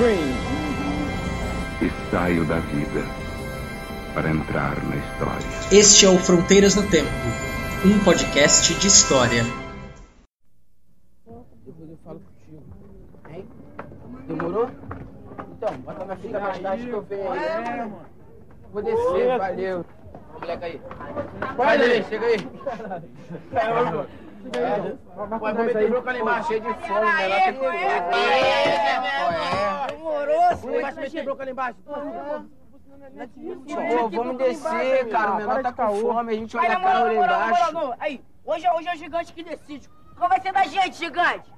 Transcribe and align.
E 0.00 1.90
saio 2.08 2.44
da 2.44 2.60
vida 2.60 3.04
para 4.14 4.30
entrar 4.30 4.76
na 4.84 4.94
história. 4.94 5.44
Este 5.72 6.06
é 6.06 6.08
o 6.08 6.16
Fronteiras 6.16 6.76
no 6.76 6.88
Tempo, 6.88 7.10
um 7.84 7.98
podcast 8.04 8.72
de 8.74 8.86
história. 8.86 9.42
Depois 11.66 11.90
eu 11.90 11.98
falo 12.04 12.20
contigo. 12.20 12.62
Hein? 13.28 13.44
Demorou? 14.28 14.70
Então, 15.56 15.76
bota 15.78 16.04
na 16.04 16.14
fita 16.14 16.38
mais 16.38 16.58
tarde 16.60 16.86
que 16.86 16.90
eu 16.92 17.02
venho 17.02 17.32
aí. 17.32 17.38
É, 17.40 17.76
mano. 17.78 18.00
Vou 18.72 18.82
descer, 18.84 19.36
valeu. 19.36 19.84
Moleque 20.40 20.64
aí. 20.64 20.80
Vai, 21.56 21.76
Lelê, 21.76 22.04
chega 22.04 22.26
aí. 22.26 22.48
Vai, 25.40 25.54
vou 25.54 25.64
meter 25.64 25.90
bronca 25.90 26.12
lá 26.12 26.18
embaixo, 26.18 26.48
cheio 26.48 26.60
de 26.60 26.74
fome, 26.74 27.00
né? 27.00 27.28
Lá 27.28 27.40
tem 27.40 27.54
que 27.54 27.60
Demorou, 29.96 30.56
sim. 30.56 30.80
Vai 30.80 30.92
meter 30.92 31.24
bronca 31.24 31.44
lá 31.44 31.50
embaixo. 31.50 31.78
Pô, 31.84 31.94
vamos 34.10 34.38
descer, 34.38 35.08
cara. 35.08 35.32
O 35.32 35.36
menor 35.36 35.62
tá 35.62 35.72
com 35.72 35.96
fome, 35.96 36.32
a 36.32 36.36
gente 36.36 36.56
olha 36.56 36.76
a 36.76 36.80
cara 36.80 36.98
lá 37.00 37.14
embaixo. 37.14 37.94
Aí, 37.98 38.20
hoje, 38.44 38.68
hoje 38.70 38.88
é 38.88 38.94
o 38.94 38.96
gigante 38.96 39.32
que 39.32 39.42
decide. 39.42 39.88
Qual 40.16 40.28
vai 40.28 40.40
ser 40.40 40.52
da 40.52 40.64
gente, 40.64 40.96
gigante? 40.96 41.57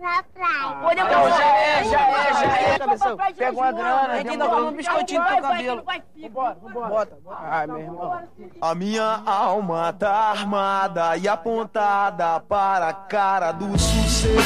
Na 0.00 0.22
praia. 0.22 0.76
Podemos 0.80 1.12
Não, 1.12 1.28
já 1.28 1.44
é, 1.44 1.84
já 1.84 2.00
é, 2.00 2.32
já 2.32 2.56
é, 2.56 2.78
cabeção. 2.78 3.16
Pega 3.16 3.52
uma 3.52 3.72
grana, 3.72 4.14
tem 4.14 4.24
que 4.24 4.36
dar 4.38 4.56
um 4.56 4.72
biscoitinho 4.72 5.20
no 5.20 5.28
teu 5.28 5.42
cabelo. 5.42 5.84
Vambora, 6.16 6.56
Vambora. 6.62 6.88
Bota. 6.88 7.18
Ai, 7.28 7.66
meu 7.66 7.78
irmão. 7.78 8.28
A 8.62 8.74
minha 8.74 9.22
alma 9.26 9.92
tá 9.92 10.10
armada 10.10 11.18
e 11.18 11.28
apontada 11.28 12.40
para 12.40 12.88
a 12.88 12.94
cara 12.94 13.52
do 13.52 13.78
sucesso. 13.78 14.40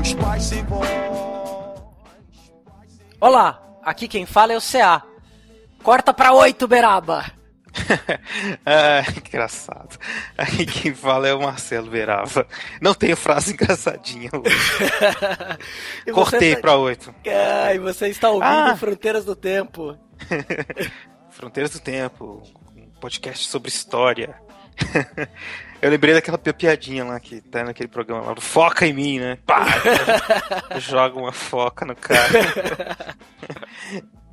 Os 0.00 0.14
pais 0.14 0.42
sem 0.42 0.64
voz. 0.64 0.88
Olá, 3.20 3.62
aqui 3.84 4.08
quem 4.08 4.26
fala 4.26 4.52
é 4.52 4.56
o 4.56 4.60
CA. 4.60 5.02
Corta 5.82 6.12
pra 6.12 6.32
oito, 6.32 6.66
Beraba. 6.66 7.24
ah, 8.64 9.02
engraçado. 9.16 9.98
Aí 10.36 10.64
quem 10.66 10.94
fala 10.94 11.28
é 11.28 11.34
o 11.34 11.40
Marcelo 11.42 11.90
Verava. 11.90 12.46
Não 12.80 12.94
tenho 12.94 13.16
frase 13.16 13.52
engraçadinha 13.54 14.30
hoje. 14.32 14.56
E 16.06 16.12
Cortei 16.12 16.50
você 16.50 16.54
tá- 16.56 16.60
pra 16.60 16.76
oito. 16.76 17.14
Ai, 17.64 17.78
você 17.78 18.08
está 18.08 18.28
ouvindo 18.30 18.44
Ah. 18.48 18.76
Fronteiras 18.76 19.24
do 19.24 19.34
Tempo. 19.36 19.96
Fronteiras 21.30 21.72
do 21.72 21.80
Tempo, 21.80 22.42
um 22.76 22.88
podcast 23.00 23.48
sobre 23.48 23.68
história. 23.68 24.34
Eu 25.82 25.90
lembrei 25.90 26.14
daquela 26.14 26.38
pi- 26.38 26.52
piadinha 26.52 27.04
lá 27.04 27.18
que 27.20 27.40
tá 27.40 27.64
naquele 27.64 27.88
programa 27.88 28.22
lá, 28.26 28.34
do 28.34 28.40
Foca 28.40 28.86
em 28.86 28.92
mim, 28.92 29.18
né? 29.20 29.38
Pá! 29.46 29.64
Joga 30.78 31.18
uma 31.18 31.32
foca 31.32 31.84
no 31.84 31.94
cara. 31.96 33.16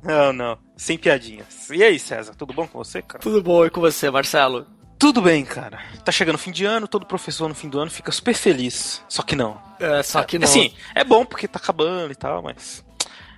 Não, 0.04 0.32
não, 0.32 0.58
sem 0.76 0.98
piadinhas. 0.98 1.70
E 1.70 1.82
aí, 1.82 1.98
César, 1.98 2.34
tudo 2.34 2.52
bom 2.52 2.66
com 2.66 2.78
você, 2.78 3.00
cara? 3.00 3.22
Tudo 3.22 3.42
bom 3.42 3.64
e 3.64 3.70
com 3.70 3.80
você, 3.80 4.10
Marcelo? 4.10 4.66
Tudo 4.98 5.20
bem, 5.20 5.44
cara. 5.44 5.80
Tá 6.04 6.12
chegando 6.12 6.36
o 6.36 6.38
fim 6.38 6.52
de 6.52 6.64
ano, 6.64 6.86
todo 6.86 7.06
professor 7.06 7.48
no 7.48 7.54
fim 7.54 7.68
do 7.68 7.78
ano 7.78 7.90
fica 7.90 8.12
super 8.12 8.34
feliz. 8.34 9.02
Só 9.08 9.22
que 9.22 9.34
não. 9.34 9.60
É, 9.80 10.02
só 10.02 10.22
que 10.22 10.38
não. 10.38 10.44
Assim, 10.44 10.72
é 10.94 11.02
bom 11.02 11.24
porque 11.24 11.48
tá 11.48 11.58
acabando 11.58 12.12
e 12.12 12.14
tal, 12.14 12.42
mas 12.42 12.84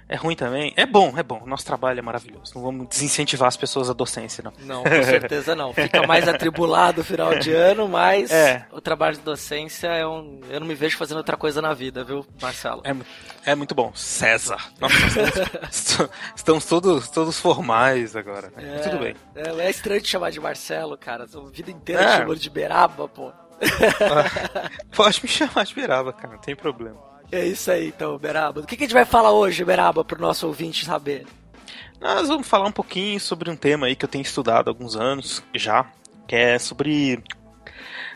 é 0.08 0.16
ruim 0.16 0.36
também. 0.36 0.72
É 0.76 0.86
bom, 0.86 1.12
é 1.16 1.22
bom. 1.22 1.42
Nosso 1.46 1.64
trabalho 1.66 1.98
é 1.98 2.02
maravilhoso. 2.02 2.52
Não 2.54 2.62
vamos 2.62 2.88
desincentivar 2.88 3.48
as 3.48 3.56
pessoas 3.56 3.90
à 3.90 3.92
docência, 3.92 4.42
não. 4.44 4.52
Não, 4.60 4.82
com 4.84 5.02
certeza 5.02 5.54
não. 5.54 5.72
Fica 5.72 6.06
mais 6.06 6.26
atribulado 6.28 7.00
o 7.00 7.04
final 7.04 7.36
de 7.38 7.52
ano, 7.52 7.88
mas 7.88 8.30
É. 8.30 8.66
o 8.70 8.80
trabalho 8.80 9.16
de 9.16 9.22
docência 9.22 9.88
é 9.88 10.06
um. 10.06 10.40
Eu 10.48 10.60
não 10.60 10.66
me 10.66 10.74
vejo 10.74 10.96
fazendo 10.96 11.16
outra 11.18 11.36
coisa 11.36 11.60
na 11.60 11.74
vida, 11.74 12.04
viu, 12.04 12.24
Marcelo? 12.40 12.82
É, 12.84 13.50
é 13.50 13.54
muito 13.54 13.74
bom. 13.74 13.92
César. 13.94 14.70
Nossa, 14.80 14.94
estamos, 15.70 16.10
estamos 16.36 16.64
todos, 16.66 17.08
todos 17.08 17.40
formais 17.40 18.14
agora. 18.14 18.52
né? 18.56 18.74
Mas 18.76 18.82
Tudo 18.86 18.98
bem. 18.98 19.14
É, 19.34 19.48
é 19.66 19.70
estranho 19.70 20.00
te 20.00 20.08
chamar 20.08 20.30
de 20.30 20.38
Marcelo, 20.40 20.96
cara. 20.96 21.24
A 21.24 21.50
vida 21.50 21.70
inteira 21.70 22.02
É. 22.02 22.06
te 22.12 22.16
chamando 22.18 22.38
de 22.38 22.50
Beraba, 22.50 23.08
pô. 23.08 23.32
Pode 24.94 25.20
me 25.22 25.28
chamar 25.28 25.64
de 25.64 25.74
Beraba, 25.74 26.12
cara. 26.12 26.34
Não 26.34 26.40
tem 26.40 26.54
problema. 26.54 27.05
É 27.30 27.44
isso 27.44 27.70
aí, 27.70 27.88
então, 27.88 28.16
Beraba. 28.18 28.60
Do 28.60 28.66
que, 28.66 28.76
que 28.76 28.84
a 28.84 28.86
gente 28.86 28.94
vai 28.94 29.04
falar 29.04 29.32
hoje, 29.32 29.64
Beraba, 29.64 30.04
pro 30.04 30.20
nosso 30.20 30.46
ouvinte 30.46 30.84
saber? 30.84 31.26
Nós 32.00 32.28
vamos 32.28 32.46
falar 32.46 32.66
um 32.66 32.72
pouquinho 32.72 33.18
sobre 33.18 33.50
um 33.50 33.56
tema 33.56 33.86
aí 33.86 33.96
que 33.96 34.04
eu 34.04 34.08
tenho 34.08 34.22
estudado 34.22 34.68
há 34.68 34.70
alguns 34.70 34.96
anos 34.96 35.42
já, 35.54 35.86
que 36.28 36.36
é 36.36 36.58
sobre 36.58 37.22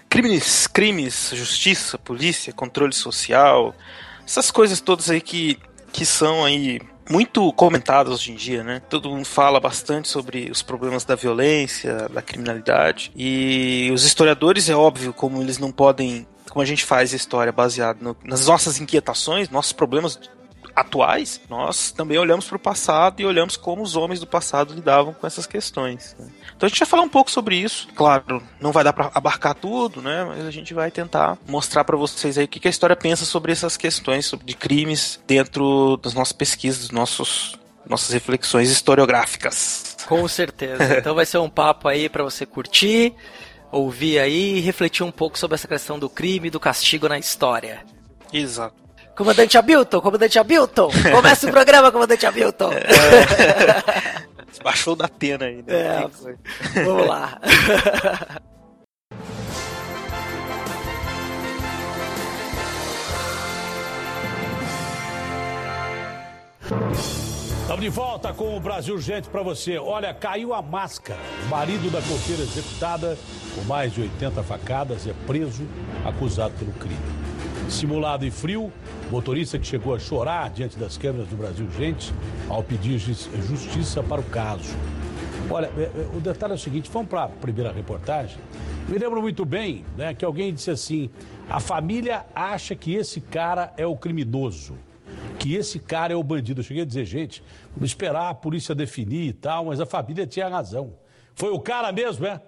crimes, 0.08 0.66
crimes, 0.66 1.30
justiça, 1.34 1.96
polícia, 1.96 2.52
controle 2.52 2.92
social, 2.92 3.74
essas 4.24 4.50
coisas 4.50 4.80
todas 4.80 5.08
aí 5.08 5.20
que, 5.20 5.58
que 5.92 6.04
são 6.04 6.44
aí 6.44 6.80
muito 7.08 7.52
comentadas 7.54 8.12
hoje 8.14 8.32
em 8.32 8.36
dia, 8.36 8.62
né? 8.62 8.80
Todo 8.88 9.10
mundo 9.10 9.24
fala 9.24 9.58
bastante 9.58 10.08
sobre 10.08 10.50
os 10.50 10.62
problemas 10.62 11.04
da 11.04 11.16
violência, 11.16 12.08
da 12.08 12.22
criminalidade, 12.22 13.10
e 13.16 13.90
os 13.92 14.04
historiadores, 14.04 14.68
é 14.68 14.76
óbvio, 14.76 15.12
como 15.12 15.42
eles 15.42 15.58
não 15.58 15.72
podem, 15.72 16.26
como 16.50 16.62
a 16.62 16.66
gente 16.66 16.84
faz 16.84 17.12
história 17.12 17.52
baseada 17.52 17.98
no- 18.02 18.16
nas 18.24 18.46
nossas 18.46 18.78
inquietações, 18.80 19.48
nossos 19.48 19.72
problemas 19.72 20.18
atuais, 20.74 21.40
nós 21.48 21.90
também 21.90 22.16
olhamos 22.18 22.46
para 22.46 22.56
o 22.56 22.60
passado 22.60 23.20
e 23.20 23.26
olhamos 23.26 23.56
como 23.56 23.82
os 23.82 23.96
homens 23.96 24.20
do 24.20 24.26
passado 24.26 24.72
lidavam 24.72 25.12
com 25.12 25.26
essas 25.26 25.46
questões. 25.46 26.14
né? 26.18 26.28
Então 26.56 26.66
a 26.66 26.68
gente 26.68 26.78
vai 26.78 26.86
falar 26.88 27.02
um 27.02 27.08
pouco 27.08 27.30
sobre 27.30 27.56
isso. 27.56 27.88
Claro, 27.94 28.42
não 28.60 28.70
vai 28.72 28.84
dar 28.84 28.92
para 28.92 29.10
abarcar 29.14 29.54
tudo, 29.54 30.00
né? 30.00 30.24
Mas 30.24 30.46
a 30.46 30.50
gente 30.50 30.72
vai 30.72 30.90
tentar 30.90 31.36
mostrar 31.46 31.82
para 31.84 31.96
vocês 31.96 32.38
aí 32.38 32.44
o 32.44 32.48
que 32.48 32.60
que 32.60 32.68
a 32.68 32.70
história 32.70 32.94
pensa 32.94 33.24
sobre 33.24 33.50
essas 33.52 33.76
questões 33.76 34.26
sobre 34.26 34.46
de 34.46 34.54
crimes 34.54 35.20
dentro 35.26 35.96
das 36.02 36.14
nossas 36.14 36.32
pesquisas, 36.32 36.82
dos 36.82 36.90
nossos 36.90 37.56
nossas 37.86 38.10
reflexões 38.12 38.70
historiográficas. 38.70 39.96
Com 40.06 40.26
certeza. 40.28 40.98
Então 40.98 41.14
vai 41.14 41.26
ser 41.26 41.38
um 41.38 41.50
papo 41.50 41.88
aí 41.88 42.08
pra 42.08 42.22
você 42.22 42.46
curtir, 42.46 43.14
ouvir 43.70 44.18
aí 44.18 44.56
e 44.56 44.60
refletir 44.60 45.04
um 45.04 45.10
pouco 45.10 45.38
sobre 45.38 45.54
essa 45.54 45.68
questão 45.68 45.98
do 45.98 46.08
crime 46.08 46.48
e 46.48 46.50
do 46.50 46.60
castigo 46.60 47.08
na 47.08 47.18
história. 47.18 47.84
Exato. 48.32 48.80
Comandante 49.16 49.58
Hamilton, 49.58 50.00
comandante 50.00 50.38
Hamilton, 50.38 50.90
começa 51.12 51.46
o 51.46 51.50
programa, 51.50 51.92
comandante 51.92 52.24
Hamilton. 52.24 52.70
Baixou 54.62 54.96
da 54.96 55.08
pena 55.08 55.46
aí, 55.46 55.62
né? 55.66 55.74
É. 55.74 56.08
Vamos 56.84 57.06
lá. 57.06 57.38
Estamos 67.70 67.84
de 67.84 67.88
volta 67.88 68.34
com 68.34 68.56
o 68.56 68.58
Brasil 68.58 68.98
Gente 68.98 69.28
para 69.28 69.44
você. 69.44 69.78
Olha, 69.78 70.12
caiu 70.12 70.52
a 70.52 70.60
máscara. 70.60 71.20
O 71.46 71.50
marido 71.50 71.88
da 71.88 72.02
coqueira 72.02 72.42
executada 72.42 73.16
com 73.54 73.62
mais 73.62 73.94
de 73.94 74.00
80 74.00 74.42
facadas 74.42 75.06
é 75.06 75.12
preso, 75.24 75.62
acusado 76.04 76.52
pelo 76.58 76.72
crime. 76.72 76.98
Simulado 77.68 78.26
e 78.26 78.30
frio, 78.32 78.72
motorista 79.08 79.56
que 79.56 79.64
chegou 79.64 79.94
a 79.94 80.00
chorar 80.00 80.50
diante 80.50 80.76
das 80.76 80.98
câmeras 80.98 81.28
do 81.28 81.36
Brasil 81.36 81.70
Gente 81.78 82.12
ao 82.48 82.60
pedir 82.60 82.98
jus- 82.98 83.30
justiça 83.46 84.02
para 84.02 84.20
o 84.20 84.24
caso. 84.24 84.74
Olha, 85.48 85.70
é, 85.78 85.82
é, 85.82 86.10
o 86.12 86.18
detalhe 86.18 86.54
é 86.54 86.56
o 86.56 86.58
seguinte, 86.58 86.90
vamos 86.92 87.08
para 87.08 87.22
a 87.22 87.28
primeira 87.28 87.70
reportagem. 87.70 88.38
Me 88.88 88.98
lembro 88.98 89.22
muito 89.22 89.44
bem 89.44 89.84
né, 89.96 90.12
que 90.12 90.24
alguém 90.24 90.52
disse 90.52 90.72
assim, 90.72 91.08
a 91.48 91.60
família 91.60 92.26
acha 92.34 92.74
que 92.74 92.96
esse 92.96 93.20
cara 93.20 93.72
é 93.76 93.86
o 93.86 93.94
criminoso 93.94 94.89
que 95.38 95.54
esse 95.54 95.78
cara 95.78 96.12
é 96.12 96.16
o 96.16 96.22
bandido. 96.22 96.60
Eu 96.60 96.64
cheguei 96.64 96.82
a 96.82 96.86
dizer, 96.86 97.04
gente, 97.04 97.42
vamos 97.74 97.90
esperar 97.90 98.28
a 98.28 98.34
polícia 98.34 98.74
definir 98.74 99.28
e 99.28 99.32
tal, 99.32 99.66
mas 99.66 99.80
a 99.80 99.86
família 99.86 100.26
tinha 100.26 100.48
razão. 100.48 100.94
Foi 101.34 101.50
o 101.50 101.58
cara 101.58 101.90
mesmo, 101.90 102.26
é? 102.26 102.40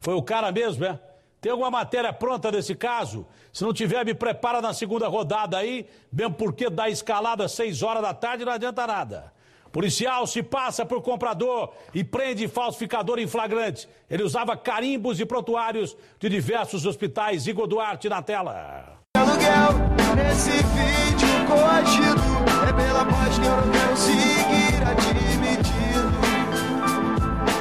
Foi 0.00 0.14
o 0.14 0.22
cara 0.22 0.50
mesmo, 0.50 0.84
é? 0.84 0.98
Tem 1.40 1.52
alguma 1.52 1.70
matéria 1.70 2.12
pronta 2.12 2.50
desse 2.50 2.74
caso? 2.74 3.26
Se 3.52 3.62
não 3.62 3.72
tiver, 3.72 4.04
me 4.04 4.14
prepara 4.14 4.60
na 4.60 4.74
segunda 4.74 5.08
rodada 5.08 5.56
aí, 5.56 5.86
mesmo 6.12 6.34
porque 6.34 6.68
dá 6.68 6.88
escalada 6.88 7.44
às 7.44 7.52
seis 7.52 7.82
horas 7.82 8.02
da 8.02 8.12
tarde 8.12 8.44
não 8.44 8.52
adianta 8.52 8.86
nada. 8.86 9.32
Policial 9.72 10.26
se 10.26 10.42
passa 10.42 10.84
por 10.84 11.00
comprador 11.00 11.72
e 11.94 12.02
prende 12.02 12.48
falsificador 12.48 13.18
em 13.18 13.26
flagrante. 13.26 13.88
Ele 14.08 14.22
usava 14.22 14.56
carimbos 14.56 15.20
e 15.20 15.24
prontuários 15.24 15.96
de 16.18 16.28
diversos 16.28 16.84
hospitais. 16.84 17.46
Igor 17.46 17.68
Duarte 17.68 18.08
na 18.08 18.20
tela. 18.20 18.99
Aluguel 19.20 19.74
nesse 20.16 20.50
vídeo. 20.50 21.30
É 22.70 22.72
pela 22.72 23.04
paz 23.04 23.38
que 23.38 23.46
eu 23.46 23.56
não 23.56 23.72
quero 23.72 23.96
seguir. 23.96 24.74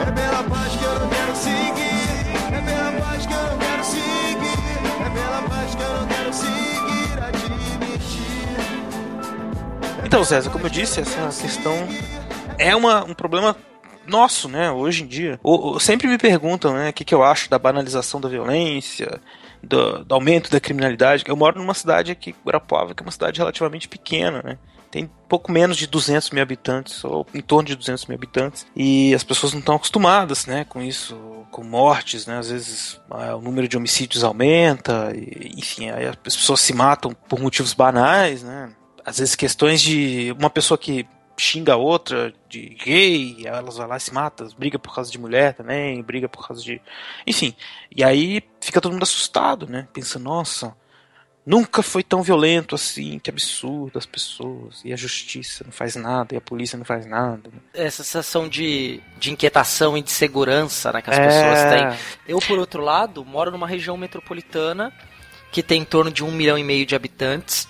É 0.01 0.11
pela 0.11 0.43
paz 0.43 0.75
que 0.75 0.83
eu 0.83 0.99
não 0.99 1.09
quero 1.09 1.35
seguir. 1.35 2.29
É 2.53 2.61
pela 2.61 2.91
paz 2.99 3.25
que 3.25 3.33
eu 3.33 3.43
não 3.43 3.57
quero 3.57 3.83
seguir. 3.83 4.59
É 5.05 5.09
pela 5.09 5.41
paz 5.49 5.75
que 5.75 5.81
eu 5.81 5.93
não 5.99 6.07
quero 6.07 6.33
seguir. 6.33 6.59
Então, 10.05 10.23
César, 10.23 10.49
como 10.49 10.65
eu 10.65 10.69
disse, 10.69 11.01
essa 11.01 11.27
questão 11.41 11.75
é 12.57 12.75
uma, 12.75 13.03
um 13.03 13.13
problema 13.13 13.55
nosso, 14.07 14.49
né, 14.49 14.71
hoje 14.71 15.03
em 15.03 15.07
dia. 15.07 15.39
Sempre 15.79 16.07
me 16.07 16.17
perguntam, 16.17 16.73
né, 16.73 16.89
o 16.89 16.93
que, 16.93 17.05
que 17.05 17.13
eu 17.13 17.23
acho 17.23 17.49
da 17.49 17.59
banalização 17.59 18.19
da 18.19 18.27
violência, 18.27 19.21
do, 19.63 20.03
do 20.03 20.15
aumento 20.15 20.49
da 20.49 20.59
criminalidade. 20.59 21.23
Eu 21.27 21.35
moro 21.35 21.59
numa 21.59 21.73
cidade 21.73 22.11
aqui, 22.11 22.35
Guarapuava, 22.45 22.93
que 22.93 23.01
é 23.01 23.05
uma 23.05 23.11
cidade 23.11 23.39
relativamente 23.39 23.87
pequena, 23.87 24.41
né. 24.43 24.57
Tem 24.91 25.09
pouco 25.27 25.51
menos 25.51 25.77
de 25.77 25.85
200 25.85 26.31
mil 26.31 26.41
habitantes, 26.41 27.03
ou 27.03 27.25
em 27.31 27.41
torno 27.41 27.67
de 27.67 27.75
200 27.75 28.07
mil 28.07 28.15
habitantes, 28.15 28.65
e 28.75 29.13
as 29.13 29.23
pessoas 29.23 29.53
não 29.53 29.59
estão 29.59 29.75
acostumadas, 29.75 30.47
né, 30.47 30.63
com 30.63 30.81
isso, 30.81 31.15
com 31.51 31.63
mortes, 31.63 32.25
né, 32.25 32.39
às 32.39 32.49
vezes 32.49 32.99
ah, 33.11 33.35
o 33.35 33.41
número 33.41 33.67
de 33.67 33.77
homicídios 33.77 34.23
aumenta, 34.23 35.13
e, 35.15 35.53
enfim, 35.55 35.91
aí 35.91 36.07
as 36.07 36.15
pessoas 36.15 36.61
se 36.61 36.73
matam 36.73 37.13
por 37.27 37.39
motivos 37.39 37.71
banais, 37.71 38.41
né, 38.41 38.71
às 39.05 39.19
vezes 39.19 39.35
questões 39.35 39.79
de 39.79 40.35
uma 40.39 40.49
pessoa 40.49 40.75
que 40.75 41.05
xinga 41.39 41.73
a 41.73 41.77
outra 41.77 42.33
de 42.49 42.69
gay, 42.83 43.43
elas 43.45 43.77
vai 43.77 43.87
lá 43.87 43.97
e 43.97 43.99
se 43.99 44.13
matam, 44.13 44.47
briga 44.57 44.77
por 44.77 44.93
causa 44.93 45.09
de 45.11 45.17
mulher 45.17 45.53
também, 45.53 46.01
briga 46.03 46.27
por 46.29 46.45
causa 46.47 46.61
de. 46.63 46.81
Enfim. 47.25 47.55
E 47.95 48.03
aí 48.03 48.43
fica 48.61 48.81
todo 48.81 48.91
mundo 48.91 49.03
assustado, 49.03 49.65
né? 49.67 49.87
Pensa, 49.93 50.19
nossa, 50.19 50.75
nunca 51.45 51.81
foi 51.81 52.03
tão 52.03 52.21
violento 52.21 52.75
assim, 52.75 53.17
que 53.19 53.29
absurdo 53.29 53.97
as 53.97 54.05
pessoas, 54.05 54.81
e 54.85 54.93
a 54.93 54.95
justiça 54.95 55.63
não 55.63 55.71
faz 55.71 55.95
nada, 55.95 56.35
e 56.35 56.37
a 56.37 56.41
polícia 56.41 56.77
não 56.77 56.85
faz 56.85 57.05
nada. 57.05 57.49
né? 57.49 57.59
Essa 57.73 58.03
sensação 58.03 58.47
de, 58.47 59.01
de 59.17 59.31
inquietação 59.31 59.97
e 59.97 60.01
de 60.01 60.11
segurança 60.11 60.91
né, 60.91 61.01
que 61.01 61.09
as 61.09 61.17
É. 61.17 61.25
pessoas 61.25 61.73
têm. 61.97 61.99
Eu, 62.27 62.39
por 62.39 62.59
outro 62.59 62.83
lado, 62.83 63.23
moro 63.25 63.49
numa 63.49 63.67
região 63.67 63.97
metropolitana 63.97 64.93
que 65.51 65.63
tem 65.63 65.81
em 65.81 65.85
torno 65.85 66.11
de 66.11 66.23
um 66.23 66.31
milhão 66.31 66.57
e 66.57 66.63
meio 66.63 66.85
de 66.85 66.95
habitantes. 66.95 67.67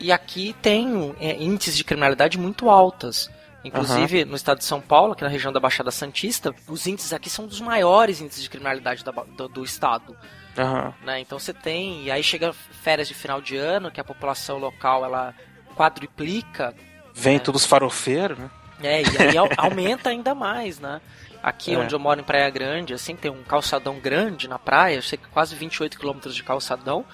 E 0.00 0.12
aqui 0.12 0.54
tem 0.62 1.14
é, 1.20 1.34
índices 1.42 1.76
de 1.76 1.84
criminalidade 1.84 2.38
muito 2.38 2.70
altas. 2.70 3.30
Inclusive, 3.64 4.24
no 4.24 4.36
estado 4.36 4.58
de 4.58 4.64
São 4.64 4.80
Paulo, 4.80 5.12
aqui 5.12 5.22
na 5.24 5.28
região 5.28 5.52
da 5.52 5.58
Baixada 5.60 5.90
Santista, 5.90 6.54
os 6.68 6.86
índices 6.86 7.12
aqui 7.12 7.28
são 7.28 7.46
dos 7.46 7.60
maiores 7.60 8.20
índices 8.20 8.42
de 8.42 8.48
criminalidade 8.48 9.04
da 9.04 9.10
do, 9.10 9.48
do 9.48 9.64
estado. 9.64 10.16
Aham. 10.56 10.94
né? 11.04 11.20
Então 11.20 11.38
você 11.38 11.52
tem, 11.52 12.04
e 12.04 12.10
aí 12.10 12.22
chega 12.22 12.52
férias 12.52 13.06
de 13.08 13.14
final 13.14 13.40
de 13.40 13.56
ano, 13.56 13.90
que 13.90 14.00
a 14.00 14.04
população 14.04 14.58
local 14.58 15.04
ela 15.04 15.34
quadruplica, 15.76 16.74
Vem 17.14 17.38
todos 17.38 17.62
os 17.62 17.66
farofeiros, 17.68 18.38
né? 18.38 18.50
é, 18.82 19.02
e 19.02 19.18
aí 19.22 19.36
au- 19.36 19.48
aumenta 19.58 20.10
ainda 20.10 20.34
mais, 20.34 20.78
né? 20.78 21.00
Aqui 21.42 21.74
É. 21.74 21.78
onde 21.78 21.94
eu 21.94 21.98
moro 21.98 22.20
em 22.20 22.24
Praia 22.24 22.48
Grande, 22.50 22.92
assim, 22.94 23.16
tem 23.16 23.30
um 23.30 23.42
calçadão 23.42 23.98
grande 23.98 24.48
na 24.48 24.58
praia, 24.58 24.96
eu 24.96 25.02
sei 25.02 25.18
que 25.18 25.26
quase 25.28 25.54
28 25.54 25.98
quilômetros 25.98 26.34
de 26.34 26.42
calçadão. 26.42 27.04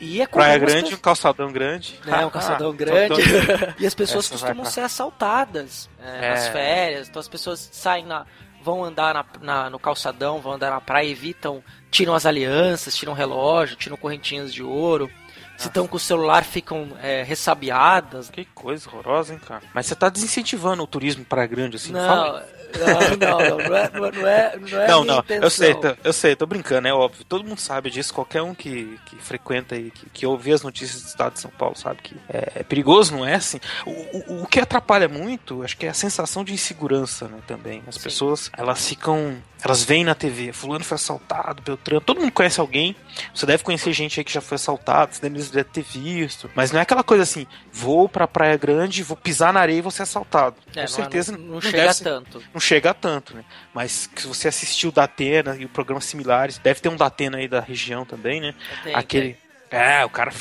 E 0.00 0.20
é 0.20 0.26
Praia 0.26 0.58
Grande, 0.58 0.94
um 0.94 0.98
calçadão 0.98 1.50
grande. 1.52 1.98
é, 2.06 2.26
um 2.26 2.30
calçadão 2.30 2.72
grande. 2.74 3.20
e 3.78 3.86
as 3.86 3.94
pessoas 3.94 4.24
Essa 4.26 4.34
costumam 4.34 4.62
pra- 4.62 4.70
ser 4.70 4.80
assaltadas 4.80 5.88
é, 6.02 6.26
É. 6.26 6.30
nas 6.30 6.48
férias. 6.48 7.08
Então 7.08 7.20
as 7.20 7.28
pessoas 7.28 7.68
saem 7.72 8.04
na. 8.04 8.26
vão 8.62 8.82
andar 8.84 9.14
na, 9.14 9.24
na- 9.40 9.70
no 9.70 9.78
calçadão, 9.78 10.40
vão 10.40 10.52
andar 10.54 10.70
na 10.70 10.80
praia, 10.80 11.08
evitam, 11.08 11.62
tiram 11.90 12.14
as 12.14 12.26
alianças, 12.26 12.96
tiram 12.96 13.12
relógio, 13.12 13.76
tiram 13.76 13.96
correntinhas 13.96 14.52
de 14.52 14.62
ouro. 14.62 15.10
Se 15.56 15.68
estão 15.68 15.86
com 15.86 15.96
o 15.96 16.00
celular, 16.00 16.44
ficam 16.44 16.88
é, 17.02 17.22
ressabiadas. 17.22 18.28
Que 18.30 18.44
coisa 18.46 18.88
horrorosa, 18.88 19.32
hein, 19.32 19.40
cara? 19.46 19.62
Mas 19.74 19.86
você 19.86 19.94
tá 19.94 20.08
desincentivando 20.08 20.82
o 20.82 20.86
turismo 20.86 21.24
para 21.24 21.46
grande, 21.46 21.76
assim, 21.76 21.92
Não, 21.92 22.00
fala 22.06 22.46
não, 22.74 23.16
não, 23.16 23.38
não, 23.38 23.58
não 23.58 23.76
é, 23.76 23.90
não 23.90 24.06
é, 24.28 24.56
não 24.58 24.80
é, 24.82 24.88
não 24.88 25.18
intenção. 25.18 25.42
eu 25.44 25.50
sei, 25.50 25.74
tô- 25.74 25.96
eu 26.02 26.12
sei, 26.12 26.34
tô 26.36 26.46
brincando, 26.46 26.88
é 26.88 26.92
óbvio. 26.92 27.24
Todo 27.24 27.44
mundo 27.44 27.60
sabe 27.60 27.90
disso, 27.90 28.12
qualquer 28.12 28.42
um 28.42 28.54
que, 28.54 28.98
que 29.06 29.16
frequenta 29.16 29.76
e 29.76 29.90
que, 29.90 30.10
que 30.10 30.26
ouve 30.26 30.52
as 30.52 30.62
notícias 30.62 31.02
do 31.02 31.06
estado 31.08 31.34
de 31.34 31.40
São 31.40 31.50
Paulo 31.52 31.76
sabe 31.76 32.00
que 32.02 32.16
é, 32.28 32.52
é 32.56 32.62
perigoso, 32.64 33.14
não 33.16 33.24
é 33.24 33.34
assim? 33.34 33.60
O, 33.86 33.90
o, 33.90 34.42
o 34.42 34.46
que 34.46 34.58
atrapalha 34.58 35.08
muito, 35.08 35.62
acho 35.62 35.76
que 35.76 35.86
é 35.86 35.88
a 35.90 35.94
sensação 35.94 36.42
de 36.44 36.52
insegurança, 36.52 37.28
né, 37.28 37.38
também. 37.46 37.82
As 37.86 37.96
pessoas, 37.96 38.50
elas 38.56 38.88
ficam, 38.88 39.36
elas 39.62 39.84
veem 39.84 40.04
na 40.04 40.14
TV, 40.14 40.52
fulano 40.52 40.84
foi 40.84 40.96
assaltado, 40.96 41.62
Beltrano, 41.62 42.00
todo 42.00 42.20
mundo 42.20 42.32
conhece 42.32 42.58
alguém, 42.60 42.96
você 43.32 43.46
deve 43.46 43.62
conhecer 43.62 43.92
gente 43.92 44.18
aí 44.18 44.24
que 44.24 44.32
já 44.32 44.40
foi 44.40 44.56
assaltado, 44.56 45.14
você 45.14 45.20
deve 45.22 45.34
deve 45.54 45.68
ter 45.70 45.82
visto, 45.82 46.50
mas 46.54 46.70
não 46.72 46.78
é 46.78 46.82
aquela 46.82 47.02
coisa 47.02 47.22
assim, 47.22 47.46
vou 47.72 48.08
pra 48.08 48.26
Praia 48.26 48.56
Grande, 48.56 49.02
vou 49.02 49.16
pisar 49.16 49.52
na 49.52 49.60
areia 49.60 49.78
e 49.78 49.82
vou 49.82 49.90
ser 49.90 50.02
assaltado. 50.02 50.56
É, 50.68 50.72
Com 50.72 50.76
não 50.78 50.84
é- 50.84 50.86
certeza 50.88 51.32
não, 51.32 51.38
não 51.38 51.58
deve 51.60 51.70
chega 51.70 51.92
ser- 51.92 52.04
tanto. 52.04 52.42
não 52.52 52.60
chega 52.60 52.90
a 52.90 52.94
tanto, 52.94 53.34
né? 53.36 53.44
Mas 53.72 54.10
se 54.14 54.26
você 54.26 54.48
assistiu 54.48 54.90
o 54.90 54.92
Datena 54.92 55.56
e 55.58 55.66
programas 55.66 56.04
similares, 56.04 56.58
deve 56.58 56.80
ter 56.80 56.88
um 56.88 56.96
Datena 56.96 57.38
aí 57.38 57.48
da 57.48 57.60
região 57.60 58.04
também, 58.04 58.40
né? 58.40 58.54
Tem, 58.82 58.94
Aquele. 58.94 59.36
É, 59.70 60.04
o 60.04 60.10
cara 60.10 60.32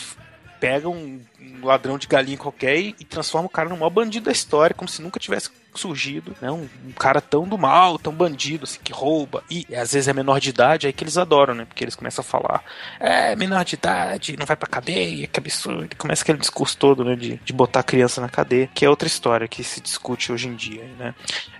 pega 0.60 0.88
um, 0.88 1.20
um 1.40 1.66
ladrão 1.66 1.98
de 1.98 2.08
galinha 2.08 2.38
qualquer 2.38 2.78
e, 2.78 2.96
e 3.00 3.04
transforma 3.06 3.48
o 3.48 3.50
cara 3.50 3.68
no 3.70 3.76
maior 3.78 3.90
bandido 3.90 4.26
da 4.26 4.32
história, 4.32 4.74
como 4.74 4.88
se 4.88 5.02
nunca 5.02 5.20
tivesse 5.20 5.50
surgido, 5.80 6.36
né? 6.42 6.52
Um, 6.52 6.68
um 6.86 6.92
cara 6.92 7.22
tão 7.22 7.48
do 7.48 7.58
mal, 7.58 7.98
tão 7.98 8.14
bandido, 8.14 8.64
assim, 8.64 8.80
que 8.84 8.94
rouba. 8.94 9.44
E 9.50 9.66
às 9.76 9.94
vezes 9.94 10.08
é 10.08 10.14
menor 10.14 10.40
de 10.40 10.50
idade, 10.50 10.88
aí 10.88 10.94
que 10.94 11.04
eles 11.04 11.18
adoram, 11.18 11.54
né? 11.54 11.66
Porque 11.66 11.84
eles 11.84 11.96
começam 11.96 12.22
a 12.22 12.26
falar, 12.26 12.64
é, 13.00 13.36
menor 13.36 13.64
de 13.66 13.76
idade, 13.76 14.38
não 14.38 14.46
vai 14.46 14.56
pra 14.56 14.68
cadeia, 14.68 15.28
que 15.28 15.40
absurdo. 15.40 15.86
E 15.86 15.96
começa 15.96 16.24
aquele 16.24 16.38
discurso 16.38 16.78
todo, 16.78 17.04
né? 17.04 17.16
De, 17.16 17.38
de 17.38 17.54
botar 17.54 17.82
a 17.82 17.84
criança 17.84 18.22
na 18.22 18.30
cadeia, 18.30 18.70
que 18.74 18.86
é 18.86 18.90
outra 18.90 19.08
história 19.08 19.48
que 19.48 19.64
se 19.64 19.82
discute 19.82 20.32
hoje 20.32 20.48
em 20.48 20.56
dia, 20.56 20.84
né? 20.98 21.14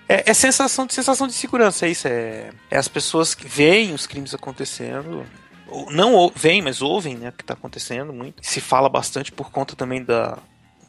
É, 0.08 0.30
é 0.30 0.34
sensação 0.34 0.86
de 0.86 0.94
sensação 0.94 1.28
de 1.28 1.34
segurança, 1.34 1.86
é 1.86 1.90
isso. 1.90 2.08
É, 2.08 2.52
é 2.70 2.78
as 2.78 2.88
pessoas 2.88 3.34
que 3.34 3.48
veem 3.48 3.94
os 3.94 4.06
crimes 4.06 4.34
acontecendo. 4.34 5.26
Não 5.90 6.32
veem, 6.36 6.62
mas 6.62 6.82
ouvem 6.82 7.18
né, 7.18 7.30
o 7.30 7.32
que 7.32 7.42
está 7.42 7.54
acontecendo 7.54 8.14
muito. 8.14 8.46
Se 8.46 8.62
fala 8.62 8.88
bastante 8.88 9.32
por 9.32 9.50
conta 9.50 9.76
também 9.76 10.04
da, 10.04 10.38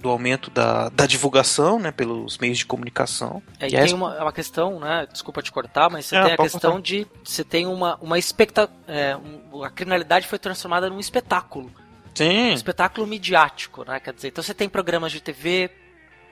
do 0.05 0.11
aumento 0.11 0.51
da, 0.51 0.91
da 0.91 1.07
divulgação 1.07 1.79
né, 1.79 1.91
pelos 1.91 2.37
meios 2.37 2.59
de 2.59 2.67
comunicação. 2.67 3.43
É, 3.59 3.71
e 3.71 3.75
é- 3.75 3.85
tem 3.87 3.95
uma, 3.95 4.21
uma 4.21 4.33
questão, 4.35 4.79
né? 4.79 5.07
Desculpa 5.11 5.41
te 5.41 5.51
cortar, 5.51 5.89
mas 5.89 6.05
você 6.05 6.15
Não, 6.15 6.25
tem 6.25 6.35
a 6.35 6.37
questão 6.37 6.73
cortar. 6.73 6.83
de. 6.83 7.07
Você 7.25 7.43
tem 7.43 7.67
uma, 7.67 7.97
uma 8.03 8.19
expecta, 8.19 8.69
é, 8.87 9.17
um- 9.17 9.65
a 9.65 9.71
criminalidade 9.71 10.27
foi 10.29 10.39
transformada 10.39 10.91
num 10.91 11.01
espetáculo. 11.01 11.69
Um 11.69 12.15
Sim, 12.15 12.53
espetáculo 12.53 13.07
midiático, 13.07 13.83
né? 13.83 13.99
Quer 13.99 14.13
dizer, 14.13 14.29
então 14.29 14.45
você 14.45 14.53
tem 14.53 14.69
programas 14.69 15.11
de 15.11 15.23
TV, 15.23 15.71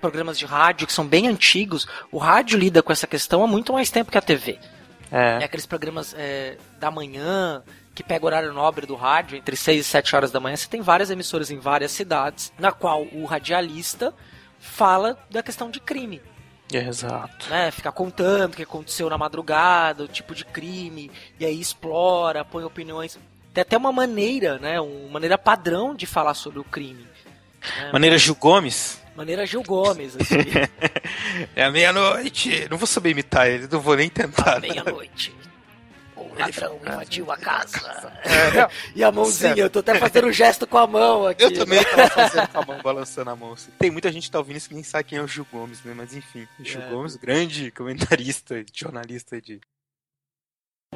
programas 0.03 0.39
de 0.39 0.45
rádio 0.45 0.87
que 0.87 0.93
são 0.93 1.07
bem 1.07 1.27
antigos. 1.27 1.89
O 2.13 2.19
rádio 2.19 2.59
lida 2.59 2.83
com 2.83 2.93
essa 2.93 3.07
questão 3.07 3.43
há 3.43 3.47
muito 3.47 3.73
mais 3.73 3.91
tempo 3.91 4.13
que 4.13 4.19
a 4.19 4.23
TV. 4.23 4.59
É 5.11 5.39
é, 5.41 5.45
aqueles 5.45 5.65
programas 5.65 6.15
é, 6.19 6.59
da 6.79 6.91
manhã, 6.91 7.63
que 7.95 8.03
pega 8.03 8.25
o 8.25 8.27
horário 8.27 8.53
nobre 8.53 8.87
do 8.87 8.95
rádio, 8.95 9.37
entre 9.37 9.55
6 9.57 9.81
e 9.81 9.85
7 9.85 10.17
horas 10.17 10.31
da 10.31 10.41
manhã. 10.41 10.57
Você 10.57 10.69
tem 10.69 10.81
várias 10.81 11.11
emissoras 11.11 11.51
em 11.51 11.59
várias 11.59 11.93
cidades, 11.93 12.53
na 12.59 12.73
qual 12.73 13.03
o 13.13 13.25
radialista 13.25 14.15
fala 14.59 15.19
da 15.31 15.43
questão 15.43 15.71
de 15.71 15.81
crime. 15.81 16.23
é, 16.73 16.79
exato. 16.89 17.51
né, 17.51 17.71
ficar 17.71 17.93
contando 17.93 18.55
o 18.55 18.57
que 18.57 18.63
aconteceu 18.63 19.11
na 19.11 19.19
madrugada, 19.19 20.05
o 20.05 20.09
tipo 20.09 20.35
de 20.35 20.45
crime, 20.45 21.11
e 21.39 21.45
aí 21.45 21.61
explora, 21.61 22.45
põe 22.45 22.65
opiniões. 22.65 23.19
Tem 23.53 23.61
até 23.61 23.77
uma 23.77 23.93
maneira, 23.93 24.59
né, 24.59 24.81
uma 24.81 25.11
maneira 25.11 25.37
padrão 25.37 25.95
de 25.95 26.07
falar 26.07 26.33
sobre 26.35 26.59
o 26.61 26.65
crime. 26.65 27.07
né, 27.77 27.93
Maneira 27.93 28.17
Gil 28.17 28.35
Gomes. 28.35 28.99
maneira 29.15 29.45
Gil 29.45 29.63
Gomes, 29.63 30.17
assim, 30.17 30.37
É 31.55 31.65
a 31.65 31.71
meia-noite. 31.71 32.67
Não 32.71 32.79
vou 32.79 32.87
saber 32.87 33.11
imitar 33.11 33.47
ele, 33.49 33.69
não 33.71 33.81
vou 33.81 33.95
nem 33.97 34.09
tentar. 34.09 34.59
né? 34.61 34.69
meia-noite. 34.69 35.35
Ladrão 36.39 36.79
invadiu 36.83 37.31
a 37.31 37.37
casa. 37.37 38.13
É, 38.25 38.69
E 38.95 39.03
a 39.05 39.11
mãozinha, 39.13 39.55
eu 39.57 39.71
tô 39.71 39.79
até 39.81 39.99
fazendo 39.99 40.29
um 40.29 40.33
gesto 40.33 40.67
com 40.67 40.79
a 40.79 40.87
mão 40.87 41.27
aqui. 41.27 41.45
Eu 41.45 41.55
também 41.55 41.83
tava 41.85 42.09
fazendo 42.09 42.49
com 42.53 42.59
a 42.61 42.67
mão, 42.67 42.83
balançando 42.83 43.31
a 43.31 43.37
mão. 43.37 43.53
assim. 43.53 43.71
Tem 43.79 43.91
muita 43.91 44.11
gente 44.13 44.25
que 44.25 44.31
tá 44.31 44.39
ouvindo 44.39 44.57
isso 44.57 44.69
que 44.69 44.75
nem 44.75 44.85
sabe 44.85 45.05
quem 45.05 45.19
é 45.19 45.23
o 45.23 45.29
Gil 45.29 45.47
Gomes, 45.53 45.83
né? 45.85 45.93
Mas 45.97 46.15
enfim, 46.15 46.47
o 46.59 46.65
Gil 46.65 46.81
É. 46.83 46.89
Gomes, 46.91 47.17
grande 47.17 47.71
comentarista, 47.71 48.65
jornalista 48.73 49.41
de. 49.41 49.61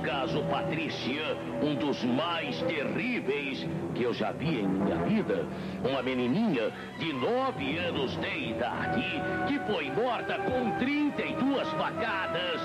Caso 0.05 0.45
Patrícia, 0.51 1.35
um 1.63 1.75
dos 1.75 2.05
mais 2.05 2.59
terríveis 2.65 3.61
que 3.95 4.03
eu 4.03 4.13
já 4.13 4.31
vi 4.31 4.61
em 4.61 4.69
minha 4.69 5.03
vida. 5.05 5.47
Uma 5.83 6.03
menininha 6.03 6.71
de 6.99 7.13
9 7.15 7.79
anos 7.79 8.15
de 8.19 8.51
idade 8.51 9.03
que 9.49 9.59
foi 9.73 9.91
morta 9.91 10.39
com 10.39 10.79
32 10.79 11.69
facadas 11.71 12.61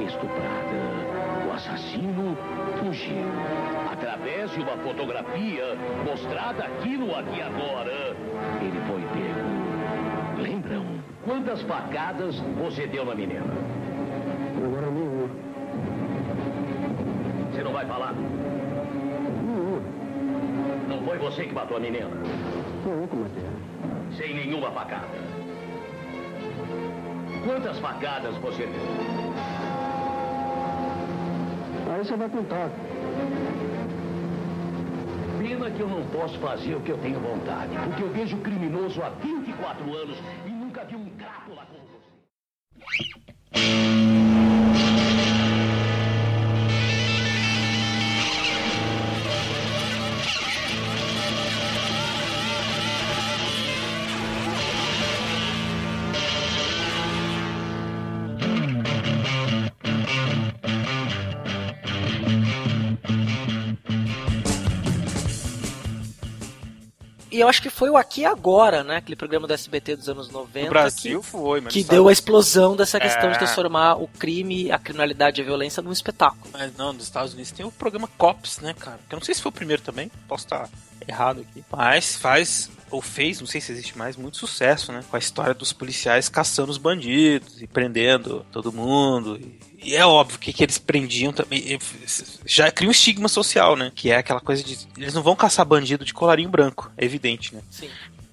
e 0.00 0.04
estuprada. 0.04 1.35
Assassino 1.56 2.36
fugiu. 2.78 3.24
Através 3.90 4.50
de 4.50 4.60
uma 4.60 4.76
fotografia 4.76 5.74
mostrada 6.04 6.64
aqui 6.64 6.98
no 6.98 7.16
Aqui 7.16 7.40
Agora, 7.40 8.14
ele 8.60 8.78
foi 8.86 9.00
pego. 9.14 10.42
Lembram? 10.42 10.84
Quantas 11.24 11.62
facadas 11.62 12.38
você 12.62 12.86
deu 12.86 13.06
na 13.06 13.14
menina? 13.14 13.46
Agora 14.62 14.90
nenhuma. 14.90 15.30
Você 17.50 17.62
não 17.62 17.72
vai 17.72 17.86
falar? 17.86 18.12
Não 20.88 21.00
foi 21.06 21.16
você 21.16 21.44
que 21.44 21.54
matou 21.54 21.78
a 21.78 21.80
menina? 21.80 22.10
Foi 22.84 22.92
eu 22.92 23.08
que 23.08 23.16
matei. 23.16 23.44
Sem 24.14 24.34
nenhuma 24.34 24.70
facada. 24.72 25.08
Quantas 27.46 27.78
facadas 27.78 28.36
você 28.36 28.66
deu? 28.66 29.45
Aí 31.88 32.04
você 32.04 32.16
vai 32.16 32.28
contar. 32.28 32.70
Pena 35.38 35.70
que 35.70 35.80
eu 35.80 35.88
não 35.88 36.04
posso 36.06 36.38
fazer 36.38 36.74
o 36.74 36.80
que 36.80 36.90
eu 36.90 36.98
tenho 36.98 37.20
vontade, 37.20 37.76
porque 37.84 38.02
eu 38.02 38.10
vejo 38.10 38.36
criminoso 38.38 39.02
há 39.02 39.10
24 39.10 39.94
anos 39.94 40.18
e 40.46 40.50
nunca 40.50 40.84
vi 40.84 40.96
um 40.96 41.08
crápula 41.10 41.64
como 41.66 41.82
você. 43.52 44.25
E 67.36 67.40
eu 67.40 67.48
acho 67.48 67.60
que 67.60 67.68
foi 67.68 67.90
o 67.90 67.98
Aqui 67.98 68.22
e 68.22 68.24
Agora, 68.24 68.82
né? 68.82 68.96
Aquele 68.96 69.14
programa 69.14 69.46
do 69.46 69.52
SBT 69.52 69.94
dos 69.96 70.08
anos 70.08 70.30
90. 70.30 70.64
No 70.64 70.70
Brasil 70.70 71.20
que, 71.20 71.26
foi, 71.26 71.60
mas 71.60 71.70
Que 71.70 71.84
deu 71.84 72.08
a 72.08 72.12
explosão 72.12 72.74
dessa 72.74 72.98
questão 72.98 73.28
de 73.28 73.34
É. 73.34 73.38
transformar 73.38 73.96
o 73.96 74.08
crime, 74.08 74.72
a 74.72 74.78
criminalidade 74.78 75.38
e 75.38 75.42
a 75.42 75.44
violência 75.44 75.82
num 75.82 75.92
espetáculo. 75.92 76.48
Mas 76.50 76.74
não, 76.78 76.94
nos 76.94 77.02
Estados 77.02 77.34
Unidos 77.34 77.52
tem 77.52 77.66
o 77.66 77.70
programa 77.70 78.08
Cops, 78.16 78.60
né, 78.60 78.72
cara? 78.72 78.98
Que 79.06 79.14
eu 79.14 79.18
não 79.18 79.24
sei 79.24 79.34
se 79.34 79.42
foi 79.42 79.50
o 79.50 79.52
primeiro 79.52 79.82
também, 79.82 80.10
posso 80.26 80.44
estar 80.46 80.66
errado 81.06 81.40
aqui. 81.40 81.64
Mas 81.70 82.16
faz, 82.16 82.70
ou 82.90 83.00
fez, 83.00 83.40
não 83.40 83.46
sei 83.46 83.60
se 83.60 83.72
existe 83.72 83.96
mais, 83.96 84.16
muito 84.16 84.36
sucesso, 84.36 84.92
né? 84.92 85.02
Com 85.08 85.16
a 85.16 85.18
história 85.18 85.54
dos 85.54 85.72
policiais 85.72 86.28
caçando 86.28 86.70
os 86.70 86.78
bandidos 86.78 87.60
e 87.60 87.66
prendendo 87.66 88.44
todo 88.52 88.72
mundo. 88.72 89.40
E, 89.82 89.94
é 89.94 90.04
óbvio 90.04 90.38
que, 90.38 90.52
que 90.52 90.64
eles 90.64 90.78
prendiam 90.78 91.32
também. 91.32 91.78
Já 92.44 92.70
cria 92.70 92.88
um 92.88 92.92
estigma 92.92 93.28
social, 93.28 93.76
né? 93.76 93.92
Que 93.94 94.10
é 94.10 94.16
aquela 94.16 94.40
coisa 94.40 94.62
de. 94.62 94.78
Eles 94.96 95.14
não 95.14 95.22
vão 95.22 95.36
caçar 95.36 95.64
bandido 95.64 96.04
de 96.04 96.14
colarinho 96.14 96.48
branco, 96.48 96.90
é 96.96 97.04
evidente, 97.04 97.54
né? 97.54 97.60
Sim. 97.70 97.88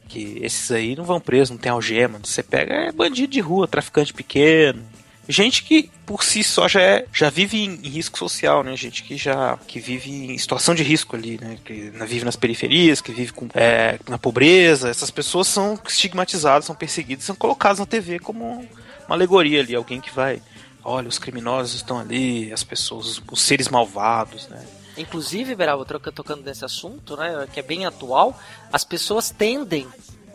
Que 0.07 0.39
esses 0.41 0.71
aí 0.71 0.95
não 0.95 1.03
vão 1.03 1.19
presos, 1.19 1.49
não 1.49 1.57
tem 1.57 1.71
algema. 1.71 2.19
Você 2.23 2.43
pega 2.43 2.73
é 2.73 2.91
bandido 2.91 3.31
de 3.33 3.39
rua, 3.39 3.67
traficante 3.67 4.13
pequeno. 4.13 4.83
Gente 5.27 5.63
que 5.63 5.89
por 6.05 6.23
si 6.23 6.43
só 6.43 6.67
já, 6.67 6.81
é, 6.81 7.05
já 7.13 7.29
vive 7.29 7.63
em, 7.63 7.79
em 7.83 7.89
risco 7.89 8.17
social, 8.17 8.61
né? 8.63 8.75
Gente 8.75 9.03
que 9.03 9.15
já 9.15 9.57
que 9.67 9.79
vive 9.79 10.11
em 10.11 10.37
situação 10.37 10.75
de 10.75 10.83
risco 10.83 11.15
ali, 11.15 11.39
né? 11.39 11.57
Que 11.63 11.89
vive 11.91 12.25
nas 12.25 12.35
periferias, 12.35 12.99
que 12.99 13.11
vive 13.13 13.31
com, 13.31 13.47
é, 13.53 13.97
na 14.09 14.17
pobreza. 14.17 14.89
Essas 14.89 15.09
pessoas 15.09 15.47
são 15.47 15.79
estigmatizadas, 15.87 16.65
são 16.65 16.75
perseguidas, 16.75 17.23
são 17.23 17.35
colocadas 17.35 17.79
na 17.79 17.85
TV 17.85 18.19
como 18.19 18.67
uma 19.07 19.15
alegoria 19.15 19.61
ali, 19.61 19.75
alguém 19.75 20.01
que 20.01 20.13
vai, 20.13 20.41
olha, 20.83 21.07
os 21.07 21.19
criminosos 21.19 21.75
estão 21.75 21.99
ali, 21.99 22.51
as 22.51 22.63
pessoas, 22.63 23.21
os, 23.31 23.41
seres 23.41 23.69
malvados, 23.69 24.47
né? 24.47 24.65
Inclusive, 24.97 25.55
troca- 25.85 26.11
tocando 26.11 26.43
nesse 26.43 26.63
assunto, 26.63 27.17
né, 27.17 27.47
que 27.51 27.59
é 27.59 27.63
bem 27.63 27.85
atual, 27.85 28.39
as 28.71 28.83
pessoas 28.83 29.29
tendem 29.31 29.87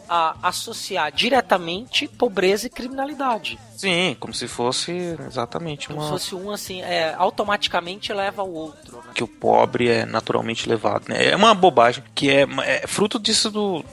a 0.09 0.35
associar 0.43 1.13
diretamente 1.13 2.09
pobreza 2.09 2.67
e 2.67 2.71
criminalidade. 2.71 3.59
Sim, 3.77 4.17
como 4.19 4.33
se 4.35 4.49
fosse 4.49 4.91
exatamente 5.29 5.87
Como 5.89 6.01
uma 6.01 6.07
se 6.07 6.13
fosse 6.13 6.35
um 6.35 6.51
assim, 6.51 6.83
é, 6.83 7.15
automaticamente 7.17 8.13
leva 8.13 8.43
ao 8.43 8.51
outro. 8.51 8.97
Né? 8.99 9.13
que 9.15 9.23
o 9.23 9.29
pobre 9.29 9.89
é 9.89 10.05
naturalmente 10.07 10.69
levado, 10.69 11.05
né? 11.09 11.29
É 11.29 11.37
uma 11.37 11.55
bobagem 11.55 12.03
que 12.15 12.31
é, 12.31 12.47
é 12.65 12.87
fruto 12.87 13.19
disso 13.19 13.51
do 13.51 13.85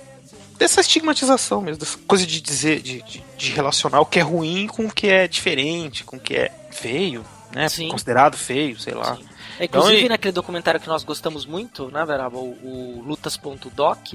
dessa 0.57 0.79
estigmatização 0.81 1.62
mesmo, 1.62 1.79
dessa 1.79 1.98
coisa 2.07 2.25
de 2.25 2.39
dizer, 2.39 2.79
de, 2.81 3.01
de, 3.01 3.24
de 3.38 3.51
relacionar 3.51 4.00
o 4.00 4.05
que 4.05 4.19
é 4.19 4.22
ruim 4.22 4.67
com 4.67 4.86
o 4.86 4.91
que 4.91 5.07
é 5.10 5.27
diferente, 5.27 6.03
com 6.05 6.15
o 6.15 6.19
que 6.19 6.34
é 6.36 6.51
feio, 6.72 7.25
né? 7.53 7.67
Sim. 7.67 7.89
Considerado 7.89 8.38
feio, 8.38 8.79
sei 8.79 8.93
lá. 8.93 9.17
É, 9.60 9.65
inclusive, 9.65 9.95
Então, 9.95 10.05
e- 10.05 10.10
naquele 10.10 10.31
documentário 10.31 10.79
que 10.79 10.88
nós 10.88 11.03
gostamos 11.03 11.45
muito, 11.45 11.89
né, 11.91 12.05
Veraba, 12.05 12.38
o, 12.38 12.51
o 13.00 13.03
Lutas.doc, 13.05 14.13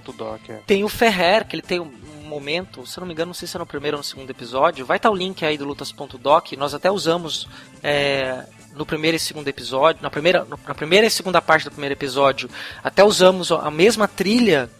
doc, 0.00 0.40
é. 0.48 0.60
tem 0.66 0.84
o 0.84 0.88
Ferrer, 0.88 1.46
que 1.46 1.56
ele 1.56 1.62
tem 1.62 1.80
um 1.80 1.92
momento, 2.24 2.86
se 2.86 2.98
eu 2.98 3.02
não 3.02 3.08
me 3.08 3.12
engano, 3.12 3.28
não 3.28 3.34
sei 3.34 3.46
se 3.46 3.56
é 3.56 3.58
no 3.58 3.66
primeiro 3.66 3.96
ou 3.96 3.98
no 3.98 4.04
segundo 4.04 4.30
episódio, 4.30 4.86
vai 4.86 4.96
estar 4.96 5.10
o 5.10 5.14
link 5.14 5.44
aí 5.44 5.58
do 5.58 5.64
Lutas.doc, 5.64 6.52
nós 6.52 6.72
até 6.72 6.90
usamos 6.90 7.46
é, 7.82 8.44
no 8.74 8.86
primeiro 8.86 9.16
e 9.16 9.20
segundo 9.20 9.48
episódio, 9.48 10.02
na 10.02 10.10
primeira, 10.10 10.46
na 10.66 10.74
primeira 10.74 11.06
e 11.06 11.10
segunda 11.10 11.42
parte 11.42 11.64
do 11.64 11.70
primeiro 11.70 11.94
episódio, 11.94 12.48
até 12.82 13.04
usamos 13.04 13.52
a 13.52 13.70
mesma 13.70 14.08
trilha 14.08 14.70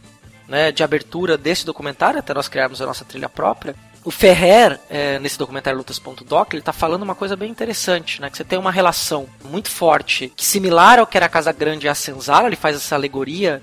né, 0.48 0.72
de 0.72 0.82
abertura 0.82 1.36
desse 1.36 1.64
documentário, 1.64 2.18
até 2.18 2.32
nós 2.34 2.48
criarmos 2.48 2.80
a 2.80 2.86
nossa 2.86 3.04
trilha 3.04 3.28
própria. 3.28 3.74
O 4.04 4.10
Ferrer, 4.10 4.80
é, 4.90 5.18
nesse 5.20 5.38
documentário 5.38 5.78
Lutas.doc, 5.78 6.52
ele 6.52 6.60
está 6.60 6.72
falando 6.72 7.04
uma 7.04 7.14
coisa 7.14 7.36
bem 7.36 7.48
interessante, 7.48 8.20
né? 8.20 8.28
Que 8.28 8.36
você 8.36 8.42
tem 8.42 8.58
uma 8.58 8.72
relação 8.72 9.28
muito 9.44 9.70
forte, 9.70 10.32
que 10.34 10.44
similar 10.44 10.98
ao 10.98 11.06
que 11.06 11.16
era 11.16 11.26
a 11.26 11.28
Casa 11.28 11.52
Grande 11.52 11.86
e 11.86 11.88
a 11.88 11.94
Senzala, 11.94 12.48
ele 12.48 12.56
faz 12.56 12.74
essa 12.74 12.96
alegoria 12.96 13.62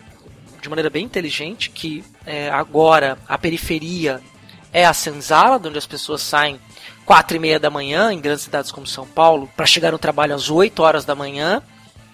de 0.61 0.69
maneira 0.69 0.89
bem 0.89 1.05
inteligente, 1.05 1.69
que 1.69 2.03
é, 2.25 2.49
agora 2.49 3.17
a 3.27 3.37
periferia 3.37 4.21
é 4.71 4.85
a 4.85 4.93
senzala, 4.93 5.59
de 5.59 5.67
onde 5.67 5.77
as 5.77 5.87
pessoas 5.87 6.21
saem 6.21 6.59
quatro 7.05 7.35
e 7.35 7.39
meia 7.39 7.59
da 7.59 7.69
manhã, 7.69 8.13
em 8.13 8.19
grandes 8.21 8.43
cidades 8.43 8.71
como 8.71 8.85
São 8.85 9.07
Paulo, 9.07 9.49
para 9.55 9.65
chegar 9.65 9.91
no 9.91 9.97
trabalho 9.97 10.35
às 10.35 10.49
8 10.49 10.83
horas 10.83 11.05
da 11.05 11.15
manhã, 11.15 11.61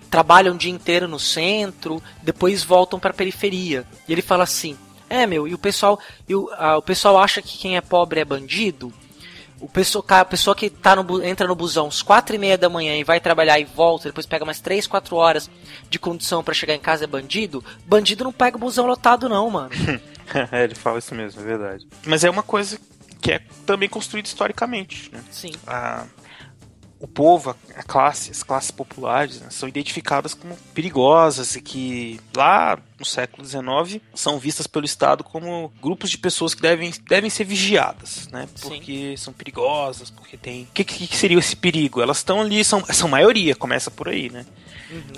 trabalham 0.09 0.55
o 0.55 0.57
dia 0.57 0.71
inteiro 0.71 1.07
no 1.07 1.19
centro, 1.19 2.01
depois 2.23 2.63
voltam 2.63 2.99
para 2.99 3.11
a 3.11 3.13
periferia. 3.13 3.85
E 4.07 4.11
ele 4.13 4.21
fala 4.21 4.43
assim: 4.45 4.77
é 5.09 5.27
meu, 5.27 5.47
e 5.47 5.53
o 5.53 5.57
pessoal, 5.57 5.99
e 6.29 6.33
o, 6.35 6.49
a- 6.53 6.77
o 6.77 6.81
pessoal 6.81 7.17
acha 7.17 7.41
que 7.41 7.57
quem 7.57 7.75
é 7.75 7.81
pobre 7.81 8.21
é 8.21 8.25
bandido? 8.25 8.93
O 9.59 9.69
pessoa, 9.69 10.03
a 10.09 10.25
pessoa 10.25 10.55
que 10.55 10.69
tá 10.69 10.95
no, 10.95 11.24
entra 11.24 11.47
no 11.47 11.55
busão 11.55 11.88
às 11.88 12.01
quatro 12.01 12.35
e 12.35 12.39
meia 12.39 12.57
da 12.57 12.69
manhã 12.69 12.95
e 12.97 13.03
vai 13.03 13.19
trabalhar 13.19 13.59
e 13.59 13.63
volta, 13.65 14.09
depois 14.09 14.25
pega 14.25 14.45
mais 14.45 14.59
três, 14.59 14.85
quatro 14.85 15.15
horas 15.15 15.50
de 15.89 15.97
condução 15.97 16.43
para 16.43 16.53
chegar 16.53 16.74
em 16.75 16.79
casa 16.79 17.05
é 17.05 17.07
bandido? 17.07 17.63
Bandido 17.85 18.24
não 18.25 18.33
pega 18.33 18.57
o 18.57 18.59
busão 18.59 18.85
lotado 18.85 19.29
não, 19.29 19.50
mano. 19.50 19.69
é, 20.51 20.63
ele 20.65 20.75
fala 20.75 21.00
isso 21.00 21.15
mesmo, 21.15 21.41
é 21.41 21.45
verdade. 21.45 21.88
Mas 22.05 22.24
é 22.24 22.29
uma 22.29 22.43
coisa 22.43 22.77
que 23.21 23.31
é 23.31 23.39
também 23.65 23.88
construída 23.89 24.27
historicamente, 24.27 25.09
né? 25.12 25.24
Sim. 25.31 25.51
a- 25.65 26.05
o 26.99 27.07
povo, 27.07 27.55
a, 27.75 27.83
classe, 27.83 28.31
as 28.31 28.41
classes 28.41 28.71
populares 28.71 29.41
né, 29.41 29.47
são 29.49 29.67
identificadas 29.67 30.33
como 30.33 30.55
perigosas 30.73 31.55
e 31.55 31.61
que 31.61 32.19
lá 32.35 32.79
no 32.97 33.05
século 33.05 33.45
XIX 33.45 34.01
são 34.13 34.39
vistas 34.39 34.65
pelo 34.65 34.85
Estado 34.85 35.23
como 35.23 35.71
grupos 35.81 36.09
de 36.09 36.17
pessoas 36.17 36.55
que 36.55 36.61
devem, 36.61 36.93
devem 37.07 37.29
ser 37.29 37.43
vigiadas, 37.43 38.27
né? 38.31 38.47
Porque 38.61 39.15
são 39.17 39.33
perigosas, 39.33 40.09
porque 40.09 40.37
tem. 40.37 40.63
O 40.63 40.67
que, 40.73 40.83
que, 40.83 41.15
seria 41.15 41.37
esse 41.37 41.55
perigo? 41.55 42.01
Elas 42.01 42.17
estão 42.17 42.41
ali, 42.41 42.63
são, 42.63 42.83
são 42.85 43.09
maioria, 43.09 43.55
começa 43.55 43.91
por 43.91 44.07
aí, 44.07 44.29
né? 44.29 44.45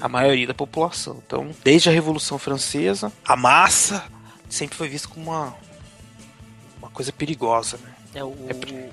A 0.01 0.09
maioria 0.09 0.47
da 0.47 0.53
população. 0.53 1.21
Então, 1.25 1.51
desde 1.63 1.89
a 1.89 1.91
Revolução 1.91 2.39
Francesa, 2.39 3.11
a 3.23 3.35
massa 3.35 4.03
sempre 4.49 4.75
foi 4.75 4.87
vista 4.87 5.07
como 5.07 5.29
uma, 5.29 5.55
uma 6.79 6.89
coisa 6.89 7.11
perigosa, 7.11 7.77
né? 7.77 7.96
É 8.15 8.23
o, 8.23 8.35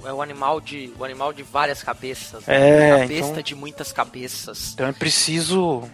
é 0.05 0.13
o 0.13 0.21
animal 0.21 0.61
de 0.61 0.93
o 0.99 1.05
animal 1.05 1.33
de 1.33 1.43
várias 1.43 1.83
cabeças. 1.83 2.47
É, 2.49 3.03
a 3.03 3.07
besta 3.07 3.31
então- 3.31 3.43
de 3.43 3.55
muitas 3.55 3.93
cabeças. 3.93 4.73
Então 4.75 4.87
é 4.87 4.93
preciso 4.93 5.89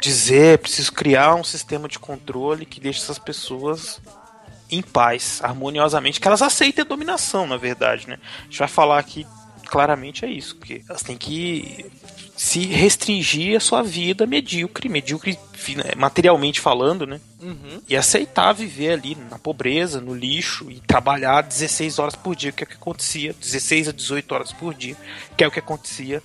dizer, 0.00 0.54
é 0.54 0.56
preciso 0.56 0.92
criar 0.92 1.34
um 1.34 1.44
sistema 1.44 1.88
de 1.88 1.98
controle 1.98 2.64
que 2.64 2.80
deixe 2.80 3.00
essas 3.00 3.18
pessoas 3.18 4.00
em 4.70 4.82
paz, 4.82 5.40
harmoniosamente, 5.42 6.20
que 6.20 6.28
elas 6.28 6.42
aceitem 6.42 6.82
a 6.82 6.86
dominação, 6.86 7.46
na 7.46 7.56
verdade, 7.56 8.06
né? 8.06 8.18
A 8.40 8.44
gente 8.44 8.58
vai 8.58 8.68
falar 8.68 8.98
aqui 8.98 9.26
claramente 9.66 10.24
é 10.24 10.30
isso, 10.30 10.56
que 10.56 10.84
elas 10.88 11.02
têm 11.02 11.16
que 11.16 11.86
se 12.38 12.66
restringir 12.66 13.56
a 13.56 13.60
sua 13.60 13.82
vida 13.82 14.24
medíocre, 14.24 14.88
medíocre 14.88 15.36
né, 15.76 15.92
materialmente 15.96 16.60
falando, 16.60 17.04
né? 17.04 17.20
Uhum. 17.42 17.82
E 17.88 17.96
aceitar 17.96 18.52
viver 18.52 18.92
ali 18.92 19.16
na 19.28 19.38
pobreza, 19.40 20.00
no 20.00 20.14
lixo 20.14 20.70
e 20.70 20.78
trabalhar 20.80 21.42
16 21.42 21.98
horas 21.98 22.14
por 22.14 22.36
dia, 22.36 22.52
que 22.52 22.62
é 22.62 22.64
o 22.64 22.68
que 22.68 22.74
acontecia, 22.76 23.34
16 23.34 23.88
a 23.88 23.92
18 23.92 24.32
horas 24.32 24.52
por 24.52 24.72
dia, 24.72 24.96
que 25.36 25.42
é 25.42 25.48
o 25.48 25.50
que 25.50 25.58
acontecia 25.58 26.22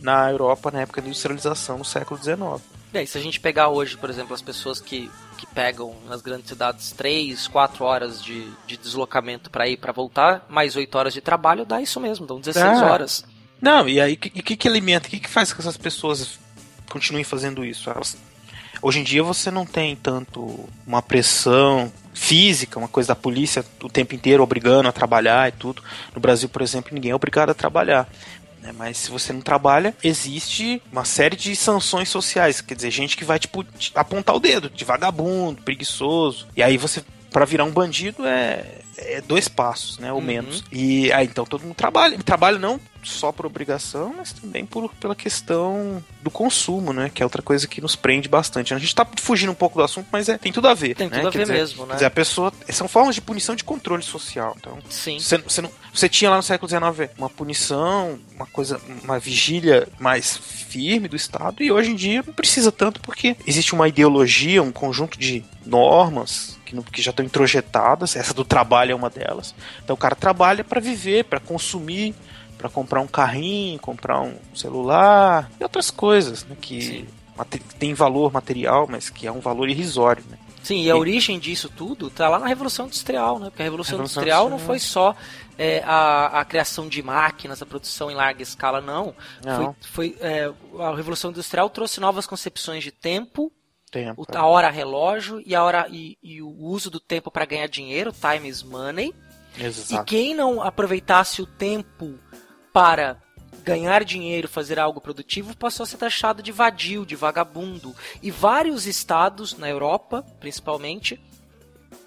na 0.00 0.28
Europa 0.28 0.70
na 0.72 0.80
época 0.80 1.00
da 1.00 1.06
industrialização 1.06 1.78
no 1.78 1.84
século 1.84 2.20
XIX. 2.20 2.60
E 2.92 2.98
aí, 2.98 3.06
se 3.06 3.16
a 3.16 3.20
gente 3.20 3.38
pegar 3.38 3.68
hoje, 3.68 3.96
por 3.96 4.10
exemplo, 4.10 4.34
as 4.34 4.42
pessoas 4.42 4.80
que, 4.80 5.08
que 5.38 5.46
pegam 5.46 5.94
nas 6.08 6.20
grandes 6.20 6.48
cidades 6.48 6.90
3, 6.90 7.46
4 7.46 7.84
horas 7.84 8.22
de, 8.22 8.50
de 8.66 8.76
deslocamento 8.76 9.48
para 9.48 9.68
ir 9.68 9.76
para 9.76 9.92
voltar, 9.92 10.44
mais 10.48 10.74
8 10.74 10.98
horas 10.98 11.14
de 11.14 11.20
trabalho, 11.20 11.64
dá 11.64 11.80
isso 11.80 12.00
mesmo, 12.00 12.26
dão 12.26 12.40
16 12.40 12.82
Ah. 12.82 12.86
horas. 12.92 13.24
Não, 13.62 13.88
e 13.88 14.00
aí 14.00 14.14
o 14.14 14.16
que, 14.16 14.56
que, 14.56 14.68
alimenta? 14.68 15.06
O 15.06 15.10
que, 15.10 15.20
que 15.20 15.28
faz 15.30 15.52
que 15.52 15.60
essas 15.60 15.76
pessoas 15.76 16.38
continuem 16.90 17.22
fazendo 17.24 17.64
isso? 17.64 17.88
Elas- 17.88 18.16
hoje 18.82 18.98
em 18.98 19.04
dia 19.04 19.22
você 19.22 19.52
não 19.52 19.64
tem 19.64 19.94
tanto 19.94 20.68
uma 20.84 21.00
pressão 21.00 21.90
física, 22.12 22.78
uma 22.78 22.88
coisa 22.88 23.08
da 23.08 23.14
polícia 23.16 23.64
o 23.82 23.88
tempo 23.88 24.14
inteiro 24.16 24.42
obrigando 24.42 24.88
a 24.88 24.92
trabalhar 24.92 25.48
e 25.48 25.52
tudo. 25.52 25.80
No 26.12 26.20
Brasil, 26.20 26.48
por 26.48 26.60
exemplo, 26.60 26.92
ninguém 26.92 27.12
é 27.12 27.14
obrigado 27.14 27.50
a 27.50 27.54
trabalhar. 27.54 28.08
né? 28.60 28.72
Mas 28.76 28.96
se 28.98 29.10
você 29.12 29.32
não 29.32 29.40
trabalha, 29.40 29.94
existe 30.02 30.82
uma 30.90 31.04
série 31.04 31.36
de 31.36 31.54
sanções 31.54 32.08
sociais. 32.08 32.60
Quer 32.60 32.74
dizer, 32.74 32.90
gente 32.90 33.16
que 33.16 33.24
vai, 33.24 33.38
tipo, 33.38 33.64
apontar 33.94 34.34
o 34.34 34.40
dedo, 34.40 34.68
de 34.70 34.84
vagabundo, 34.84 35.62
preguiçoso. 35.62 36.48
E 36.56 36.62
aí 36.64 36.76
você, 36.76 37.02
pra 37.30 37.44
virar 37.44 37.64
um 37.64 37.70
bandido, 37.70 38.26
é. 38.26 38.81
É 39.04 39.20
dois 39.20 39.48
passos, 39.48 39.98
né? 39.98 40.12
Ou 40.12 40.20
menos. 40.20 40.64
E 40.70 41.12
aí 41.12 41.26
então 41.26 41.44
todo 41.44 41.62
mundo 41.62 41.74
trabalha. 41.74 42.18
Trabalha 42.18 42.58
não 42.58 42.80
só 43.02 43.32
por 43.32 43.46
obrigação, 43.46 44.14
mas 44.16 44.32
também 44.32 44.64
por, 44.64 44.92
pela 44.94 45.14
questão 45.14 46.02
do 46.22 46.30
consumo, 46.30 46.92
né? 46.92 47.10
Que 47.12 47.22
é 47.22 47.26
outra 47.26 47.42
coisa 47.42 47.66
que 47.66 47.80
nos 47.80 47.96
prende 47.96 48.28
bastante. 48.28 48.72
A 48.72 48.78
gente 48.78 48.94
tá 48.94 49.06
fugindo 49.16 49.50
um 49.50 49.56
pouco 49.56 49.78
do 49.78 49.84
assunto, 49.84 50.06
mas 50.12 50.28
é, 50.28 50.38
tem 50.38 50.52
tudo 50.52 50.68
a 50.68 50.74
ver. 50.74 50.94
Tem 50.94 51.08
né? 51.08 51.16
tudo 51.16 51.28
a 51.28 51.32
Quer 51.32 51.38
ver 51.38 51.44
dizer, 51.44 51.54
mesmo, 51.54 51.86
né? 51.86 51.94
Dizer, 51.94 52.06
a 52.06 52.10
pessoa. 52.10 52.52
São 52.68 52.88
formas 52.88 53.14
de 53.14 53.20
punição 53.20 53.54
de 53.54 53.64
controle 53.64 54.02
social. 54.02 54.54
Então, 54.58 54.78
Sim. 54.88 55.18
você, 55.18 55.38
você, 55.38 55.60
não, 55.60 55.70
você 55.92 56.08
tinha 56.08 56.30
lá 56.30 56.36
no 56.36 56.42
século 56.42 56.68
XIX 56.68 57.10
uma 57.18 57.28
punição, 57.28 58.18
uma 58.34 58.46
coisa, 58.46 58.80
uma 59.02 59.18
vigília 59.18 59.88
mais 59.98 60.36
firme 60.36 61.08
do 61.08 61.16
Estado, 61.16 61.62
e 61.62 61.72
hoje 61.72 61.90
em 61.90 61.96
dia 61.96 62.22
não 62.26 62.32
precisa 62.32 62.70
tanto 62.70 63.00
porque 63.00 63.36
existe 63.46 63.74
uma 63.74 63.88
ideologia, 63.88 64.62
um 64.62 64.72
conjunto 64.72 65.18
de 65.18 65.44
normas 65.66 66.58
que, 66.72 66.76
não- 66.76 66.82
que 66.82 67.02
já 67.02 67.10
estão 67.10 67.24
introjetadas. 67.24 68.16
Essa 68.16 68.32
do 68.32 68.44
trabalho 68.44 68.92
é 68.92 68.94
uma 68.94 69.10
delas. 69.10 69.54
Então 69.84 69.94
o 69.94 69.96
cara 69.98 70.16
trabalha 70.16 70.64
para 70.64 70.80
viver, 70.80 71.24
para 71.24 71.38
consumir, 71.38 72.14
para 72.56 72.68
comprar 72.70 73.00
um 73.00 73.06
carrinho, 73.06 73.78
comprar 73.78 74.20
um 74.20 74.34
celular 74.54 75.50
e 75.60 75.62
outras 75.62 75.90
coisas, 75.90 76.44
né, 76.44 76.56
que 76.60 77.06
tem 77.78 77.92
valor 77.92 78.32
material, 78.32 78.86
mas 78.88 79.10
que 79.10 79.26
é 79.26 79.32
um 79.32 79.40
valor 79.40 79.68
irrisório, 79.68 80.24
né? 80.30 80.38
Sim, 80.62 80.82
e 80.84 80.90
a 80.90 80.96
origem 80.96 81.40
disso 81.40 81.68
tudo 81.68 82.08
tá 82.08 82.28
lá 82.28 82.38
na 82.38 82.46
Revolução 82.46 82.86
Industrial, 82.86 83.38
né? 83.40 83.46
Porque 83.50 83.62
a 83.62 83.64
Revolução, 83.64 83.94
Revolução 83.96 84.22
Industrial 84.22 84.44
não 84.48 84.56
Industrial. 84.58 84.66
foi 84.68 84.78
só 84.78 85.16
é, 85.58 85.82
a, 85.84 86.40
a 86.40 86.44
criação 86.44 86.88
de 86.88 87.02
máquinas, 87.02 87.60
a 87.60 87.66
produção 87.66 88.08
em 88.10 88.14
larga 88.14 88.42
escala, 88.44 88.80
não. 88.80 89.12
Não. 89.44 89.74
Foi, 89.80 90.14
foi, 90.14 90.16
é, 90.20 90.48
a 90.78 90.94
Revolução 90.94 91.30
Industrial 91.32 91.68
trouxe 91.68 91.98
novas 91.98 92.28
concepções 92.28 92.84
de 92.84 92.92
tempo, 92.92 93.50
Tempo. 93.92 94.22
o- 94.26 94.36
a 94.36 94.46
hora 94.46 94.70
relógio 94.70 95.40
e 95.46 95.54
a 95.54 95.62
hora 95.62 95.86
e, 95.90 96.16
e 96.22 96.40
o 96.42 96.48
uso 96.48 96.90
do 96.90 96.98
tempo 96.98 97.30
para 97.30 97.44
ganhar 97.44 97.68
dinheiro, 97.68 98.10
time 98.12 98.48
is 98.48 98.62
money. 98.62 99.14
E 99.56 99.64
Exato. 99.64 100.04
quem 100.06 100.34
não 100.34 100.60
aproveitasse 100.62 101.40
o 101.42 101.46
tempo 101.46 102.18
para 102.72 103.18
ganhar 103.62 104.02
dinheiro, 104.02 104.48
fazer 104.48 104.78
algo 104.80 105.00
produtivo, 105.00 105.54
passou 105.56 105.84
a 105.84 105.86
ser 105.86 105.98
taxado 105.98 106.42
de 106.42 106.50
vadio, 106.50 107.04
de 107.06 107.14
vagabundo. 107.14 107.94
E 108.22 108.30
vários 108.30 108.86
estados 108.86 109.56
na 109.56 109.68
Europa, 109.68 110.24
principalmente, 110.40 111.20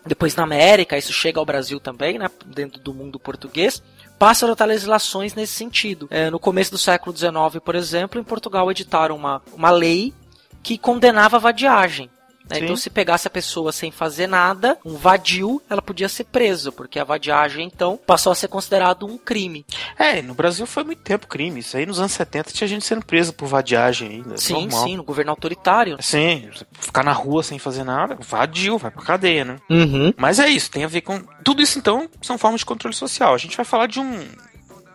depois 0.06 0.36
na 0.36 0.44
América, 0.44 0.98
isso 0.98 1.13
chega 1.13 1.39
ao 1.39 1.46
Brasil 1.46 1.80
também, 1.80 2.18
né, 2.18 2.27
dentro 2.48 2.82
do 2.82 2.94
mundo 2.94 3.20
português, 3.20 3.82
passam 4.20 4.48
a 4.48 4.51
adotar 4.51 4.68
legislações 4.68 5.34
nesse 5.36 5.54
sentido. 5.54 6.08
É, 6.12 6.30
no 6.30 6.39
começo 6.39 6.72
do 6.72 6.77
século 6.77 7.15
XIX, 7.15 7.62
por 7.63 7.75
exemplo, 7.75 8.20
em 8.20 8.24
Portugal 8.24 8.70
editaram 8.72 9.15
uma, 9.15 9.42
uma 9.54 9.70
lei 9.70 10.13
que 10.65 10.79
condenava 10.79 11.38
a 11.38 11.39
vadiagem. 11.39 12.10
né? 12.50 12.57
Então, 12.60 12.75
se 12.75 12.89
pegasse 12.89 13.27
a 13.27 13.29
pessoa 13.29 13.72
sem 13.72 13.91
fazer 13.91 14.25
nada, 14.25 14.79
um 14.84 14.95
vadio, 14.95 15.62
ela 15.69 15.79
podia 15.81 16.10
ser 16.10 16.24
presa, 16.24 16.72
porque 16.72 16.98
a 17.00 17.03
vadiagem, 17.03 17.65
então, 17.67 18.00
passou 18.05 18.31
a 18.31 18.36
ser 18.36 18.48
considerado 18.48 19.05
um 19.05 19.15
crime. 19.15 19.63
É, 19.95 20.24
no 20.24 20.34
Brasil 20.34 20.65
foi 20.65 20.84
muito 20.84 21.03
tempo 21.03 21.27
crime. 21.27 21.60
Isso 21.60 21.77
aí 21.77 21.86
nos 21.86 22.00
anos 22.00 22.13
70 22.13 22.51
tinha 22.51 22.67
gente 22.67 22.84
sendo 22.84 23.05
presa 23.05 23.31
por 23.31 23.48
vadiagem 23.48 24.10
ainda. 24.10 24.38
Sim, 24.38 24.53
normal. 24.67 24.84
sim, 24.84 24.98
no 24.98 25.03
governo 25.03 25.29
autoritário. 25.31 25.98
Sim, 26.01 26.50
ficar 26.79 27.03
na 27.03 27.12
rua 27.13 27.43
sem 27.43 27.60
fazer 27.60 27.84
nada, 27.84 28.17
vadio, 28.19 28.79
vai 28.79 28.89
pra 28.89 29.03
cadeia, 29.03 29.45
né? 29.45 29.57
Uhum. 29.69 30.12
Mas 30.17 30.39
é 30.39 30.48
isso, 30.50 30.72
tem 30.72 30.84
a 30.84 30.88
ver 30.88 31.01
com. 31.01 31.19
Tudo 31.43 31.62
isso, 31.62 31.77
então, 31.77 32.10
são 32.24 32.38
formas 32.39 32.62
de 32.62 32.65
controle 32.65 32.95
social. 32.95 33.36
A 33.36 33.38
gente 33.38 33.55
vai 33.55 33.65
falar 33.65 33.86
de 33.88 34.00
um. 34.00 34.27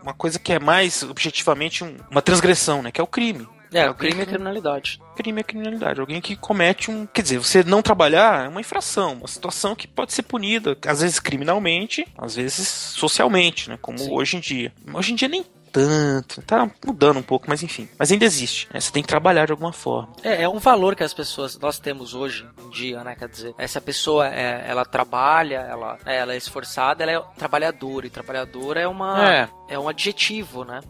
Uma 0.03 0.15
coisa 0.15 0.39
que 0.39 0.53
é 0.53 0.59
mais 0.59 1.03
objetivamente 1.03 1.85
um- 1.85 1.95
uma 2.11 2.23
transgressão, 2.23 2.83
né? 2.83 2.91
Que 2.91 3.01
é 3.01 3.05
o 3.05 3.07
crime. 3.07 3.47
É, 3.73 3.85
o 3.85 3.89
Alguém 3.89 4.11
crime 4.11 4.23
é 4.23 4.27
criminalidade. 4.27 5.01
Crime 5.17 5.41
é 5.41 5.45
criminalidade. 5.45 6.01
Alguém 6.01 6.21
que 6.21 6.37
comete 6.37 6.91
um. 6.91 7.07
Quer 7.07 7.23
dizer, 7.23 7.39
você 7.39 7.63
não 7.63 7.83
trabalhar 7.83 8.47
é 8.47 8.49
uma 8.49 8.61
infração, 8.61 9.15
uma 9.15 9.29
situação 9.29 9.75
que 9.75 9.87
pode 9.87 10.13
ser 10.13 10.23
punida, 10.23 10.77
às 10.87 11.01
vezes 11.01 11.21
criminalmente, 11.21 12.07
às 12.17 12.35
vezes 12.35 12.67
socialmente, 12.69 13.69
né? 13.69 13.79
Como 13.81 13.99
Sim. 13.99 14.11
hoje 14.11 14.37
em 14.37 14.41
dia. 14.41 14.73
Hoje 14.93 15.13
em 15.13 15.15
dia 15.15 15.29
nem 15.29 15.45
tanto, 15.73 16.43
tá 16.43 16.69
mudando 16.85 17.19
um 17.19 17.23
pouco, 17.23 17.47
mas 17.49 17.63
enfim. 17.63 17.89
Mas 17.99 18.11
ainda 18.11 18.25
existe, 18.25 18.69
né? 18.73 18.81
Você 18.81 18.91
tem 18.93 19.03
que 19.03 19.09
trabalhar 19.09 19.47
de 19.47 19.53
alguma 19.53 19.73
forma. 19.73 20.13
É, 20.23 20.43
é 20.43 20.49
um 20.49 20.59
valor 20.59 20.95
que 20.95 21.05
as 21.05 21.15
pessoas, 21.15 21.59
nós 21.59 21.79
temos 21.79 22.15
hoje 22.15 22.47
em 22.65 22.71
dia, 22.71 23.03
né? 23.05 23.15
Quer 23.15 23.29
dizer, 23.29 23.55
essa 23.57 23.81
pessoa, 23.81 24.29
é, 24.29 24.65
ela 24.67 24.85
trabalha, 24.85 25.59
ela, 25.61 25.99
é, 26.05 26.17
ela 26.17 26.35
é 26.35 26.37
esforçada, 26.37 27.05
ela 27.05 27.13
é 27.13 27.23
trabalhadora, 27.39 28.07
e 28.07 28.11
trabalhadora 28.11 28.81
é 28.81 28.89
uma... 28.89 29.33
É. 29.33 29.49
É 29.69 29.79
um 29.79 29.89
adjetivo, 29.89 30.65
né? 30.65 30.81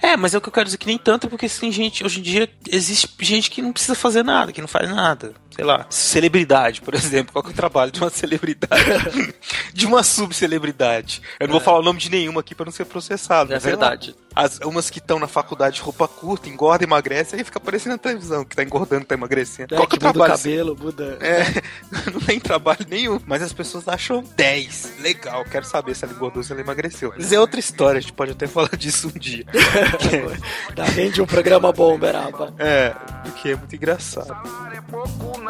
É, 0.00 0.16
mas 0.16 0.34
é 0.34 0.38
o 0.38 0.40
que 0.40 0.48
eu 0.48 0.52
quero 0.52 0.66
dizer 0.66 0.78
que 0.78 0.86
nem 0.86 0.98
tanto, 0.98 1.28
porque 1.28 1.48
tem 1.48 1.72
gente, 1.72 2.04
hoje 2.04 2.20
em 2.20 2.22
dia, 2.22 2.48
existe 2.68 3.08
gente 3.20 3.50
que 3.50 3.62
não 3.62 3.72
precisa 3.72 3.94
fazer 3.94 4.22
nada, 4.22 4.52
que 4.52 4.60
não 4.60 4.68
faz 4.68 4.88
nada. 4.88 5.32
Sei 5.54 5.64
lá, 5.64 5.86
celebridade, 5.90 6.80
por 6.80 6.94
exemplo. 6.94 7.32
Qual 7.32 7.42
que 7.42 7.50
é 7.50 7.52
o 7.52 7.56
trabalho 7.56 7.92
de 7.92 8.00
uma 8.00 8.08
celebridade? 8.08 9.34
de 9.72 9.86
uma 9.86 10.02
subcelebridade. 10.02 11.20
Eu 11.38 11.46
não 11.46 11.52
vou 11.52 11.60
falar 11.60 11.78
o 11.80 11.82
nome 11.82 11.98
de 11.98 12.10
nenhuma 12.10 12.40
aqui 12.40 12.54
pra 12.54 12.64
não 12.64 12.72
ser 12.72 12.86
processado. 12.86 13.52
É 13.52 13.56
lá, 13.56 13.60
verdade. 13.60 14.14
As, 14.34 14.58
umas 14.60 14.88
que 14.88 14.98
estão 14.98 15.18
na 15.18 15.26
faculdade 15.26 15.76
de 15.76 15.82
roupa 15.82 16.08
curta, 16.08 16.48
engorda, 16.48 16.84
emagrece, 16.84 17.36
aí 17.36 17.44
fica 17.44 17.58
aparecendo 17.58 17.92
na 17.92 17.98
televisão, 17.98 18.46
que 18.46 18.56
tá 18.56 18.62
engordando, 18.62 19.04
tá 19.04 19.14
emagrecendo. 19.14 19.74
É, 19.74 19.78
Qual 19.78 19.86
que 19.86 19.96
é 19.96 19.96
o 19.96 20.00
que 20.00 20.06
muda 20.06 20.18
o 20.18 20.24
trabalho? 20.24 20.38
cabelo, 20.38 20.76
muda... 20.80 21.18
É, 21.20 21.62
não 22.10 22.20
tem 22.20 22.40
trabalho 22.40 22.86
nenhum, 22.88 23.20
mas 23.26 23.42
as 23.42 23.52
pessoas 23.52 23.86
acham 23.86 24.24
10. 24.34 24.94
Legal, 25.00 25.44
quero 25.44 25.66
saber 25.66 25.94
se 25.94 26.06
ela 26.06 26.14
engordou, 26.14 26.42
se 26.42 26.50
ela 26.50 26.62
emagreceu. 26.62 27.12
Mas 27.14 27.30
é 27.30 27.38
outra 27.38 27.60
história, 27.60 27.98
a 27.98 28.00
gente 28.00 28.14
pode 28.14 28.32
até 28.32 28.46
falar 28.46 28.70
disso 28.76 29.08
um 29.14 29.18
dia. 29.18 29.44
Tá 30.74 30.84
rende 30.84 31.20
um 31.20 31.26
programa 31.26 31.72
bom, 31.72 31.98
Beraba. 31.98 32.52
É, 32.58 32.94
porque 33.22 33.50
é 33.50 33.56
muito 33.56 33.74
engraçado. 33.74 34.34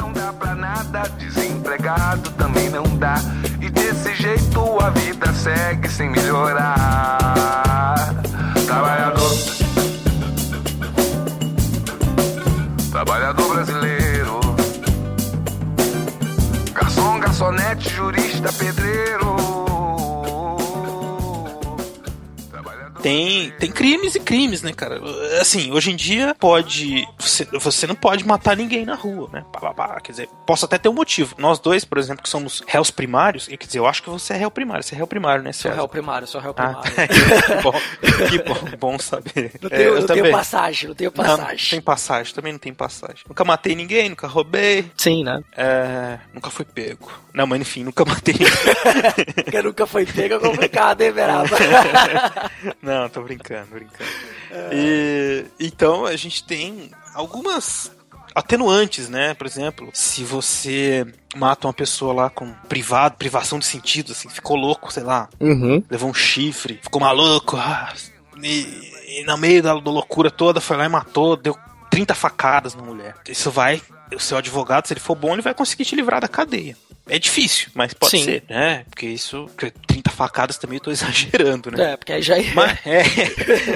não 0.00 0.12
dá 0.12 0.32
pra 0.32 0.54
nada, 0.54 1.02
desempregado 1.18 2.30
também 2.32 2.68
não 2.70 2.82
dá. 2.98 3.16
E 3.60 3.68
desse 3.70 4.14
jeito 4.14 4.80
a 4.80 4.90
vida 4.90 5.32
segue 5.32 5.88
sem 5.88 6.10
melhorar. 6.10 7.16
Trabalhador, 8.66 9.36
trabalhador 12.90 13.54
brasileiro, 13.54 14.40
garçom, 16.72 17.20
garçonete, 17.20 17.90
jurista, 17.90 18.52
pedreiro. 18.52 19.31
Tem, 23.02 23.50
tem 23.58 23.70
crimes 23.70 24.14
e 24.14 24.20
crimes, 24.20 24.62
né, 24.62 24.72
cara? 24.72 25.00
Assim, 25.40 25.72
hoje 25.72 25.90
em 25.90 25.96
dia 25.96 26.34
pode. 26.38 27.06
Você, 27.18 27.44
você 27.52 27.86
não 27.86 27.94
pode 27.94 28.24
matar 28.26 28.56
ninguém 28.56 28.84
na 28.84 28.94
rua, 28.94 29.28
né? 29.32 29.44
Pá, 29.52 29.60
pá, 29.60 29.74
pá. 29.74 30.00
Quer 30.00 30.12
dizer, 30.12 30.28
posso 30.46 30.64
até 30.64 30.78
ter 30.78 30.88
um 30.88 30.92
motivo. 30.94 31.34
Nós 31.38 31.58
dois, 31.58 31.84
por 31.84 31.98
exemplo, 31.98 32.22
que 32.22 32.28
somos 32.28 32.62
réus 32.66 32.90
primários, 32.90 33.46
quer 33.48 33.56
dizer, 33.66 33.78
eu 33.80 33.86
acho 33.86 34.02
que 34.02 34.10
você 34.10 34.34
é 34.34 34.36
réu 34.36 34.50
primário. 34.50 34.82
Você 34.84 34.94
é 34.94 34.98
réu 34.98 35.06
primário, 35.06 35.42
né, 35.42 35.52
Sou 35.52 35.70
réu 35.72 35.88
primário, 35.88 36.26
sou 36.26 36.40
réu 36.40 36.54
Ah, 36.56 36.74
primário. 36.74 36.92
que 37.50 37.62
bom, 37.62 37.72
que 38.28 38.38
bom, 38.42 38.76
bom 38.78 38.98
saber. 38.98 39.52
Não 39.60 39.68
É, 39.68 39.76
tenho, 39.76 39.88
eu 39.90 40.00
não 40.00 40.06
tenho 40.06 40.30
passagem, 40.30 40.88
não 40.88 40.94
tenho 40.94 41.12
Não, 41.14 41.24
passagem. 41.24 41.64
não 41.64 41.70
tem 41.70 41.80
passagem, 41.80 42.34
também 42.34 42.52
não 42.52 42.58
tem 42.58 42.72
passagem. 42.72 43.24
Nunca 43.28 43.44
matei 43.44 43.74
ninguém, 43.74 44.08
nunca 44.10 44.26
roubei. 44.28 44.90
Sim, 44.96 45.24
né? 45.24 45.42
É, 45.56 46.18
nunca 46.32 46.50
fui 46.50 46.64
pego. 46.64 47.10
Não, 47.34 47.46
mas 47.46 47.60
enfim, 47.60 47.82
nunca 47.82 48.04
matei 48.04 48.34
ninguém. 48.34 48.52
Porque 49.44 49.62
nunca 49.62 49.86
foi 49.86 50.06
pego 50.06 50.34
é 50.34 50.38
complicado, 50.38 51.00
hein, 51.00 51.12
Beraba? 51.12 51.48
Não, 53.00 53.08
tô 53.08 53.22
brincando, 53.22 53.66
brincando. 53.70 54.10
E, 54.72 55.44
então 55.58 56.04
a 56.06 56.14
gente 56.16 56.44
tem 56.44 56.90
algumas 57.14 57.90
atenuantes, 58.34 59.08
né? 59.08 59.34
Por 59.34 59.46
exemplo, 59.46 59.90
se 59.92 60.24
você 60.24 61.06
mata 61.36 61.66
uma 61.66 61.72
pessoa 61.72 62.12
lá 62.14 62.30
com 62.30 62.52
privado, 62.68 63.16
privação 63.16 63.58
de 63.58 63.64
sentido, 63.66 64.12
assim, 64.12 64.28
ficou 64.28 64.56
louco, 64.56 64.92
sei 64.92 65.02
lá, 65.02 65.28
Uhum. 65.40 65.82
levou 65.90 66.10
um 66.10 66.14
chifre, 66.14 66.78
ficou 66.82 67.00
maluco, 67.00 67.56
ah, 67.56 67.92
e, 68.42 69.20
e 69.20 69.24
no 69.24 69.36
meio 69.36 69.62
da, 69.62 69.74
da 69.74 69.90
loucura 69.90 70.30
toda 70.30 70.60
foi 70.60 70.76
lá 70.76 70.84
e 70.86 70.88
matou, 70.88 71.36
deu 71.36 71.56
30 71.92 72.14
facadas 72.14 72.74
na 72.74 72.82
mulher. 72.82 73.14
Isso 73.28 73.50
vai, 73.50 73.82
o 74.14 74.18
seu 74.18 74.38
advogado, 74.38 74.88
se 74.88 74.94
ele 74.94 75.00
for 75.00 75.14
bom, 75.14 75.34
ele 75.34 75.42
vai 75.42 75.52
conseguir 75.52 75.84
te 75.84 75.94
livrar 75.94 76.22
da 76.22 76.28
cadeia. 76.28 76.74
É 77.06 77.18
difícil, 77.18 77.68
mas 77.74 77.92
pode 77.92 78.12
Sim. 78.12 78.24
ser, 78.24 78.44
né? 78.48 78.86
Porque 78.88 79.06
isso, 79.06 79.46
porque 79.48 79.70
30 79.86 80.10
facadas 80.10 80.56
também 80.56 80.76
eu 80.76 80.80
tô 80.80 80.90
exagerando, 80.90 81.70
né? 81.70 81.92
É, 81.92 81.96
porque 81.98 82.12
aí 82.14 82.22
já 82.22 82.36
Mas, 82.54 82.78
é. 82.86 83.02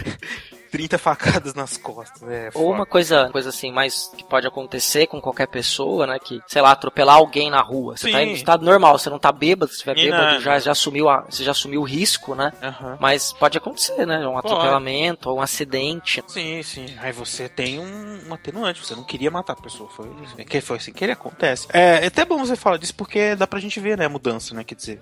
30 0.77 0.99
facadas 0.99 1.55
nas 1.55 1.79
costas, 1.79 2.23
é. 2.29 2.51
Ou 2.53 2.71
uma 2.71 2.85
coisa, 2.85 3.31
coisa 3.31 3.49
assim, 3.49 3.73
mais 3.73 4.11
que 4.15 4.23
pode 4.23 4.47
acontecer 4.47 5.07
com 5.07 5.23
qualquer 5.23 5.47
pessoa, 5.47 6.07
né? 6.07 6.19
Que, 6.19 6.39
sei 6.47 6.61
lá, 6.61 6.73
atropelar 6.73 7.17
alguém 7.17 7.51
na 7.51 7.63
rua. 7.63 7.97
Você 7.97 8.11
tá 8.11 8.19
Sim. 8.19 8.25
em 8.25 8.33
estado 8.35 8.63
normal, 8.63 8.99
você 8.99 9.09
não 9.09 9.19
tá 9.19 9.33
bêbado, 9.33 9.73
se 9.73 9.79
tiver 9.79 9.97
E 9.97 10.05
bêbado, 10.05 10.23
nada. 10.23 10.41
já, 10.41 10.59
já 10.59 10.73
assumiu 10.73 11.09
a, 11.09 11.23
você 11.23 11.43
já 11.43 11.53
assumiu 11.53 11.81
o 11.81 11.85
risco, 11.85 12.35
né? 12.35 12.53
Aham. 12.63 12.99
Mas 13.01 13.33
pode 13.33 13.57
acontecer, 13.57 14.07
né? 14.07 14.19
Um 14.29 14.37
atropelamento 14.37 15.31
ou 15.31 15.39
um 15.39 15.41
acidente. 15.41 16.23
Sim, 16.29 16.63
sim. 16.63 16.95
Aí 16.99 17.11
você 17.13 17.49
tem 17.49 17.79
um, 17.79 18.29
um 18.29 18.35
atenuante, 18.35 18.85
você 18.85 18.95
não 18.95 19.05
queria 19.05 19.31
matar 19.31 19.55
a 19.55 19.57
pessoa. 19.57 19.89
Foi, 19.89 20.11
que 20.45 20.61
foi 20.61 20.77
assim 20.77 20.93
que 20.93 21.03
ele 21.05 21.13
acontece. 21.13 21.69
É, 21.73 22.05
é 22.05 22.07
até 22.09 22.23
bom 22.27 22.37
você 22.45 22.55
falar 22.55 22.77
disso 22.77 22.95
porque 22.95 23.35
dá 23.35 23.47
pra 23.47 23.61
gente 23.61 23.81
ver, 23.81 23.97
né, 23.97 24.05
a 24.05 24.11
mudança, 24.11 24.55
né? 24.55 24.63
Quer 24.63 24.75
dizer, 24.75 25.01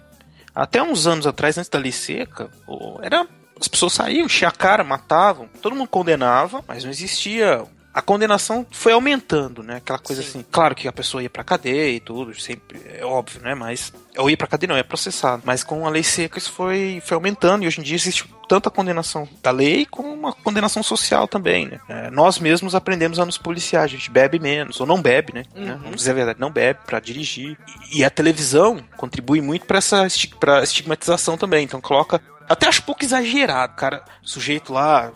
até 0.55 0.81
uns 0.81 1.07
anos 1.09 1.27
atrás, 1.27 1.59
antes 1.59 1.69
da 1.69 1.81
lei 1.81 1.91
seca, 1.91 2.49
era. 3.03 3.27
As 3.61 3.69
pessoas 3.69 3.93
saíam, 3.93 4.27
enchiam 4.27 4.49
a 4.49 4.53
cara, 4.53 4.83
matavam, 4.85 5.49
todo 5.63 5.77
mundo 5.77 5.89
condenava, 5.89 6.65
mas 6.67 6.85
não 6.85 6.91
existia 6.91 7.65
a 7.95 8.03
condenação 8.03 8.67
foi 8.73 8.93
aumentando, 8.93 9.63
né? 9.63 9.77
Aquela 9.77 10.01
coisa 10.01 10.21
Sim. 10.21 10.29
assim. 10.29 10.45
Claro 10.51 10.75
que 10.75 10.89
a 10.89 10.93
pessoa 10.93 11.23
ia 11.23 11.31
pra 11.31 11.45
cadeia 11.45 11.95
e 11.95 12.01
tudo, 12.01 12.39
sempre, 12.39 12.81
é 12.93 13.05
óbvio, 13.05 13.41
né? 13.41 13.55
Mas. 13.55 13.93
Ou 14.19 14.29
ia 14.29 14.37
pra 14.37 14.49
cadeia, 14.49 14.69
não, 14.69 14.77
ia 14.77 14.83
processado. 14.83 15.43
Mas 15.47 15.63
com 15.63 15.87
a 15.87 15.91
lei 15.91 16.03
seca 16.03 16.37
isso 16.37 16.51
foi, 16.51 17.01
foi 17.05 17.15
aumentando 17.15 17.63
e 17.63 17.69
hoje 17.69 17.81
em 17.81 17.85
dia 17.85 17.95
existe 17.95 18.29
tanto 18.49 18.69
a 18.69 18.73
condenação 18.73 19.29
da 19.41 19.53
lei 19.53 19.87
como 19.87 20.13
uma 20.13 20.33
condenação 20.33 20.83
social 20.83 21.29
também, 21.29 21.67
né? 21.67 21.81
É, 21.89 22.11
nós 22.11 22.41
mesmos 22.41 22.75
aprendemos 22.75 23.21
a 23.21 23.25
nos 23.25 23.39
policiar, 23.39 23.85
a 23.85 23.87
gente 23.87 24.11
bebe 24.11 24.41
menos, 24.41 24.81
ou 24.81 24.87
não 24.87 25.01
bebe, 25.01 25.33
né? 25.33 25.45
Uhum. 25.55 25.65
né? 25.65 25.79
Vamos 25.81 25.97
dizer 25.97 26.11
a 26.11 26.15
verdade, 26.15 26.41
não 26.41 26.51
bebe 26.51 26.81
para 26.85 26.99
dirigir. 26.99 27.57
E 27.93 28.05
a 28.05 28.11
televisão 28.11 28.83
contribui 28.97 29.41
muito 29.41 29.67
para 29.67 29.79
essa 29.79 30.05
pra 30.41 30.65
estigmatização 30.65 31.39
também. 31.39 31.65
Então 31.65 31.81
coloca. 31.81 32.21
Até 32.49 32.67
acho 32.67 32.83
pouco 32.83 33.05
exagerado, 33.05 33.75
cara. 33.75 34.05
Sujeito 34.23 34.73
lá, 34.73 35.13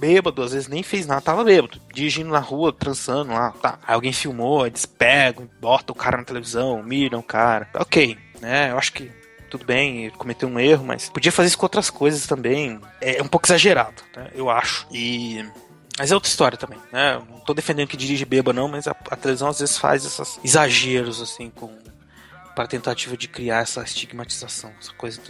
bêbado, 0.00 0.42
às 0.42 0.52
vezes 0.52 0.68
nem 0.68 0.82
fez 0.82 1.06
nada, 1.06 1.20
tava 1.20 1.44
bêbado, 1.44 1.80
dirigindo 1.92 2.30
na 2.30 2.38
rua, 2.38 2.72
transando 2.72 3.32
lá, 3.32 3.52
tá. 3.52 3.78
Aí 3.86 3.94
alguém 3.94 4.12
filmou, 4.12 4.66
eles 4.66 4.86
pegam, 4.86 5.48
botam 5.60 5.94
o 5.94 5.98
cara 5.98 6.16
na 6.16 6.24
televisão, 6.24 6.82
miram 6.82 7.18
o 7.18 7.22
cara. 7.22 7.68
Ok, 7.74 8.16
né? 8.40 8.70
Eu 8.70 8.78
acho 8.78 8.92
que 8.94 9.10
tudo 9.50 9.64
bem, 9.64 10.04
ele 10.04 10.16
cometeu 10.16 10.48
um 10.48 10.58
erro, 10.58 10.84
mas 10.84 11.10
podia 11.10 11.32
fazer 11.32 11.48
isso 11.48 11.58
com 11.58 11.66
outras 11.66 11.90
coisas 11.90 12.26
também. 12.26 12.80
É 13.00 13.22
um 13.22 13.28
pouco 13.28 13.46
exagerado, 13.46 14.02
né? 14.16 14.30
Eu 14.34 14.48
acho. 14.48 14.86
E. 14.90 15.44
Mas 15.98 16.10
é 16.10 16.14
outra 16.14 16.30
história 16.30 16.56
também, 16.56 16.78
né? 16.90 17.20
Não 17.28 17.40
tô 17.40 17.52
defendendo 17.52 17.88
que 17.88 17.96
dirige 17.96 18.24
bêbado, 18.24 18.58
não, 18.58 18.68
mas 18.68 18.88
a, 18.88 18.92
a 19.10 19.16
televisão 19.16 19.48
às 19.48 19.58
vezes 19.58 19.76
faz 19.76 20.04
esses 20.04 20.40
exageros, 20.42 21.20
assim, 21.20 21.50
com. 21.50 21.76
para 22.54 22.66
tentativa 22.66 23.16
de 23.16 23.28
criar 23.28 23.62
essa 23.62 23.82
estigmatização, 23.82 24.72
essa 24.80 24.92
coisa 24.94 25.20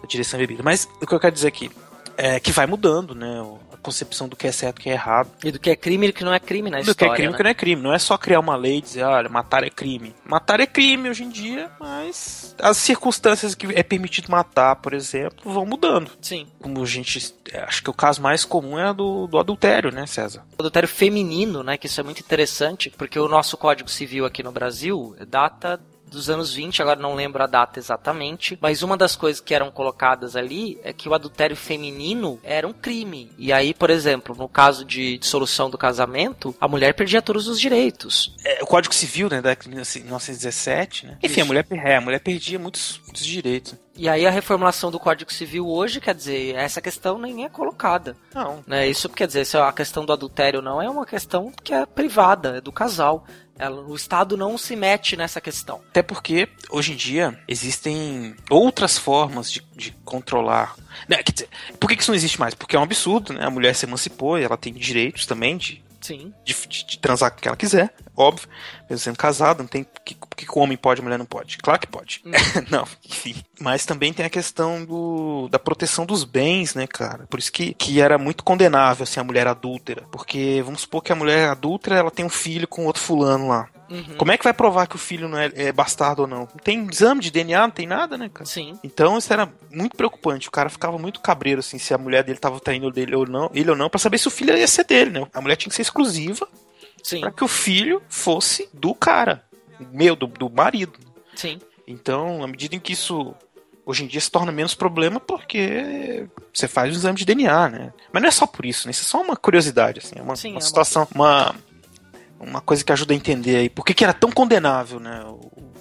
da 0.00 0.06
direção 0.08 0.38
bebida. 0.38 0.62
Mas 0.62 0.88
o 1.00 1.06
que 1.06 1.14
eu 1.14 1.20
quero 1.20 1.34
dizer 1.34 1.48
aqui 1.48 1.70
é 2.16 2.38
que 2.38 2.52
vai 2.52 2.66
mudando, 2.66 3.14
né? 3.14 3.42
concepção 3.84 4.26
do 4.26 4.34
que 4.34 4.46
é 4.46 4.52
certo 4.52 4.78
e 4.78 4.80
do 4.80 4.82
que 4.82 4.88
é 4.88 4.92
errado. 4.94 5.30
E 5.44 5.52
do 5.52 5.60
que 5.60 5.68
é 5.68 5.76
crime 5.76 6.06
e 6.06 6.10
do 6.10 6.16
que 6.16 6.24
não 6.24 6.32
é 6.32 6.40
crime 6.40 6.70
na 6.70 6.78
do 6.78 6.90
história. 6.90 6.94
Do 6.94 6.98
que 6.98 7.04
é 7.04 7.14
crime 7.14 7.28
e 7.28 7.32
né? 7.32 7.36
que 7.36 7.42
não 7.42 7.50
é 7.50 7.54
crime. 7.54 7.82
Não 7.82 7.92
é 7.92 7.98
só 7.98 8.16
criar 8.16 8.40
uma 8.40 8.56
lei 8.56 8.78
e 8.78 8.80
dizer, 8.80 9.02
olha, 9.02 9.28
matar 9.28 9.62
é 9.62 9.68
crime. 9.68 10.14
Matar 10.24 10.58
é 10.60 10.66
crime 10.66 11.10
hoje 11.10 11.22
em 11.22 11.28
dia, 11.28 11.70
mas 11.78 12.56
as 12.58 12.78
circunstâncias 12.78 13.54
que 13.54 13.66
é 13.66 13.82
permitido 13.82 14.30
matar, 14.30 14.76
por 14.76 14.94
exemplo, 14.94 15.52
vão 15.52 15.66
mudando. 15.66 16.10
Sim. 16.22 16.46
Como 16.60 16.82
a 16.82 16.86
gente. 16.86 17.34
Acho 17.52 17.82
que 17.82 17.90
o 17.90 17.94
caso 17.94 18.22
mais 18.22 18.44
comum 18.44 18.78
é 18.78 18.92
do, 18.94 19.26
do 19.26 19.38
adultério, 19.38 19.92
né, 19.92 20.06
César? 20.06 20.44
O 20.58 20.62
adultério 20.62 20.88
feminino, 20.88 21.62
né? 21.62 21.76
Que 21.76 21.86
isso 21.86 22.00
é 22.00 22.04
muito 22.04 22.20
interessante, 22.20 22.90
porque 22.90 23.18
o 23.18 23.28
nosso 23.28 23.56
Código 23.58 23.90
Civil 23.90 24.24
aqui 24.24 24.42
no 24.42 24.50
Brasil 24.50 25.14
data 25.28 25.78
dos 26.14 26.30
anos 26.30 26.54
20, 26.54 26.80
agora 26.80 26.98
não 27.00 27.14
lembro 27.14 27.42
a 27.42 27.46
data 27.46 27.78
exatamente, 27.78 28.58
mas 28.60 28.82
uma 28.82 28.96
das 28.96 29.14
coisas 29.16 29.40
que 29.40 29.54
eram 29.54 29.70
colocadas 29.70 30.36
ali 30.36 30.78
é 30.82 30.92
que 30.92 31.08
o 31.08 31.14
adultério 31.14 31.56
feminino 31.56 32.40
era 32.42 32.66
um 32.66 32.72
crime. 32.72 33.30
E 33.36 33.52
aí, 33.52 33.74
por 33.74 33.90
exemplo, 33.90 34.34
no 34.34 34.48
caso 34.48 34.84
de 34.84 35.18
dissolução 35.18 35.68
do 35.68 35.76
casamento, 35.76 36.54
a 36.60 36.68
mulher 36.68 36.94
perdia 36.94 37.20
todos 37.20 37.48
os 37.48 37.60
direitos. 37.60 38.34
É, 38.44 38.62
o 38.62 38.66
Código 38.66 38.94
Civil, 38.94 39.28
né, 39.28 39.42
da 39.42 39.56
1917, 39.66 41.06
né? 41.06 41.18
Enfim, 41.22 41.42
a 41.42 41.44
mulher, 41.44 41.66
é, 41.70 41.96
a 41.96 42.00
mulher 42.00 42.20
perdia 42.20 42.58
muitos, 42.58 43.00
muitos 43.04 43.24
direitos. 43.24 43.76
E 43.96 44.08
aí 44.08 44.26
a 44.26 44.30
reformulação 44.30 44.90
do 44.90 44.98
Código 44.98 45.32
Civil 45.32 45.68
hoje, 45.68 46.00
quer 46.00 46.14
dizer, 46.14 46.56
essa 46.56 46.80
questão 46.80 47.16
nem 47.16 47.44
é 47.44 47.48
colocada. 47.48 48.16
Não. 48.34 48.62
Né? 48.66 48.88
Isso 48.88 49.08
quer 49.08 49.26
dizer, 49.26 49.44
se 49.44 49.56
a 49.56 49.72
questão 49.72 50.04
do 50.04 50.12
adultério 50.12 50.60
não 50.60 50.82
é 50.82 50.90
uma 50.90 51.06
questão 51.06 51.52
que 51.62 51.72
é 51.72 51.86
privada, 51.86 52.56
é 52.56 52.60
do 52.60 52.72
casal. 52.72 53.24
Ela, 53.58 53.80
o 53.82 53.94
Estado 53.94 54.36
não 54.36 54.58
se 54.58 54.74
mete 54.74 55.16
nessa 55.16 55.40
questão. 55.40 55.80
Até 55.90 56.02
porque, 56.02 56.48
hoje 56.70 56.92
em 56.92 56.96
dia, 56.96 57.38
existem 57.46 58.34
outras 58.50 58.98
formas 58.98 59.50
de, 59.50 59.62
de 59.76 59.92
controlar. 60.04 60.74
Né, 61.08 61.22
dizer, 61.22 61.48
por 61.78 61.88
que 61.88 62.00
isso 62.00 62.10
não 62.10 62.16
existe 62.16 62.40
mais? 62.40 62.54
Porque 62.54 62.74
é 62.74 62.78
um 62.78 62.82
absurdo, 62.82 63.32
né? 63.32 63.44
A 63.44 63.50
mulher 63.50 63.74
se 63.74 63.86
emancipou 63.86 64.38
e 64.38 64.42
ela 64.42 64.56
tem 64.56 64.72
direitos 64.72 65.26
também 65.26 65.56
de 65.56 65.84
Sim. 66.04 66.34
De, 66.44 66.54
de, 66.68 66.84
de, 66.84 66.98
transar 66.98 67.30
com 67.30 67.38
quem 67.38 67.48
ela 67.48 67.56
quiser, 67.56 67.94
óbvio. 68.14 68.46
Sendo 68.98 69.16
casada, 69.16 69.62
não 69.62 69.68
tem 69.68 69.86
que, 70.04 70.14
que 70.14 70.46
o 70.50 70.58
homem 70.60 70.76
pode, 70.76 71.00
a 71.00 71.04
mulher 71.04 71.18
não 71.18 71.26
pode. 71.26 71.58
Claro 71.58 71.80
que 71.80 71.86
pode. 71.86 72.22
Hum. 72.24 72.30
não, 72.70 72.86
enfim. 73.04 73.34
Mas 73.60 73.86
também 73.86 74.12
tem 74.12 74.26
a 74.26 74.30
questão 74.30 74.84
do, 74.84 75.48
da 75.48 75.58
proteção 75.58 76.04
dos 76.04 76.24
bens, 76.24 76.74
né, 76.74 76.86
cara? 76.86 77.26
Por 77.28 77.38
isso 77.38 77.52
que, 77.52 77.74
que 77.74 78.00
era 78.00 78.18
muito 78.18 78.44
condenável, 78.44 79.04
assim, 79.04 79.20
a 79.20 79.24
mulher 79.24 79.46
adúltera. 79.46 80.04
Porque, 80.10 80.62
vamos 80.64 80.82
supor 80.82 81.02
que 81.02 81.12
a 81.12 81.16
mulher 81.16 81.48
adúltera, 81.48 81.96
ela 81.96 82.10
tem 82.10 82.24
um 82.24 82.30
filho 82.30 82.68
com 82.68 82.86
outro 82.86 83.02
fulano 83.02 83.48
lá. 83.48 83.68
Uhum. 83.90 84.16
Como 84.16 84.32
é 84.32 84.38
que 84.38 84.44
vai 84.44 84.52
provar 84.52 84.86
que 84.86 84.96
o 84.96 84.98
filho 84.98 85.28
não 85.28 85.38
é, 85.38 85.50
é, 85.54 85.72
bastardo 85.72 86.22
ou 86.22 86.28
não? 86.28 86.40
Não 86.40 86.60
tem 86.62 86.86
exame 86.90 87.20
de 87.20 87.30
DNA, 87.30 87.60
não 87.60 87.70
tem 87.70 87.86
nada, 87.86 88.16
né, 88.16 88.30
cara? 88.32 88.46
Sim. 88.46 88.78
Então 88.82 89.16
isso 89.18 89.32
era 89.32 89.48
muito 89.70 89.96
preocupante. 89.96 90.48
O 90.48 90.50
cara 90.50 90.70
ficava 90.70 90.98
muito 90.98 91.20
cabreiro, 91.20 91.60
assim, 91.60 91.78
se 91.78 91.92
a 91.92 91.98
mulher 91.98 92.24
dele 92.24 92.38
tava 92.38 92.58
traindo 92.60 92.90
dele 92.90 93.14
ou 93.14 93.26
não, 93.26 93.50
ele 93.54 93.70
ou 93.70 93.76
não, 93.76 93.90
para 93.90 94.00
saber 94.00 94.18
se 94.18 94.28
o 94.28 94.30
filho 94.30 94.56
ia 94.56 94.66
ser 94.66 94.84
dele, 94.84 95.10
né? 95.10 95.26
A 95.32 95.40
mulher 95.40 95.56
tinha 95.56 95.70
que 95.70 95.76
ser 95.76 95.82
exclusiva 95.82 96.48
para 97.20 97.30
que 97.30 97.44
o 97.44 97.48
filho 97.48 98.02
fosse 98.08 98.68
do 98.72 98.94
cara, 98.94 99.44
meu, 99.92 100.16
do, 100.16 100.26
do 100.26 100.50
marido. 100.50 100.98
Sim. 101.34 101.60
Então, 101.86 102.42
à 102.42 102.46
medida 102.46 102.74
em 102.74 102.80
que 102.80 102.92
isso 102.92 103.34
hoje 103.86 104.04
em 104.04 104.06
dia 104.06 104.20
se 104.20 104.30
torna 104.30 104.50
menos 104.50 104.74
problema 104.74 105.20
porque 105.20 106.26
você 106.52 106.66
faz 106.66 106.94
o 106.94 106.96
exame 106.96 107.18
de 107.18 107.24
DNA, 107.24 107.68
né? 107.68 107.92
Mas 108.12 108.22
não 108.22 108.28
é 108.28 108.32
só 108.32 108.46
por 108.46 108.64
isso, 108.64 108.86
né? 108.86 108.92
Isso 108.92 109.02
é 109.02 109.04
só 109.04 109.20
uma 109.20 109.36
curiosidade, 109.36 109.98
assim, 109.98 110.14
é 110.16 110.22
uma, 110.22 110.36
Sim, 110.36 110.52
uma 110.52 110.58
é 110.58 110.62
situação, 110.62 111.06
uma... 111.14 111.50
uma 111.50 111.74
uma 112.44 112.60
coisa 112.60 112.84
que 112.84 112.92
ajuda 112.92 113.14
a 113.14 113.16
entender 113.16 113.56
aí 113.56 113.68
por 113.68 113.84
que, 113.84 113.94
que 113.94 114.04
era 114.04 114.12
tão 114.12 114.30
condenável, 114.30 115.00
né? 115.00 115.24
O, 115.24 115.50
o 115.56 115.73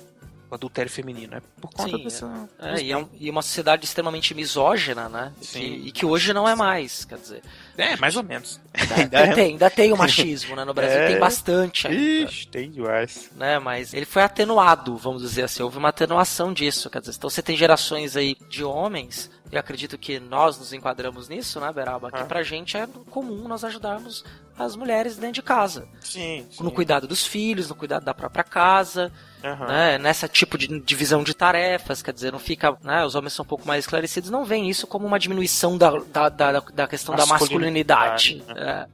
adultério 0.55 0.91
feminino. 0.91 1.35
É 1.35 1.41
por 1.59 1.71
conta 1.71 1.97
Sim, 1.97 2.03
dessa. 2.03 2.49
É, 2.59 2.81
e, 2.81 2.91
é 2.91 2.97
um, 2.97 3.07
e, 3.19 3.29
uma 3.29 3.41
sociedade 3.41 3.85
extremamente 3.85 4.33
misógina, 4.33 5.09
né? 5.09 5.31
Sim. 5.41 5.61
E, 5.61 5.87
e, 5.87 5.91
que 5.91 6.05
hoje 6.05 6.33
não 6.33 6.47
é 6.47 6.55
mais, 6.55 7.05
quer 7.05 7.17
dizer. 7.17 7.41
É, 7.77 7.95
mais 7.97 8.15
ou 8.15 8.23
menos. 8.23 8.59
Ainda, 8.73 9.19
ainda 9.19 9.35
tem, 9.35 9.51
ainda 9.51 9.69
tem 9.69 9.93
o 9.93 9.97
machismo, 9.97 10.55
né? 10.55 10.65
No 10.65 10.73
Brasil 10.73 10.99
é... 10.99 11.07
tem 11.07 11.19
bastante. 11.19 11.87
Ainda, 11.87 12.29
Ixi, 12.29 12.47
tem 12.47 12.71
demais. 12.71 13.29
Né? 13.35 13.59
Mas 13.59 13.93
ele 13.93 14.05
foi 14.05 14.21
atenuado, 14.21 14.97
vamos 14.97 15.21
dizer 15.21 15.43
assim. 15.43 15.63
Houve 15.63 15.77
uma 15.77 15.89
atenuação 15.89 16.53
disso, 16.53 16.89
quer 16.89 16.99
dizer. 16.99 17.13
Então 17.15 17.29
você 17.29 17.41
tem 17.41 17.55
gerações 17.55 18.15
aí 18.15 18.35
de 18.49 18.63
homens 18.63 19.29
eu 19.53 19.59
acredito 19.59 19.97
que 19.97 20.19
nós 20.19 20.57
nos 20.57 20.73
enquadramos 20.73 21.29
nisso, 21.29 21.59
né, 21.59 21.71
Beraba? 21.71 22.11
Que 22.11 22.21
ah. 22.21 22.25
pra 22.25 22.41
gente 22.41 22.75
é 22.75 22.87
comum 23.09 23.47
nós 23.47 23.63
ajudarmos 23.63 24.23
as 24.57 24.75
mulheres 24.75 25.15
dentro 25.15 25.35
de 25.35 25.41
casa. 25.43 25.87
Sim, 26.01 26.47
sim. 26.49 26.63
No 26.63 26.71
cuidado 26.71 27.07
dos 27.07 27.25
filhos, 27.25 27.69
no 27.69 27.75
cuidado 27.75 28.03
da 28.03 28.13
própria 28.13 28.43
casa, 28.43 29.11
uhum. 29.43 29.67
né? 29.67 29.97
Nessa 29.99 30.27
tipo 30.27 30.57
de 30.57 30.67
divisão 30.79 31.23
de 31.23 31.33
tarefas, 31.33 32.01
quer 32.01 32.13
dizer, 32.13 32.31
não 32.31 32.39
fica. 32.39 32.75
Né, 32.81 33.05
os 33.05 33.13
homens 33.13 33.33
são 33.33 33.43
um 33.43 33.47
pouco 33.47 33.67
mais 33.67 33.85
esclarecidos, 33.85 34.29
não 34.29 34.43
veem 34.43 34.69
isso 34.69 34.87
como 34.87 35.05
uma 35.05 35.19
diminuição 35.19 35.77
da, 35.77 35.91
da, 35.99 36.29
da, 36.29 36.59
da 36.59 36.87
questão 36.87 37.15
da 37.15 37.25
masculinidade. 37.25 38.43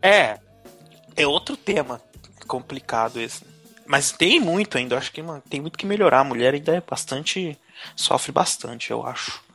É. 0.01 0.09
é. 0.09 0.39
É 1.15 1.27
outro 1.27 1.55
tema 1.55 2.01
complicado 2.47 3.19
esse. 3.19 3.45
Mas 3.85 4.11
tem 4.11 4.39
muito 4.39 4.77
ainda, 4.77 4.97
acho 4.97 5.11
que 5.11 5.21
mano, 5.21 5.41
tem 5.49 5.61
muito 5.61 5.77
que 5.77 5.85
melhorar. 5.85 6.19
A 6.19 6.23
mulher 6.23 6.53
ainda 6.53 6.75
é 6.75 6.81
bastante. 6.81 7.57
sofre 7.95 8.31
bastante, 8.31 8.91
eu 8.91 9.05
acho 9.05 9.48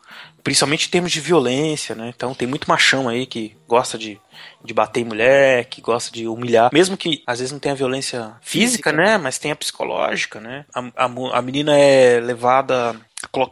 principalmente 0.45 0.87
em 0.87 0.91
termos 0.91 1.11
de 1.11 1.21
violência, 1.21 1.95
né? 1.95 2.13
Então 2.15 2.35
tem 2.35 2.47
muito 2.47 2.69
machão 2.69 3.09
aí 3.09 3.25
que 3.25 3.57
gosta 3.67 3.97
de, 3.97 4.21
de 4.63 4.75
bater 4.75 5.01
em 5.01 5.05
mulher, 5.05 5.65
que 5.65 5.81
gosta 5.81 6.13
de 6.13 6.29
humilhar, 6.29 6.71
mesmo 6.73 6.97
que 6.99 7.23
às 7.27 7.39
vezes 7.39 7.51
não 7.51 7.59
tenha 7.59 7.75
violência 7.75 8.37
física, 8.43 8.91
física. 8.91 8.93
né? 8.93 9.17
Mas 9.17 9.39
tem 9.39 9.51
a 9.51 9.57
psicológica, 9.57 10.39
né? 10.39 10.67
A, 10.73 11.07
a, 11.07 11.39
a 11.39 11.43
menina 11.43 11.77
é 11.77 12.21
levada 12.21 12.95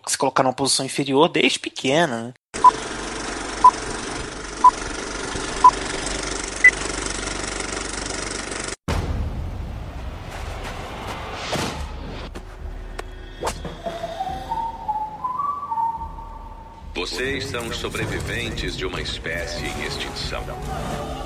se 0.07 0.19
colocar 0.19 0.43
numa 0.43 0.53
posição 0.53 0.85
inferior 0.85 1.29
desde 1.29 1.59
pequena, 1.59 2.25
né? 2.25 2.35
Vocês 17.23 17.45
são 17.45 17.69
os 17.69 17.77
sobreviventes 17.77 18.77
de 18.77 18.85
uma 18.85 19.01
espécie 19.01 19.65
em 19.65 19.87
extinção. 19.87 20.43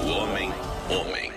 O 0.04 0.08
homem, 0.10 0.52
homem. 0.90 1.32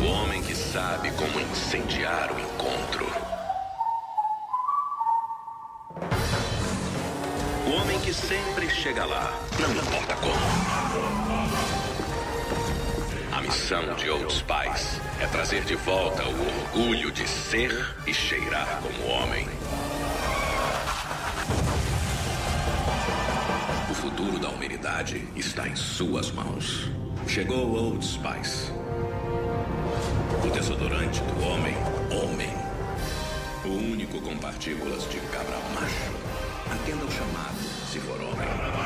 O 0.00 0.04
homem 0.04 0.42
que 0.42 0.52
sabe 0.56 1.12
como 1.12 1.38
incendiar 1.38 2.32
o 2.32 2.40
encontro. 2.40 3.06
O 7.64 7.70
homem 7.80 8.00
que 8.00 8.12
sempre 8.12 8.68
chega 8.68 9.04
lá, 9.04 9.32
não 9.60 9.70
importa 9.76 10.16
como. 10.16 11.21
Missão 13.52 13.94
de 13.96 14.08
Old 14.08 14.32
Spice 14.32 14.98
é 15.20 15.26
trazer 15.26 15.62
de 15.64 15.74
volta 15.74 16.24
o 16.24 16.62
orgulho 16.62 17.12
de 17.12 17.28
ser 17.28 17.86
e 18.06 18.14
cheirar 18.14 18.80
como 18.80 19.12
homem. 19.12 19.46
O 23.90 23.94
futuro 23.94 24.38
da 24.38 24.48
humanidade 24.48 25.28
está 25.36 25.68
em 25.68 25.76
suas 25.76 26.30
mãos. 26.30 26.90
Chegou 27.28 27.74
Old 27.74 28.02
Spice. 28.02 28.72
O 30.42 30.50
desodorante 30.50 31.20
do 31.20 31.44
homem, 31.44 31.76
homem. 32.10 32.50
O 33.66 33.92
único 33.92 34.18
com 34.22 34.34
partículas 34.38 35.06
de 35.10 35.20
cabra 35.30 35.58
macho. 35.74 36.10
Atenda 36.72 37.04
o 37.04 37.12
chamado, 37.12 37.58
se 37.92 38.00
for 38.00 38.18
homem. 38.18 38.81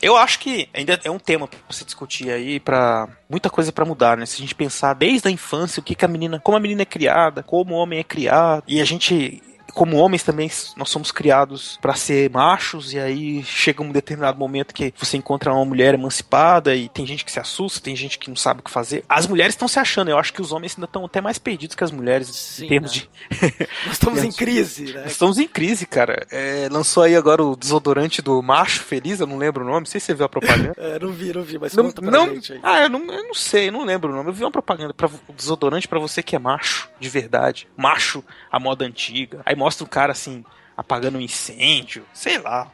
Eu 0.00 0.16
acho 0.16 0.38
que 0.38 0.68
ainda 0.72 0.98
é 1.04 1.10
um 1.10 1.18
tema 1.18 1.48
pra 1.48 1.58
você 1.68 1.84
discutir 1.84 2.30
aí, 2.30 2.60
para 2.60 3.08
muita 3.28 3.50
coisa 3.50 3.72
pra 3.72 3.84
mudar, 3.84 4.16
né? 4.16 4.26
Se 4.26 4.36
a 4.36 4.40
gente 4.40 4.54
pensar 4.54 4.94
desde 4.94 5.28
a 5.28 5.30
infância, 5.30 5.80
o 5.80 5.82
que, 5.82 5.94
que 5.94 6.04
a 6.04 6.08
menina, 6.08 6.40
como 6.40 6.56
a 6.56 6.60
menina 6.60 6.82
é 6.82 6.86
criada, 6.86 7.42
como 7.42 7.74
o 7.74 7.78
homem 7.78 7.98
é 7.98 8.04
criado, 8.04 8.62
e 8.66 8.80
a 8.80 8.84
gente 8.84 9.42
como 9.72 9.96
homens 9.96 10.22
também, 10.22 10.50
nós 10.76 10.90
somos 10.90 11.12
criados 11.12 11.78
para 11.80 11.94
ser 11.94 12.30
machos, 12.30 12.92
e 12.92 12.98
aí 12.98 13.42
chega 13.44 13.82
um 13.82 13.92
determinado 13.92 14.38
momento 14.38 14.74
que 14.74 14.92
você 14.96 15.16
encontra 15.16 15.52
uma 15.52 15.64
mulher 15.64 15.94
emancipada 15.94 16.74
e 16.74 16.88
tem 16.88 17.06
gente 17.06 17.24
que 17.24 17.32
se 17.32 17.38
assusta, 17.40 17.80
tem 17.80 17.94
gente 17.94 18.18
que 18.18 18.28
não 18.28 18.36
sabe 18.36 18.60
o 18.60 18.62
que 18.62 18.70
fazer. 18.70 19.04
As 19.08 19.26
mulheres 19.26 19.54
estão 19.54 19.68
se 19.68 19.78
achando, 19.78 20.10
eu 20.10 20.18
acho 20.18 20.32
que 20.32 20.40
os 20.40 20.52
homens 20.52 20.74
ainda 20.76 20.86
estão 20.86 21.04
até 21.04 21.20
mais 21.20 21.38
perdidos 21.38 21.76
que 21.76 21.84
as 21.84 21.90
mulheres 21.90 22.28
Sim, 22.28 22.66
em 22.66 22.68
termos 22.68 22.94
né? 22.94 23.02
de. 23.02 23.68
Nós 23.86 23.92
estamos 23.92 24.24
em 24.24 24.32
crise, 24.32 24.92
né? 24.92 25.02
Nós 25.02 25.12
estamos 25.12 25.38
em 25.38 25.46
crise, 25.46 25.86
cara. 25.86 26.26
É, 26.30 26.68
lançou 26.70 27.02
aí 27.02 27.14
agora 27.14 27.42
o 27.42 27.56
desodorante 27.56 28.22
do 28.22 28.42
macho 28.42 28.82
feliz, 28.82 29.20
eu 29.20 29.26
não 29.26 29.36
lembro 29.36 29.64
o 29.64 29.66
nome, 29.66 29.80
não 29.80 29.86
sei 29.86 30.00
se 30.00 30.06
você 30.06 30.14
viu 30.14 30.26
a 30.26 30.28
propaganda. 30.28 30.74
É, 30.78 30.98
não 30.98 31.10
vi, 31.10 31.32
não 31.32 31.42
vi, 31.42 31.58
mas 31.58 31.74
Não, 31.74 31.84
conta 31.84 32.00
pra 32.00 32.10
não, 32.10 32.34
gente 32.34 32.52
aí. 32.52 32.60
ah, 32.62 32.82
eu 32.82 32.88
não, 32.88 33.00
eu 33.00 33.24
não 33.24 33.34
sei, 33.34 33.68
eu 33.68 33.72
não 33.72 33.84
lembro 33.84 34.10
o 34.10 34.14
nome. 34.14 34.30
Eu 34.30 34.32
vi 34.32 34.44
uma 34.44 34.50
propaganda 34.50 34.94
para 34.94 35.10
desodorante 35.36 35.88
pra 35.88 35.98
você 35.98 36.22
que 36.22 36.36
é 36.36 36.38
macho, 36.38 36.88
de 36.98 37.08
verdade. 37.08 37.68
Macho, 37.76 38.24
a 38.50 38.58
moda 38.58 38.84
antiga. 38.84 39.40
Aí 39.44 39.56
mostra 39.58 39.84
um 39.84 39.88
cara 39.88 40.12
assim, 40.12 40.44
apagando 40.76 41.18
um 41.18 41.20
incêndio, 41.20 42.04
sei 42.14 42.38
lá. 42.38 42.70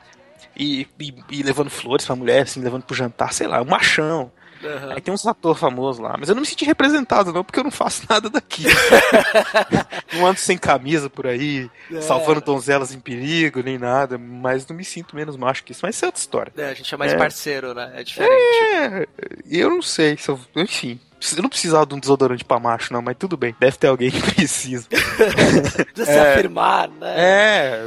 E, 0.56 0.86
e, 1.00 1.14
e 1.30 1.42
levando 1.42 1.68
flores 1.70 2.06
pra 2.06 2.14
mulher, 2.14 2.42
assim, 2.42 2.60
levando 2.60 2.84
pro 2.84 2.94
jantar, 2.94 3.32
sei 3.32 3.46
lá, 3.48 3.60
um 3.60 3.64
machão. 3.64 4.30
Aham. 4.62 4.92
Aí 4.94 5.00
tem 5.00 5.12
uns 5.12 5.26
atores 5.26 5.60
famosos 5.60 6.00
lá, 6.00 6.14
mas 6.18 6.28
eu 6.28 6.34
não 6.34 6.40
me 6.40 6.46
senti 6.46 6.64
representado, 6.64 7.32
não, 7.32 7.44
porque 7.44 7.58
eu 7.58 7.64
não 7.64 7.70
faço 7.72 8.02
nada 8.08 8.30
daqui. 8.30 8.62
não 10.12 10.26
ando 10.26 10.38
sem 10.38 10.56
camisa 10.56 11.10
por 11.10 11.26
aí, 11.26 11.68
É. 11.92 12.00
salvando 12.00 12.40
donzelas 12.40 12.94
em 12.94 13.00
perigo, 13.00 13.62
nem 13.62 13.78
nada, 13.78 14.16
mas 14.16 14.66
não 14.66 14.76
me 14.76 14.84
sinto 14.84 15.16
menos 15.16 15.36
macho 15.36 15.64
que 15.64 15.72
isso. 15.72 15.80
Mas 15.82 15.96
isso 15.96 16.04
é 16.04 16.08
outra 16.08 16.20
história. 16.20 16.52
É, 16.56 16.70
a 16.70 16.74
gente 16.74 16.94
é 16.94 16.96
mais 16.96 17.12
É. 17.12 17.16
parceiro, 17.16 17.74
né? 17.74 17.92
É 17.96 18.02
diferente. 18.04 18.32
É, 18.72 19.06
eu 19.50 19.68
não 19.70 19.82
sei 19.82 20.16
se 20.16 20.28
eu. 20.30 20.38
Enfim. 20.56 20.98
Eu 21.32 21.42
não 21.42 21.48
precisava 21.48 21.86
de 21.86 21.94
um 21.94 21.98
desodorante 21.98 22.44
pra 22.44 22.58
macho, 22.58 22.92
não, 22.92 23.00
mas 23.00 23.16
tudo 23.18 23.36
bem. 23.36 23.54
Deve 23.58 23.76
ter 23.76 23.86
alguém 23.86 24.10
que 24.10 24.20
precisa. 24.34 24.86
Precisa 25.94 26.04
se 26.04 26.18
afirmar, 26.18 26.88
né? 26.88 27.14
É, 27.16 27.82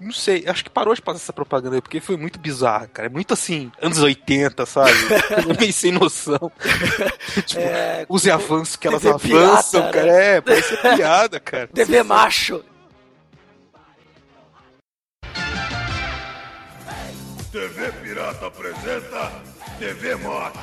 não 0.00 0.12
sei. 0.12 0.44
Acho 0.46 0.62
que 0.64 0.70
parou 0.70 0.94
de 0.94 1.02
passar 1.02 1.18
essa 1.18 1.32
propaganda 1.32 1.76
aí, 1.76 1.82
porque 1.82 2.00
foi 2.00 2.16
muito 2.16 2.38
bizarro, 2.38 2.88
cara. 2.88 3.08
É 3.08 3.10
muito 3.10 3.32
assim, 3.34 3.70
anos 3.80 3.98
80, 4.02 4.64
sabe? 4.66 4.92
Meio 5.58 5.72
sem 5.72 5.92
noção. 5.92 6.50
tipo, 7.46 7.60
É, 7.60 8.06
use 8.08 8.30
avanço 8.30 8.78
que 8.78 8.86
elas 8.86 9.02
TV 9.02 9.14
avançam, 9.14 9.80
pirata, 9.82 9.92
cara. 9.92 10.06
né? 10.12 10.36
É, 10.36 10.40
parece 10.40 10.76
piada, 10.76 11.40
cara. 11.40 11.66
TV 11.68 12.02
macho. 12.02 12.62
TV 17.50 17.92
Pirata 18.02 18.46
apresenta 18.46 19.30
TV 19.78 20.14
Morte. 20.16 20.58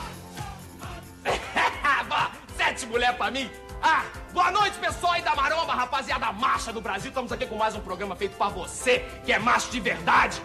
Mulher 2.86 3.16
pra 3.18 3.30
mim? 3.30 3.50
Ah, 3.82 4.04
boa 4.34 4.52
noite, 4.52 4.78
pessoal 4.78 5.14
aí 5.14 5.22
da 5.22 5.36
Maromba, 5.36 5.74
rapaziada 5.74 6.32
macha 6.32 6.74
do 6.74 6.82
Brasil. 6.82 7.10
Estamos 7.10 7.32
aqui 7.32 7.46
com 7.46 7.56
mais 7.56 7.76
um 7.76 7.80
programa 7.80 8.16
feito 8.16 8.36
pra 8.36 8.50
você, 8.50 9.00
que 9.24 9.32
é 9.32 9.40
macho 9.40 9.70
de 9.70 9.80
verdade. 9.80 10.42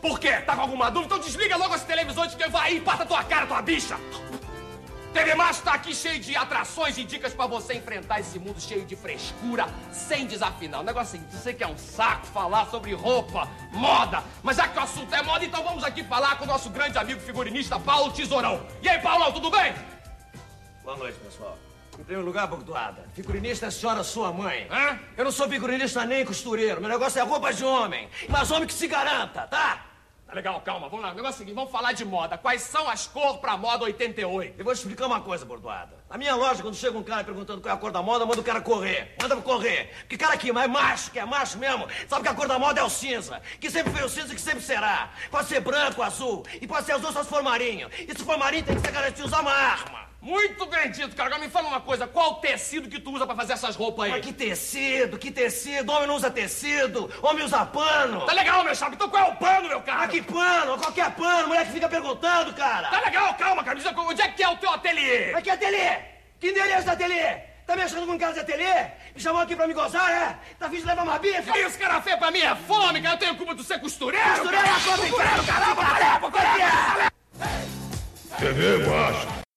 Por 0.00 0.18
quê? 0.18 0.32
Tá 0.40 0.56
com 0.56 0.62
alguma 0.62 0.90
dúvida? 0.90 1.14
Então 1.14 1.26
desliga 1.26 1.56
logo 1.56 1.74
as 1.74 1.84
televisões 1.84 2.34
que 2.34 2.48
vai 2.48 2.70
aí 2.70 2.76
e 2.78 2.80
pata 2.80 3.04
tua 3.04 3.22
cara, 3.22 3.46
tua 3.46 3.60
bicha. 3.62 3.96
TV 5.12 5.34
Macho 5.34 5.62
tá 5.62 5.74
aqui 5.74 5.92
cheio 5.92 6.20
de 6.20 6.36
atrações 6.36 6.96
e 6.96 7.02
dicas 7.02 7.34
pra 7.34 7.44
você 7.44 7.74
enfrentar 7.74 8.20
esse 8.20 8.38
mundo 8.38 8.60
cheio 8.60 8.84
de 8.86 8.94
frescura, 8.94 9.66
sem 9.92 10.24
desafinar. 10.24 10.80
O 10.80 10.84
negócio 10.84 11.16
é 11.16 11.18
o 11.18 11.20
seguinte, 11.20 11.36
você 11.36 11.52
que 11.52 11.64
é 11.64 11.66
um 11.66 11.76
saco 11.76 12.26
falar 12.26 12.66
sobre 12.66 12.94
roupa, 12.94 13.48
moda, 13.72 14.22
mas 14.40 14.56
já 14.56 14.68
que 14.68 14.78
o 14.78 14.82
assunto 14.82 15.12
é 15.12 15.20
moda, 15.22 15.44
então 15.44 15.64
vamos 15.64 15.82
aqui 15.82 16.04
falar 16.04 16.36
com 16.38 16.44
o 16.44 16.46
nosso 16.46 16.70
grande 16.70 16.96
amigo 16.96 17.20
figurinista 17.20 17.78
Paulo 17.78 18.12
Tesourão. 18.12 18.64
E 18.80 18.88
aí, 18.88 19.00
Paulão, 19.00 19.32
tudo 19.32 19.50
bem? 19.50 19.74
Boa 20.82 20.96
noite, 20.96 21.18
pessoal. 21.18 21.58
Em 21.98 22.04
primeiro 22.04 22.24
lugar, 22.24 22.46
Bordoada, 22.46 23.04
figurinista 23.14 23.66
é 23.66 23.68
a 23.68 23.70
senhora 23.70 24.02
sua 24.02 24.32
mãe. 24.32 24.66
Hã? 24.70 24.98
Eu 25.16 25.24
não 25.24 25.32
sou 25.32 25.48
figurinista 25.48 26.04
nem 26.06 26.24
costureiro. 26.24 26.80
Meu 26.80 26.88
negócio 26.88 27.18
é 27.18 27.22
roupa 27.22 27.52
de 27.52 27.64
homem. 27.64 28.08
Mas 28.28 28.50
homem 28.50 28.66
que 28.66 28.72
se 28.72 28.86
garanta, 28.86 29.42
tá? 29.46 29.86
Tá 30.26 30.34
legal, 30.34 30.60
calma, 30.60 30.88
vamos 30.88 31.04
lá. 31.04 31.12
O 31.12 31.14
negócio 31.14 31.32
é 31.32 31.34
o 31.34 31.38
seguinte, 31.38 31.54
vamos 31.56 31.70
falar 31.70 31.92
de 31.92 32.04
moda. 32.04 32.38
Quais 32.38 32.62
são 32.62 32.88
as 32.88 33.06
cores 33.06 33.40
pra 33.40 33.56
moda 33.56 33.84
88? 33.84 34.54
Eu 34.56 34.64
vou 34.64 34.72
te 34.72 34.78
explicar 34.78 35.06
uma 35.06 35.20
coisa, 35.20 35.44
Bordoada. 35.44 35.92
Na 36.08 36.16
minha 36.16 36.34
loja, 36.34 36.62
quando 36.62 36.76
chega 36.76 36.96
um 36.96 37.02
cara 37.02 37.24
perguntando 37.24 37.60
qual 37.60 37.74
é 37.74 37.76
a 37.76 37.80
cor 37.80 37.90
da 37.90 38.00
moda, 38.00 38.24
manda 38.24 38.40
o 38.40 38.44
cara 38.44 38.60
correr. 38.60 39.16
Manda 39.20 39.36
correr. 39.36 39.90
Que 40.08 40.16
cara 40.16 40.34
aqui, 40.34 40.52
mas 40.52 40.70
macho, 40.70 41.10
que 41.10 41.18
é 41.18 41.24
macho 41.26 41.58
mesmo, 41.58 41.86
sabe 42.08 42.22
que 42.22 42.28
a 42.28 42.34
cor 42.34 42.46
da 42.48 42.58
moda 42.58 42.80
é 42.80 42.84
o 42.84 42.88
cinza. 42.88 43.42
Que 43.60 43.70
sempre 43.70 43.92
foi 43.92 44.04
o 44.04 44.08
cinza 44.08 44.32
e 44.32 44.36
que 44.36 44.40
sempre 44.40 44.62
será. 44.62 45.10
Pode 45.30 45.48
ser 45.48 45.60
branco, 45.60 46.00
azul. 46.02 46.46
E 46.60 46.66
pode 46.66 46.86
ser 46.86 46.92
azul 46.92 47.12
só 47.12 47.22
se 47.22 47.28
for 47.28 47.42
marinho. 47.42 47.90
E 47.98 48.16
se 48.16 48.24
for 48.24 48.38
marinho, 48.38 48.64
tem 48.64 48.76
que 48.76 48.82
ser 48.82 48.92
garantido 48.92 49.26
usar 49.26 49.40
uma 49.40 49.52
arma. 49.52 50.09
Muito 50.22 50.66
bem 50.66 50.90
dito, 50.90 51.16
cara. 51.16 51.30
Agora 51.30 51.42
me 51.42 51.50
fala 51.50 51.68
uma 51.68 51.80
coisa, 51.80 52.06
qual 52.06 52.34
tecido 52.36 52.88
que 52.88 53.00
tu 53.00 53.10
usa 53.10 53.26
pra 53.26 53.34
fazer 53.34 53.54
essas 53.54 53.74
roupas 53.74 54.04
aí? 54.04 54.10
Mas 54.12 54.24
que 54.24 54.32
tecido, 54.32 55.18
que 55.18 55.30
tecido. 55.30 55.90
Homem 55.90 56.06
não 56.06 56.16
usa 56.16 56.30
tecido, 56.30 57.10
homem 57.22 57.44
usa 57.44 57.64
pano. 57.64 58.26
Tá 58.26 58.32
legal, 58.32 58.62
meu 58.62 58.74
chapa. 58.74 58.94
Então 58.94 59.08
qual 59.08 59.28
é 59.28 59.30
o 59.30 59.36
pano, 59.36 59.68
meu 59.68 59.80
cara? 59.80 60.00
Mas 60.00 60.10
que 60.10 60.22
pano? 60.22 60.76
Qualquer 60.78 61.10
pano. 61.12 61.48
Mulher 61.48 61.66
que 61.66 61.72
fica 61.72 61.88
perguntando, 61.88 62.52
cara. 62.52 62.88
Tá 62.88 63.00
legal, 63.00 63.34
calma, 63.34 63.64
cara. 63.64 63.76
Me 63.76 63.82
diz 63.82 63.92
onde 63.96 64.20
é 64.20 64.28
que 64.28 64.42
é 64.42 64.48
o 64.48 64.56
teu 64.58 64.70
ateliê? 64.70 65.32
Mas 65.32 65.42
que 65.42 65.50
ateliê? 65.50 65.98
Que 66.38 66.50
endereço 66.50 66.84
do 66.84 66.90
ateliê? 66.90 67.50
Tá 67.66 67.76
me 67.76 67.82
achando 67.82 68.06
com 68.06 68.18
cara 68.18 68.32
de 68.34 68.40
ateliê? 68.40 68.86
Me 69.14 69.20
chamou 69.20 69.40
aqui 69.40 69.56
pra 69.56 69.66
me 69.66 69.72
gozar, 69.72 70.10
é? 70.10 70.38
Tá 70.58 70.66
vindo 70.66 70.86
levar 70.86 71.02
uma 71.02 71.18
bifa? 71.18 71.58
Isso, 71.58 71.78
cara 71.78 72.02
feio 72.02 72.18
pra 72.18 72.30
mim 72.30 72.40
é 72.40 72.54
fome, 72.54 73.00
cara. 73.00 73.14
Eu 73.14 73.18
tenho 73.18 73.36
culpa 73.36 73.54
de 73.54 73.64
ser 73.64 73.80
costureiro. 73.80 74.28
Costureiro 74.28 74.66
é 74.66 74.70
a 74.70 74.76
inferno, 74.76 75.44
caramba, 75.46 75.84
caramba, 75.84 76.30
qual 76.30 76.44
é 76.44 76.54
que 76.54 76.62
é? 76.62 77.10
TV 78.38 78.78
Macho. 78.86 79.49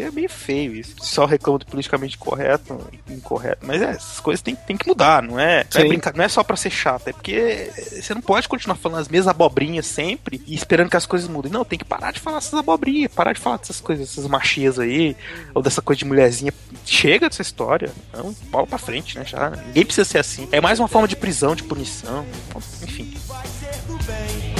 Dia 0.00 0.08
é 0.08 0.10
meio 0.10 0.28
feio 0.28 0.74
isso. 0.74 0.94
Só 1.00 1.24
reclama 1.26 1.58
do 1.58 1.66
politicamente 1.66 2.16
correto, 2.18 2.78
incorreto. 3.08 3.66
Mas 3.66 3.80
é, 3.82 3.90
essas 3.90 4.20
coisas 4.20 4.42
tem, 4.42 4.54
tem 4.54 4.76
que 4.76 4.86
mudar, 4.88 5.22
não 5.22 5.38
é? 5.38 5.64
Não 5.72 5.80
é, 5.80 5.82
Sim. 5.82 5.88
brinca- 5.88 6.12
não 6.14 6.24
é 6.24 6.28
só 6.28 6.42
pra 6.42 6.56
ser 6.56 6.70
chato, 6.70 7.08
é 7.08 7.12
porque 7.12 7.70
você 7.74 8.14
não 8.14 8.20
pode 8.22 8.48
continuar 8.48 8.76
falando 8.76 9.00
as 9.00 9.08
mesmas 9.08 9.28
abobrinhas 9.28 9.86
sempre 9.86 10.42
e 10.46 10.54
esperando 10.54 10.90
que 10.90 10.96
as 10.96 11.06
coisas 11.06 11.28
mudem. 11.28 11.50
Não, 11.52 11.64
tem 11.64 11.78
que 11.78 11.84
parar 11.84 12.12
de 12.12 12.20
falar 12.20 12.38
essas 12.38 12.54
abobrinhas, 12.54 13.12
parar 13.12 13.32
de 13.32 13.40
falar 13.40 13.58
dessas 13.58 13.80
coisas, 13.80 14.10
essas 14.10 14.26
machias 14.26 14.78
aí, 14.78 15.16
ou 15.54 15.62
dessa 15.62 15.82
coisa 15.82 15.98
de 15.98 16.04
mulherzinha. 16.04 16.52
Chega 16.84 17.28
dessa 17.28 17.42
história. 17.42 17.90
Não, 18.12 18.32
bola 18.50 18.66
pra 18.66 18.78
frente, 18.78 19.18
né? 19.18 19.24
Já. 19.24 19.50
Ninguém 19.50 19.84
precisa 19.84 20.04
ser 20.08 20.18
assim. 20.18 20.48
É 20.52 20.60
mais 20.60 20.78
uma 20.78 20.88
forma 20.88 21.06
de 21.08 21.16
prisão, 21.16 21.54
de 21.54 21.62
punição. 21.64 22.24
Enfim. 22.82 23.14
vai 23.26 23.46
ser 23.46 23.76
do 23.86 23.94
bem. 24.04 24.54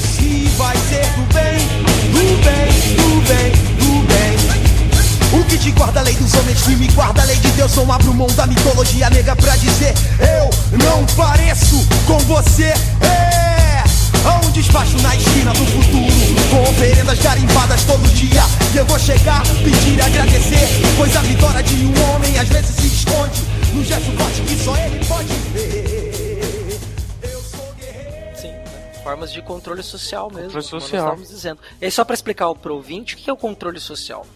Se 0.00 0.48
vai 0.56 0.76
ser 0.76 1.04
do 1.14 1.22
bem, 1.34 1.93
do 2.14 2.36
bem, 2.44 2.94
do 2.96 3.10
bem, 3.26 3.52
do 3.78 3.92
bem. 4.06 5.40
O 5.40 5.44
que 5.44 5.58
te 5.58 5.70
guarda 5.72 6.00
a 6.00 6.02
lei 6.02 6.14
dos 6.14 6.32
homens, 6.34 6.62
que 6.62 6.76
me 6.76 6.86
guarda 6.88 7.22
a 7.22 7.24
lei 7.24 7.36
de 7.36 7.50
Deus. 7.50 7.74
Não 7.74 7.90
abro 7.90 8.14
mão 8.14 8.28
da 8.28 8.46
mitologia 8.46 9.10
nega 9.10 9.34
pra 9.34 9.56
dizer: 9.56 9.92
Eu 10.20 10.78
não 10.78 11.04
pareço 11.16 11.86
com 12.06 12.18
você. 12.20 12.72
É. 13.00 13.82
Há 14.24 14.46
um 14.46 14.50
despacho 14.52 14.96
na 15.02 15.14
esquina 15.14 15.52
do 15.52 15.66
futuro 15.66 16.48
Com 16.50 16.62
oferendas 16.62 17.18
garimbadas 17.18 17.84
todo 17.84 18.08
dia 18.14 18.42
E 18.72 18.78
eu 18.78 18.86
vou 18.86 18.98
chegar, 18.98 19.42
pedir 19.42 19.98
e 19.98 20.00
agradecer 20.00 20.66
Pois 20.96 21.14
a 21.14 21.20
vitória 21.20 21.62
de 21.62 21.74
um 21.84 22.14
homem 22.14 22.38
às 22.38 22.48
vezes 22.48 22.74
se 22.74 22.86
esconde 22.86 23.42
No 23.74 23.84
gesto 23.84 24.10
forte 24.16 24.40
que 24.40 24.64
só 24.64 24.74
ele 24.78 25.04
pode 25.04 25.28
ver 25.52 25.93
formas 29.04 29.30
de 29.30 29.42
controle 29.42 29.82
social 29.82 30.30
mesmo. 30.30 30.46
Controle 30.46 30.68
como 30.68 30.80
social. 30.80 31.04
Nós 31.04 31.20
estávamos 31.20 31.28
dizendo. 31.28 31.60
E 31.80 31.90
só 31.90 32.04
para 32.04 32.14
explicar 32.14 32.48
o 32.48 32.56
pro 32.56 32.74
ouvinte, 32.74 33.14
o 33.14 33.18
que 33.18 33.28
é 33.28 33.32
o 33.32 33.36
controle 33.36 33.78
social? 33.78 34.26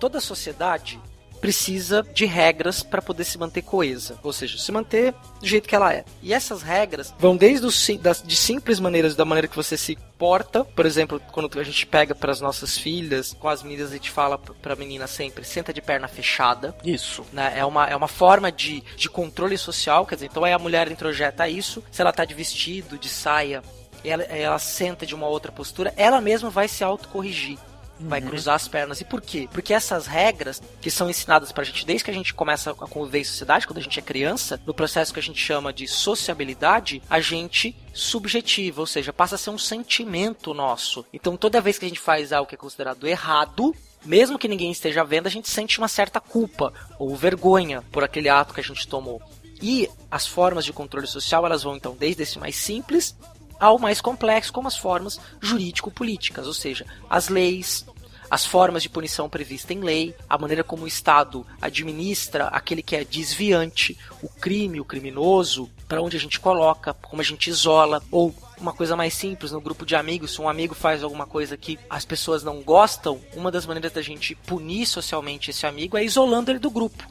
Toda 0.00 0.20
sociedade 0.20 1.00
precisa 1.40 2.02
de 2.02 2.26
regras 2.26 2.82
para 2.82 3.00
poder 3.00 3.22
se 3.22 3.38
manter 3.38 3.62
coesa, 3.62 4.18
ou 4.24 4.32
seja, 4.32 4.58
se 4.58 4.72
manter 4.72 5.14
do 5.40 5.46
jeito 5.46 5.68
que 5.68 5.74
ela 5.74 5.94
é. 5.94 6.04
E 6.20 6.34
essas 6.34 6.62
regras 6.62 7.14
vão 7.16 7.36
desde 7.36 7.64
os, 7.64 7.88
das, 8.00 8.22
de 8.22 8.34
simples 8.34 8.80
maneiras, 8.80 9.14
da 9.14 9.24
maneira 9.24 9.46
que 9.46 9.54
você 9.54 9.76
se 9.76 9.96
porta, 10.18 10.64
por 10.64 10.84
exemplo, 10.84 11.22
quando 11.30 11.60
a 11.60 11.62
gente 11.62 11.86
pega 11.86 12.12
para 12.12 12.32
as 12.32 12.40
nossas 12.40 12.76
filhas, 12.76 13.36
com 13.38 13.48
as 13.48 13.62
meninas 13.62 13.90
a 13.90 13.94
gente 13.94 14.10
fala 14.10 14.36
para 14.36 14.72
a 14.72 14.76
menina 14.76 15.06
sempre, 15.06 15.44
senta 15.44 15.72
de 15.72 15.80
perna 15.80 16.08
fechada. 16.08 16.74
Isso. 16.84 17.24
Né? 17.32 17.54
É, 17.56 17.64
uma, 17.64 17.86
é 17.86 17.94
uma 17.94 18.08
forma 18.08 18.50
de, 18.50 18.82
de 18.96 19.08
controle 19.08 19.56
social, 19.56 20.04
quer 20.04 20.16
dizer, 20.16 20.26
então 20.26 20.42
aí 20.42 20.52
a 20.52 20.58
mulher 20.58 20.90
introjeta 20.90 21.48
isso, 21.48 21.84
se 21.90 22.00
ela 22.00 22.12
tá 22.12 22.24
de 22.24 22.34
vestido, 22.34 22.98
de 22.98 23.08
saia, 23.08 23.62
ela, 24.04 24.22
ela 24.24 24.58
senta 24.58 25.04
de 25.06 25.14
uma 25.14 25.26
outra 25.26 25.52
postura, 25.52 25.92
ela 25.96 26.20
mesma 26.20 26.50
vai 26.50 26.68
se 26.68 26.82
autocorrigir. 26.84 27.58
Vai 28.00 28.20
Uhum. 28.20 28.28
cruzar 28.28 28.54
as 28.54 28.68
pernas. 28.68 29.00
E 29.00 29.04
por 29.04 29.20
quê? 29.20 29.48
Porque 29.52 29.74
essas 29.74 30.06
regras 30.06 30.62
que 30.80 30.88
são 30.88 31.10
ensinadas 31.10 31.50
pra 31.50 31.64
gente 31.64 31.84
desde 31.84 32.04
que 32.04 32.10
a 32.12 32.14
gente 32.14 32.32
começa 32.32 32.70
a 32.70 32.74
conviver 32.74 33.18
em 33.18 33.24
sociedade, 33.24 33.66
quando 33.66 33.78
a 33.78 33.82
gente 33.82 33.98
é 33.98 34.02
criança, 34.02 34.60
no 34.64 34.72
processo 34.72 35.12
que 35.12 35.18
a 35.18 35.22
gente 35.22 35.40
chama 35.40 35.72
de 35.72 35.88
sociabilidade, 35.88 37.02
a 37.10 37.18
gente 37.20 37.74
subjetiva, 37.92 38.80
ou 38.80 38.86
seja, 38.86 39.12
passa 39.12 39.34
a 39.34 39.38
ser 39.38 39.50
um 39.50 39.58
sentimento 39.58 40.54
nosso. 40.54 41.04
Então 41.12 41.36
toda 41.36 41.60
vez 41.60 41.76
que 41.76 41.86
a 41.86 41.88
gente 41.88 41.98
faz 41.98 42.32
algo 42.32 42.48
que 42.48 42.54
é 42.54 42.58
considerado 42.58 43.04
errado, 43.04 43.74
mesmo 44.04 44.38
que 44.38 44.46
ninguém 44.46 44.70
esteja 44.70 45.02
vendo, 45.02 45.26
a 45.26 45.30
gente 45.30 45.48
sente 45.48 45.78
uma 45.78 45.88
certa 45.88 46.20
culpa 46.20 46.72
ou 47.00 47.16
vergonha 47.16 47.82
por 47.90 48.04
aquele 48.04 48.28
ato 48.28 48.54
que 48.54 48.60
a 48.60 48.64
gente 48.64 48.86
tomou. 48.86 49.20
E 49.60 49.88
as 50.08 50.24
formas 50.24 50.64
de 50.64 50.72
controle 50.72 51.08
social, 51.08 51.44
elas 51.44 51.64
vão 51.64 51.76
então 51.76 51.96
desde 51.98 52.22
esse 52.22 52.38
mais 52.38 52.54
simples 52.54 53.16
ao 53.58 53.78
mais 53.78 54.00
complexo, 54.00 54.52
como 54.52 54.68
as 54.68 54.76
formas 54.76 55.20
jurídico-políticas, 55.40 56.46
ou 56.46 56.54
seja, 56.54 56.86
as 57.08 57.28
leis, 57.28 57.84
as 58.30 58.44
formas 58.44 58.82
de 58.82 58.88
punição 58.88 59.28
previstas 59.28 59.76
em 59.76 59.80
lei, 59.80 60.14
a 60.28 60.36
maneira 60.36 60.62
como 60.62 60.84
o 60.84 60.88
Estado 60.88 61.46
administra 61.60 62.48
aquele 62.48 62.82
que 62.82 62.94
é 62.94 63.04
desviante, 63.04 63.98
o 64.22 64.28
crime, 64.28 64.80
o 64.80 64.84
criminoso, 64.84 65.70
para 65.86 66.02
onde 66.02 66.16
a 66.16 66.20
gente 66.20 66.38
coloca, 66.38 66.92
como 66.94 67.22
a 67.22 67.24
gente 67.24 67.48
isola, 67.48 68.02
ou 68.10 68.34
uma 68.60 68.72
coisa 68.72 68.96
mais 68.96 69.14
simples, 69.14 69.52
no 69.52 69.60
grupo 69.60 69.86
de 69.86 69.96
amigos, 69.96 70.32
se 70.32 70.40
um 70.40 70.48
amigo 70.48 70.74
faz 70.74 71.02
alguma 71.02 71.26
coisa 71.26 71.56
que 71.56 71.78
as 71.88 72.04
pessoas 72.04 72.42
não 72.42 72.60
gostam, 72.60 73.20
uma 73.34 73.50
das 73.50 73.64
maneiras 73.64 73.92
da 73.92 74.02
gente 74.02 74.34
punir 74.34 74.86
socialmente 74.86 75.50
esse 75.50 75.66
amigo 75.66 75.96
é 75.96 76.04
isolando 76.04 76.50
ele 76.50 76.58
do 76.58 76.70
grupo. 76.70 77.04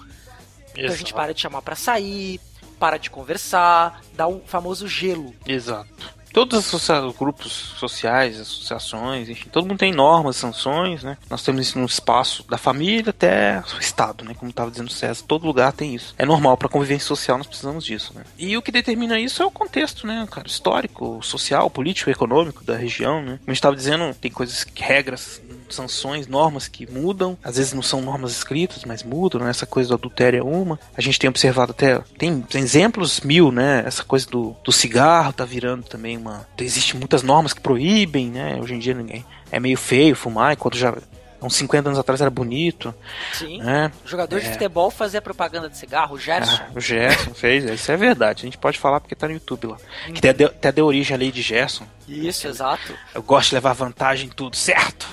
Então 0.75 0.93
a 0.93 0.97
gente 0.97 1.13
para 1.13 1.33
de 1.33 1.41
chamar 1.41 1.63
para 1.63 1.75
sair, 1.75 2.39
para 2.79 2.97
de 2.97 3.10
conversar, 3.10 4.01
dá 4.13 4.27
o 4.27 4.41
famoso 4.45 4.88
gelo. 4.88 5.33
Exato. 5.45 6.16
Todos 6.38 6.71
os 6.71 7.15
grupos 7.15 7.52
sociais, 7.52 8.39
associações, 8.39 9.28
enfim, 9.28 9.50
todo 9.52 9.65
mundo 9.65 9.80
tem 9.80 9.91
normas, 9.91 10.36
sanções, 10.36 11.02
né? 11.02 11.17
Nós 11.32 11.41
temos 11.41 11.67
isso 11.67 11.80
no 11.80 11.86
espaço 11.88 12.45
da 12.47 12.60
família 12.60 13.10
até 13.10 13.63
o 13.76 13.80
Estado, 13.80 14.23
né? 14.23 14.36
Como 14.36 14.52
estava 14.52 14.69
dizendo 14.69 14.88
o 14.88 14.93
César, 14.93 15.23
todo 15.28 15.47
lugar 15.47 15.73
tem 15.73 15.95
isso. 15.95 16.13
É 16.15 16.28
normal 16.28 16.56
para 16.56 16.69
convivência 16.69 17.08
social, 17.08 17.39
nós 17.39 17.47
precisamos 17.47 17.84
disso, 17.84 18.13
né? 18.13 18.21
E 18.38 18.56
o 18.56 18.62
que 18.62 18.71
determina 18.71 19.19
isso 19.19 19.41
é 19.41 19.47
o 19.47 19.50
contexto, 19.50 20.06
né, 20.06 20.28
cara? 20.30 20.45
Histórico, 20.47 21.19
social, 21.23 21.71
político, 21.71 22.12
econômico 22.12 22.63
da 22.63 22.78
região, 22.78 23.19
né? 23.19 23.39
Como 23.39 23.47
a 23.47 23.50
gente 23.50 23.56
estava 23.56 23.76
dizendo, 23.76 24.13
tem 24.13 24.30
coisas, 24.30 24.63
regras, 24.76 25.41
sanções, 25.75 26.27
normas 26.27 26.67
que 26.67 26.89
mudam. 26.89 27.38
Às 27.43 27.58
vezes 27.58 27.73
não 27.73 27.82
são 27.82 28.01
normas 28.01 28.32
escritas, 28.32 28.84
mas 28.86 29.03
mudam, 29.03 29.41
né? 29.41 29.49
Essa 29.49 29.65
coisa 29.65 29.89
do 29.89 29.95
adultério 29.95 30.39
é 30.39 30.43
uma. 30.43 30.80
A 30.95 31.01
gente 31.01 31.19
tem 31.19 31.30
observado 31.30 31.71
até. 31.71 31.99
Tem, 32.17 32.41
tem 32.41 32.62
exemplos 32.62 33.21
mil, 33.21 33.51
né? 33.51 33.84
Essa 33.86 34.03
coisa 34.03 34.27
do, 34.27 34.56
do 34.63 34.71
cigarro 34.71 35.34
tá 35.34 35.45
virando 35.45 35.84
também 35.84 36.17
uma. 36.17 36.47
Existem 36.58 36.99
muitas 36.99 37.23
normas 37.23 37.53
que 37.53 37.62
proíbem, 37.62 38.27
né? 38.30 38.58
Hoje 38.62 38.73
em 38.75 38.80
dia 38.80 38.93
ninguém. 38.93 39.25
É 39.51 39.60
meio 39.60 39.77
feio 39.77 40.15
fumar, 40.15 40.53
enquanto 40.53 40.77
já. 40.77 40.95
Uns 41.39 41.56
50 41.56 41.89
anos 41.89 41.99
atrás 41.99 42.19
era 42.19 42.32
bonito. 42.32 42.93
Sim. 43.32 43.60
Né? 43.60 43.91
Jogador 44.03 44.39
de 44.39 44.47
É. 44.47 44.51
futebol 44.53 44.89
fazia 44.89 45.21
propaganda 45.21 45.69
de 45.69 45.77
cigarro, 45.77 46.15
o 46.15 46.19
Gerson. 46.19 46.58
Ah, 46.60 46.69
o 46.75 46.82
Gerson 46.82 47.32
fez, 47.36 47.63
isso 47.63 47.91
é 47.91 47.95
verdade. 47.95 48.41
A 48.41 48.45
gente 48.45 48.58
pode 48.58 48.80
falar 48.80 48.99
porque 48.99 49.13
tá 49.13 49.27
no 49.27 49.34
YouTube 49.36 49.67
lá. 49.67 49.77
Que 50.08 50.17
até 50.17 50.34
deu, 50.34 50.47
até 50.47 50.71
deu 50.71 50.88
origem 50.88 51.13
à 51.13 51.17
lei 51.17 51.32
de 51.32 51.43
Gerson. 51.43 51.86
Isso, 52.08 52.47
exato. 52.47 52.91
Eu 53.13 53.21
gosto 53.21 53.49
de 53.49 53.56
levar 53.56 53.73
vantagem 53.73 54.25
em 54.25 54.32
tudo, 54.32 54.56
certo? 54.56 55.08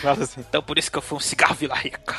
Fala 0.00 0.22
assim. 0.24 0.40
Então 0.40 0.62
por 0.62 0.78
isso 0.78 0.90
que 0.90 0.98
eu 0.98 1.02
fui 1.02 1.16
um 1.18 1.20
cigarro 1.20 1.54
Vila 1.54 1.74
Rica. 1.74 2.16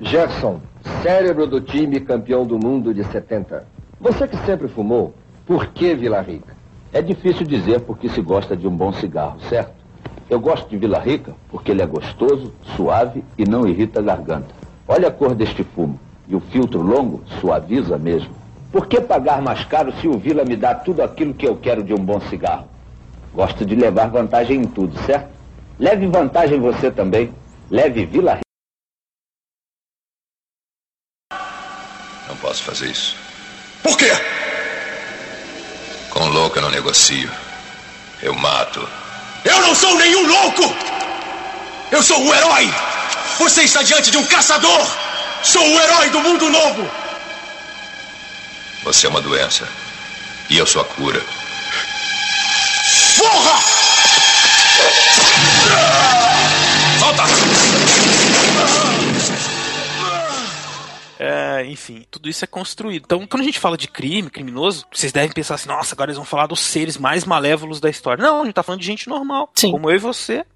Gerson, 0.00 0.60
cérebro 1.02 1.46
do 1.46 1.60
time 1.60 2.00
campeão 2.00 2.46
do 2.46 2.58
mundo 2.58 2.94
de 2.94 3.04
70. 3.04 3.66
Você 4.00 4.28
que 4.28 4.36
sempre 4.46 4.68
fumou, 4.68 5.14
por 5.44 5.66
que 5.68 5.94
Vila 5.94 6.20
Rica? 6.20 6.56
É 6.92 7.02
difícil 7.02 7.44
dizer 7.44 7.80
porque 7.80 8.08
se 8.08 8.22
gosta 8.22 8.56
de 8.56 8.66
um 8.66 8.76
bom 8.76 8.92
cigarro, 8.92 9.40
certo? 9.48 9.72
Eu 10.30 10.38
gosto 10.38 10.68
de 10.68 10.76
Vila 10.76 10.98
Rica 10.98 11.34
porque 11.50 11.72
ele 11.72 11.82
é 11.82 11.86
gostoso, 11.86 12.54
suave 12.76 13.24
e 13.36 13.44
não 13.44 13.66
irrita 13.66 13.98
a 14.00 14.02
garganta. 14.02 14.54
Olha 14.86 15.08
a 15.08 15.10
cor 15.10 15.34
deste 15.34 15.64
fumo. 15.64 15.98
E 16.28 16.36
o 16.36 16.40
filtro 16.40 16.80
longo 16.80 17.22
suaviza 17.40 17.98
mesmo. 17.98 18.37
Por 18.70 18.86
que 18.86 19.00
pagar 19.00 19.40
mais 19.40 19.64
caro 19.64 19.92
se 20.00 20.06
o 20.06 20.18
Vila 20.18 20.44
me 20.44 20.56
dá 20.56 20.74
tudo 20.74 21.02
aquilo 21.02 21.32
que 21.32 21.46
eu 21.46 21.56
quero 21.56 21.82
de 21.82 21.94
um 21.94 22.04
bom 22.04 22.20
cigarro? 22.20 22.68
Gosto 23.32 23.64
de 23.64 23.74
levar 23.74 24.08
vantagem 24.08 24.60
em 24.60 24.66
tudo, 24.66 24.98
certo? 25.04 25.30
Leve 25.78 26.06
vantagem 26.06 26.60
você 26.60 26.90
também. 26.90 27.32
Leve 27.70 28.04
Vila 28.04 28.34
Rica. 28.34 28.42
Não 32.28 32.36
posso 32.36 32.62
fazer 32.62 32.90
isso. 32.90 33.16
Por 33.82 33.96
quê? 33.96 34.10
Com 36.10 36.26
louco 36.28 36.58
eu 36.58 36.62
não 36.62 36.70
negocio. 36.70 37.30
Eu 38.22 38.34
mato. 38.34 38.86
Eu 39.44 39.60
não 39.62 39.74
sou 39.74 39.94
nenhum 39.94 40.26
louco! 40.26 40.62
Eu 41.90 42.02
sou 42.02 42.18
um 42.18 42.34
herói! 42.34 42.66
Você 43.38 43.62
está 43.62 43.82
diante 43.82 44.10
de 44.10 44.18
um 44.18 44.26
caçador! 44.26 44.86
Sou 45.42 45.62
o 45.62 45.80
herói 45.80 46.10
do 46.10 46.20
mundo 46.20 46.50
novo! 46.50 47.07
Você 48.88 49.06
é 49.06 49.10
uma 49.10 49.20
doença. 49.20 49.68
E 50.48 50.56
eu 50.56 50.64
sou 50.64 50.80
a 50.80 50.84
cura. 50.86 51.20
Porra! 53.18 53.60
Solta! 56.98 57.22
É, 61.18 61.66
enfim, 61.66 62.06
tudo 62.10 62.30
isso 62.30 62.42
é 62.44 62.46
construído. 62.46 63.02
Então, 63.04 63.26
quando 63.26 63.42
a 63.42 63.44
gente 63.44 63.58
fala 63.60 63.76
de 63.76 63.88
crime, 63.88 64.30
criminoso, 64.30 64.86
vocês 64.90 65.12
devem 65.12 65.32
pensar 65.32 65.56
assim, 65.56 65.68
nossa, 65.68 65.94
agora 65.94 66.08
eles 66.08 66.16
vão 66.16 66.24
falar 66.24 66.46
dos 66.46 66.60
seres 66.60 66.96
mais 66.96 67.26
malévolos 67.26 67.80
da 67.80 67.90
história. 67.90 68.24
Não, 68.24 68.40
a 68.40 68.44
gente 68.46 68.54
tá 68.54 68.62
falando 68.62 68.80
de 68.80 68.86
gente 68.86 69.06
normal, 69.06 69.50
como 69.70 69.90
eu 69.90 69.96
e 69.96 69.98
você, 69.98 70.46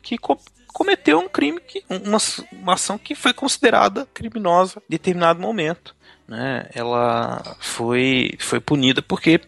que 0.00 0.16
co- 0.16 0.40
cometeu 0.72 1.18
um 1.18 1.28
crime, 1.28 1.60
que, 1.60 1.84
uma, 1.90 2.16
uma 2.52 2.72
ação 2.72 2.96
que 2.96 3.14
foi 3.14 3.34
considerada 3.34 4.08
criminosa 4.14 4.78
em 4.88 4.92
determinado 4.92 5.38
momento. 5.38 5.94
Né? 6.32 6.64
Ela 6.74 7.42
foi, 7.60 8.30
foi 8.38 8.58
punida 8.58 9.02
porque 9.02 9.38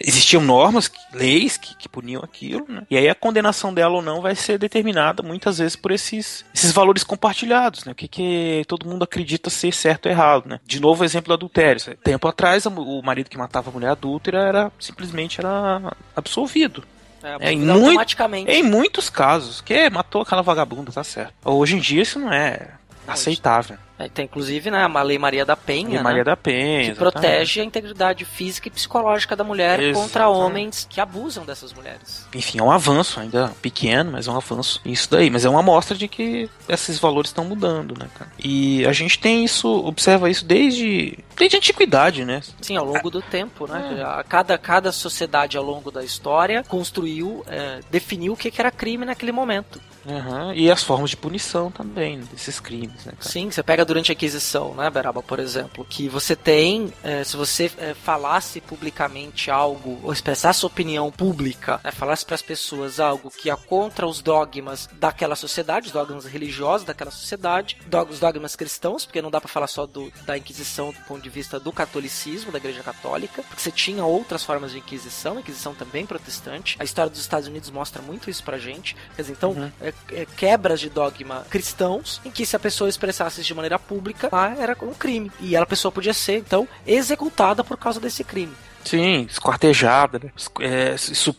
existiam 0.00 0.42
normas, 0.42 0.90
leis 1.12 1.56
que, 1.56 1.76
que 1.76 1.88
puniam 1.88 2.20
aquilo, 2.20 2.66
né? 2.68 2.82
e 2.90 2.96
aí 2.96 3.08
a 3.08 3.14
condenação 3.14 3.72
dela 3.72 3.94
ou 3.94 4.02
não 4.02 4.20
vai 4.20 4.34
ser 4.34 4.58
determinada 4.58 5.22
muitas 5.22 5.58
vezes 5.58 5.76
por 5.76 5.92
esses, 5.92 6.44
esses 6.52 6.72
valores 6.72 7.04
compartilhados, 7.04 7.84
né? 7.84 7.92
o 7.92 7.94
que, 7.94 8.08
que 8.08 8.64
todo 8.66 8.88
mundo 8.88 9.04
acredita 9.04 9.48
ser 9.50 9.72
certo 9.72 10.06
ou 10.06 10.12
errado. 10.12 10.48
Né? 10.48 10.58
De 10.64 10.80
novo, 10.80 11.02
o 11.02 11.04
exemplo 11.04 11.28
do 11.28 11.34
adultério. 11.34 11.80
Tempo 12.02 12.26
atrás, 12.26 12.66
o 12.66 13.02
marido 13.02 13.30
que 13.30 13.38
matava 13.38 13.70
a 13.70 13.72
mulher 13.72 13.90
adúltera 13.90 14.42
era 14.42 14.72
simplesmente 14.80 15.38
era 15.38 15.94
absolvido. 16.16 16.82
É, 17.22 17.36
É, 17.50 17.52
em, 17.52 17.60
muito, 17.60 18.16
em 18.48 18.62
muitos 18.64 19.08
casos, 19.08 19.60
que 19.60 19.88
matou 19.90 20.22
aquela 20.22 20.42
vagabunda, 20.42 20.90
tá 20.90 21.04
certo. 21.04 21.34
Hoje 21.44 21.76
em 21.76 21.78
dia 21.78 22.02
isso 22.02 22.18
não 22.18 22.32
é 22.32 22.70
aceitável. 23.06 23.78
É, 23.98 24.08
tem 24.08 24.24
inclusive 24.26 24.70
né, 24.70 24.82
a 24.82 25.02
Lei 25.02 25.18
Maria 25.18 25.44
da 25.44 25.56
Penha, 25.56 25.88
Lei 25.88 25.96
né, 25.96 26.02
Maria 26.02 26.24
da 26.24 26.36
Penha, 26.36 26.84
que 26.84 26.90
exatamente. 26.90 26.98
protege 26.98 27.60
a 27.60 27.64
integridade 27.64 28.24
física 28.24 28.68
e 28.68 28.70
psicológica 28.70 29.34
da 29.34 29.42
mulher 29.42 29.78
contra 29.94 30.24
Exatamente. 30.24 30.38
homens 30.38 30.86
que 30.88 31.00
abusam 31.00 31.44
dessas 31.44 31.72
mulheres. 31.72 32.26
Enfim, 32.34 32.58
é 32.58 32.62
um 32.62 32.70
avanço, 32.70 33.18
ainda 33.20 33.52
pequeno, 33.62 34.12
mas 34.12 34.28
é 34.28 34.30
um 34.30 34.36
avanço 34.36 34.80
isso 34.84 35.10
daí. 35.10 35.30
Mas 35.30 35.44
é 35.44 35.48
uma 35.48 35.60
amostra 35.60 35.96
de 35.96 36.08
que 36.08 36.48
esses 36.68 36.98
valores 36.98 37.30
estão 37.30 37.44
mudando, 37.44 37.98
né, 37.98 38.06
cara? 38.18 38.30
E 38.38 38.84
a 38.86 38.92
gente 38.92 39.18
tem 39.18 39.44
isso, 39.44 39.68
observa 39.68 40.28
isso 40.28 40.44
desde, 40.44 41.18
desde 41.36 41.56
a 41.56 41.58
antiguidade, 41.58 42.24
né? 42.24 42.42
Sim, 42.60 42.76
ao 42.76 42.84
longo 42.84 43.10
do 43.10 43.22
tempo, 43.22 43.66
né? 43.66 44.02
A 44.04 44.22
Cada, 44.22 44.58
cada 44.58 44.92
sociedade 44.92 45.56
ao 45.56 45.64
longo 45.64 45.90
da 45.90 46.04
história 46.04 46.62
construiu, 46.64 47.44
é, 47.46 47.80
definiu 47.90 48.32
o 48.34 48.36
que 48.36 48.52
era 48.58 48.70
crime 48.70 49.04
naquele 49.06 49.32
momento. 49.32 49.80
Aham, 50.08 50.52
E 50.54 50.70
as 50.70 50.82
formas 50.82 51.10
de 51.10 51.16
punição 51.16 51.70
também, 51.70 52.20
desses 52.30 52.60
crimes, 52.60 53.04
né, 53.04 53.12
cara? 53.18 53.28
Sim, 53.28 53.50
você 53.50 53.62
pega 53.62 53.84
durante 53.86 54.10
a 54.10 54.14
Inquisição, 54.14 54.74
né, 54.74 54.90
Beraba, 54.90 55.22
por 55.22 55.38
exemplo, 55.38 55.84
que 55.88 56.08
você 56.08 56.36
tem, 56.36 56.92
é, 57.02 57.24
se 57.24 57.36
você 57.36 57.70
é, 57.78 57.94
falasse 57.94 58.60
publicamente 58.60 59.50
algo, 59.50 59.98
ou 60.02 60.12
expressasse 60.12 60.60
sua 60.60 60.68
opinião 60.68 61.10
pública, 61.10 61.80
né, 61.82 61.90
falasse 61.90 62.24
para 62.24 62.34
as 62.34 62.42
pessoas 62.42 63.00
algo 63.00 63.30
que 63.30 63.50
é 63.50 63.56
contra 63.56 64.06
os 64.06 64.20
dogmas 64.20 64.88
daquela 64.92 65.36
sociedade, 65.36 65.86
os 65.86 65.92
dogmas 65.92 66.24
religiosos 66.24 66.86
daquela 66.86 67.10
sociedade, 67.10 67.78
os 68.10 68.18
dogmas 68.18 68.56
cristãos, 68.56 69.04
porque 69.04 69.22
não 69.22 69.30
dá 69.30 69.40
para 69.40 69.48
falar 69.48 69.66
só 69.66 69.86
do, 69.86 70.12
da 70.24 70.36
Inquisição 70.36 70.90
do 70.92 71.00
ponto 71.06 71.22
de 71.22 71.30
vista 71.30 71.58
do 71.58 71.72
catolicismo, 71.72 72.52
da 72.52 72.58
Igreja 72.58 72.82
Católica, 72.82 73.42
porque 73.42 73.62
você 73.62 73.70
tinha 73.70 74.04
outras 74.04 74.42
formas 74.44 74.72
de 74.72 74.78
Inquisição, 74.78 75.38
Inquisição 75.40 75.74
também 75.74 76.04
protestante. 76.06 76.76
A 76.78 76.84
história 76.84 77.10
dos 77.10 77.20
Estados 77.20 77.48
Unidos 77.48 77.70
mostra 77.70 78.02
muito 78.02 78.28
isso 78.28 78.42
pra 78.42 78.58
gente. 78.58 78.96
Quer 79.14 79.22
dizer, 79.22 79.32
então, 79.32 79.50
Uhum. 79.52 79.70
é, 79.80 79.94
é, 80.12 80.26
quebras 80.36 80.80
de 80.80 80.90
dogma 80.90 81.46
cristãos, 81.48 82.20
em 82.24 82.30
que 82.30 82.44
se 82.44 82.56
a 82.56 82.58
pessoa 82.58 82.88
expressasse 82.88 83.42
de 83.42 83.54
maneira 83.54 83.75
pública, 83.78 84.28
ah, 84.32 84.54
era 84.58 84.76
um 84.82 84.94
crime. 84.94 85.30
E 85.40 85.54
ela, 85.54 85.64
a 85.64 85.68
pessoa 85.68 85.92
podia 85.92 86.14
ser, 86.14 86.38
então, 86.38 86.68
executada 86.86 87.62
por 87.62 87.76
causa 87.76 88.00
desse 88.00 88.24
crime. 88.24 88.52
Sim, 88.86 89.26
esquartejada, 89.28 90.20
né? 90.22 90.30
É, 90.60 90.94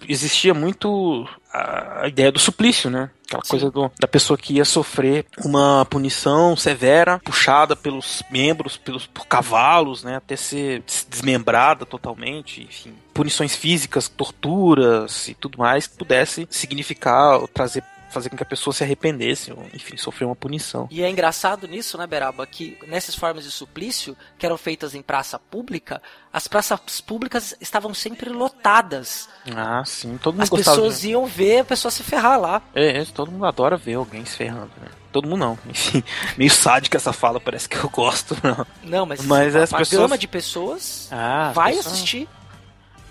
existia 0.09 0.53
muito 0.53 1.25
a, 1.51 2.01
a 2.03 2.07
ideia 2.09 2.29
do 2.29 2.39
suplício, 2.39 2.89
né? 2.89 3.09
Aquela 3.25 3.43
Sim. 3.43 3.49
coisa 3.49 3.71
do, 3.71 3.89
da 3.97 4.07
pessoa 4.07 4.37
que 4.37 4.55
ia 4.55 4.65
sofrer 4.65 5.25
uma 5.45 5.85
punição 5.85 6.57
severa, 6.57 7.19
puxada 7.19 7.73
pelos 7.73 8.21
membros, 8.29 8.75
pelos 8.75 9.05
por 9.05 9.25
cavalos, 9.27 10.03
né? 10.03 10.17
Até 10.17 10.35
ser 10.35 10.83
desmembrada 11.09 11.85
totalmente, 11.85 12.63
enfim. 12.63 12.93
Punições 13.13 13.55
físicas, 13.55 14.09
torturas 14.09 15.29
e 15.29 15.33
tudo 15.33 15.57
mais 15.57 15.87
que 15.87 15.97
pudesse 15.97 16.45
significar 16.51 17.39
ou 17.39 17.47
trazer 17.47 17.81
fazer 18.09 18.29
com 18.29 18.37
que 18.37 18.43
a 18.43 18.45
pessoa 18.45 18.73
se 18.73 18.83
arrependesse, 18.83 19.51
ou, 19.51 19.65
enfim, 19.73 19.97
sofrer 19.97 20.25
uma 20.25 20.35
punição. 20.35 20.87
E 20.89 21.03
é 21.03 21.09
engraçado 21.09 21.67
nisso, 21.67 21.97
né, 21.97 22.07
Beraba, 22.07 22.45
que 22.45 22.77
nessas 22.87 23.15
formas 23.15 23.43
de 23.43 23.51
suplício, 23.51 24.15
que 24.37 24.45
eram 24.45 24.57
feitas 24.57 24.95
em 24.95 25.01
praça 25.01 25.37
pública, 25.37 26.01
as 26.31 26.47
praças 26.47 27.01
públicas 27.01 27.55
estavam 27.59 27.93
sempre 27.93 28.29
lotadas. 28.29 29.27
Ah, 29.55 29.83
sim, 29.85 30.17
todo 30.17 30.35
mundo 30.35 30.43
As 30.43 30.49
pessoas 30.49 31.03
iam 31.03 31.25
ver 31.25 31.59
a 31.59 31.65
pessoa 31.65 31.91
se 31.91 32.03
ferrar 32.03 32.39
lá. 32.39 32.61
É, 32.73 33.03
todo 33.05 33.31
mundo 33.31 33.45
adora 33.45 33.77
ver 33.77 33.95
alguém 33.95 34.25
se 34.25 34.35
ferrando, 34.35 34.71
né? 34.81 34.87
Todo 35.11 35.27
mundo 35.27 35.39
não, 35.39 35.59
enfim, 35.69 36.03
meio 36.37 36.51
sádica 36.51 36.97
essa 36.97 37.13
fala, 37.13 37.39
parece 37.39 37.67
que 37.67 37.77
eu 37.77 37.89
gosto, 37.89 38.37
não. 38.43 38.65
Não, 38.83 39.05
mas, 39.05 39.25
mas 39.25 39.55
a, 39.55 39.63
as 39.63 39.71
pessoas... 39.71 40.01
gama 40.01 40.17
de 40.17 40.27
pessoas 40.27 41.09
ah, 41.11 41.51
vai 41.53 41.73
pessoas... 41.73 41.93
assistir. 41.93 42.29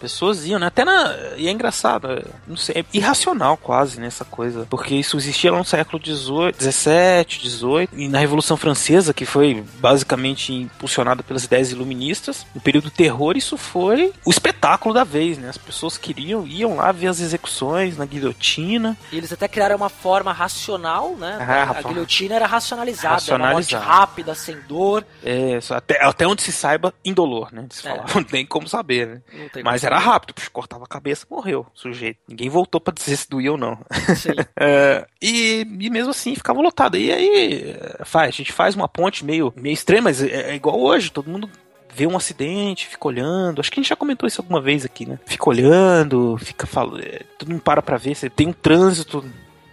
Pessoas 0.00 0.46
iam, 0.46 0.58
né? 0.58 0.66
Até 0.66 0.84
na. 0.84 1.14
E 1.36 1.48
é 1.48 1.50
engraçado, 1.50 2.10
é, 2.10 2.22
não 2.46 2.56
sei, 2.56 2.80
é 2.80 2.84
irracional 2.92 3.56
quase, 3.56 4.00
né? 4.00 4.06
Essa 4.06 4.24
coisa. 4.24 4.66
Porque 4.68 4.94
isso 4.94 5.16
existia 5.16 5.52
lá 5.52 5.58
no 5.58 5.64
século 5.64 6.02
XVII, 6.02 6.54
XVIII, 6.58 7.88
e 7.92 8.08
na 8.08 8.18
Revolução 8.18 8.56
Francesa, 8.56 9.14
que 9.14 9.24
foi 9.24 9.64
basicamente 9.78 10.52
impulsionada 10.52 11.22
pelas 11.22 11.44
ideias 11.44 11.70
iluministas. 11.70 12.46
No 12.54 12.60
período 12.60 12.84
do 12.84 12.90
terror, 12.90 13.36
isso 13.36 13.56
foi 13.56 14.12
o 14.24 14.30
espetáculo 14.30 14.94
da 14.94 15.04
vez, 15.04 15.38
né? 15.38 15.48
As 15.48 15.58
pessoas 15.58 15.96
queriam, 15.96 16.46
iam 16.46 16.76
lá 16.76 16.92
ver 16.92 17.08
as 17.08 17.20
execuções 17.20 17.96
na 17.96 18.04
guilhotina. 18.04 18.96
E 19.10 19.16
eles 19.16 19.32
até 19.32 19.48
criaram 19.48 19.76
uma 19.76 19.88
forma 19.88 20.32
racional, 20.32 21.16
né? 21.16 21.38
Ah, 21.40 21.78
a 21.78 21.82
guilhotina 21.82 22.34
era 22.34 22.46
racionalizada, 22.46 23.14
racionalizada. 23.14 23.34
Era 23.34 23.44
uma 23.44 23.52
morte 23.52 23.74
rápida, 23.74 24.34
sem 24.34 24.56
dor. 24.68 25.04
É, 25.24 25.58
até, 25.70 26.04
até 26.04 26.26
onde 26.26 26.42
se 26.42 26.52
saiba, 26.52 26.92
indolor, 27.04 27.52
né? 27.52 27.66
É. 27.84 27.96
não 28.14 28.24
tem 28.24 28.44
como 28.44 28.68
saber, 28.68 29.06
né? 29.06 29.20
Mas 29.64 29.84
era 29.86 29.98
rápido, 29.98 30.34
puxa, 30.34 30.50
cortava 30.50 30.84
a 30.84 30.88
cabeça, 30.88 31.26
morreu 31.30 31.60
o 31.60 31.78
sujeito. 31.78 32.18
Ninguém 32.28 32.48
voltou 32.48 32.80
para 32.80 32.94
dizer 32.94 33.16
se 33.16 33.28
doía 33.28 33.52
ou 33.52 33.58
não. 33.58 33.78
é, 34.58 35.06
e, 35.20 35.60
e 35.80 35.90
mesmo 35.90 36.10
assim 36.10 36.34
ficava 36.34 36.60
lotado. 36.60 36.96
E 36.96 37.12
aí 37.12 37.76
faz, 38.04 38.28
a 38.28 38.36
gente 38.36 38.52
faz 38.52 38.74
uma 38.74 38.88
ponte 38.88 39.24
meio, 39.24 39.52
meio 39.56 39.74
estranha, 39.74 40.02
mas 40.02 40.22
é, 40.22 40.52
é 40.52 40.54
igual 40.54 40.80
hoje, 40.80 41.10
todo 41.10 41.30
mundo 41.30 41.48
vê 41.96 42.06
um 42.06 42.16
acidente, 42.16 42.86
fica 42.86 43.08
olhando. 43.08 43.60
Acho 43.60 43.70
que 43.70 43.80
a 43.80 43.82
gente 43.82 43.88
já 43.88 43.96
comentou 43.96 44.26
isso 44.26 44.40
alguma 44.40 44.60
vez 44.60 44.84
aqui, 44.84 45.06
né? 45.06 45.18
Fica 45.24 45.48
olhando, 45.48 46.36
fica 46.38 46.66
falando. 46.66 47.00
É, 47.00 47.20
todo 47.38 47.50
mundo 47.50 47.62
para 47.62 47.80
pra 47.80 47.96
ver. 47.96 48.14
Você 48.14 48.28
tem 48.28 48.48
um 48.48 48.52
trânsito 48.52 49.24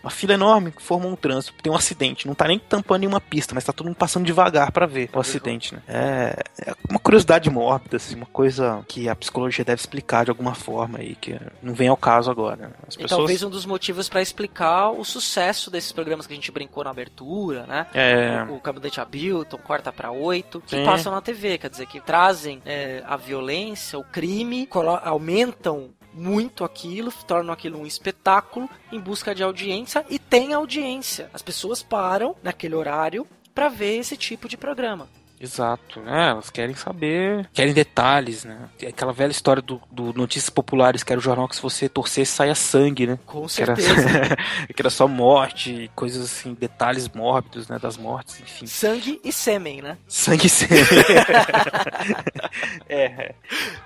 uma 0.04 0.12
fila 0.12 0.34
enorme 0.34 0.72
que 0.72 0.82
forma 0.82 1.08
um 1.08 1.16
trânsito. 1.16 1.54
Tem 1.64 1.72
um 1.72 1.76
acidente. 1.76 2.28
Não 2.28 2.36
tá 2.36 2.45
nem 2.45 2.60
tampando 2.60 2.99
nenhuma 2.99 3.22
pista, 3.22 3.56
mas 3.56 3.64
tá 3.64 3.72
todo 3.72 3.88
mundo 3.88 3.95
passando 3.95 4.26
devagar 4.26 4.72
para 4.72 4.86
ver 4.86 5.10
o 5.14 5.20
acidente, 5.20 5.74
né? 5.74 5.82
É, 5.88 6.43
é, 6.60 6.74
uma 6.89 6.99
curiosidade 6.99 7.49
mórbida, 7.49 7.97
assim, 7.97 8.16
uma 8.16 8.26
coisa 8.26 8.84
que 8.88 9.08
a 9.08 9.16
psicologia 9.16 9.64
deve 9.64 9.80
explicar 9.80 10.26
de 10.26 10.32
alguma 10.32 10.54
forma 10.54 10.99
aí, 10.99 11.16
que 11.16 11.39
não 11.62 11.74
vem 11.74 11.88
ao 11.88 11.95
caso 11.95 12.30
agora. 12.30 12.68
Né? 12.68 12.72
As 12.88 12.95
pessoas... 12.95 13.12
E 13.12 13.16
talvez 13.16 13.43
um 13.43 13.49
dos 13.49 13.66
motivos 13.66 14.10
para 14.10 14.22
explicar 14.22 14.89
o 14.89 15.06
sucesso 15.06 15.72
desses 15.72 15.91
programas 15.91 16.28
que 16.28 16.34
a 16.34 16.36
gente 16.36 16.51
brincou 16.51 16.84
na 16.84 16.89
abertura, 16.89 17.66
né? 17.66 17.88
É... 17.93 18.43
O, 18.49 18.56
o 18.56 18.60
Cabinete 18.60 18.99
Hamilton, 18.99 19.58
Quarta 19.58 19.93
para 19.93 20.12
Oito, 20.12 20.62
que 20.62 20.76
Sim. 20.76 20.84
passam 20.84 21.14
na 21.14 21.22
TV, 21.22 21.58
quer 21.58 21.70
dizer, 21.70 21.88
que 21.88 22.01
trazem 22.01 22.62
é, 22.66 23.01
a 23.06 23.16
violência, 23.16 23.97
o 23.97 24.04
crime, 24.04 24.68
aumentam 25.04 25.91
muito 26.14 26.64
aquilo, 26.64 27.11
tornam 27.28 27.53
aquilo 27.53 27.80
um 27.80 27.86
espetáculo 27.86 28.70
em 28.91 28.99
busca 28.99 29.34
de 29.34 29.43
audiência 29.43 30.05
e 30.09 30.20
tem 30.20 30.53
audiência. 30.53 31.30
As 31.34 31.41
pessoas 31.41 31.82
param 31.82 32.36
naquele 32.43 32.76
horário 32.76 33.28
para 33.53 33.70
ver 33.70 33.97
esse 33.97 34.18
tipo 34.18 34.47
de 34.47 34.57
programa. 34.57 35.07
Exato, 35.44 36.00
né? 36.00 36.30
Elas 36.30 36.50
querem 36.50 36.74
saber, 36.74 37.50
querem 37.52 37.74
detalhes, 37.74 38.46
né? 38.46 38.70
Aquela 38.88 39.12
velha 39.12 39.32
história 39.32 39.62
do, 39.62 39.82
do 39.91 40.14
Notícias 40.14 40.50
Populares, 40.50 41.04
que 41.04 41.12
era 41.12 41.20
o 41.20 41.22
jornal 41.22 41.50
que 41.50 41.58
se 41.58 41.62
você 41.62 41.89
torcesse 41.89 42.32
saia 42.32 42.56
sangue, 42.56 43.06
né? 43.06 43.20
Com 43.26 43.46
certeza. 43.50 43.94
Que 43.94 44.10
era, 44.10 44.38
que 44.74 44.82
era 44.82 44.89
só 44.89 45.06
morte, 45.06 45.91
coisas 45.94 46.24
assim, 46.24 46.54
detalhes 46.54 47.10
mórbidos, 47.10 47.68
né? 47.68 47.78
Das 47.78 47.98
mortes, 47.98 48.39
enfim. 48.39 48.66
Sangue 48.66 49.20
e 49.22 49.34
sêmen, 49.34 49.82
né? 49.82 49.98
Sangue 50.08 50.48
e 50.48 50.50
sêmen. 50.50 50.80
é, 52.88 53.04
é. 53.04 53.36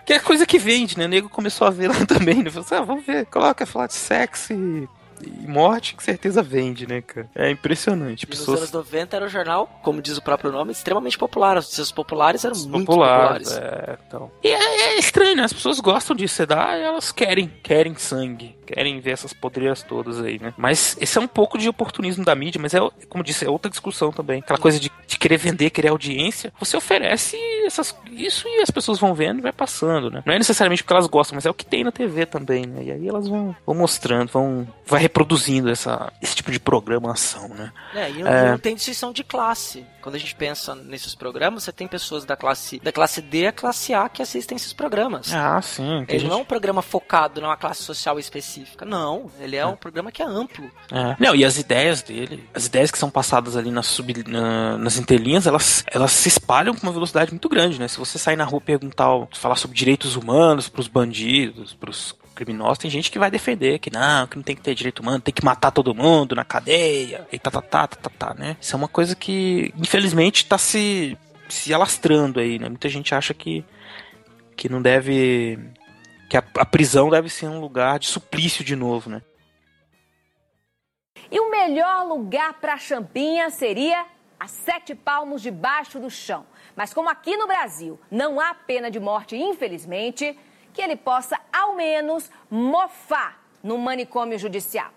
Que 0.05 0.13
é 0.13 0.19
coisa 0.19 0.45
que 0.45 0.59
vende, 0.59 0.95
né? 0.95 1.05
O 1.05 1.09
nego 1.09 1.27
começou 1.27 1.65
a 1.65 1.71
ver 1.71 1.87
lá 1.87 2.05
também, 2.05 2.43
né? 2.43 2.51
Falou 2.51 2.65
assim, 2.65 2.75
ah, 2.75 2.81
vamos 2.81 3.03
ver, 3.03 3.25
coloca 3.25 3.65
falar 3.65 3.87
de 3.87 3.95
sexo 3.95 4.53
e 4.53 4.87
e 5.27 5.47
morte 5.47 5.95
com 5.95 6.01
certeza 6.01 6.41
vende, 6.41 6.87
né, 6.87 7.01
cara? 7.01 7.29
É 7.35 7.49
impressionante. 7.49 8.23
E 8.23 8.27
Pessoas... 8.27 8.61
Nos 8.61 8.73
anos 8.73 8.85
90 8.91 9.15
era 9.15 9.25
um 9.25 9.29
jornal, 9.29 9.79
como 9.83 10.01
diz 10.01 10.17
o 10.17 10.21
próprio 10.21 10.51
nome, 10.51 10.71
extremamente 10.71 11.17
popular. 11.17 11.57
As 11.57 11.65
notícias 11.65 11.91
populares 11.91 12.45
eram 12.45 12.57
muito 12.67 12.85
populares. 12.85 13.51
É, 13.57 13.97
então. 14.07 14.31
E 14.43 14.49
é, 14.49 14.95
é, 14.95 14.99
estranho, 14.99 15.35
né? 15.35 15.43
As 15.43 15.53
pessoas 15.53 15.79
gostam 15.79 16.15
disso. 16.15 16.35
Você 16.35 16.45
dá, 16.45 16.75
elas 16.75 17.11
querem, 17.11 17.51
querem 17.63 17.95
sangue. 17.95 18.55
Querem 18.65 18.99
ver 18.99 19.11
essas 19.11 19.33
podreiras 19.33 19.81
todas 19.81 20.19
aí, 20.19 20.39
né? 20.39 20.53
Mas 20.57 20.97
esse 20.99 21.17
é 21.17 21.21
um 21.21 21.27
pouco 21.27 21.57
de 21.57 21.69
oportunismo 21.69 22.25
da 22.25 22.35
mídia, 22.35 22.59
mas 22.61 22.73
é, 22.73 22.79
como 23.07 23.23
disse, 23.23 23.45
é 23.45 23.49
outra 23.49 23.69
discussão 23.69 24.11
também. 24.11 24.39
Aquela 24.39 24.59
coisa 24.59 24.79
de, 24.79 24.91
de 25.07 25.17
querer 25.17 25.37
vender, 25.37 25.69
querer 25.69 25.89
audiência. 25.89 26.53
Você 26.59 26.75
oferece 26.75 27.37
essas, 27.67 27.95
isso 28.11 28.47
e 28.47 28.61
as 28.61 28.71
pessoas 28.71 28.99
vão 28.99 29.13
vendo 29.13 29.39
e 29.39 29.41
vai 29.41 29.51
passando, 29.51 30.09
né? 30.09 30.23
Não 30.25 30.33
é 30.33 30.37
necessariamente 30.37 30.83
porque 30.83 30.93
elas 30.93 31.07
gostam, 31.07 31.35
mas 31.35 31.45
é 31.45 31.49
o 31.49 31.53
que 31.53 31.65
tem 31.65 31.83
na 31.83 31.91
TV 31.91 32.25
também, 32.25 32.65
né? 32.65 32.83
E 32.83 32.91
aí 32.91 33.07
elas 33.07 33.27
vão, 33.27 33.55
vão 33.65 33.75
mostrando, 33.75 34.29
vão 34.29 34.67
vai 34.85 35.01
reproduzindo 35.01 35.69
essa, 35.69 36.11
esse 36.21 36.35
tipo 36.35 36.51
de 36.51 36.59
programação, 36.59 37.49
né? 37.49 37.71
É, 37.93 38.09
e 38.09 38.23
não, 38.23 38.27
é... 38.27 38.51
não 38.51 38.57
tem 38.57 38.75
distinção 38.75 39.11
de 39.11 39.23
classe. 39.23 39.85
Quando 40.01 40.15
a 40.15 40.19
gente 40.19 40.35
pensa 40.35 40.73
nesses 40.73 41.13
programas, 41.13 41.63
você 41.63 41.71
tem 41.73 41.85
pessoas 41.85 42.23
da 42.23 42.37
classe 42.37 42.79
da 42.79 42.93
classe 42.93 43.21
D 43.21 43.47
a 43.47 43.51
classe 43.51 43.93
A 43.93 44.07
que 44.07 44.21
assistem 44.21 44.55
esses 44.55 44.71
programas. 44.71 45.33
Ah, 45.33 45.61
sim. 45.61 46.05
Ele 46.07 46.19
gente... 46.19 46.29
não 46.29 46.37
é 46.37 46.41
um 46.41 46.45
programa 46.45 46.81
focado 46.81 47.41
numa 47.41 47.57
classe 47.57 47.83
social 47.83 48.17
específica. 48.17 48.85
Não, 48.85 49.29
ele 49.39 49.57
é, 49.57 49.59
é. 49.59 49.65
um 49.65 49.75
programa 49.75 50.09
que 50.09 50.21
é 50.21 50.25
amplo. 50.25 50.71
É. 50.89 51.15
Não, 51.19 51.35
e 51.35 51.43
as 51.43 51.57
ideias 51.57 52.01
dele, 52.01 52.47
as 52.53 52.67
ideias 52.67 52.89
que 52.89 52.97
são 52.97 53.09
passadas 53.09 53.57
ali 53.57 53.69
nas, 53.69 53.87
sub, 53.87 54.23
na, 54.27 54.77
nas 54.77 54.97
entrelinhas, 54.97 55.45
elas, 55.45 55.83
elas 55.91 56.11
se 56.11 56.29
espalham 56.29 56.73
com 56.73 56.83
uma 56.83 56.93
velocidade 56.93 57.31
muito 57.31 57.49
grande, 57.49 57.56
né? 57.57 57.87
Se 57.87 57.97
você 57.97 58.19
sair 58.19 58.35
na 58.35 58.43
rua 58.43 58.61
perguntar, 58.61 59.07
falar 59.33 59.55
sobre 59.55 59.75
direitos 59.75 60.15
humanos 60.15 60.69
pros 60.69 60.87
bandidos, 60.87 61.73
pros 61.73 62.15
criminosos, 62.35 62.77
tem 62.77 62.91
gente 62.91 63.09
que 63.09 63.17
vai 63.17 63.31
defender 63.31 63.79
que 63.79 63.89
não, 63.89 64.27
que 64.27 64.35
não 64.35 64.43
tem 64.43 64.55
que 64.55 64.61
ter 64.61 64.75
direito 64.75 64.99
humano, 64.99 65.19
tem 65.19 65.33
que 65.33 65.43
matar 65.43 65.71
todo 65.71 65.95
mundo 65.95 66.35
na 66.35 66.45
cadeia, 66.45 67.27
e 67.31 67.39
tá, 67.39 67.49
tá, 67.49 67.61
tá, 67.61 67.87
tá, 67.87 67.97
tá, 67.97 68.09
tá 68.09 68.33
né? 68.35 68.55
Isso 68.61 68.75
é 68.75 68.77
uma 68.77 68.87
coisa 68.87 69.15
que, 69.15 69.73
infelizmente, 69.75 70.45
tá 70.45 70.57
se, 70.57 71.17
se 71.49 71.73
alastrando 71.73 72.39
aí, 72.39 72.59
né? 72.59 72.69
Muita 72.69 72.87
gente 72.89 73.15
acha 73.15 73.33
que, 73.33 73.65
que 74.55 74.69
não 74.69 74.81
deve. 74.81 75.57
que 76.29 76.37
a, 76.37 76.43
a 76.57 76.65
prisão 76.65 77.09
deve 77.09 77.29
ser 77.29 77.47
um 77.47 77.59
lugar 77.59 77.97
de 77.97 78.07
suplício 78.07 78.63
de 78.63 78.75
novo, 78.75 79.09
né? 79.09 79.21
E 81.31 81.39
o 81.39 81.49
melhor 81.49 82.05
lugar 82.07 82.53
para 82.53 82.77
champinha 82.77 83.49
seria 83.49 84.05
a 84.39 84.47
sete 84.47 84.93
palmos 84.93 85.41
debaixo 85.41 85.99
do 85.99 86.09
chão. 86.09 86.45
Mas 86.77 86.93
como 86.93 87.09
aqui 87.09 87.35
no 87.35 87.47
Brasil 87.47 87.99
não 88.11 88.39
há 88.39 88.53
pena 88.53 88.91
de 88.91 88.99
morte, 88.99 89.35
infelizmente, 89.35 90.37
que 90.71 90.79
ele 90.79 90.95
possa, 90.95 91.41
ao 91.51 91.75
menos, 91.75 92.29
mofar 92.51 93.43
no 93.63 93.79
manicômio 93.79 94.37
judicial. 94.37 94.91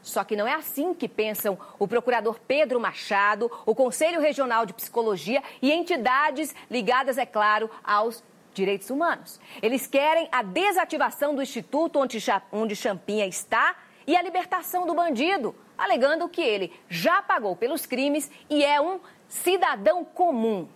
Só 0.00 0.22
que 0.22 0.36
não 0.36 0.46
é 0.46 0.54
assim 0.54 0.94
que 0.94 1.08
pensam 1.08 1.58
o 1.76 1.88
procurador 1.88 2.38
Pedro 2.46 2.78
Machado, 2.78 3.50
o 3.66 3.74
Conselho 3.74 4.20
Regional 4.20 4.64
de 4.64 4.72
Psicologia 4.72 5.42
e 5.60 5.72
entidades 5.72 6.54
ligadas, 6.70 7.18
é 7.18 7.26
claro, 7.26 7.68
aos 7.82 8.22
direitos 8.54 8.88
humanos. 8.88 9.40
Eles 9.60 9.88
querem 9.88 10.28
a 10.30 10.40
desativação 10.40 11.34
do 11.34 11.42
instituto 11.42 11.98
onde, 11.98 12.76
Champinha 12.76 13.26
está 13.26 13.74
e 14.06 14.16
a 14.16 14.22
libertação 14.22 14.86
do 14.86 14.94
bandido, 14.94 15.52
alegando 15.76 16.28
que 16.28 16.40
ele 16.40 16.72
já 16.88 17.20
pagou 17.20 17.56
pelos 17.56 17.86
crimes 17.86 18.30
e 18.48 18.64
é 18.64 18.80
um 18.80 19.00
cidadão 19.26 20.04
comum. 20.04 20.68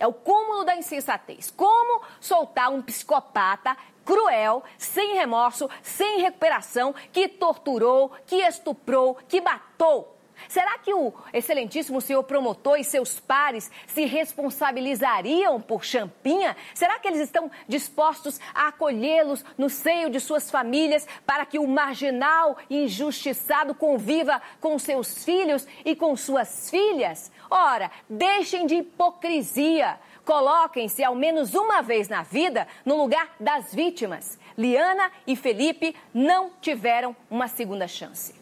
É 0.00 0.06
o 0.06 0.12
cúmulo 0.12 0.64
da 0.64 0.74
insensatez. 0.74 1.52
Como 1.54 2.02
soltar 2.18 2.70
um 2.70 2.80
psicopata 2.80 3.76
cruel, 4.04 4.64
sem 4.78 5.14
remorso, 5.14 5.68
sem 5.82 6.20
recuperação, 6.20 6.94
que 7.12 7.28
torturou, 7.28 8.10
que 8.26 8.36
estuprou, 8.36 9.16
que 9.28 9.40
matou? 9.40 10.19
Será 10.48 10.78
que 10.78 10.92
o 10.92 11.12
excelentíssimo 11.32 12.00
senhor 12.00 12.22
promotor 12.24 12.78
e 12.78 12.84
seus 12.84 13.20
pares 13.20 13.70
se 13.86 14.04
responsabilizariam 14.04 15.60
por 15.60 15.84
Champinha? 15.84 16.56
Será 16.74 16.98
que 16.98 17.08
eles 17.08 17.20
estão 17.20 17.50
dispostos 17.68 18.40
a 18.54 18.68
acolhê-los 18.68 19.44
no 19.56 19.68
seio 19.68 20.10
de 20.10 20.20
suas 20.20 20.50
famílias 20.50 21.06
para 21.26 21.46
que 21.46 21.58
o 21.58 21.66
marginal 21.66 22.56
injustiçado 22.68 23.74
conviva 23.74 24.40
com 24.60 24.78
seus 24.78 25.24
filhos 25.24 25.66
e 25.84 25.94
com 25.94 26.16
suas 26.16 26.70
filhas? 26.70 27.30
Ora, 27.50 27.90
deixem 28.08 28.66
de 28.66 28.76
hipocrisia. 28.76 29.98
Coloquem-se 30.24 31.02
ao 31.02 31.14
menos 31.14 31.54
uma 31.54 31.82
vez 31.82 32.08
na 32.08 32.22
vida 32.22 32.68
no 32.84 32.96
lugar 32.96 33.34
das 33.40 33.74
vítimas. 33.74 34.38
Liana 34.56 35.10
e 35.26 35.34
Felipe 35.34 35.96
não 36.14 36.50
tiveram 36.60 37.16
uma 37.28 37.48
segunda 37.48 37.88
chance. 37.88 38.39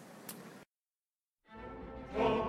Come, 2.14 2.48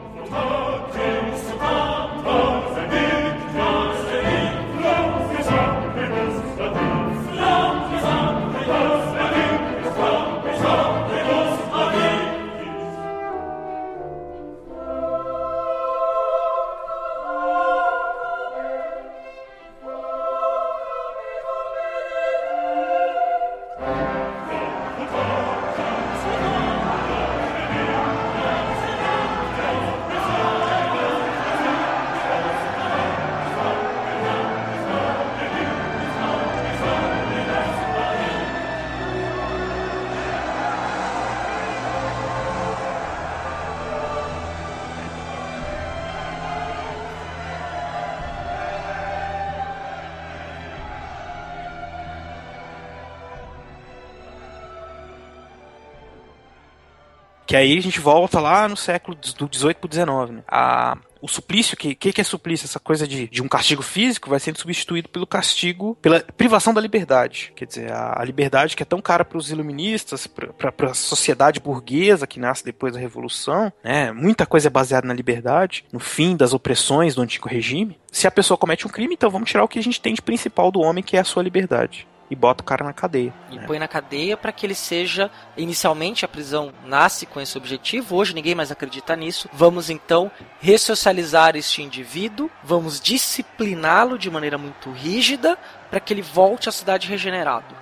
Que 57.50 57.56
aí 57.56 57.80
a 57.80 57.82
gente 57.82 58.00
volta 58.00 58.40
lá 58.40 58.68
no 58.68 58.78
século 58.78 59.18
do 59.36 59.50
18 59.50 59.78
pro 59.78 59.90
19, 59.90 60.34
né? 60.34 60.44
A, 60.48 60.96
o 61.20 61.28
suplício, 61.28 61.76
que, 61.76 61.96
que 61.96 62.14
que 62.14 62.22
é 62.22 62.24
suplício? 62.24 62.66
Essa 62.66 62.80
coisa 62.80 63.08
de, 63.08 63.28
de 63.28 63.42
um 63.42 63.48
castigo 63.48 63.82
físico 63.82 64.30
vai 64.30 64.40
sendo 64.40 64.60
substituído 64.60 65.10
pelo 65.10 65.26
castigo, 65.26 65.98
pela 66.00 66.20
privação 66.20 66.76
da 66.76 66.80
liberdade. 66.80 67.52
Quer 67.56 67.66
dizer, 67.66 67.92
a, 67.92 68.22
a 68.22 68.24
liberdade 68.24 68.76
que 68.76 68.84
é 68.84 68.86
tão 68.86 69.02
cara 69.02 69.26
para 69.26 69.40
os 69.40 69.50
iluministas, 69.50 70.28
para 70.28 70.92
a 70.92 70.94
sociedade 70.94 71.60
burguesa 71.60 72.28
que 72.28 72.40
nasce 72.40 72.64
depois 72.64 72.94
da 72.94 73.00
Revolução, 73.00 73.74
né? 73.84 74.12
Muita 74.12 74.46
coisa 74.46 74.68
é 74.68 74.70
baseada 74.70 75.08
na 75.08 75.14
liberdade, 75.16 75.86
no 75.92 76.00
fim 76.00 76.38
das 76.38 76.54
opressões 76.54 77.16
do 77.16 77.24
antigo 77.24 77.50
regime. 77.50 78.00
Se 78.12 78.28
a 78.28 78.32
pessoa 78.32 78.60
comete 78.60 78.86
um 78.86 78.92
crime, 78.92 79.16
então 79.16 79.32
vamos 79.32 79.50
tirar 79.50 79.64
o 79.64 79.68
que 79.68 79.80
a 79.80 79.84
gente 79.84 80.00
tem 80.00 80.14
de 80.14 80.22
principal 80.22 80.72
do 80.72 80.82
homem, 80.82 81.04
que 81.04 81.18
é 81.18 81.20
a 81.20 81.24
sua 81.24 81.42
liberdade 81.42 82.08
e 82.30 82.36
bota 82.36 82.62
o 82.62 82.66
cara 82.66 82.84
na 82.86 82.94
cadeia. 82.94 83.34
E 83.50 83.58
né? 83.58 83.66
põe 83.66 83.80
na 83.80 83.88
cadeia 83.88 84.38
para 84.38 84.52
que 84.52 84.66
ele 84.66 84.76
seja. 84.76 85.32
Inicialmente 85.58 86.26
a 86.26 86.28
prisão 86.28 86.72
nasce 86.86 87.26
com 87.26 87.42
esse 87.42 87.58
objetivo, 87.58 88.16
hoje 88.16 88.34
ninguém 88.34 88.56
mais 88.56 88.72
acredita 88.72 89.16
nisso. 89.16 89.50
Vamos 89.52 89.90
então 89.90 90.32
ressocializar 90.60 91.56
este 91.56 91.82
indivíduo, 91.82 92.50
vamos 92.64 93.00
discipliná-lo 93.00 94.18
de 94.18 94.30
maneira 94.30 94.58
muito 94.58 94.92
rígida 94.92 95.58
para 95.90 96.00
que 96.00 96.14
ele 96.14 96.22
volte 96.22 96.70
à 96.70 96.72
cidade 96.72 97.08
regenerado. 97.08 97.76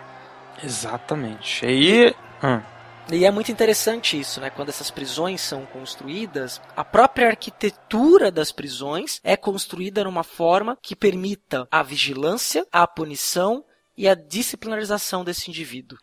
Exatamente. 0.64 1.66
E. 1.66 2.16
Hum. 2.44 2.62
E 3.10 3.24
é 3.24 3.32
muito 3.32 3.50
interessante 3.50 4.20
isso, 4.20 4.42
né? 4.42 4.50
Quando 4.50 4.68
essas 4.68 4.92
prisões 4.92 5.40
são 5.40 5.66
construídas, 5.66 6.62
a 6.76 6.84
própria 6.84 7.30
arquitetura 7.30 8.30
das 8.30 8.52
prisões 8.52 9.22
é 9.24 9.38
construída 9.38 10.04
numa 10.04 10.24
forma 10.24 10.78
que 10.82 10.94
permita 10.94 11.66
a 11.72 11.82
vigilância, 11.82 12.68
a 12.70 12.86
punição 12.86 13.64
e 13.98 14.08
a 14.08 14.16
disciplinarização 14.16 15.24
desse 15.24 15.50
indivíduo. 15.50 15.98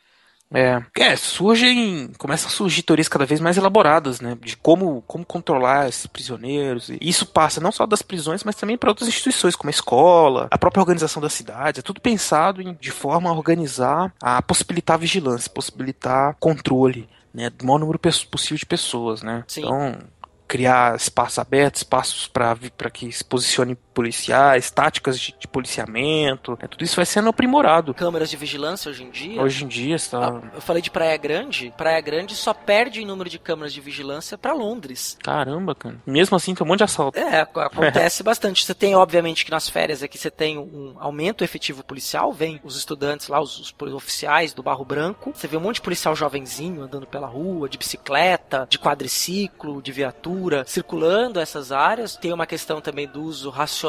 É, 0.53 0.80
é, 0.99 1.16
surgem, 1.16 2.12
começam 2.16 2.49
a 2.49 2.51
surgir 2.51 2.82
teorias 2.82 3.09
cada 3.09 3.26
vez 3.26 3.40
mais 3.40 3.57
elaboradas, 3.57 4.20
né, 4.20 4.36
de 4.40 4.57
como, 4.57 5.03
como 5.03 5.24
controlar 5.24 5.88
esses 5.88 6.07
prisioneiros. 6.07 6.90
E 6.90 6.99
isso 7.01 7.26
passa 7.26 7.61
não 7.61 7.72
só 7.72 7.86
das 7.86 8.03
prisões, 8.03 8.45
mas 8.45 8.55
também 8.55 8.78
para 8.78 8.90
outras 8.90 9.09
instituições, 9.09 9.57
como 9.57 9.68
a 9.68 9.72
escola, 9.72 10.47
a 10.51 10.59
própria 10.59 10.80
organização 10.80 11.20
da 11.20 11.28
cidade. 11.28 11.80
É 11.80 11.82
tudo 11.82 12.01
pensado 12.01 12.62
em, 12.62 12.74
de 12.74 12.90
forma 12.92 13.30
a 13.30 13.32
organizar, 13.32 14.14
a 14.22 14.40
possibilitar 14.40 14.99
vigilância, 14.99 15.51
possibilitar 15.51 16.36
controle, 16.38 17.09
né, 17.32 17.51
do 17.51 17.64
maior 17.64 17.78
número 17.78 17.99
possível 17.99 18.59
de 18.59 18.66
pessoas, 18.66 19.22
né. 19.22 19.42
Sim. 19.49 19.62
Então, 19.62 19.99
criar 20.47 20.95
espaços 20.95 21.38
abertos, 21.38 21.80
espaços 21.80 22.28
para 22.28 22.90
que 22.92 23.11
se 23.11 23.24
posicionem 23.24 23.76
policiais, 23.95 24.70
táticas 24.70 25.18
de, 25.18 25.34
de 25.38 25.47
policiamento, 25.47 26.59
né? 26.61 26.68
tudo 26.68 26.84
isso 26.84 26.97
vai 26.97 27.07
sendo 27.07 27.28
aprimorado. 27.28 27.95
Câmeras 27.95 28.28
de 28.28 28.36
vigilância 28.36 28.90
hoje 28.90 29.05
em 29.05 29.11
dia. 29.11 29.40
Hoje 29.40 29.64
em 29.64 29.68
dia 29.68 29.95
está. 29.95 30.28
Ah, 30.28 30.42
eu 30.55 30.61
falei 30.61 30.82
de 30.82 30.90
Praia 30.90 31.16
Grande. 31.16 31.72
Praia 31.76 32.01
Grande 32.01 32.34
só 32.34 32.53
perde 32.53 33.01
em 33.01 33.07
número 33.07 33.30
de 33.30 33.38
câmeras 33.38 33.72
de 33.72 33.80
vigilância 33.80 34.36
para 34.36 34.53
Londres. 34.53 35.16
Caramba, 35.22 35.74
cara. 35.74 35.97
Mesmo 36.05 36.36
assim 36.36 36.55
tem 36.55 36.66
um 36.66 36.68
monte 36.68 36.78
de 36.78 36.84
assalto. 36.84 37.18
É, 37.18 37.40
acontece 37.40 38.22
bastante. 38.24 38.64
Você 38.64 38.74
tem, 38.74 38.97
obviamente, 38.97 39.45
que 39.45 39.51
nas 39.51 39.68
férias 39.68 40.03
aqui 40.03 40.18
você 40.18 40.30
tem 40.30 40.59
um 40.59 40.97
aumento 40.99 41.45
efetivo 41.45 41.84
policial, 41.84 42.32
vem 42.32 42.61
os 42.64 42.76
estudantes 42.76 43.28
lá, 43.28 43.40
os, 43.40 43.61
os 43.61 43.95
oficiais 43.95 44.53
do 44.53 44.62
Barro 44.62 44.84
Branco. 44.84 45.32
Você 45.34 45.47
vê 45.47 45.57
um 45.57 45.61
monte 45.61 45.76
de 45.76 45.82
policial 45.82 46.16
jovenzinho 46.16 46.82
andando 46.82 47.07
pela 47.07 47.28
rua, 47.28 47.68
de 47.68 47.78
bicicleta, 47.78 48.66
de 48.68 48.78
quadriciclo, 48.78 49.80
de 49.80 49.92
viatura, 49.92 50.64
circulando 50.66 51.38
essas 51.38 51.70
áreas. 51.70 52.16
Tem 52.16 52.32
uma 52.32 52.47
questão 52.47 52.80
também 52.80 53.07
do 53.07 53.22
uso 53.22 53.51
racional 53.51 53.84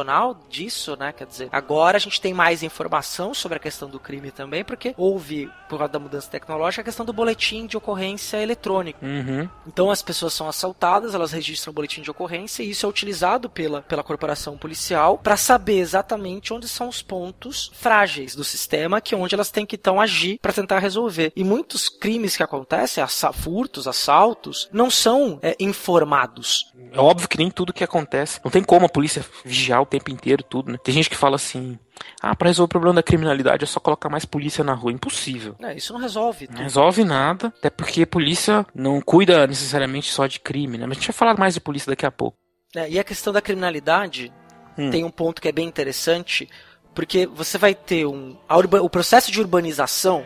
disso, 0.49 0.95
né? 0.97 1.11
Quer 1.11 1.27
dizer, 1.27 1.49
agora 1.51 1.97
a 1.97 1.99
gente 1.99 2.19
tem 2.19 2.33
mais 2.33 2.63
informação 2.63 3.33
sobre 3.33 3.57
a 3.57 3.59
questão 3.59 3.89
do 3.89 3.99
crime 3.99 4.31
também, 4.31 4.63
porque 4.63 4.93
houve, 4.97 5.49
por 5.69 5.77
causa 5.77 5.93
da 5.93 5.99
mudança 5.99 6.29
tecnológica, 6.29 6.81
a 6.81 6.85
questão 6.85 7.05
do 7.05 7.13
boletim 7.13 7.65
de 7.65 7.77
ocorrência 7.77 8.41
eletrônico. 8.41 9.05
Uhum. 9.05 9.47
Então 9.67 9.89
as 9.91 10.01
pessoas 10.01 10.33
são 10.33 10.47
assaltadas, 10.47 11.13
elas 11.13 11.31
registram 11.31 11.71
o 11.71 11.73
boletim 11.75 12.01
de 12.01 12.11
ocorrência 12.11 12.63
e 12.63 12.69
isso 12.69 12.85
é 12.85 12.89
utilizado 12.89 13.49
pela, 13.49 13.81
pela 13.81 14.03
corporação 14.03 14.57
policial 14.57 15.17
para 15.17 15.37
saber 15.37 15.79
exatamente 15.79 16.53
onde 16.53 16.67
são 16.67 16.89
os 16.89 17.01
pontos 17.01 17.71
frágeis 17.73 18.35
do 18.35 18.43
sistema, 18.43 19.01
que 19.01 19.13
é 19.13 19.17
onde 19.17 19.35
elas 19.35 19.51
têm 19.51 19.65
que 19.65 19.75
então 19.75 19.99
agir 19.99 20.39
para 20.41 20.53
tentar 20.53 20.79
resolver. 20.79 21.31
E 21.35 21.43
muitos 21.43 21.89
crimes 21.89 22.35
que 22.35 22.43
acontecem, 22.43 23.03
assa 23.03 23.31
furtos, 23.31 23.87
assaltos, 23.87 24.69
não 24.71 24.89
são 24.89 25.39
é, 25.41 25.55
informados. 25.59 26.73
É 26.91 26.99
óbvio 26.99 27.27
que 27.27 27.37
nem 27.37 27.51
tudo 27.51 27.73
que 27.73 27.83
acontece. 27.83 28.39
Não 28.43 28.51
tem 28.51 28.63
como 28.63 28.85
a 28.85 28.89
polícia 28.89 29.25
vigiar 29.43 29.81
o 29.85 29.89
tempo 29.89 30.11
inteiro 30.11 30.43
tudo, 30.43 30.71
né? 30.71 30.77
Tem 30.83 30.93
gente 30.93 31.09
que 31.09 31.15
fala 31.15 31.35
assim: 31.35 31.79
ah, 32.21 32.35
para 32.35 32.49
resolver 32.49 32.65
o 32.65 32.69
problema 32.69 32.95
da 32.95 33.03
criminalidade 33.03 33.63
é 33.63 33.67
só 33.67 33.79
colocar 33.79 34.09
mais 34.09 34.25
polícia 34.25 34.63
na 34.63 34.73
rua. 34.73 34.91
Impossível. 34.91 35.55
É, 35.61 35.75
isso 35.75 35.93
não 35.93 35.99
resolve. 35.99 36.49
Não 36.51 36.61
resolve 36.61 37.03
nada, 37.03 37.47
até 37.47 37.69
porque 37.69 38.03
a 38.03 38.07
polícia 38.07 38.65
não 38.73 39.01
cuida 39.01 39.47
necessariamente 39.47 40.11
só 40.11 40.27
de 40.27 40.39
crime, 40.39 40.77
né? 40.77 40.85
Mas 40.85 40.97
a 40.97 40.99
gente 40.99 41.07
vai 41.07 41.15
falar 41.15 41.37
mais 41.37 41.53
de 41.53 41.61
polícia 41.61 41.89
daqui 41.89 42.05
a 42.05 42.11
pouco. 42.11 42.37
É, 42.75 42.89
e 42.89 42.99
a 42.99 43.03
questão 43.03 43.31
da 43.31 43.41
criminalidade 43.41 44.33
hum. 44.77 44.89
tem 44.89 45.03
um 45.03 45.11
ponto 45.11 45.41
que 45.41 45.47
é 45.47 45.51
bem 45.51 45.67
interessante, 45.67 46.49
porque 46.93 47.25
você 47.25 47.57
vai 47.57 47.73
ter 47.73 48.05
um. 48.05 48.37
o 48.81 48.89
processo 48.89 49.31
de 49.31 49.39
urbanização 49.39 50.25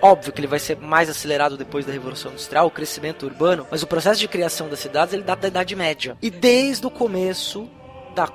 Óbvio 0.00 0.32
que 0.32 0.40
ele 0.40 0.46
vai 0.46 0.58
ser 0.58 0.76
mais 0.76 1.08
acelerado 1.08 1.56
depois 1.56 1.86
da 1.86 1.92
Revolução 1.92 2.30
Industrial, 2.30 2.66
o 2.66 2.70
crescimento 2.70 3.24
urbano, 3.24 3.66
mas 3.70 3.82
o 3.82 3.86
processo 3.86 4.20
de 4.20 4.28
criação 4.28 4.68
das 4.68 4.78
cidades 4.78 5.14
ele 5.14 5.22
data 5.22 5.42
da 5.42 5.48
Idade 5.48 5.74
Média. 5.74 6.16
E 6.20 6.30
desde 6.30 6.86
o 6.86 6.90
começo 6.90 7.68
da 8.14 8.28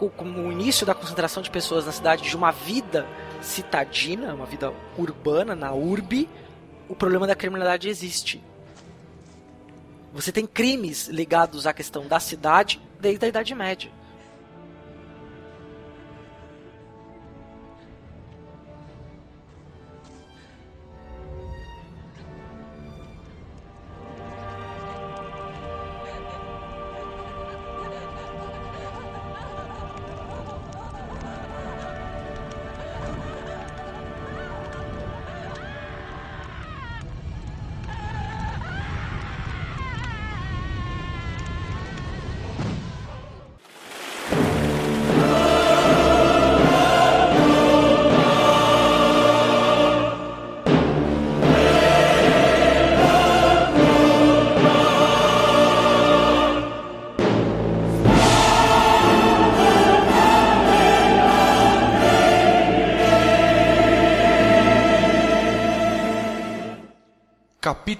o 0.00 0.52
início 0.52 0.84
da 0.84 0.94
concentração 0.94 1.42
de 1.42 1.50
pessoas 1.50 1.86
na 1.86 1.92
cidade 1.92 2.22
de 2.22 2.36
uma 2.36 2.50
vida 2.50 3.06
citadina, 3.40 4.34
uma 4.34 4.46
vida 4.46 4.72
urbana, 4.98 5.54
na 5.54 5.72
urbe, 5.72 6.28
o 6.88 6.94
problema 6.94 7.26
da 7.26 7.34
criminalidade 7.34 7.88
existe. 7.88 8.42
Você 10.12 10.32
tem 10.32 10.46
crimes 10.46 11.08
ligados 11.08 11.66
à 11.66 11.72
questão 11.72 12.06
da 12.06 12.20
cidade 12.20 12.80
desde 13.00 13.24
a 13.24 13.28
Idade 13.28 13.54
Média. 13.54 13.90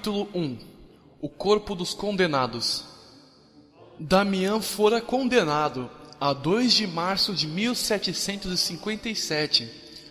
Capítulo 0.07 0.29
1 0.33 0.59
O 1.21 1.29
corpo 1.29 1.75
dos 1.75 1.93
condenados 1.93 2.85
Damião 3.99 4.63
fora 4.63 5.01
condenado 5.01 5.91
a 6.21 6.33
2 6.33 6.73
de 6.73 6.87
março 6.87 7.35
de 7.35 7.49
1757 7.49 9.69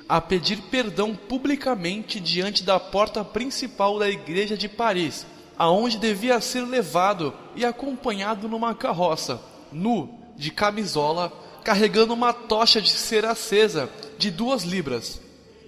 a 0.10 0.20
pedir 0.20 0.64
perdão 0.64 1.16
publicamente 1.16 2.20
diante 2.20 2.62
da 2.62 2.78
porta 2.78 3.24
principal 3.24 3.98
da 3.98 4.10
igreja 4.10 4.58
de 4.58 4.68
Paris, 4.68 5.26
aonde 5.58 5.98
devia 5.98 6.42
ser 6.42 6.66
levado 6.66 7.34
e 7.56 7.64
acompanhado 7.64 8.50
numa 8.50 8.76
carroça, 8.76 9.42
nu, 9.72 10.10
de 10.36 10.52
camisola, 10.52 11.32
carregando 11.64 12.14
uma 12.14 12.34
tocha 12.34 12.82
de 12.82 12.92
cera 12.92 13.32
acesa 13.32 13.90
de 14.18 14.30
duas 14.30 14.64
libras. 14.64 15.22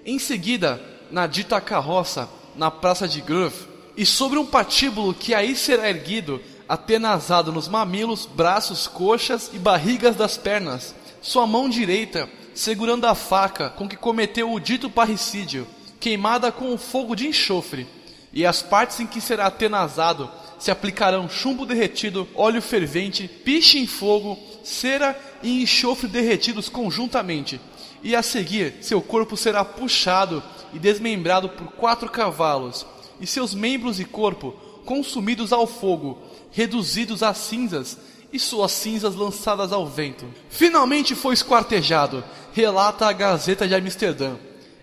Em 0.05 0.19
seguida, 0.19 0.81
na 1.09 1.27
dita 1.27 1.61
carroça, 1.61 2.27
na 2.57 2.69
praça 2.69 3.07
de 3.07 3.21
Grove, 3.21 3.66
e 3.97 4.05
sobre 4.05 4.37
um 4.37 4.45
patíbulo 4.45 5.13
que 5.13 5.33
aí 5.33 5.55
será 5.55 5.89
erguido, 5.89 6.39
atenazado 6.69 7.51
nos 7.51 7.67
mamilos, 7.67 8.27
braços, 8.27 8.87
coxas 8.87 9.49
e 9.51 9.57
barrigas 9.57 10.15
das 10.15 10.37
pernas, 10.37 10.93
sua 11.21 11.47
mão 11.47 11.67
direita 11.67 12.29
segurando 12.53 13.05
a 13.05 13.13
faca 13.13 13.69
com 13.69 13.87
que 13.87 13.95
cometeu 13.95 14.51
o 14.51 14.59
dito 14.59 14.89
parricídio, 14.89 15.67
queimada 15.99 16.51
com 16.51 16.73
o 16.73 16.77
fogo 16.77 17.15
de 17.15 17.27
enxofre, 17.27 17.87
e 18.33 18.45
as 18.45 18.61
partes 18.61 18.99
em 18.99 19.05
que 19.05 19.21
será 19.21 19.45
atenazado 19.45 20.29
se 20.57 20.71
aplicarão 20.71 21.29
chumbo 21.29 21.65
derretido, 21.65 22.27
óleo 22.35 22.61
fervente, 22.61 23.27
piche 23.27 23.77
em 23.77 23.85
fogo, 23.85 24.37
cera 24.63 25.17
e 25.43 25.61
enxofre 25.61 26.07
derretidos 26.07 26.67
conjuntamente, 26.67 27.61
e 28.03 28.15
a 28.15 28.23
seguir 28.23 28.75
seu 28.81 29.01
corpo 29.01 29.37
será 29.37 29.63
puxado 29.63 30.41
e 30.73 30.79
desmembrado 30.79 31.49
por 31.49 31.67
quatro 31.73 32.09
cavalos, 32.09 32.85
e 33.19 33.27
seus 33.27 33.53
membros 33.53 33.99
e 33.99 34.05
corpo 34.05 34.51
consumidos 34.85 35.51
ao 35.51 35.67
fogo, 35.67 36.17
reduzidos 36.51 37.21
a 37.21 37.33
cinzas 37.33 37.97
e 38.31 38.39
suas 38.39 38.71
cinzas 38.71 39.15
lançadas 39.15 39.73
ao 39.73 39.85
vento. 39.85 40.25
Finalmente 40.49 41.13
foi 41.13 41.33
esquartejado, 41.33 42.23
relata 42.53 43.05
a 43.05 43.13
Gazeta 43.13 43.67
de 43.67 43.75
Amsterdã. 43.75 44.35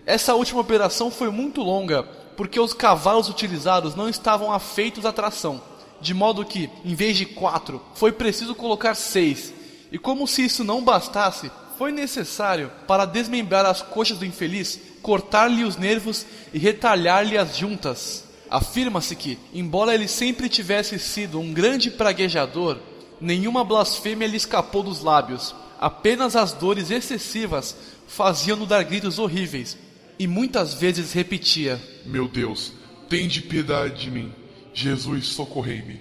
Essa 0.05 0.35
última 0.35 0.61
operação 0.61 1.09
foi 1.09 1.29
muito 1.31 1.61
longa, 1.61 2.03
porque 2.37 2.59
os 2.59 2.73
cavalos 2.73 3.29
utilizados 3.29 3.95
não 3.95 4.07
estavam 4.07 4.51
afeitos 4.51 5.05
à 5.05 5.11
tração, 5.11 5.61
de 5.99 6.13
modo 6.13 6.45
que, 6.45 6.69
em 6.83 6.93
vez 6.93 7.17
de 7.17 7.25
quatro, 7.25 7.81
foi 7.95 8.11
preciso 8.11 8.53
colocar 8.53 8.93
seis. 8.93 9.51
E 9.91 9.97
como 9.97 10.27
se 10.27 10.45
isso 10.45 10.63
não 10.63 10.83
bastasse, 10.83 11.49
foi 11.77 11.91
necessário, 11.91 12.71
para 12.87 13.05
desmembrar 13.05 13.65
as 13.65 13.81
coxas 13.81 14.17
do 14.17 14.25
infeliz, 14.25 14.79
cortar-lhe 15.01 15.63
os 15.63 15.77
nervos 15.77 16.25
e 16.53 16.59
retalhar-lhe 16.59 17.37
as 17.37 17.57
juntas. 17.57 18.24
Afirma-se 18.49 19.15
que, 19.15 19.39
embora 19.53 19.93
ele 19.93 20.07
sempre 20.07 20.47
tivesse 20.47 20.99
sido 20.99 21.39
um 21.39 21.53
grande 21.53 21.89
praguejador, 21.89 22.77
nenhuma 23.19 23.63
blasfêmia 23.63 24.27
lhe 24.27 24.37
escapou 24.37 24.83
dos 24.83 25.01
lábios. 25.01 25.55
Apenas 25.79 26.35
as 26.35 26.53
dores 26.53 26.91
excessivas 26.91 27.75
faziam-no 28.07 28.65
dar 28.65 28.83
gritos 28.83 29.19
horríveis, 29.19 29.77
e 30.17 30.27
muitas 30.27 30.73
vezes 30.73 31.11
repetia: 31.11 31.81
Meu 32.05 32.27
Deus, 32.27 32.71
tende 33.09 33.41
piedade 33.41 34.03
de 34.03 34.11
mim. 34.11 34.33
Jesus, 34.73 35.27
socorrei-me. 35.27 35.99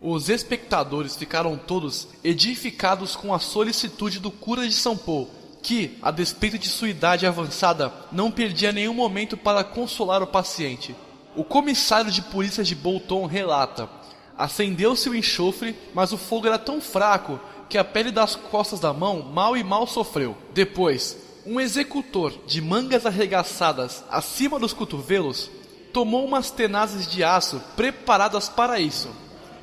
Os 0.00 0.28
espectadores 0.28 1.16
ficaram 1.16 1.56
todos 1.56 2.08
edificados 2.22 3.16
com 3.16 3.34
a 3.34 3.40
solicitude 3.40 4.20
do 4.20 4.30
cura 4.30 4.66
de 4.66 4.74
São 4.74 4.96
Paulo, 4.96 5.28
que, 5.62 5.98
a 6.00 6.12
despeito 6.12 6.56
de 6.56 6.68
sua 6.68 6.88
idade 6.88 7.26
avançada, 7.26 7.92
não 8.12 8.30
perdia 8.30 8.70
nenhum 8.70 8.94
momento 8.94 9.36
para 9.36 9.64
consolar 9.64 10.22
o 10.22 10.26
paciente. 10.26 10.94
O 11.38 11.44
comissário 11.44 12.10
de 12.10 12.20
polícia 12.20 12.64
de 12.64 12.74
Bolton 12.74 13.24
relata: 13.24 13.88
Acendeu-se 14.36 15.08
o 15.08 15.14
enxofre, 15.14 15.72
mas 15.94 16.12
o 16.12 16.18
fogo 16.18 16.48
era 16.48 16.58
tão 16.58 16.80
fraco 16.80 17.38
que 17.68 17.78
a 17.78 17.84
pele 17.84 18.10
das 18.10 18.34
costas 18.34 18.80
da 18.80 18.92
mão 18.92 19.22
mal 19.22 19.56
e 19.56 19.62
mal 19.62 19.86
sofreu. 19.86 20.36
Depois, 20.52 21.16
um 21.46 21.60
executor 21.60 22.34
de 22.44 22.60
mangas 22.60 23.06
arregaçadas 23.06 24.02
acima 24.10 24.58
dos 24.58 24.72
cotovelos 24.72 25.48
tomou 25.92 26.26
umas 26.26 26.50
tenazes 26.50 27.06
de 27.06 27.22
aço 27.22 27.62
preparadas 27.76 28.48
para 28.48 28.80
isso. 28.80 29.08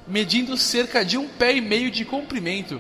Medindo 0.08 0.56
cerca 0.56 1.04
de 1.04 1.18
um 1.18 1.28
pé 1.28 1.58
e 1.58 1.60
meio 1.60 1.92
de 1.92 2.06
comprimento, 2.06 2.80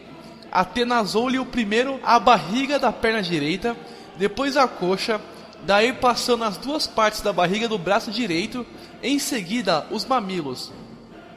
atenazou-lhe 0.50 1.38
o 1.38 1.46
primeiro 1.46 2.00
a 2.02 2.18
barriga 2.18 2.80
da 2.80 2.94
perna 2.94 3.22
direita, 3.22 3.76
depois 4.16 4.56
a 4.56 4.70
coxa, 4.70 5.20
daí 5.66 5.94
passando 5.94 6.44
as 6.44 6.58
duas 6.58 6.86
partes 6.86 7.22
da 7.22 7.34
barriga 7.34 7.68
do 7.68 7.78
braço 7.78 8.12
direito, 8.12 8.66
em 9.02 9.18
seguida 9.18 9.86
os 9.90 10.06
mamilos. 10.06 10.72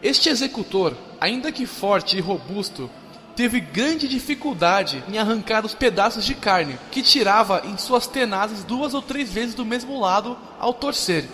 Este 0.03 0.29
executor, 0.29 0.95
ainda 1.21 1.51
que 1.51 1.67
forte 1.67 2.17
e 2.17 2.21
robusto, 2.21 2.91
teve 3.35 3.61
grande 3.61 4.07
dificuldade 4.07 5.03
em 5.09 5.19
arrancar 5.19 5.65
os 5.65 5.75
pedaços 5.75 6.25
de 6.25 6.35
carne, 6.35 6.79
que 6.91 7.03
tirava 7.03 7.63
em 7.65 7.77
suas 7.79 8.07
tenazes 8.07 8.65
duas 8.65 8.95
ou 8.95 9.03
três 9.03 9.33
vezes 9.33 9.55
do 9.55 9.65
mesmo 9.65 9.99
lado 9.99 10.37
ao 10.59 10.75
torcer. 10.75 11.25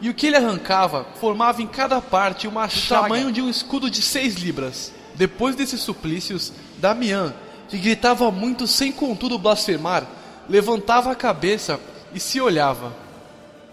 E 0.00 0.08
o 0.08 0.14
que 0.14 0.26
ele 0.26 0.36
arrancava 0.36 1.06
formava 1.20 1.62
em 1.62 1.66
cada 1.66 2.00
parte 2.00 2.48
uma 2.48 2.68
chaga. 2.68 3.02
tamanho 3.02 3.30
de 3.30 3.40
um 3.40 3.48
escudo 3.48 3.88
de 3.88 4.02
seis 4.02 4.34
libras. 4.34 4.92
Depois 5.14 5.54
desses 5.54 5.80
suplícios, 5.80 6.52
Damião, 6.78 7.32
que 7.68 7.78
gritava 7.78 8.30
muito 8.30 8.66
sem 8.66 8.90
contudo 8.90 9.38
blasfemar, 9.38 10.06
levantava 10.48 11.12
a 11.12 11.14
cabeça 11.14 11.78
e 12.14 12.20
se 12.20 12.40
olhava. 12.40 12.92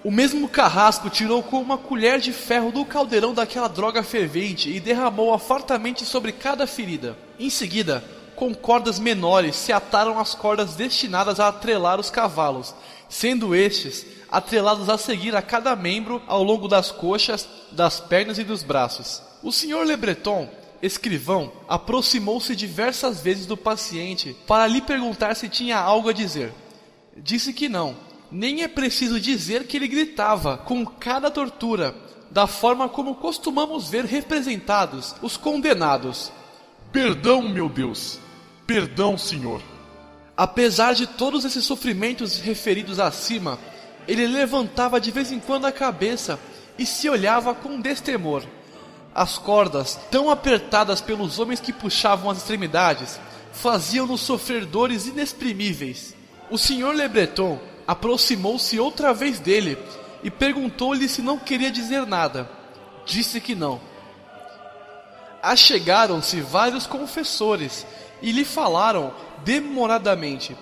O 0.02 0.10
mesmo 0.10 0.48
carrasco 0.48 1.10
tirou 1.10 1.44
com 1.44 1.62
uma 1.62 1.78
colher 1.78 2.20
de 2.20 2.32
ferro 2.32 2.72
do 2.72 2.86
caldeirão 2.86 3.34
daquela 3.34 3.68
droga 3.68 4.02
fervente 4.02 4.70
e 4.70 4.80
derramou-a 4.80 5.38
fartamente 5.38 6.06
sobre 6.06 6.32
cada 6.32 6.66
ferida. 6.66 7.18
Em 7.38 7.50
seguida, 7.50 8.02
com 8.34 8.56
cordas 8.56 8.98
menores 8.98 9.58
se 9.58 9.74
ataram 9.74 10.18
as 10.18 10.34
cordas 10.34 10.76
destinadas 10.76 11.38
a 11.38 11.50
atrelar 11.50 12.00
os 12.00 12.10
cavalos, 12.10 12.74
sendo 13.10 13.54
estes 13.54 14.06
atrelados 14.32 14.88
a 14.88 14.98
seguir 14.98 15.36
a 15.36 15.42
cada 15.42 15.76
membro 15.76 16.22
ao 16.28 16.44
longo 16.44 16.70
das 16.70 16.92
coxas, 16.92 17.46
das 17.72 18.00
pernas 18.00 18.38
e 18.40 18.44
dos 18.46 18.64
braços. 18.64 19.22
O 19.44 19.52
senhor 19.52 19.86
Le 19.86 19.98
Breton, 19.98 20.48
escrivão, 20.82 21.52
aproximou-se 21.68 22.56
diversas 22.56 23.20
vezes 23.20 23.46
do 23.46 23.58
paciente 23.58 24.34
para 24.48 24.66
lhe 24.66 24.80
perguntar 24.80 25.36
se 25.36 25.50
tinha 25.50 25.78
algo 25.78 26.08
a 26.08 26.14
dizer. 26.14 26.54
Disse 27.18 27.52
que 27.52 27.68
não 27.68 28.09
nem 28.32 28.64
é 28.64 28.68
preciso 28.68 29.20
dizer 29.20 29.66
que 29.66 29.78
ele 29.78 29.88
gritava 29.88 30.58
com 30.58 30.86
cada 30.86 31.32
tortura, 31.32 31.96
da 32.30 32.46
forma 32.46 32.88
como 32.88 33.16
costumamos 33.16 33.90
ver 33.90 34.06
representados 34.06 35.16
os 35.22 35.36
condenados. 35.36 36.32
Perdão, 36.92 37.42
meu 37.42 37.68
Deus! 37.68 38.20
Perdão, 38.68 39.18
Senhor! 39.18 39.62
Apesar 40.38 40.94
de 40.94 41.08
todos 41.08 41.44
esses 41.44 41.66
sofrimentos 41.66 42.40
referidos 42.40 43.00
acima, 43.00 43.60
ele 44.08 44.26
levantava 44.28 45.00
de 45.00 45.12
vez 45.12 45.32
em 45.32 45.40
quando 45.40 45.66
a 45.66 45.72
cabeça 45.72 46.40
e 46.78 46.86
se 46.86 47.10
olhava 47.10 47.54
com 47.54 47.82
destemor. 47.82 48.44
As 49.14 49.38
cordas, 49.38 50.00
tão 50.10 50.30
apertadas 50.30 51.02
pelos 51.02 51.40
homens 51.40 51.60
que 51.60 51.74
puxavam 51.74 52.30
as 52.30 52.38
extremidades, 52.38 53.20
faziam-nos 53.52 54.22
sofrer 54.22 54.66
dores 54.66 55.08
inexprimíveis. 55.08 56.16
O 56.50 56.58
senhor 56.58 56.96
Le 56.96 57.08
Breton 57.08 57.60
aproximou-se 57.90 58.80
outra 58.80 59.16
vez 59.16 59.40
dele 59.40 59.76
e 60.24 60.30
perguntou-lhe 60.30 61.10
se 61.10 61.24
não 61.24 61.40
queria 61.40 61.72
dizer 61.72 62.06
nada. 62.06 62.48
Disse 63.04 63.42
que 63.42 63.56
não. 63.56 63.82
Achegaram-se 65.42 66.40
vários 66.40 66.86
confessores 66.86 67.88
e 68.22 68.32
lhe 68.32 68.46
falaram 68.46 69.12
demoradamente. 69.44 70.56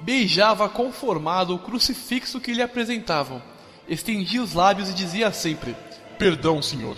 Beijava 0.00 0.68
conformado 0.68 1.54
o 1.54 1.58
crucifixo 1.60 2.40
que 2.40 2.52
lhe 2.52 2.60
apresentavam. 2.62 3.40
Estendia 3.88 4.42
os 4.42 4.52
lábios 4.52 4.90
e 4.90 4.92
dizia 4.92 5.30
sempre: 5.30 5.76
Perdão, 6.18 6.60
senhor. 6.60 6.96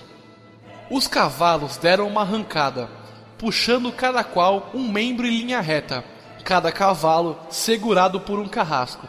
Os 0.90 1.06
cavalos 1.06 1.76
deram 1.76 2.08
uma 2.08 2.22
arrancada, 2.22 2.88
puxando 3.36 3.92
cada 3.92 4.24
qual 4.24 4.70
um 4.72 4.90
membro 4.90 5.26
em 5.26 5.40
linha 5.40 5.60
reta, 5.60 6.02
cada 6.42 6.72
cavalo 6.72 7.38
segurado 7.50 8.18
por 8.18 8.38
um 8.38 8.48
carrasco. 8.48 9.06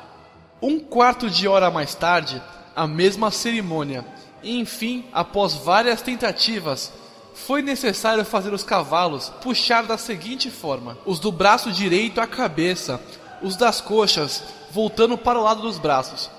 Um 0.68 0.80
quarto 0.80 1.30
de 1.30 1.48
hora 1.48 1.70
mais 1.70 1.94
tarde, 1.94 2.42
a 2.76 2.88
mesma 2.88 3.30
cerimônia. 3.30 4.04
E 4.42 4.60
enfim, 4.60 5.06
após 5.14 5.54
várias 5.54 6.02
tentativas, 6.02 6.92
foi 7.36 7.62
necessário 7.62 8.26
fazer 8.26 8.52
os 8.52 8.64
cavalos 8.64 9.30
puxar 9.44 9.84
da 9.84 9.96
seguinte 9.96 10.50
forma: 10.50 10.98
os 11.06 11.20
do 11.20 11.32
braço 11.32 11.72
direito 11.72 12.20
à 12.20 12.26
cabeça, 12.26 13.00
os 13.44 13.56
das 13.56 13.80
coxas 13.80 14.42
voltando 14.72 15.16
para 15.16 15.40
o 15.40 15.44
lado 15.44 15.62
dos 15.62 15.78
braços, 15.78 16.32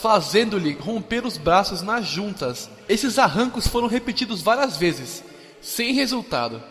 fazendo-lhe 0.00 0.72
romper 0.72 1.26
os 1.26 1.36
braços 1.36 1.82
nas 1.82 2.06
juntas. 2.06 2.70
Esses 2.88 3.18
arrancos 3.18 3.66
foram 3.66 3.88
repetidos 3.88 4.40
várias 4.40 4.78
vezes, 4.78 5.22
sem 5.60 5.92
resultado. 5.92 6.62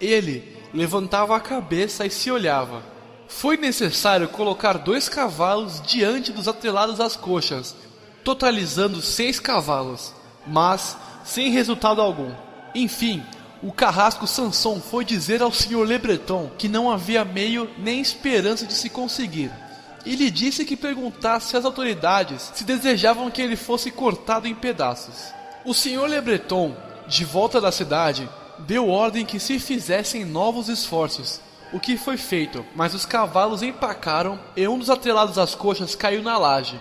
Ele 0.00 0.56
levantava 0.72 1.36
a 1.36 1.40
cabeça 1.40 2.06
e 2.06 2.10
se 2.10 2.30
olhava. 2.30 2.95
Foi 3.28 3.56
necessário 3.56 4.28
colocar 4.28 4.74
dois 4.74 5.08
cavalos 5.08 5.80
diante 5.80 6.32
dos 6.32 6.46
atrelados 6.48 7.00
às 7.00 7.16
coxas, 7.16 7.74
totalizando 8.24 9.02
seis 9.02 9.40
cavalos. 9.40 10.14
Mas 10.46 10.96
sem 11.24 11.50
resultado 11.50 12.00
algum. 12.00 12.32
Enfim, 12.74 13.22
o 13.62 13.72
carrasco 13.72 14.26
Sanson 14.26 14.80
foi 14.80 15.04
dizer 15.04 15.42
ao 15.42 15.50
Sr. 15.50 15.82
Lebreton 15.82 16.50
que 16.56 16.68
não 16.68 16.90
havia 16.90 17.24
meio 17.24 17.68
nem 17.78 18.00
esperança 18.00 18.64
de 18.64 18.74
se 18.74 18.88
conseguir. 18.88 19.50
E 20.04 20.14
lhe 20.14 20.30
disse 20.30 20.64
que 20.64 20.76
perguntasse 20.76 21.56
às 21.56 21.64
autoridades 21.64 22.52
se 22.54 22.62
desejavam 22.62 23.30
que 23.30 23.42
ele 23.42 23.56
fosse 23.56 23.90
cortado 23.90 24.46
em 24.46 24.54
pedaços. 24.54 25.32
O 25.64 25.74
Sr. 25.74 26.06
Lebreton, 26.06 26.76
de 27.08 27.24
volta 27.24 27.60
da 27.60 27.72
cidade, 27.72 28.28
deu 28.60 28.88
ordem 28.88 29.26
que 29.26 29.40
se 29.40 29.58
fizessem 29.58 30.24
novos 30.24 30.68
esforços, 30.68 31.40
o 31.76 31.80
que 31.80 31.98
foi 31.98 32.16
feito, 32.16 32.64
mas 32.74 32.94
os 32.94 33.04
cavalos 33.04 33.62
empacaram 33.62 34.40
e 34.56 34.66
um 34.66 34.78
dos 34.78 34.88
atrelados 34.88 35.36
às 35.36 35.54
coxas 35.54 35.94
caiu 35.94 36.22
na 36.22 36.38
laje. 36.38 36.80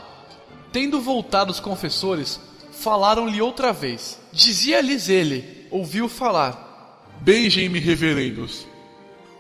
Tendo 0.72 1.02
voltado 1.02 1.52
os 1.52 1.60
confessores, 1.60 2.40
falaram-lhe 2.72 3.42
outra 3.42 3.74
vez. 3.74 4.18
Dizia-lhes 4.32 5.10
ele, 5.10 5.68
ouviu 5.70 6.08
falar: 6.08 7.04
Beijem-me, 7.20 7.78
reverendos. 7.78 8.66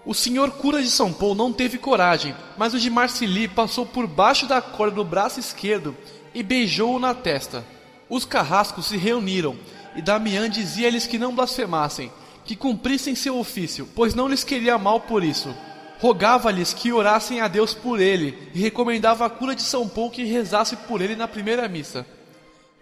O 0.05 0.13
senhor 0.13 0.51
cura 0.51 0.83
de 0.83 0.89
São 0.89 1.13
Paulo 1.13 1.35
não 1.35 1.53
teve 1.53 1.77
coragem, 1.77 2.35
mas 2.57 2.73
o 2.73 2.79
de 2.79 2.89
Marcili 2.89 3.47
passou 3.47 3.85
por 3.85 4.07
baixo 4.07 4.45
da 4.45 4.61
corda 4.61 4.97
do 4.97 5.05
braço 5.05 5.39
esquerdo 5.39 5.95
e 6.33 6.43
beijou-o 6.43 6.99
na 6.99 7.13
testa. 7.13 7.65
Os 8.09 8.25
carrascos 8.25 8.87
se 8.87 8.97
reuniram, 8.97 9.55
e 9.95 10.01
Damião 10.01 10.49
dizia-lhes 10.49 11.07
que 11.07 11.17
não 11.17 11.33
blasfemassem, 11.33 12.11
que 12.45 12.55
cumprissem 12.55 13.15
seu 13.15 13.37
ofício, 13.37 13.89
pois 13.95 14.13
não 14.13 14.27
lhes 14.27 14.43
queria 14.43 14.77
mal 14.77 15.01
por 15.01 15.23
isso. 15.23 15.53
Rogava-lhes 15.99 16.73
que 16.73 16.93
orassem 16.93 17.41
a 17.41 17.47
Deus 17.47 17.73
por 17.73 17.99
ele, 17.99 18.49
e 18.53 18.59
recomendava 18.59 19.25
a 19.25 19.29
cura 19.29 19.55
de 19.55 19.63
São 19.63 19.89
Paulo 19.89 20.11
que 20.11 20.23
rezasse 20.23 20.75
por 20.75 21.01
ele 21.01 21.15
na 21.15 21.27
primeira 21.27 21.67
missa. 21.67 22.05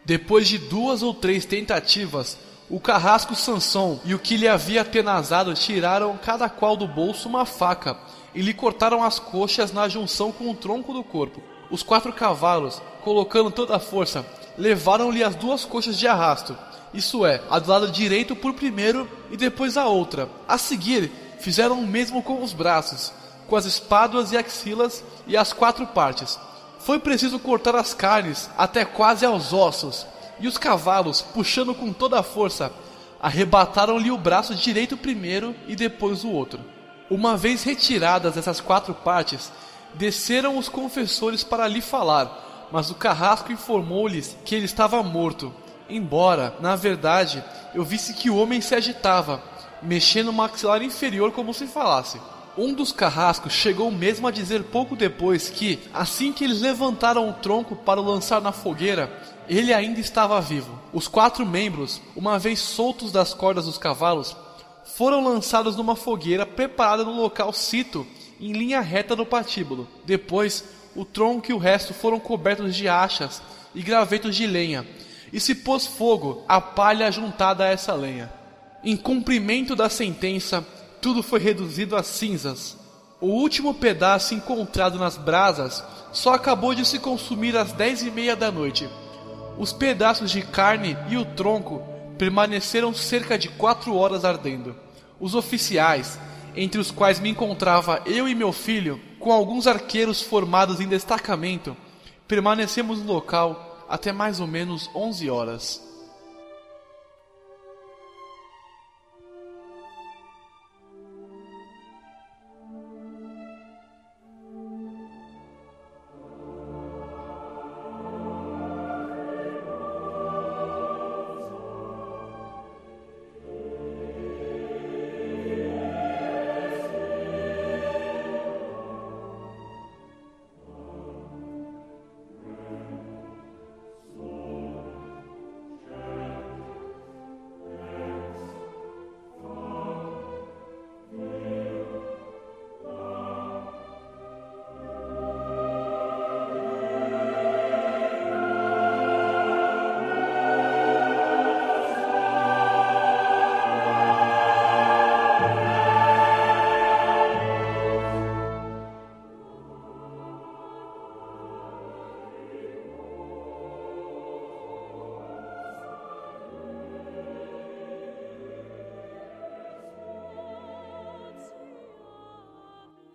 Depois 0.05 0.47
de 0.47 0.57
duas 0.57 1.01
ou 1.01 1.13
três 1.13 1.45
tentativas, 1.45 2.37
o 2.69 2.79
carrasco 2.79 3.35
Sansão 3.35 4.01
e 4.03 4.13
o 4.13 4.19
que 4.19 4.35
lhe 4.35 4.47
havia 4.47 4.81
atenazado 4.81 5.53
tiraram 5.53 6.17
cada 6.17 6.49
qual 6.49 6.75
do 6.75 6.87
bolso 6.87 7.29
uma 7.29 7.45
faca 7.45 7.97
e 8.35 8.41
lhe 8.41 8.53
cortaram 8.53 9.03
as 9.03 9.19
coxas 9.19 9.71
na 9.71 9.87
junção 9.87 10.31
com 10.31 10.49
o 10.49 10.55
tronco 10.55 10.93
do 10.93 11.03
corpo. 11.03 11.41
Os 11.69 11.83
quatro 11.83 12.11
cavalos, 12.11 12.81
colocando 13.01 13.51
toda 13.51 13.75
a 13.75 13.79
força, 13.79 14.25
levaram-lhe 14.57 15.23
as 15.23 15.35
duas 15.35 15.65
coxas 15.65 15.97
de 15.97 16.07
arrasto, 16.07 16.57
isso 16.93 17.25
é, 17.25 17.41
a 17.49 17.57
do 17.57 17.69
lado 17.69 17.91
direito 17.91 18.35
por 18.35 18.53
primeiro 18.53 19.09
e 19.31 19.37
depois 19.37 19.77
a 19.77 19.85
outra. 19.87 20.29
A 20.47 20.57
seguir, 20.57 21.11
fizeram 21.39 21.79
o 21.79 21.87
mesmo 21.87 22.21
com 22.21 22.43
os 22.43 22.53
braços, 22.53 23.11
com 23.47 23.55
as 23.55 23.65
espáduas 23.65 24.31
e 24.31 24.37
axilas 24.37 25.03
e 25.25 25.35
as 25.35 25.51
quatro 25.51 25.87
partes. 25.87 26.39
Foi 26.79 26.99
preciso 26.99 27.39
cortar 27.39 27.75
as 27.75 27.93
carnes 27.93 28.49
até 28.57 28.85
quase 28.85 29.25
aos 29.25 29.53
ossos, 29.53 30.05
e 30.39 30.47
os 30.47 30.57
cavalos, 30.57 31.21
puxando 31.21 31.73
com 31.73 31.91
toda 31.91 32.19
a 32.19 32.23
força, 32.23 32.71
arrebataram-lhe 33.21 34.11
o 34.11 34.17
braço 34.17 34.53
direito 34.53 34.97
primeiro 34.97 35.55
e 35.67 35.75
depois 35.75 36.23
o 36.23 36.29
outro. 36.29 36.59
Uma 37.09 37.37
vez 37.37 37.63
retiradas 37.63 38.37
essas 38.37 38.59
quatro 38.59 38.93
partes, 38.93 39.51
desceram 39.93 40.57
os 40.57 40.67
confessores 40.67 41.43
para 41.43 41.67
lhe 41.67 41.81
falar, 41.81 42.67
mas 42.71 42.89
o 42.89 42.95
carrasco 42.95 43.51
informou-lhes 43.51 44.35
que 44.43 44.55
ele 44.55 44.65
estava 44.65 45.01
morto 45.01 45.53
Embora, 45.93 46.55
na 46.59 46.75
verdade, 46.75 47.43
eu 47.75 47.85
visse 47.85 48.15
que 48.15 48.27
o 48.27 48.35
homem 48.35 48.59
se 48.59 48.73
agitava, 48.73 49.43
mexendo 49.79 50.29
o 50.29 50.33
maxilar 50.33 50.81
inferior 50.81 51.31
como 51.31 51.53
se 51.53 51.67
falasse. 51.67 52.19
Um 52.57 52.73
dos 52.73 52.91
carrascos 52.91 53.53
chegou 53.53 53.91
mesmo 53.91 54.27
a 54.27 54.31
dizer 54.31 54.63
pouco 54.63 54.95
depois 54.95 55.51
que, 55.51 55.79
assim 55.93 56.33
que 56.33 56.43
eles 56.43 56.61
levantaram 56.61 57.29
o 57.29 57.33
tronco 57.33 57.75
para 57.75 58.01
o 58.01 58.03
lançar 58.03 58.41
na 58.41 58.51
fogueira, 58.51 59.07
ele 59.47 59.71
ainda 59.71 59.99
estava 59.99 60.41
vivo. 60.41 60.79
Os 60.91 61.07
quatro 61.07 61.45
membros, 61.45 62.01
uma 62.15 62.39
vez 62.39 62.57
soltos 62.57 63.11
das 63.11 63.35
cordas 63.35 63.65
dos 63.65 63.77
cavalos, 63.77 64.35
foram 64.83 65.23
lançados 65.23 65.75
numa 65.75 65.95
fogueira 65.95 66.43
preparada 66.43 67.03
no 67.03 67.21
local 67.21 67.53
cito, 67.53 68.03
em 68.41 68.51
linha 68.51 68.81
reta 68.81 69.15
no 69.15 69.27
patíbulo. 69.27 69.87
Depois, 70.05 70.63
o 70.95 71.05
tronco 71.05 71.51
e 71.51 71.53
o 71.53 71.59
resto 71.59 71.93
foram 71.93 72.19
cobertos 72.19 72.75
de 72.75 72.87
achas 72.87 73.43
e 73.75 73.83
gravetos 73.83 74.35
de 74.35 74.47
lenha, 74.47 74.85
e 75.33 75.39
se 75.39 75.55
pôs 75.55 75.87
fogo 75.87 76.43
à 76.47 76.61
palha 76.61 77.11
juntada 77.11 77.63
a 77.63 77.67
essa 77.67 77.93
lenha. 77.93 78.31
Em 78.83 78.95
cumprimento 78.95 79.75
da 79.75 79.89
sentença, 79.89 80.63
tudo 81.01 81.23
foi 81.23 81.39
reduzido 81.39 81.95
a 81.95 82.03
cinzas. 82.03 82.77
O 83.19 83.27
último 83.27 83.73
pedaço 83.73 84.35
encontrado 84.35 84.99
nas 84.99 85.17
brasas 85.17 85.83
só 86.11 86.35
acabou 86.35 86.75
de 86.75 86.85
se 86.85 86.99
consumir 86.99 87.57
às 87.57 87.71
dez 87.71 88.03
e 88.03 88.11
meia 88.11 88.35
da 88.35 88.51
noite. 88.51 88.87
Os 89.57 89.73
pedaços 89.73 90.29
de 90.29 90.43
carne 90.43 90.95
e 91.09 91.17
o 91.17 91.25
tronco 91.25 91.81
permaneceram 92.17 92.93
cerca 92.93 93.37
de 93.37 93.49
quatro 93.49 93.95
horas 93.95 94.23
ardendo. 94.23 94.75
Os 95.19 95.33
oficiais, 95.33 96.19
entre 96.55 96.79
os 96.79 96.91
quais 96.91 97.19
me 97.19 97.29
encontrava 97.29 98.01
eu 98.05 98.27
e 98.27 98.35
meu 98.35 98.51
filho, 98.51 99.01
com 99.19 99.31
alguns 99.31 99.65
arqueiros 99.65 100.21
formados 100.21 100.79
em 100.79 100.87
destacamento, 100.87 101.75
permanecemos 102.27 102.99
no 102.99 103.13
local 103.13 103.72
até 103.87 104.11
mais 104.11 104.39
ou 104.39 104.47
menos 104.47 104.89
11 104.93 105.29
horas. 105.29 105.92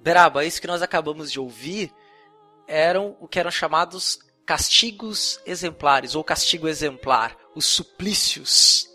Beraba, 0.09 0.43
isso 0.43 0.59
que 0.59 0.67
nós 0.67 0.81
acabamos 0.81 1.31
de 1.31 1.39
ouvir 1.39 1.93
eram 2.67 3.15
o 3.21 3.29
que 3.29 3.39
eram 3.39 3.51
chamados 3.51 4.19
castigos 4.47 5.39
exemplares 5.45 6.15
ou 6.15 6.25
castigo 6.25 6.67
exemplar, 6.67 7.37
os 7.55 7.67
suplícios. 7.67 8.89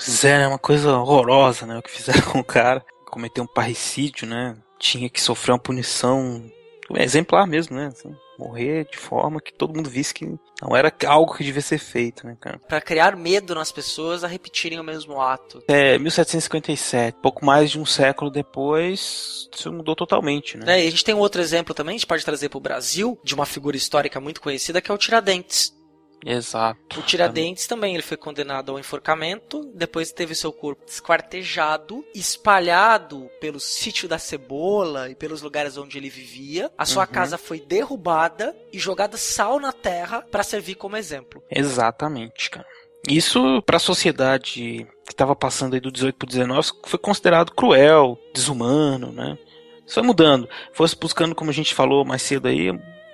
Zé, 0.00 0.40
é 0.44 0.48
uma 0.48 0.58
coisa 0.58 0.96
horrorosa, 0.96 1.66
né? 1.66 1.76
O 1.76 1.82
que 1.82 1.90
fizeram 1.90 2.22
com 2.32 2.38
o 2.38 2.44
cara. 2.44 2.82
Cometeu 3.04 3.44
um 3.44 3.46
parricídio, 3.46 4.26
né? 4.26 4.56
Tinha 4.78 5.10
que 5.10 5.20
sofrer 5.20 5.52
uma 5.52 5.58
punição 5.58 6.50
exemplar 6.94 7.46
mesmo, 7.46 7.76
né? 7.76 7.88
Assim, 7.88 8.16
morrer 8.40 8.86
de 8.90 8.98
forma 8.98 9.40
que 9.40 9.52
todo 9.52 9.74
mundo 9.74 9.90
visse 9.90 10.14
que 10.14 10.26
não 10.62 10.76
era 10.76 10.92
algo 11.06 11.34
que 11.34 11.44
devia 11.44 11.62
ser 11.62 11.78
feito, 11.78 12.26
né, 12.26 12.36
cara? 12.40 12.58
Pra 12.58 12.80
criar 12.80 13.16
medo 13.16 13.54
nas 13.54 13.70
pessoas 13.70 14.24
a 14.24 14.28
repetirem 14.28 14.80
o 14.80 14.84
mesmo 14.84 15.20
ato. 15.20 15.62
É, 15.68 15.98
1757, 15.98 17.18
pouco 17.22 17.44
mais 17.44 17.70
de 17.70 17.78
um 17.78 17.86
século 17.86 18.30
depois, 18.30 19.48
isso 19.54 19.72
mudou 19.72 19.94
totalmente, 19.94 20.56
né? 20.56 20.80
É, 20.80 20.84
e 20.84 20.88
a 20.88 20.90
gente 20.90 21.04
tem 21.04 21.14
um 21.14 21.18
outro 21.18 21.40
exemplo 21.40 21.74
também, 21.74 21.94
a 21.94 21.98
gente 21.98 22.06
pode 22.06 22.24
trazer 22.24 22.48
pro 22.48 22.60
Brasil, 22.60 23.18
de 23.22 23.34
uma 23.34 23.46
figura 23.46 23.76
histórica 23.76 24.20
muito 24.20 24.40
conhecida, 24.40 24.80
que 24.80 24.90
é 24.90 24.94
o 24.94 24.98
Tiradentes. 24.98 25.78
Exato. 26.24 27.00
O 27.00 27.02
Tiradentes 27.02 27.66
também 27.66 27.94
ele 27.94 28.02
foi 28.02 28.16
condenado 28.16 28.72
ao 28.72 28.78
enforcamento, 28.78 29.70
depois 29.74 30.12
teve 30.12 30.34
seu 30.34 30.52
corpo 30.52 30.84
esquartejado, 30.86 32.04
espalhado 32.14 33.30
pelo 33.40 33.58
sítio 33.58 34.08
da 34.08 34.18
Cebola 34.18 35.10
e 35.10 35.14
pelos 35.14 35.42
lugares 35.42 35.76
onde 35.76 35.96
ele 35.96 36.10
vivia. 36.10 36.70
A 36.76 36.84
sua 36.84 37.04
uhum. 37.04 37.12
casa 37.12 37.38
foi 37.38 37.60
derrubada 37.60 38.56
e 38.72 38.78
jogada 38.78 39.16
sal 39.16 39.58
na 39.58 39.72
terra 39.72 40.22
para 40.30 40.42
servir 40.42 40.74
como 40.74 40.96
exemplo. 40.96 41.42
Exatamente, 41.50 42.50
cara. 42.50 42.66
Isso 43.08 43.62
para 43.62 43.78
a 43.78 43.80
sociedade 43.80 44.86
que 45.04 45.12
estava 45.12 45.34
passando 45.34 45.74
aí 45.74 45.80
do 45.80 45.90
18 45.90 46.16
para 46.16 46.28
19 46.28 46.68
foi 46.84 46.98
considerado 46.98 47.52
cruel, 47.52 48.18
desumano, 48.34 49.10
né? 49.10 49.38
Isso 49.86 49.94
foi 49.94 50.02
mudando. 50.02 50.48
Fosse 50.72 50.94
buscando, 50.96 51.34
como 51.34 51.50
a 51.50 51.54
gente 51.54 51.74
falou 51.74 52.04
mais 52.04 52.22
cedo 52.22 52.46
aí, 52.46 52.70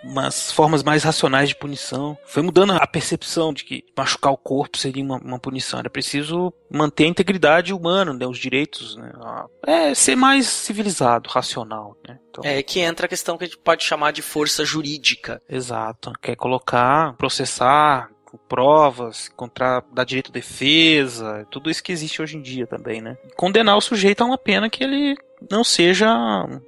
umas 0.07 0.53
formas 0.53 0.83
mais 0.83 1.03
racionais 1.03 1.49
de 1.49 1.57
punição. 1.57 2.17
Foi 2.27 2.43
mudando 2.43 2.73
a 2.73 2.87
percepção 2.87 3.53
de 3.53 3.65
que 3.65 3.85
machucar 3.97 4.33
o 4.33 4.39
corpo 4.39 4.79
seria 4.79 5.03
uma, 5.03 5.19
uma 5.19 5.39
punição. 5.39 5.79
Era 5.79 5.91
preciso 5.91 6.53
manter 6.71 7.05
a 7.05 7.09
integridade 7.09 7.73
humana, 7.73 8.13
né, 8.13 8.27
os 8.27 8.39
direitos, 8.39 8.97
né, 8.97 9.13
é 9.67 9.95
ser 9.95 10.17
mais 10.17 10.47
civilizado, 10.47 11.29
racional, 11.29 11.97
né. 12.07 12.19
Então, 12.31 12.45
é 12.45 12.63
que 12.63 12.81
entra 12.81 13.07
a 13.07 13.09
questão 13.09 13.39
que 13.39 13.45
a 13.45 13.47
gente 13.47 13.59
pode 13.59 13.83
chamar 13.83 14.13
de 14.13 14.21
força 14.21 14.65
jurídica. 14.65 15.41
Exato. 15.49 16.13
Quer 16.21 16.37
colocar, 16.37 17.15
processar, 17.15 18.11
provas, 18.49 19.29
encontrar 19.33 19.83
dar 19.93 20.05
direito 20.05 20.31
à 20.31 20.33
defesa, 20.33 21.47
tudo 21.51 21.71
isso 21.71 21.83
que 21.83 21.93
existe 21.93 22.21
hoje 22.21 22.37
em 22.37 22.43
dia 22.43 22.67
também, 22.67 23.01
né? 23.01 23.17
Condenar 23.37 23.77
o 23.77 23.81
sujeito 23.81 24.23
a 24.23 24.27
uma 24.27 24.39
pena 24.39 24.69
que 24.69 24.85
ele 24.85 25.17
não 25.51 25.63
seja, 25.63 26.07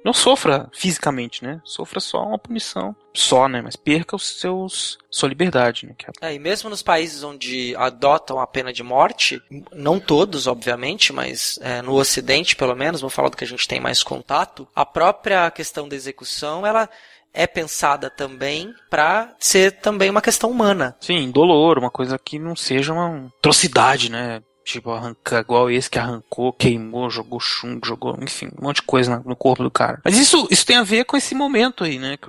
não 0.03 0.13
sofra 0.13 0.69
fisicamente, 0.73 1.43
né? 1.43 1.61
Sofra 1.63 1.99
só 1.99 2.23
uma 2.23 2.37
punição, 2.37 2.95
só, 3.13 3.47
né? 3.47 3.61
Mas 3.61 3.75
perca 3.75 4.15
os 4.15 4.39
seus 4.39 4.97
sua 5.09 5.29
liberdade, 5.29 5.85
né? 5.85 5.95
É, 6.21 6.33
e 6.33 6.39
mesmo 6.39 6.69
nos 6.69 6.81
países 6.81 7.23
onde 7.23 7.75
adotam 7.75 8.39
a 8.39 8.47
pena 8.47 8.71
de 8.71 8.83
morte, 8.83 9.41
não 9.73 9.99
todos, 9.99 10.47
obviamente, 10.47 11.11
mas 11.11 11.59
é, 11.61 11.81
no 11.81 11.95
Ocidente, 11.95 12.55
pelo 12.55 12.75
menos, 12.75 13.01
vou 13.01 13.09
falar 13.09 13.29
do 13.29 13.37
que 13.37 13.43
a 13.43 13.47
gente 13.47 13.67
tem 13.67 13.79
mais 13.79 14.03
contato, 14.03 14.67
a 14.75 14.85
própria 14.85 15.49
questão 15.51 15.87
da 15.87 15.95
execução, 15.95 16.65
ela 16.65 16.89
é 17.33 17.45
pensada 17.45 18.09
também 18.09 18.73
para 18.89 19.35
ser 19.39 19.73
também 19.73 20.09
uma 20.09 20.21
questão 20.21 20.49
humana. 20.49 20.95
Sim, 20.99 21.29
dolor, 21.31 21.77
uma 21.77 21.91
coisa 21.91 22.17
que 22.17 22.39
não 22.39 22.55
seja 22.55 22.93
uma 22.93 23.27
atrocidade, 23.37 24.11
né? 24.11 24.41
Tipo, 24.69 24.91
arrancar 24.91 25.39
igual 25.39 25.71
esse 25.71 25.89
que 25.89 25.97
arrancou, 25.97 26.53
queimou, 26.53 27.09
jogou 27.09 27.39
chumbo, 27.39 27.87
jogou, 27.87 28.15
enfim, 28.21 28.49
um 28.55 28.65
monte 28.65 28.75
de 28.75 28.81
coisa 28.83 29.19
no 29.25 29.35
corpo 29.35 29.63
do 29.63 29.71
cara. 29.71 29.99
Mas 30.05 30.15
isso, 30.15 30.47
isso 30.51 30.63
tem 30.63 30.77
a 30.77 30.83
ver 30.83 31.05
com 31.05 31.17
esse 31.17 31.33
momento 31.33 31.83
aí, 31.83 31.97
né? 31.97 32.19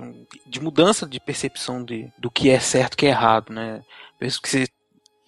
De 0.47 0.59
mudança 0.59 1.05
de 1.05 1.19
percepção 1.19 1.83
de, 1.83 2.11
do 2.17 2.31
que 2.31 2.49
é 2.49 2.59
certo 2.59 2.95
e 2.95 2.97
que 2.97 3.05
é 3.05 3.09
errado, 3.09 3.53
né? 3.53 3.83
Mesmo 4.19 4.41
que 4.41 4.49
você 4.49 4.67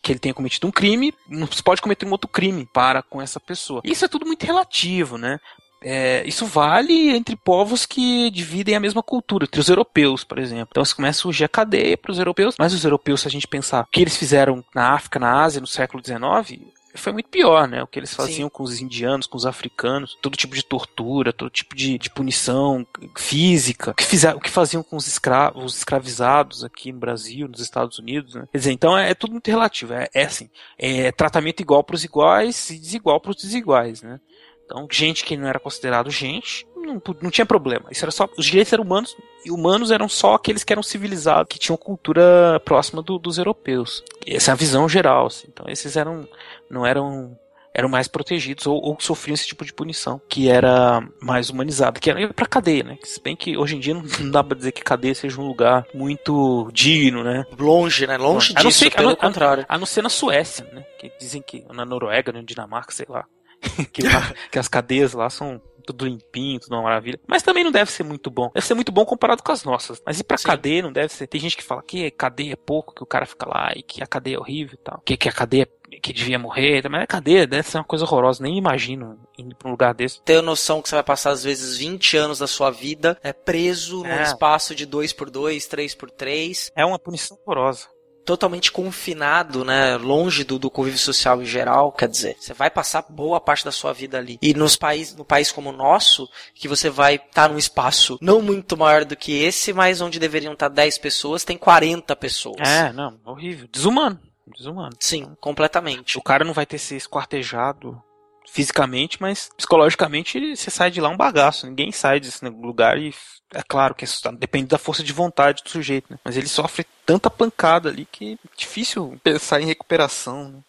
que 0.02 0.12
ele 0.12 0.20
tenha 0.20 0.34
cometido 0.34 0.66
um 0.66 0.72
crime, 0.72 1.14
não 1.30 1.46
se 1.46 1.62
pode 1.62 1.84
cometer 1.84 2.04
um 2.08 2.12
outro 2.12 2.28
crime 2.28 2.68
para 2.74 3.04
com 3.04 3.22
essa 3.22 3.40
pessoa. 3.40 3.82
Isso 3.84 4.04
é 4.04 4.08
tudo 4.08 4.26
muito 4.26 4.44
relativo, 4.44 5.16
né? 5.16 5.40
É, 5.84 6.28
isso 6.28 6.48
vale 6.48 7.16
entre 7.16 7.36
povos 7.36 7.86
que 7.86 8.32
dividem 8.32 8.76
a 8.76 8.80
mesma 8.80 9.04
cultura, 9.04 9.46
entre 9.46 9.62
os 9.62 9.70
europeus, 9.70 10.24
por 10.24 10.40
exemplo. 10.40 10.70
Então 10.72 10.84
você 10.84 10.96
começa 10.96 11.20
a 11.20 11.22
surgir 11.22 11.44
a 11.44 11.50
cadeia 11.50 11.96
para 11.96 12.12
os 12.12 12.18
europeus, 12.18 12.56
mas 12.58 12.74
os 12.74 12.84
europeus, 12.84 13.22
se 13.22 13.28
a 13.28 13.32
gente 13.32 13.48
pensar 13.48 13.84
o 13.84 13.88
que 13.92 14.02
eles 14.02 14.18
fizeram 14.18 14.66
na 14.74 14.94
África, 14.94 15.20
na 15.20 15.44
Ásia, 15.44 15.62
no 15.62 15.68
século 15.68 16.02
XIX, 16.04 16.74
foi 16.96 17.14
muito 17.14 17.30
pior, 17.30 17.68
né? 17.68 17.82
O 17.82 17.88
que 17.88 18.00
eles 18.00 18.14
faziam 18.14 18.48
Sim. 18.48 18.54
com 18.54 18.64
os 18.64 18.80
indianos, 18.80 19.28
com 19.28 19.38
os 19.38 19.46
africanos, 19.46 20.18
todo 20.22 20.38
tipo 20.38 20.56
de 20.56 20.64
tortura, 20.64 21.34
todo 21.34 21.50
tipo 21.50 21.76
de, 21.76 21.98
de 21.98 22.10
punição 22.10 22.86
física, 23.18 23.92
o 23.92 23.94
que, 23.94 24.06
fizeram, 24.06 24.38
o 24.38 24.42
que 24.42 24.50
faziam 24.50 24.84
com 24.84 24.96
os, 24.96 25.08
escravos, 25.08 25.64
os 25.64 25.78
escravizados 25.78 26.64
aqui 26.64 26.92
no 26.92 27.00
Brasil, 27.00 27.48
nos 27.48 27.60
Estados 27.60 28.00
Unidos, 28.00 28.36
né? 28.36 28.48
Quer 28.52 28.58
dizer, 28.58 28.72
então 28.72 28.98
é, 28.98 29.12
é 29.12 29.14
tudo 29.16 29.32
muito 29.32 29.48
relativo, 29.48 29.94
é, 29.94 30.08
é 30.14 30.24
assim, 30.24 30.50
é 30.78 31.12
tratamento 31.12 31.62
igual 31.62 31.84
para 31.84 31.96
os 31.96 32.04
iguais 32.04 32.70
e 32.70 32.78
desigual 32.78 33.20
para 33.20 33.32
os 33.32 33.38
desiguais, 33.38 34.02
né? 34.02 34.20
Então, 34.66 34.88
gente 34.90 35.26
que 35.26 35.36
não 35.36 35.48
era 35.48 35.60
considerado 35.60 36.10
gente, 36.10 36.66
não, 36.84 37.02
não 37.22 37.32
tinha 37.32 37.46
problema. 37.46 37.86
Isso 37.92 38.04
era 38.04 38.12
só. 38.12 38.30
Os 38.38 38.46
direitos 38.46 38.74
eram 38.74 38.84
humanos, 38.84 39.16
e 39.46 39.52
humanos 39.52 39.92
eram 39.92 40.08
só 40.08 40.36
aqueles 40.36 40.64
que 40.64 40.74
eram 40.74 40.84
civilizados, 40.84 41.48
que 41.50 41.60
tinham 41.60 41.78
cultura 41.78 42.62
próxima 42.64 43.02
do, 43.02 43.18
dos 43.18 43.38
europeus. 43.38 44.04
Essa 44.26 44.52
é 44.52 44.54
a 44.54 44.56
visão 44.56 44.88
geral. 44.88 45.28
Assim. 45.28 45.48
Então, 45.52 45.66
esses 45.68 45.96
eram. 45.96 46.28
não 46.70 46.86
eram 46.86 47.38
eram 47.74 47.90
mais 47.90 48.08
protegidos 48.08 48.68
ou, 48.68 48.80
ou, 48.80 48.96
sofriam 49.00 49.34
esse 49.34 49.48
tipo 49.48 49.66
de 49.66 49.74
punição, 49.74 50.22
que 50.30 50.48
era 50.48 51.02
mais 51.20 51.50
humanizado, 51.50 52.00
que 52.00 52.10
era 52.10 52.22
ir 52.22 52.32
pra 52.32 52.46
cadeia, 52.46 52.84
né? 52.84 52.98
Se 53.04 53.20
bem 53.20 53.36
que 53.36 53.58
hoje 53.58 53.76
em 53.76 53.80
dia 53.80 53.96
não, 53.96 54.04
não 54.20 54.30
dá 54.30 54.44
pra 54.44 54.56
dizer 54.56 54.72
que 54.72 54.84
cadeia 54.84 55.16
seja 55.16 55.42
um 55.42 55.48
lugar 55.48 55.86
muito 55.94 56.70
digno, 56.72 57.24
né? 57.24 57.46
Longe, 57.58 58.06
né? 58.06 58.16
Longe 58.16 58.54
disso, 58.54 58.86
ser, 58.86 58.92
pelo 58.92 59.10
a, 59.10 59.16
contrário. 59.16 59.66
A, 59.68 59.76
a 59.76 59.78
não 59.78 59.88
ser 59.88 60.04
na 60.04 60.10
Suécia, 60.10 60.70
né? 60.72 60.86
Que 61.00 61.12
dizem 61.20 61.42
que 61.42 61.66
na 61.74 61.84
Noruega, 61.84 62.32
na 62.32 62.44
Dinamarca, 62.44 62.94
sei 62.94 63.08
lá. 63.10 63.26
que, 63.92 64.04
lá, 64.04 64.34
que 64.52 64.60
as 64.60 64.68
cadeias 64.68 65.14
lá 65.14 65.30
são 65.30 65.60
tudo 65.84 66.06
limpinho, 66.06 66.60
tudo 66.60 66.76
uma 66.76 66.84
maravilha. 66.84 67.20
Mas 67.28 67.44
também 67.44 67.64
não 67.64 67.72
deve 67.72 67.92
ser 67.92 68.04
muito 68.04 68.30
bom. 68.30 68.52
Deve 68.54 68.66
ser 68.66 68.74
muito 68.74 68.92
bom 68.92 69.06
comparado 69.06 69.44
com 69.44 69.52
as 69.52 69.64
nossas. 69.64 70.02
Mas 70.06 70.20
ir 70.20 70.24
pra 70.24 70.38
Sim. 70.38 70.48
cadeia 70.48 70.82
não 70.82 70.92
deve 70.92 71.14
ser. 71.14 71.28
Tem 71.28 71.40
gente 71.40 71.58
que 71.58 71.64
fala 71.64 71.84
que 71.84 72.10
cadeia 72.12 72.54
é 72.54 72.56
pouco, 72.56 72.94
que 72.94 73.04
o 73.04 73.08
cara 73.08 73.26
fica 73.26 73.48
lá 73.48 73.72
e 73.76 73.84
que 73.84 74.04
a 74.04 74.08
cadeia 74.08 74.36
é 74.36 74.40
horrível 74.40 74.76
e 74.76 74.84
tal. 74.84 75.02
Que, 75.06 75.18
que 75.18 75.30
a 75.30 75.34
cadeia 75.34 75.68
que 76.02 76.14
devia 76.14 76.40
morrer. 76.40 76.88
Mas 76.90 77.04
a 77.04 77.08
cadeia 77.08 77.46
deve 77.46 77.68
ser 77.68 77.78
uma 77.78 77.84
coisa 77.84 78.06
horrorosa. 78.06 78.44
Nem 78.44 78.58
imagino 78.58 79.20
indo 79.38 79.56
pra 79.56 79.68
um 79.68 79.72
lugar 79.72 79.94
desse. 79.94 80.22
Ter 80.22 80.42
noção 80.42 80.82
que 80.82 80.90
você 80.90 80.96
vai 80.96 81.04
passar 81.04 81.32
às 81.32 81.44
vezes 81.44 81.78
20 81.78 82.18
anos 82.18 82.40
da 82.40 82.48
sua 82.48 82.72
vida 82.72 83.18
é 83.24 83.34
preso 83.34 84.06
é. 84.06 84.16
num 84.16 84.24
espaço 84.24 84.74
de 84.76 84.86
2 84.86 85.14
por 85.14 85.30
2 85.30 85.66
3 85.66 85.96
por 85.96 86.10
3 86.10 86.72
É 86.76 86.86
uma 86.86 87.00
punição 87.00 87.38
horrorosa 87.46 87.88
totalmente 88.26 88.72
confinado, 88.72 89.64
né, 89.64 89.98
longe 89.98 90.44
do, 90.44 90.58
do 90.58 90.70
convívio 90.70 91.00
social 91.00 91.42
em 91.42 91.46
geral, 91.46 91.92
quer 91.92 92.08
dizer, 92.08 92.38
você 92.40 92.54
vai 92.54 92.70
passar 92.70 93.06
boa 93.10 93.40
parte 93.40 93.66
da 93.66 93.72
sua 93.72 93.94
vida 93.94 94.18
ali. 94.18 94.38
E 94.42 94.54
nos 94.54 94.76
países, 94.76 95.16
no 95.16 95.26
país 95.26 95.52
como 95.52 95.70
o 95.70 95.74
nosso, 95.74 96.30
que 96.54 96.68
você 96.68 96.90
vai 96.90 97.16
estar 97.16 97.48
tá 97.48 97.50
num 97.50 97.58
espaço 97.58 98.18
não 98.22 98.42
muito 98.42 98.78
maior 98.78 99.06
do 99.06 99.16
que 99.16 99.44
esse, 99.44 99.74
mas 99.74 100.02
onde 100.02 100.20
deveriam 100.20 100.54
estar 100.54 100.70
tá 100.70 100.76
10 100.76 100.98
pessoas, 100.98 101.44
tem 101.44 101.58
40 101.58 102.16
pessoas. 102.16 102.68
É, 102.68 102.92
não, 102.94 103.20
horrível, 103.26 103.68
desumano. 103.72 104.20
Desumano. 104.58 104.96
Sim, 105.00 105.36
completamente. 105.40 106.18
O 106.18 106.22
cara 106.22 106.44
não 106.44 106.54
vai 106.54 106.66
ter 106.66 106.78
se 106.78 106.96
esquartejado 106.96 108.02
fisicamente, 108.50 109.22
mas 109.22 109.50
psicologicamente 109.56 110.56
você 110.56 110.70
sai 110.70 110.92
de 110.92 111.02
lá 111.02 111.10
um 111.10 111.18
bagaço. 111.18 111.66
Ninguém 111.66 111.92
sai 111.92 112.20
desse 112.20 112.46
lugar 112.46 112.98
e 112.98 113.14
é 113.54 113.62
claro 113.62 113.96
que 113.96 114.04
isso 114.04 114.22
depende 114.34 114.68
da 114.68 114.78
força 114.78 115.04
de 115.04 115.14
vontade 115.14 115.64
do 115.64 115.70
sujeito, 115.70 116.08
né? 116.12 116.20
Mas 116.24 116.38
ele 116.38 116.48
sofre 116.48 116.86
tanta 117.06 117.30
pancada 117.30 117.90
ali 117.90 118.08
que 118.12 118.34
é 118.34 118.58
difícil 118.58 119.20
pensar 119.24 119.62
em 119.62 119.66
recuperação, 119.66 120.52
né? 120.52 120.60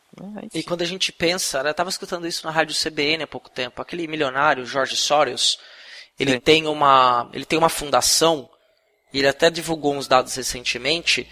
É, 0.52 0.58
e 0.58 0.62
quando 0.62 0.82
a 0.82 0.86
gente 0.86 1.10
pensa, 1.10 1.62
né, 1.62 1.70
eu 1.70 1.74
tava 1.74 1.90
escutando 1.90 2.26
isso 2.26 2.46
na 2.46 2.52
rádio 2.52 2.76
CBN 2.76 3.24
há 3.24 3.26
pouco 3.26 3.50
tempo, 3.50 3.82
aquele 3.82 4.06
milionário 4.06 4.64
Jorge 4.64 4.96
Soros, 4.96 5.58
ele 6.18 6.38
tem 6.38 6.66
uma, 6.68 7.28
ele 7.32 7.44
tem 7.44 7.58
uma 7.58 7.68
fundação, 7.68 8.48
e 9.12 9.18
ele 9.18 9.28
até 9.28 9.50
divulgou 9.50 9.94
uns 9.94 10.06
dados 10.06 10.34
recentemente 10.34 11.28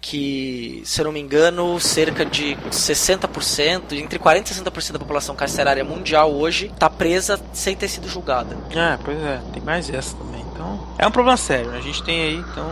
que, 0.00 0.82
se 0.84 1.00
eu 1.00 1.06
não 1.06 1.12
me 1.12 1.20
engano, 1.20 1.80
cerca 1.80 2.24
de 2.24 2.56
60%, 2.70 3.92
entre 3.92 4.18
40% 4.18 4.50
e 4.50 4.54
60% 4.54 4.92
da 4.92 4.98
população 4.98 5.34
carcerária 5.34 5.84
mundial 5.84 6.32
hoje 6.32 6.66
está 6.66 6.88
presa 6.88 7.40
sem 7.52 7.74
ter 7.74 7.88
sido 7.88 8.08
julgada. 8.08 8.56
É, 8.70 8.98
pois 9.04 9.18
é, 9.18 9.40
tem 9.52 9.62
mais 9.62 9.90
essa 9.90 10.16
também. 10.16 10.44
Então, 10.52 10.86
é 10.98 11.06
um 11.06 11.10
problema 11.10 11.36
sério. 11.36 11.70
Né? 11.70 11.78
A 11.78 11.80
gente 11.80 12.02
tem 12.02 12.20
aí, 12.20 12.36
então, 12.36 12.70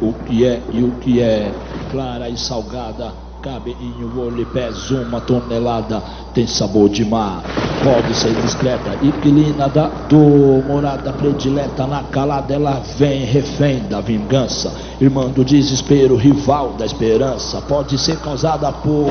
o 0.00 0.12
que 0.24 0.46
é 0.46 0.62
e 0.72 0.84
o 0.84 0.92
que 1.00 1.20
é 1.20 1.52
clara 1.90 2.28
e 2.28 2.36
salgada 2.36 3.23
cabe 3.44 3.76
em 3.78 4.02
um 4.02 4.22
olho 4.22 4.46
pesa 4.46 4.94
uma 4.94 5.20
tonelada, 5.20 6.02
tem 6.32 6.46
sabor 6.46 6.88
de 6.88 7.04
mar. 7.04 7.42
Pode 7.84 8.14
ser 8.14 8.32
discreta, 8.40 8.96
inquilina 9.04 9.68
da 9.68 9.86
dor, 10.08 10.64
morada 10.64 11.12
predileta 11.12 11.86
na 11.86 12.04
calada, 12.04 12.54
ela 12.54 12.80
vem 12.96 13.26
refém 13.26 13.80
da 13.80 14.00
vingança, 14.00 14.72
irmã 14.98 15.26
do 15.26 15.44
desespero, 15.44 16.16
rival 16.16 16.72
da 16.78 16.86
esperança. 16.86 17.60
Pode 17.60 17.98
ser 17.98 18.16
causada 18.16 18.72
por 18.72 19.10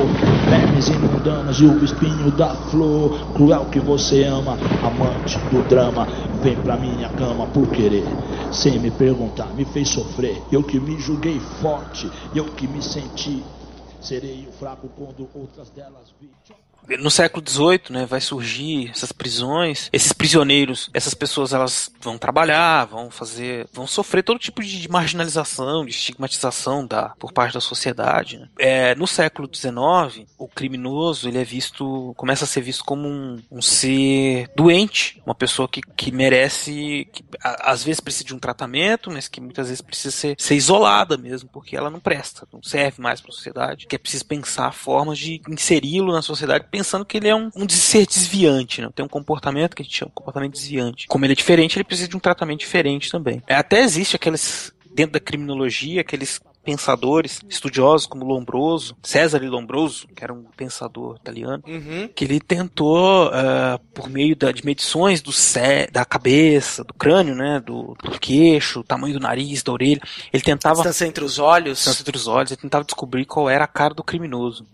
vermes 0.50 0.88
imundanos 0.88 1.60
e 1.60 1.66
o 1.66 1.84
espinho 1.84 2.32
da 2.32 2.48
flor, 2.48 3.16
cruel 3.34 3.66
que 3.70 3.78
você 3.78 4.24
ama, 4.24 4.58
amante 4.82 5.38
do 5.48 5.62
drama. 5.68 6.08
Vem 6.42 6.56
pra 6.56 6.76
minha 6.76 7.08
cama 7.10 7.46
por 7.46 7.68
querer, 7.68 8.04
sem 8.50 8.80
me 8.80 8.90
perguntar, 8.90 9.54
me 9.54 9.64
fez 9.64 9.90
sofrer. 9.90 10.42
Eu 10.50 10.64
que 10.64 10.80
me 10.80 10.98
julguei 10.98 11.38
forte, 11.38 12.10
eu 12.34 12.46
que 12.46 12.66
me 12.66 12.82
senti 12.82 13.40
Serei 14.04 14.46
o 14.46 14.52
fraco 14.52 14.86
quando 14.90 15.30
outras 15.34 15.70
delas 15.70 16.12
vi 16.20 16.30
no 16.98 17.10
século 17.10 17.44
XVIII, 17.46 17.80
né, 17.90 18.06
vai 18.06 18.20
surgir 18.20 18.90
essas 18.90 19.12
prisões, 19.12 19.88
esses 19.92 20.12
prisioneiros, 20.12 20.90
essas 20.92 21.14
pessoas 21.14 21.52
elas 21.52 21.90
vão 22.00 22.18
trabalhar, 22.18 22.84
vão 22.86 23.10
fazer, 23.10 23.66
vão 23.72 23.86
sofrer 23.86 24.22
todo 24.22 24.38
tipo 24.38 24.62
de 24.62 24.88
marginalização, 24.88 25.84
de 25.84 25.90
estigmatização 25.90 26.86
da, 26.86 27.10
por 27.18 27.32
parte 27.32 27.54
da 27.54 27.60
sociedade. 27.60 28.38
Né. 28.38 28.48
É, 28.58 28.94
no 28.94 29.06
século 29.06 29.48
XIX, 29.52 30.26
o 30.38 30.48
criminoso 30.48 31.28
ele 31.28 31.38
é 31.38 31.44
visto, 31.44 32.12
começa 32.16 32.44
a 32.44 32.48
ser 32.48 32.60
visto 32.60 32.84
como 32.84 33.08
um, 33.08 33.42
um 33.50 33.62
ser 33.62 34.48
doente, 34.54 35.22
uma 35.24 35.34
pessoa 35.34 35.68
que, 35.68 35.80
que 35.80 36.12
merece, 36.12 37.08
que, 37.12 37.24
a, 37.42 37.72
às 37.72 37.82
vezes 37.82 38.00
precisa 38.00 38.24
de 38.24 38.34
um 38.34 38.38
tratamento, 38.38 39.10
mas 39.10 39.28
que 39.28 39.40
muitas 39.40 39.68
vezes 39.68 39.80
precisa 39.80 40.14
ser, 40.14 40.36
ser 40.38 40.54
isolada 40.54 41.16
mesmo, 41.16 41.48
porque 41.48 41.76
ela 41.76 41.90
não 41.90 42.00
presta, 42.00 42.46
não 42.52 42.62
serve 42.62 43.00
mais 43.00 43.20
para 43.20 43.30
a 43.30 43.34
sociedade, 43.34 43.86
que 43.86 43.96
é 43.96 43.98
preciso 43.98 44.26
pensar 44.26 44.72
formas 44.72 45.18
de 45.18 45.40
inseri-lo 45.48 46.12
na 46.12 46.22
sociedade 46.22 46.66
pensando 46.74 47.04
que 47.04 47.16
ele 47.18 47.28
é 47.28 47.36
um, 47.36 47.50
um 47.54 47.68
ser 47.68 48.04
desviante, 48.04 48.82
né? 48.82 48.88
Tem 48.92 49.04
um 49.04 49.08
comportamento 49.08 49.76
que 49.76 49.82
a 49.82 49.84
gente 49.84 49.96
chama 49.96 50.08
de 50.08 50.14
comportamento 50.16 50.52
desviante. 50.52 51.06
Como 51.06 51.24
ele 51.24 51.32
é 51.32 51.36
diferente, 51.36 51.76
ele 51.76 51.84
precisa 51.84 52.08
de 52.08 52.16
um 52.16 52.20
tratamento 52.20 52.58
diferente 52.58 53.12
também. 53.12 53.40
É, 53.46 53.54
até 53.54 53.80
existe 53.80 54.16
aqueles, 54.16 54.72
dentro 54.92 55.12
da 55.12 55.20
criminologia, 55.20 56.00
aqueles 56.00 56.40
pensadores, 56.64 57.40
estudiosos 57.48 58.06
como 58.06 58.24
Lombroso, 58.24 58.96
Cesare 59.02 59.46
Lombroso, 59.48 60.08
que 60.08 60.24
era 60.24 60.32
um 60.32 60.44
pensador 60.56 61.16
italiano, 61.16 61.62
Uhum. 61.64 62.08
que 62.12 62.24
ele 62.24 62.40
tentou, 62.40 63.28
uh, 63.28 63.78
por 63.92 64.08
meio 64.08 64.34
da, 64.34 64.50
de 64.50 64.64
medições 64.64 65.20
do 65.20 65.30
cé, 65.30 65.86
da 65.92 66.04
cabeça, 66.04 66.82
do 66.82 66.94
crânio, 66.94 67.34
né, 67.34 67.60
do, 67.64 67.94
do 68.02 68.18
queixo, 68.18 68.82
tamanho 68.82 69.14
do 69.14 69.20
nariz, 69.20 69.62
da 69.62 69.72
orelha, 69.72 70.00
ele 70.32 70.42
tentava... 70.42 70.76
Distância 70.76 71.06
entre 71.06 71.22
os 71.22 71.38
olhos. 71.38 71.78
Distância 71.78 72.02
entre 72.02 72.16
os 72.16 72.26
olhos, 72.26 72.50
ele 72.50 72.60
tentava 72.62 72.84
descobrir 72.84 73.26
qual 73.26 73.48
era 73.48 73.64
a 73.64 73.68
cara 73.68 73.94
do 73.94 74.02
criminoso. 74.02 74.66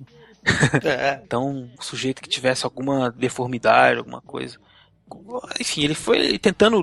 É. 0.85 1.21
então, 1.25 1.71
o 1.79 1.83
sujeito 1.83 2.23
que 2.23 2.29
tivesse 2.29 2.65
alguma 2.65 3.11
deformidade, 3.11 3.99
alguma 3.99 4.21
coisa. 4.21 4.59
Enfim, 5.59 5.85
ele 5.85 5.95
foi 5.95 6.39
tentando, 6.39 6.83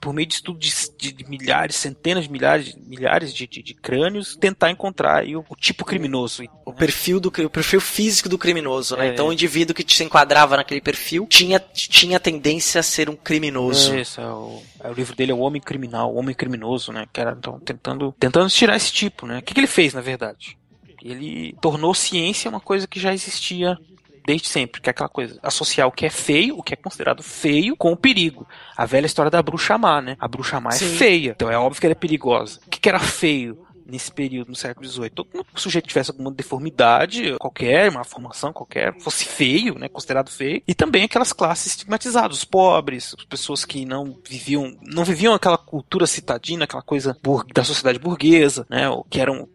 por 0.00 0.12
meio 0.12 0.26
de 0.26 0.34
estudo 0.34 0.58
de, 0.58 1.12
de, 1.12 1.28
milhares, 1.28 1.76
centenas 1.76 2.24
de 2.24 2.30
milhares, 2.30 2.74
milhares 2.74 3.32
de, 3.32 3.46
de, 3.46 3.62
de 3.62 3.74
crânios, 3.74 4.36
tentar 4.36 4.70
encontrar 4.70 5.24
o, 5.26 5.44
o 5.48 5.56
tipo 5.56 5.84
criminoso. 5.84 6.42
O 6.64 6.72
perfil 6.72 7.20
do 7.20 7.28
o 7.28 7.50
perfil 7.50 7.80
físico 7.80 8.28
do 8.28 8.38
criminoso, 8.38 8.96
né? 8.96 9.08
É. 9.08 9.12
Então 9.12 9.28
o 9.28 9.32
indivíduo 9.32 9.74
que 9.74 9.84
se 9.94 10.04
enquadrava 10.04 10.56
naquele 10.56 10.80
perfil 10.80 11.26
tinha, 11.28 11.60
tinha 11.60 12.18
tendência 12.18 12.80
a 12.80 12.82
ser 12.82 13.08
um 13.08 13.16
criminoso. 13.16 13.94
É, 13.94 14.00
esse 14.00 14.20
é 14.20 14.26
o, 14.26 14.62
é, 14.82 14.90
o 14.90 14.92
livro 14.92 15.14
dele 15.14 15.32
é 15.32 15.34
o 15.34 15.38
Homem 15.38 15.60
Criminal, 15.60 16.12
o 16.12 16.16
Homem 16.16 16.34
Criminoso, 16.34 16.92
né? 16.92 17.06
Que 17.12 17.20
era 17.20 17.32
então, 17.38 17.60
tentando, 17.60 18.14
tentando 18.18 18.48
tirar 18.48 18.76
esse 18.76 18.92
tipo, 18.92 19.26
né? 19.26 19.38
O 19.38 19.42
que, 19.42 19.54
que 19.54 19.60
ele 19.60 19.66
fez, 19.66 19.94
na 19.94 20.00
verdade? 20.00 20.56
Ele 21.04 21.54
tornou 21.60 21.94
ciência 21.94 22.48
uma 22.48 22.60
coisa 22.60 22.86
que 22.86 23.00
já 23.00 23.12
existia 23.12 23.76
desde 24.24 24.48
sempre, 24.48 24.80
que 24.80 24.88
é 24.88 24.92
aquela 24.92 25.08
coisa, 25.08 25.38
associar 25.42 25.88
o 25.88 25.92
que 25.92 26.06
é 26.06 26.10
feio, 26.10 26.56
o 26.56 26.62
que 26.62 26.74
é 26.74 26.76
considerado 26.76 27.22
feio, 27.22 27.76
com 27.76 27.92
o 27.92 27.96
perigo. 27.96 28.46
A 28.76 28.86
velha 28.86 29.06
história 29.06 29.30
da 29.30 29.42
bruxa 29.42 29.76
má, 29.76 30.00
né? 30.00 30.16
A 30.18 30.28
bruxa 30.28 30.60
má 30.60 30.70
Sim. 30.70 30.86
é 30.86 30.96
feia, 30.96 31.30
então 31.30 31.50
é 31.50 31.58
óbvio 31.58 31.80
que 31.80 31.86
ela 31.86 31.92
é 31.92 31.96
perigosa. 31.96 32.60
O 32.66 32.70
que, 32.70 32.80
que 32.80 32.88
era 32.88 33.00
feio? 33.00 33.66
Nesse 33.84 34.12
período, 34.12 34.48
no 34.48 34.54
século 34.54 34.88
XVIII, 34.88 35.10
todo 35.10 35.28
o 35.52 35.60
sujeito 35.60 35.88
tivesse 35.88 36.12
alguma 36.12 36.30
deformidade, 36.30 37.36
qualquer, 37.38 37.90
uma 37.90 38.04
formação 38.04 38.52
qualquer, 38.52 38.94
fosse 39.00 39.24
feio, 39.24 39.76
né, 39.76 39.88
considerado 39.88 40.30
feio, 40.30 40.62
e 40.66 40.72
também 40.72 41.02
aquelas 41.02 41.32
classes 41.32 41.72
estigmatizadas, 41.72 42.38
os 42.38 42.44
pobres, 42.44 43.14
as 43.18 43.24
pessoas 43.24 43.64
que 43.64 43.84
não 43.84 44.16
viviam, 44.26 44.78
não 44.82 45.04
viviam 45.04 45.34
aquela 45.34 45.58
cultura 45.58 46.06
citadina, 46.06 46.64
aquela 46.64 46.80
coisa 46.80 47.18
da 47.52 47.64
sociedade 47.64 47.98
burguesa, 47.98 48.64
né, 48.70 48.88
ou 48.88 49.04
que 49.04 49.20
eram 49.20 49.48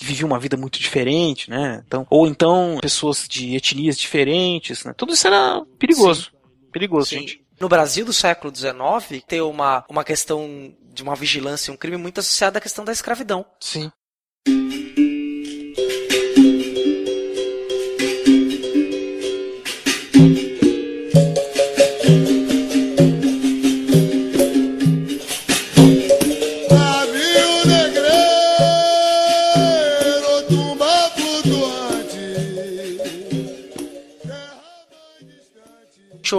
que 0.00 0.06
viviam 0.06 0.28
uma 0.28 0.38
vida 0.38 0.56
muito 0.56 0.80
diferente, 0.80 1.50
né? 1.50 1.82
Então, 1.86 2.06
ou 2.08 2.26
então 2.26 2.78
pessoas 2.80 3.26
de 3.28 3.54
etnias 3.54 3.98
diferentes, 3.98 4.82
né? 4.82 4.94
Tudo 4.96 5.12
isso 5.12 5.26
era 5.26 5.62
perigoso. 5.78 6.32
Perigoso, 6.72 7.10
gente. 7.10 7.44
No 7.60 7.68
Brasil 7.68 8.06
do 8.06 8.12
século 8.12 8.50
XIX, 8.54 9.22
tem 9.28 9.42
uma, 9.42 9.84
uma 9.90 10.02
questão 10.02 10.74
de 10.94 11.02
uma 11.02 11.14
vigilância 11.14 11.70
e 11.70 11.74
um 11.74 11.76
crime 11.76 11.98
muito 11.98 12.18
associada 12.18 12.56
à 12.56 12.62
questão 12.62 12.82
da 12.82 12.92
escravidão. 12.92 13.44
Sim. 13.60 13.92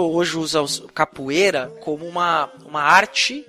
Hoje 0.00 0.38
usa 0.38 0.62
capoeira 0.94 1.72
como 1.80 2.06
uma, 2.06 2.50
uma 2.64 2.82
arte 2.82 3.44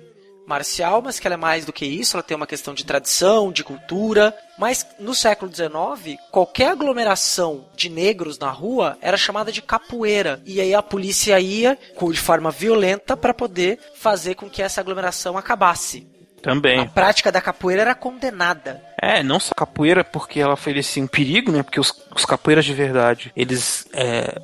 marcial, 0.46 1.02
mas 1.02 1.18
que 1.18 1.26
ela 1.26 1.34
é 1.34 1.38
mais 1.38 1.64
do 1.64 1.72
que 1.72 1.84
isso, 1.84 2.16
ela 2.16 2.22
tem 2.22 2.36
uma 2.36 2.46
questão 2.46 2.74
de 2.74 2.84
tradição, 2.84 3.50
de 3.50 3.64
cultura. 3.64 4.36
Mas 4.58 4.86
no 4.98 5.14
século 5.14 5.50
XIX, 5.52 6.18
qualquer 6.30 6.70
aglomeração 6.70 7.66
de 7.74 7.88
negros 7.88 8.38
na 8.38 8.50
rua 8.50 8.96
era 9.00 9.16
chamada 9.16 9.50
de 9.50 9.62
capoeira. 9.62 10.40
E 10.44 10.60
aí 10.60 10.74
a 10.74 10.82
polícia 10.82 11.38
ia 11.40 11.78
de 12.10 12.20
forma 12.20 12.50
violenta 12.50 13.16
para 13.16 13.34
poder 13.34 13.78
fazer 13.96 14.34
com 14.34 14.48
que 14.48 14.62
essa 14.62 14.80
aglomeração 14.80 15.36
acabasse. 15.36 16.06
Também. 16.42 16.78
A 16.78 16.86
prática 16.86 17.32
da 17.32 17.40
capoeira 17.40 17.80
era 17.80 17.94
condenada. 17.94 18.82
É, 19.00 19.22
não 19.22 19.40
só 19.40 19.54
capoeira 19.56 20.04
porque 20.04 20.40
ela 20.40 20.52
oferecia 20.52 21.02
um 21.02 21.06
perigo, 21.06 21.50
né? 21.50 21.62
Porque 21.62 21.80
os, 21.80 21.90
os 22.14 22.26
capoeiras 22.26 22.66
de 22.66 22.74
verdade, 22.74 23.32
eles 23.34 23.86
é, 23.94 24.42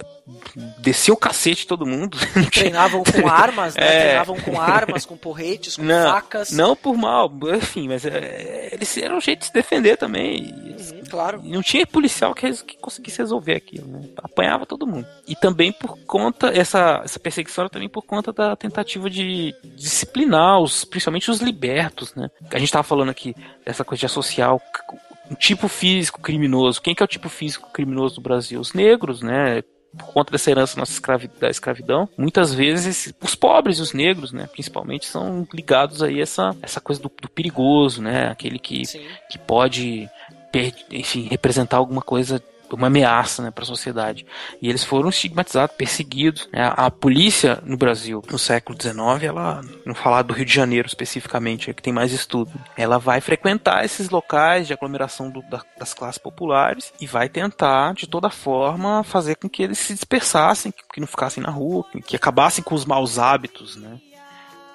desciam 0.79 1.15
o 1.15 1.19
cacete 1.19 1.67
todo 1.67 1.87
mundo. 1.87 2.17
Treinavam 2.53 3.03
com 3.03 3.27
armas, 3.29 3.75
né? 3.75 3.85
É. 3.85 4.01
Treinavam 4.01 4.41
com 4.41 4.59
armas, 4.61 5.05
com 5.05 5.17
porretes, 5.17 5.77
com 5.77 5.83
não, 5.83 6.13
facas. 6.13 6.51
Não 6.51 6.77
por 6.77 6.97
mal, 6.97 7.31
enfim, 7.55 7.89
mas 7.89 8.05
é, 8.05 8.71
eles 8.73 8.97
eram 8.99 9.19
um 9.19 9.21
jeito 9.21 9.41
de 9.41 9.47
se 9.47 9.53
defender 9.53 9.97
também. 9.97 10.53
Uhum, 10.53 11.03
claro. 11.09 11.41
e 11.45 11.51
não 11.51 11.63
tinha 11.63 11.87
policial 11.87 12.35
que, 12.35 12.51
que 12.65 12.77
conseguisse 12.79 13.19
resolver 13.19 13.55
aquilo, 13.55 13.87
né? 13.87 14.09
Apanhava 14.17 14.67
todo 14.67 14.87
mundo. 14.87 15.07
E 15.27 15.35
também 15.37 15.73
por 15.73 15.99
conta, 16.07 16.49
essa, 16.49 17.03
essa 17.05 17.19
perseguição 17.19 17.63
era 17.63 17.71
também 17.71 17.89
por 17.89 18.03
conta 18.03 18.33
da 18.33 18.57
tentativa 18.57 19.09
de 19.09 19.55
disciplinar, 19.77 20.61
os, 20.61 20.85
principalmente 20.85 21.31
os 21.31 21.41
libertos, 21.41 22.15
né? 22.15 22.29
A 22.53 22.59
gente 22.59 22.73
tava 22.73 22.85
falando 22.85 23.11
aqui 23.11 23.35
dessa 23.65 23.85
coisa 23.85 24.01
de 24.01 24.07
associar 24.07 24.55
o, 24.55 24.61
um 25.31 25.35
tipo 25.35 25.69
físico 25.69 26.21
criminoso. 26.21 26.83
Quem 26.83 26.95
que 26.95 27.03
é 27.03 27.05
o 27.05 27.09
tipo 27.09 27.29
físico 27.29 27.71
criminoso 27.73 28.17
do 28.17 28.21
Brasil? 28.21 28.61
Os 28.61 28.73
negros, 28.73 29.23
né? 29.23 29.63
Por 29.97 30.13
conta 30.13 30.33
dessa 30.33 30.51
herança 30.51 30.79
nossa 30.79 31.01
da 31.41 31.51
escravidão, 31.51 32.09
muitas 32.17 32.55
vezes 32.55 33.13
os 33.21 33.35
pobres 33.35 33.79
e 33.79 33.83
os 33.83 33.93
negros, 33.93 34.33
né, 34.33 34.47
principalmente, 34.47 35.07
são 35.07 35.47
ligados 35.53 36.03
aí 36.03 36.21
a 36.21 36.23
essa, 36.23 36.57
essa 36.63 36.81
coisa 36.81 37.01
do, 37.03 37.11
do 37.21 37.29
perigoso, 37.29 38.01
né, 38.01 38.29
aquele 38.29 38.59
que, 38.59 38.83
que 39.29 39.39
pode, 39.39 40.09
per- 40.53 40.75
enfim, 40.91 41.27
representar 41.29 41.79
alguma 41.79 42.03
coisa 42.03 42.43
uma 42.77 42.87
ameaça 42.89 43.43
né, 43.43 43.51
para 43.51 43.65
a 43.65 43.67
sociedade. 43.67 44.27
E 44.61 44.69
eles 44.69 44.85
foram 44.85 45.09
estigmatizados, 45.09 45.77
perseguidos. 45.77 46.49
né. 46.53 46.73
A, 46.77 46.91
polícia 46.91 47.61
no 47.65 47.77
Brasil, 47.77 48.23
no 48.31 48.39
século 48.39 48.77
XIX, 48.81 48.97
ela, 49.23 49.61
não 49.85 49.95
falar 49.95 50.23
do 50.23 50.33
Rio 50.35 50.45
de 50.45 50.53
Janeiro 50.53 50.87
especificamente, 50.87 51.71
é 51.71 51.75
que 51.75 51.83
tem 51.83 51.93
mais 51.93 52.13
estudo, 52.13 52.53
ela 52.77 52.99
vai 52.99 53.21
frequentar 53.21 53.85
esses 53.85 54.11
locais 54.11 54.67
de 54.67 54.73
aglomeração 54.73 55.31
do- 55.31 55.43
da- 55.43 55.63
das 55.79 55.95
classes 55.95 56.19
populares 56.19 56.93
e 57.01 57.07
vai 57.07 57.29
tentar, 57.29 57.95
de 57.95 58.07
toda 58.07 58.31
forma, 58.31 59.03
fazer 59.05 59.37
com 59.37 59.49
que 59.49 59.63
eles 59.63 59.79
se 59.79 59.95
dispersassem, 59.95 60.73
que, 60.93 61.01
não 61.01 61.07
ficassem 61.07 61.43
na 61.43 61.51
rua, 61.51 61.85
que 62.07 62.17
acabassem 62.17 62.63
com 62.63 62.75
os 62.75 62.85
maus 62.85 63.19
hábitos, 63.19 63.77
né? 63.77 63.99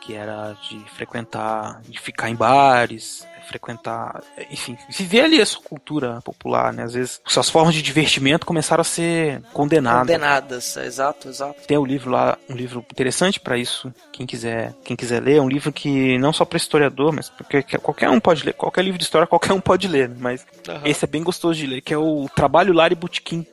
que 0.02 0.14
era 0.14 0.56
de 0.70 0.80
frequentar, 0.92 1.82
de 1.82 2.00
ficar 2.00 2.30
em 2.30 2.36
bares, 2.36 3.28
frequentar, 3.46 4.22
enfim, 4.50 4.78
viver 4.90 5.22
ali 5.22 5.42
a 5.42 5.46
sua 5.46 5.62
cultura 5.62 6.22
popular, 6.24 6.74
né? 6.74 6.84
Às 6.84 6.94
vezes 6.94 7.22
suas 7.26 7.50
formas 7.50 7.74
de 7.74 7.82
divertimento 7.82 8.46
começaram 8.46 8.82
a 8.82 8.86
ser 8.86 9.42
condenadas. 9.54 10.02
Condenadas, 10.02 10.78
exato, 10.78 11.30
exato. 11.30 11.56
Tem 11.68 11.78
o 11.78 11.86
livro 11.86 12.12
lá, 12.12 12.38
um 12.50 12.56
livro 12.56 12.86
interessante 12.92 13.40
para 13.40 13.58
isso, 13.58 13.94
quem 14.12 14.26
quiser, 14.26 14.74
quem 14.84 14.96
quiser 14.96 15.22
ler, 15.22 15.38
é 15.38 15.42
um 15.42 15.50
livro 15.50 15.72
que 15.72 16.18
não 16.18 16.34
só 16.34 16.46
para 16.46 16.58
historiador, 16.58 17.14
mas 17.14 17.30
porque 17.30 17.64
qualquer 17.80 18.10
um 18.10 18.20
pode 18.20 18.44
ler, 18.44 18.54
qualquer 18.54 18.84
livro 18.84 18.98
de 18.98 19.04
história 19.04 19.28
qualquer 19.28 19.54
um 19.54 19.62
pode 19.62 19.88
ler, 19.88 20.10
né? 20.10 20.16
mas 20.20 20.46
Aham. 20.68 20.82
esse 20.86 21.06
é 21.06 21.08
bem 21.08 21.24
gostoso 21.24 21.58
de 21.60 21.68
ler, 21.68 21.82
que 21.82 21.94
é 21.94 21.98
o 21.98 22.28
Trabalho 22.36 22.74
Lar 22.74 22.92
e 22.92 22.96
Botequim 22.96 23.46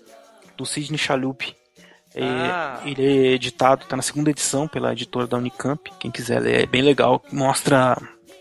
do 0.56 0.66
Sidney 0.66 0.98
Chalhoub. 0.98 1.54
É, 2.14 2.22
Ah. 2.22 2.80
Ele 2.84 3.02
é 3.06 3.30
editado, 3.32 3.86
tá 3.86 3.96
na 3.96 4.02
segunda 4.02 4.30
edição 4.30 4.68
pela 4.68 4.92
editora 4.92 5.26
da 5.26 5.38
Unicamp. 5.38 5.90
Quem 5.98 6.10
quiser 6.10 6.40
ler, 6.40 6.62
é 6.62 6.66
bem 6.66 6.82
legal. 6.82 7.22
Mostra, 7.32 7.96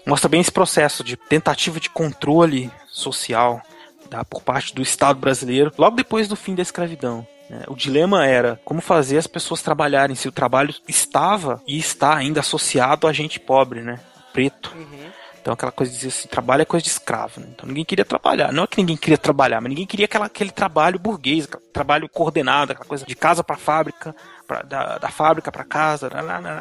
mostra 0.06 0.30
bem 0.30 0.42
esse 0.42 0.52
processo 0.52 1.04
de 1.04 1.16
tentativa 1.16 1.80
de 1.80 1.90
controle 1.90 2.72
social 2.88 3.62
tá, 4.10 4.24
por 4.26 4.42
parte 4.42 4.76
do 4.76 4.82
Estado 4.82 5.20
brasileiro, 5.20 5.72
logo 5.78 5.96
depois 5.96 6.28
do 6.28 6.36
fim 6.36 6.54
da 6.54 6.62
escravidão. 6.62 7.26
né? 7.50 7.64
O 7.68 7.76
dilema 7.76 8.28
era 8.28 8.60
como 8.66 8.82
fazer 8.82 9.18
as 9.18 9.28
pessoas 9.28 9.62
trabalharem 9.62 10.16
se 10.16 10.28
o 10.28 10.32
trabalho 10.32 10.74
estava 10.88 11.62
e 11.66 11.78
está 11.78 12.16
ainda 12.16 12.42
associado 12.42 13.08
a 13.08 13.14
gente 13.14 13.40
pobre, 13.40 13.82
né? 13.82 14.00
Preto. 14.34 14.76
Então 15.42 15.54
aquela 15.54 15.72
coisa 15.72 15.92
de 15.92 15.98
dizer 15.98 16.10
assim, 16.10 16.28
trabalho 16.28 16.62
é 16.62 16.66
coisa 16.66 16.84
de 16.84 16.90
escravo, 16.90 17.42
né? 17.42 17.48
Então 17.50 17.68
ninguém 17.68 17.84
queria 17.84 18.06
trabalhar. 18.06 18.54
Não 18.54 18.64
é 18.64 18.68
que 18.68 18.78
ninguém 18.78 18.96
queria 18.96 19.18
trabalhar, 19.18 19.60
mas 19.60 19.70
ninguém 19.70 19.88
queria 19.88 20.06
aquela, 20.06 20.28
aquele 20.28 20.52
trabalho 20.52 21.00
burguês, 21.00 21.46
aquele 21.46 21.64
trabalho 21.74 22.08
coordenado, 22.08 22.72
aquela 22.72 22.88
coisa 22.88 23.06
de 23.06 23.16
casa 23.16 23.44
para 23.44 23.58
fábrica, 23.58 24.16
pra, 24.52 24.64
da, 24.64 24.98
da 24.98 25.08
fábrica 25.08 25.50
para 25.50 25.64
casa, 25.64 26.10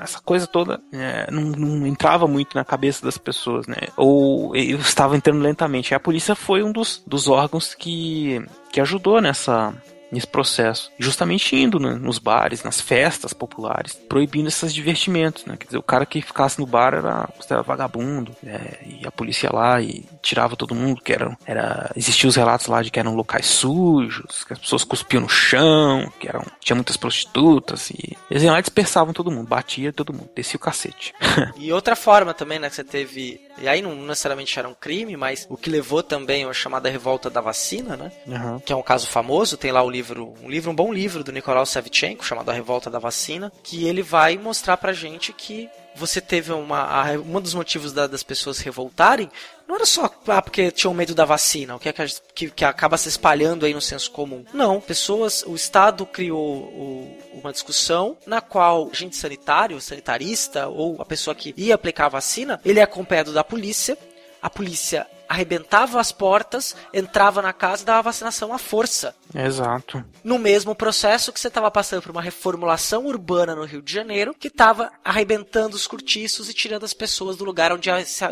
essa 0.01 0.21
coisa 0.21 0.47
toda 0.47 0.81
é, 0.93 1.29
não, 1.29 1.43
não 1.43 1.87
entrava 1.87 2.29
muito 2.29 2.55
na 2.55 2.65
cabeça 2.65 3.05
das 3.05 3.19
pessoas, 3.19 3.67
né? 3.67 3.89
Ou 3.97 4.55
eu 4.55 4.79
estava 4.79 5.17
entrando 5.17 5.43
lentamente. 5.43 5.91
E 5.91 5.95
a 5.97 6.01
polícia 6.01 6.37
foi 6.37 6.63
um 6.63 6.71
dos, 6.71 7.03
dos 7.05 7.27
órgãos 7.27 7.75
que, 7.75 8.47
que 8.71 8.81
ajudou 8.81 9.21
nessa 9.21 9.75
nesse 10.11 10.27
processo. 10.27 10.91
Justamente 10.99 11.57
indo 11.57 11.79
né, 11.79 11.95
nos 11.95 12.19
bares, 12.19 12.63
nas 12.63 12.81
festas 12.81 13.33
populares, 13.33 13.95
proibindo 14.09 14.49
esses 14.49 14.73
divertimentos, 14.75 15.45
né? 15.45 15.57
Quer 15.57 15.67
dizer, 15.67 15.79
o 15.79 15.83
cara 15.83 16.07
que 16.07 16.21
ficasse 16.21 16.59
no 16.59 16.67
bar 16.67 16.95
era, 16.95 17.29
era 17.49 17.63
vagabundo, 17.63 18.35
né? 18.43 18.61
e 18.85 19.07
a 19.07 19.11
polícia 19.11 19.47
ia 19.47 19.53
lá 19.53 19.81
e 19.81 20.05
tirava 20.23 20.57
todo 20.57 20.75
mundo, 20.75 21.03
que 21.03 21.13
era, 21.13 21.37
era 21.47 21.91
existiam 21.97 22.29
os 22.29 22.37
relatos 22.37 22.67
lá 22.67 22.83
de 22.83 22.91
que 22.91 22.99
eram 22.99 23.15
locais 23.15 23.47
sujos, 23.47 24.45
que 24.45 24.53
as 24.53 24.59
pessoas 24.59 24.85
cuspiam 24.85 25.23
no 25.23 25.29
chão, 25.29 26.11
que 26.19 26.29
eram 26.29 26.45
tinha 26.61 26.75
muitas 26.75 26.97
prostitutas 26.97 27.91
e 27.91 28.17
eles 28.31 28.43
iam 28.43 28.53
lá 28.53 28.59
e 28.59 28.63
dispersavam 28.63 29.13
todo 29.13 29.31
mundo, 29.31 29.49
batia 29.49 29.93
todo 29.93 30.13
mundo, 30.13 30.31
descia 30.35 30.57
o 30.57 30.61
cacete. 30.61 31.15
e 31.57 31.73
outra 31.73 31.97
forma 31.97 32.35
também, 32.35 32.59
né, 32.59 32.69
que 32.69 32.77
você 32.77 32.85
teve, 32.85 33.41
e 33.59 33.69
aí 33.69 33.83
não 33.83 33.95
necessariamente 33.95 34.59
era 34.59 34.69
um 34.69 34.75
crime, 34.75 35.17
mas 35.17 35.47
o 35.49 35.57
que 35.57 35.71
levou 35.71 36.03
também 36.03 36.45
a 36.45 36.53
chamada 36.53 36.89
revolta 36.89 37.29
da 37.31 37.41
vacina, 37.41 37.97
né? 37.97 38.13
Uhum. 38.27 38.61
Que 38.61 38.73
é 38.73 38.77
um 38.77 38.83
caso 38.83 39.07
famoso, 39.07 39.57
tem 39.57 39.73
lá 39.73 39.83
o 39.83 39.91
livro, 39.91 40.00
um 40.43 40.49
livro, 40.49 40.71
um 40.71 40.75
bom 40.75 40.93
livro 40.93 41.23
do 41.23 41.33
Nicolau 41.33 41.67
Savchenko, 41.67 42.25
chamado 42.25 42.51
A 42.51 42.55
Revolta 42.55 42.91
da 42.91 42.99
Vacina, 42.99 43.53
que 43.63 43.87
ele 43.87 44.03
vai 44.03 44.37
mostrar 44.37 44.77
pra 44.77 44.93
gente 44.93 45.33
que 45.33 45.69
você 45.95 46.21
teve 46.21 46.53
uma. 46.53 47.13
Um 47.13 47.41
dos 47.41 47.55
motivos 47.55 47.93
da, 47.93 48.07
das 48.07 48.23
pessoas 48.23 48.59
revoltarem 48.59 49.31
não 49.67 49.77
era 49.77 49.87
só 49.87 50.11
ah, 50.27 50.43
porque 50.43 50.71
tinham 50.71 50.95
medo 50.95 51.15
da 51.15 51.25
vacina, 51.25 51.77
o 51.77 51.79
que, 51.79 51.89
é 51.89 51.93
que, 52.35 52.51
que, 52.51 52.65
acaba 52.65 52.97
se 52.97 53.09
espalhando 53.09 53.65
aí 53.65 53.75
no 53.75 53.81
senso 53.81 54.11
comum. 54.11 54.45
Não, 54.53 54.81
pessoas. 54.81 55.45
O 55.47 55.55
Estado 55.55 56.05
criou 56.07 56.39
o, 56.39 57.19
uma 57.35 57.53
discussão 57.53 58.17
na 58.27 58.41
qual 58.41 58.87
o 58.87 58.91
agente 58.91 59.17
sanitário, 59.17 59.81
sanitarista 59.81 60.69
ou 60.69 61.01
a 61.01 61.05
pessoa 61.05 61.35
que 61.35 61.55
ia 61.57 61.75
aplicar 61.75 62.07
a 62.07 62.11
vacina, 62.11 62.61
ele 62.65 62.81
é 62.81 62.83
acompanhado 62.83 63.33
da 63.33 63.45
polícia. 63.45 63.97
A 64.43 64.49
polícia 64.49 65.07
arrebentava 65.31 66.01
as 66.01 66.11
portas, 66.11 66.75
entrava 66.93 67.41
na 67.41 67.53
casa 67.53 67.85
e 67.85 67.87
dava 67.87 68.03
vacinação 68.03 68.53
à 68.53 68.59
força. 68.59 69.15
Exato. 69.33 70.05
No 70.25 70.41
mesmo 70.41 70.75
processo 70.75 71.33
que 71.33 71.39
você 71.39 71.47
estava 71.47 71.71
passando 71.71 72.03
por 72.03 72.11
uma 72.11 72.21
reformulação 72.21 73.07
urbana 73.07 73.55
no 73.55 73.65
Rio 73.65 73.81
de 73.81 73.93
Janeiro, 73.93 74.35
que 74.37 74.49
estava 74.49 74.91
arrebentando 75.05 75.77
os 75.77 75.87
cortiços 75.87 76.51
e 76.51 76.55
tirando 76.55 76.83
as 76.83 76.93
pessoas 76.93 77.37
do 77.37 77.45
lugar 77.45 77.73
onde 77.73 77.89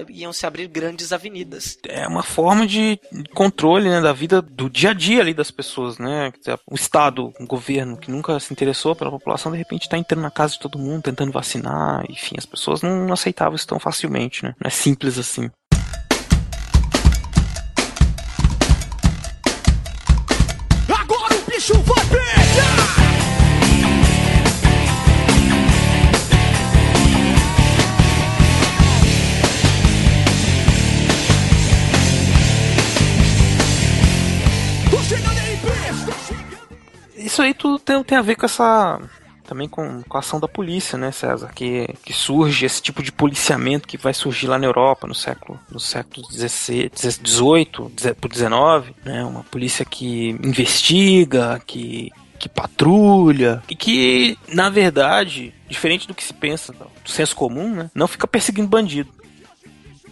iam 0.09 0.33
se 0.33 0.45
abrir 0.45 0.67
grandes 0.67 1.13
avenidas. 1.13 1.79
É 1.87 2.05
uma 2.09 2.25
forma 2.25 2.67
de 2.67 2.99
controle 3.33 3.89
né, 3.89 4.01
da 4.01 4.13
vida 4.13 4.43
do 4.43 4.69
dia 4.69 4.91
a 4.91 4.93
dia 4.93 5.21
ali 5.21 5.33
das 5.33 5.53
pessoas, 5.53 5.99
né? 5.99 6.33
O 6.69 6.75
Estado, 6.75 7.33
o 7.39 7.47
governo 7.47 7.97
que 7.97 8.11
nunca 8.11 8.41
se 8.41 8.53
interessou 8.53 8.97
pela 8.97 9.13
população, 9.13 9.53
de 9.53 9.59
repente 9.59 9.83
está 9.83 9.97
entrando 9.97 10.23
na 10.23 10.33
casa 10.33 10.55
de 10.55 10.61
todo 10.61 10.81
mundo, 10.81 11.03
tentando 11.05 11.31
vacinar, 11.31 12.05
enfim, 12.11 12.35
as 12.37 12.47
pessoas 12.47 12.83
não 12.83 13.13
aceitavam 13.13 13.55
isso 13.55 13.69
tão 13.69 13.79
facilmente, 13.79 14.43
né? 14.43 14.57
Não 14.61 14.67
é 14.67 14.71
simples 14.71 15.17
assim. 15.17 15.49
Vai 21.75 22.05
pegar! 22.07 22.99
Isso 37.17 37.43
aí 37.43 37.53
tudo 37.53 37.79
tem, 37.79 38.03
tem 38.03 38.19
a 38.19 38.23
ver 38.23 38.37
com 38.37 38.47
essa 38.47 38.99
também 39.49 39.69
com, 39.69 40.03
com 40.03 40.17
a 40.17 40.21
ação 40.21 40.39
da 40.39 40.47
polícia, 40.47 40.99
né, 40.99 41.11
César? 41.11 41.51
Que, 41.55 41.89
que 42.05 42.13
surge 42.13 42.67
esse 42.67 42.83
tipo 42.83 43.03
de 43.03 43.11
policiamento 43.11 43.89
que 43.89 43.97
vai 43.97 44.13
surgir 44.13 44.47
lá 44.47 44.59
na 44.59 44.67
Europa 44.67 45.07
no 45.07 45.15
século 45.15 45.59
no 45.71 45.81
século 45.81 46.27
18, 46.29 47.93
por 48.21 48.31
19, 48.31 48.95
né? 49.05 49.25
Uma 49.25 49.43
polícia 49.45 49.85
que 49.85 50.31
investiga, 50.43 51.61
que 51.67 52.13
que 52.39 52.49
patrulha 52.49 53.61
e 53.69 53.75
que, 53.75 54.39
na 54.47 54.71
verdade, 54.71 55.53
diferente 55.69 56.07
do 56.07 56.15
que 56.15 56.23
se 56.23 56.33
pensa 56.33 56.73
do 56.73 57.11
senso 57.11 57.35
comum, 57.35 57.75
né, 57.75 57.91
não 57.93 58.07
fica 58.07 58.29
perseguindo 58.29 58.69
bandido. 58.69 59.13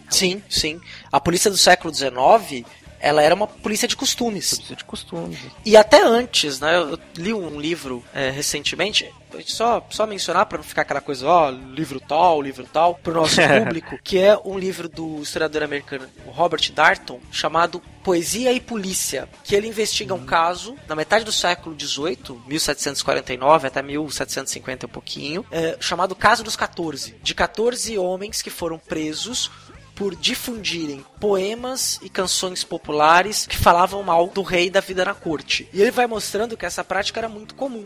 Sim, 0.09 0.43
sim. 0.49 0.81
A 1.09 1.21
polícia 1.21 1.49
do 1.49 1.55
século 1.55 1.93
XIX 1.93 2.65
ela 2.99 3.21
era 3.21 3.33
uma 3.33 3.47
polícia 3.47 3.87
de 3.87 3.95
costumes. 3.95 4.55
Polícia 4.55 4.75
de 4.75 4.83
costumes. 4.83 5.39
E 5.65 5.77
até 5.77 6.03
antes, 6.03 6.59
né? 6.59 6.77
Eu 6.77 6.99
li 7.15 7.33
um 7.33 7.59
livro 7.59 8.03
é, 8.13 8.29
recentemente, 8.29 9.11
só, 9.45 9.85
só 9.89 10.05
mencionar 10.05 10.45
para 10.45 10.57
não 10.57 10.63
ficar 10.63 10.83
aquela 10.83 11.01
coisa, 11.01 11.27
ó, 11.27 11.49
livro 11.49 11.99
tal, 11.99 12.41
livro 12.41 12.65
tal, 12.71 12.95
pro 12.95 13.13
nosso 13.13 13.37
público, 13.41 13.97
que 14.03 14.17
é 14.17 14.37
um 14.43 14.57
livro 14.57 14.87
do 14.89 15.21
historiador 15.21 15.63
americano 15.63 16.07
Robert 16.27 16.71
Darton, 16.73 17.19
chamado 17.31 17.81
Poesia 18.03 18.53
e 18.53 18.59
Polícia, 18.59 19.27
que 19.43 19.55
ele 19.55 19.67
investiga 19.67 20.13
um 20.13 20.25
caso 20.25 20.75
na 20.87 20.95
metade 20.95 21.25
do 21.25 21.31
século 21.31 21.77
XVIII, 21.79 22.41
1749 22.47 23.67
até 23.67 23.81
1750 23.81 24.85
um 24.85 24.89
pouquinho, 24.89 25.45
é, 25.51 25.77
chamado 25.79 26.15
Caso 26.15 26.43
dos 26.43 26.55
14, 26.55 27.15
de 27.21 27.35
14 27.35 27.97
homens 27.97 28.41
que 28.41 28.49
foram 28.49 28.79
presos 28.79 29.51
por 29.97 30.15
difundirem 30.15 31.03
poemas 31.19 31.99
e 32.03 32.09
canções 32.09 32.63
populares 32.63 33.47
que 33.47 33.57
falavam 33.57 34.03
mal 34.03 34.27
do 34.27 34.43
rei 34.43 34.69
da 34.69 34.79
vida 34.79 35.03
na 35.03 35.15
corte. 35.15 35.67
E 35.73 35.81
ele 35.81 35.91
vai 35.91 36.05
mostrando 36.05 36.55
que 36.55 36.65
essa 36.65 36.83
prática 36.83 37.19
era 37.19 37.27
muito 37.27 37.55
comum. 37.55 37.85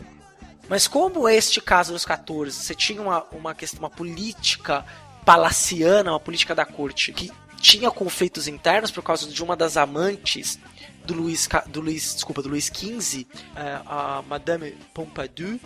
Mas 0.72 0.88
como 0.88 1.28
este 1.28 1.60
caso 1.60 1.92
dos 1.92 2.06
14, 2.06 2.50
você 2.50 2.74
tinha 2.74 3.02
uma, 3.02 3.22
uma, 3.30 3.54
questão, 3.54 3.80
uma 3.80 3.90
política 3.90 4.82
palaciana, 5.22 6.12
uma 6.12 6.18
política 6.18 6.54
da 6.54 6.64
corte, 6.64 7.12
que 7.12 7.30
tinha 7.60 7.90
conflitos 7.90 8.48
internos 8.48 8.90
por 8.90 9.02
causa 9.02 9.28
de 9.28 9.44
uma 9.44 9.54
das 9.54 9.76
amantes 9.76 10.58
do 11.04 11.12
Luís, 11.12 11.46
do 11.66 11.82
Luís, 11.82 12.14
desculpa, 12.14 12.40
do 12.40 12.48
Luís 12.48 12.72
XV, 12.74 13.26
é, 13.54 13.80
a 13.84 14.24
Madame 14.26 14.70
Pompadour, 14.94 15.58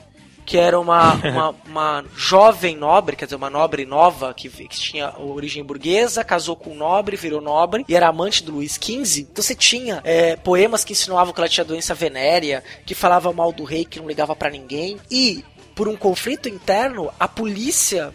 que 0.47 0.57
era 0.57 0.79
uma, 0.79 1.15
uma, 1.29 1.55
uma, 1.67 2.05
jovem 2.17 2.77
nobre, 2.77 3.17
quer 3.17 3.27
dizer, 3.27 3.37
uma 3.37 3.51
nobre 3.51 3.85
nova, 3.85 4.33
que, 4.33 4.49
que 4.49 4.79
tinha 4.79 5.13
origem 5.19 5.65
burguesa, 5.65 6.25
casou 6.25 6.55
com 6.55 6.71
um 6.71 6.77
nobre, 6.77 7.17
virou 7.17 7.41
nobre, 7.43 7.85
e 7.89 7.95
era 7.95 8.09
amante 8.09 8.45
do 8.45 8.53
Luís 8.53 8.79
XV. 8.81 9.23
Então 9.23 9.43
você 9.43 9.55
tinha 9.55 10.01
é, 10.05 10.37
poemas 10.37 10.85
que 10.85 10.93
insinuavam 10.93 11.35
que 11.35 11.41
ela 11.41 11.49
tinha 11.49 11.65
doença 11.65 11.95
venérea, 11.95 12.63
que 12.87 12.95
falava 12.95 13.33
mal 13.33 13.53
do 13.53 13.65
rei, 13.65 13.85
que 13.85 13.99
não 13.99 14.07
ligava 14.07 14.37
para 14.37 14.49
ninguém. 14.49 14.99
E, 15.11 15.45
por 15.75 15.89
um 15.89 15.97
conflito 15.97 16.49
interno, 16.49 17.11
a 17.19 17.27
polícia 17.27 18.15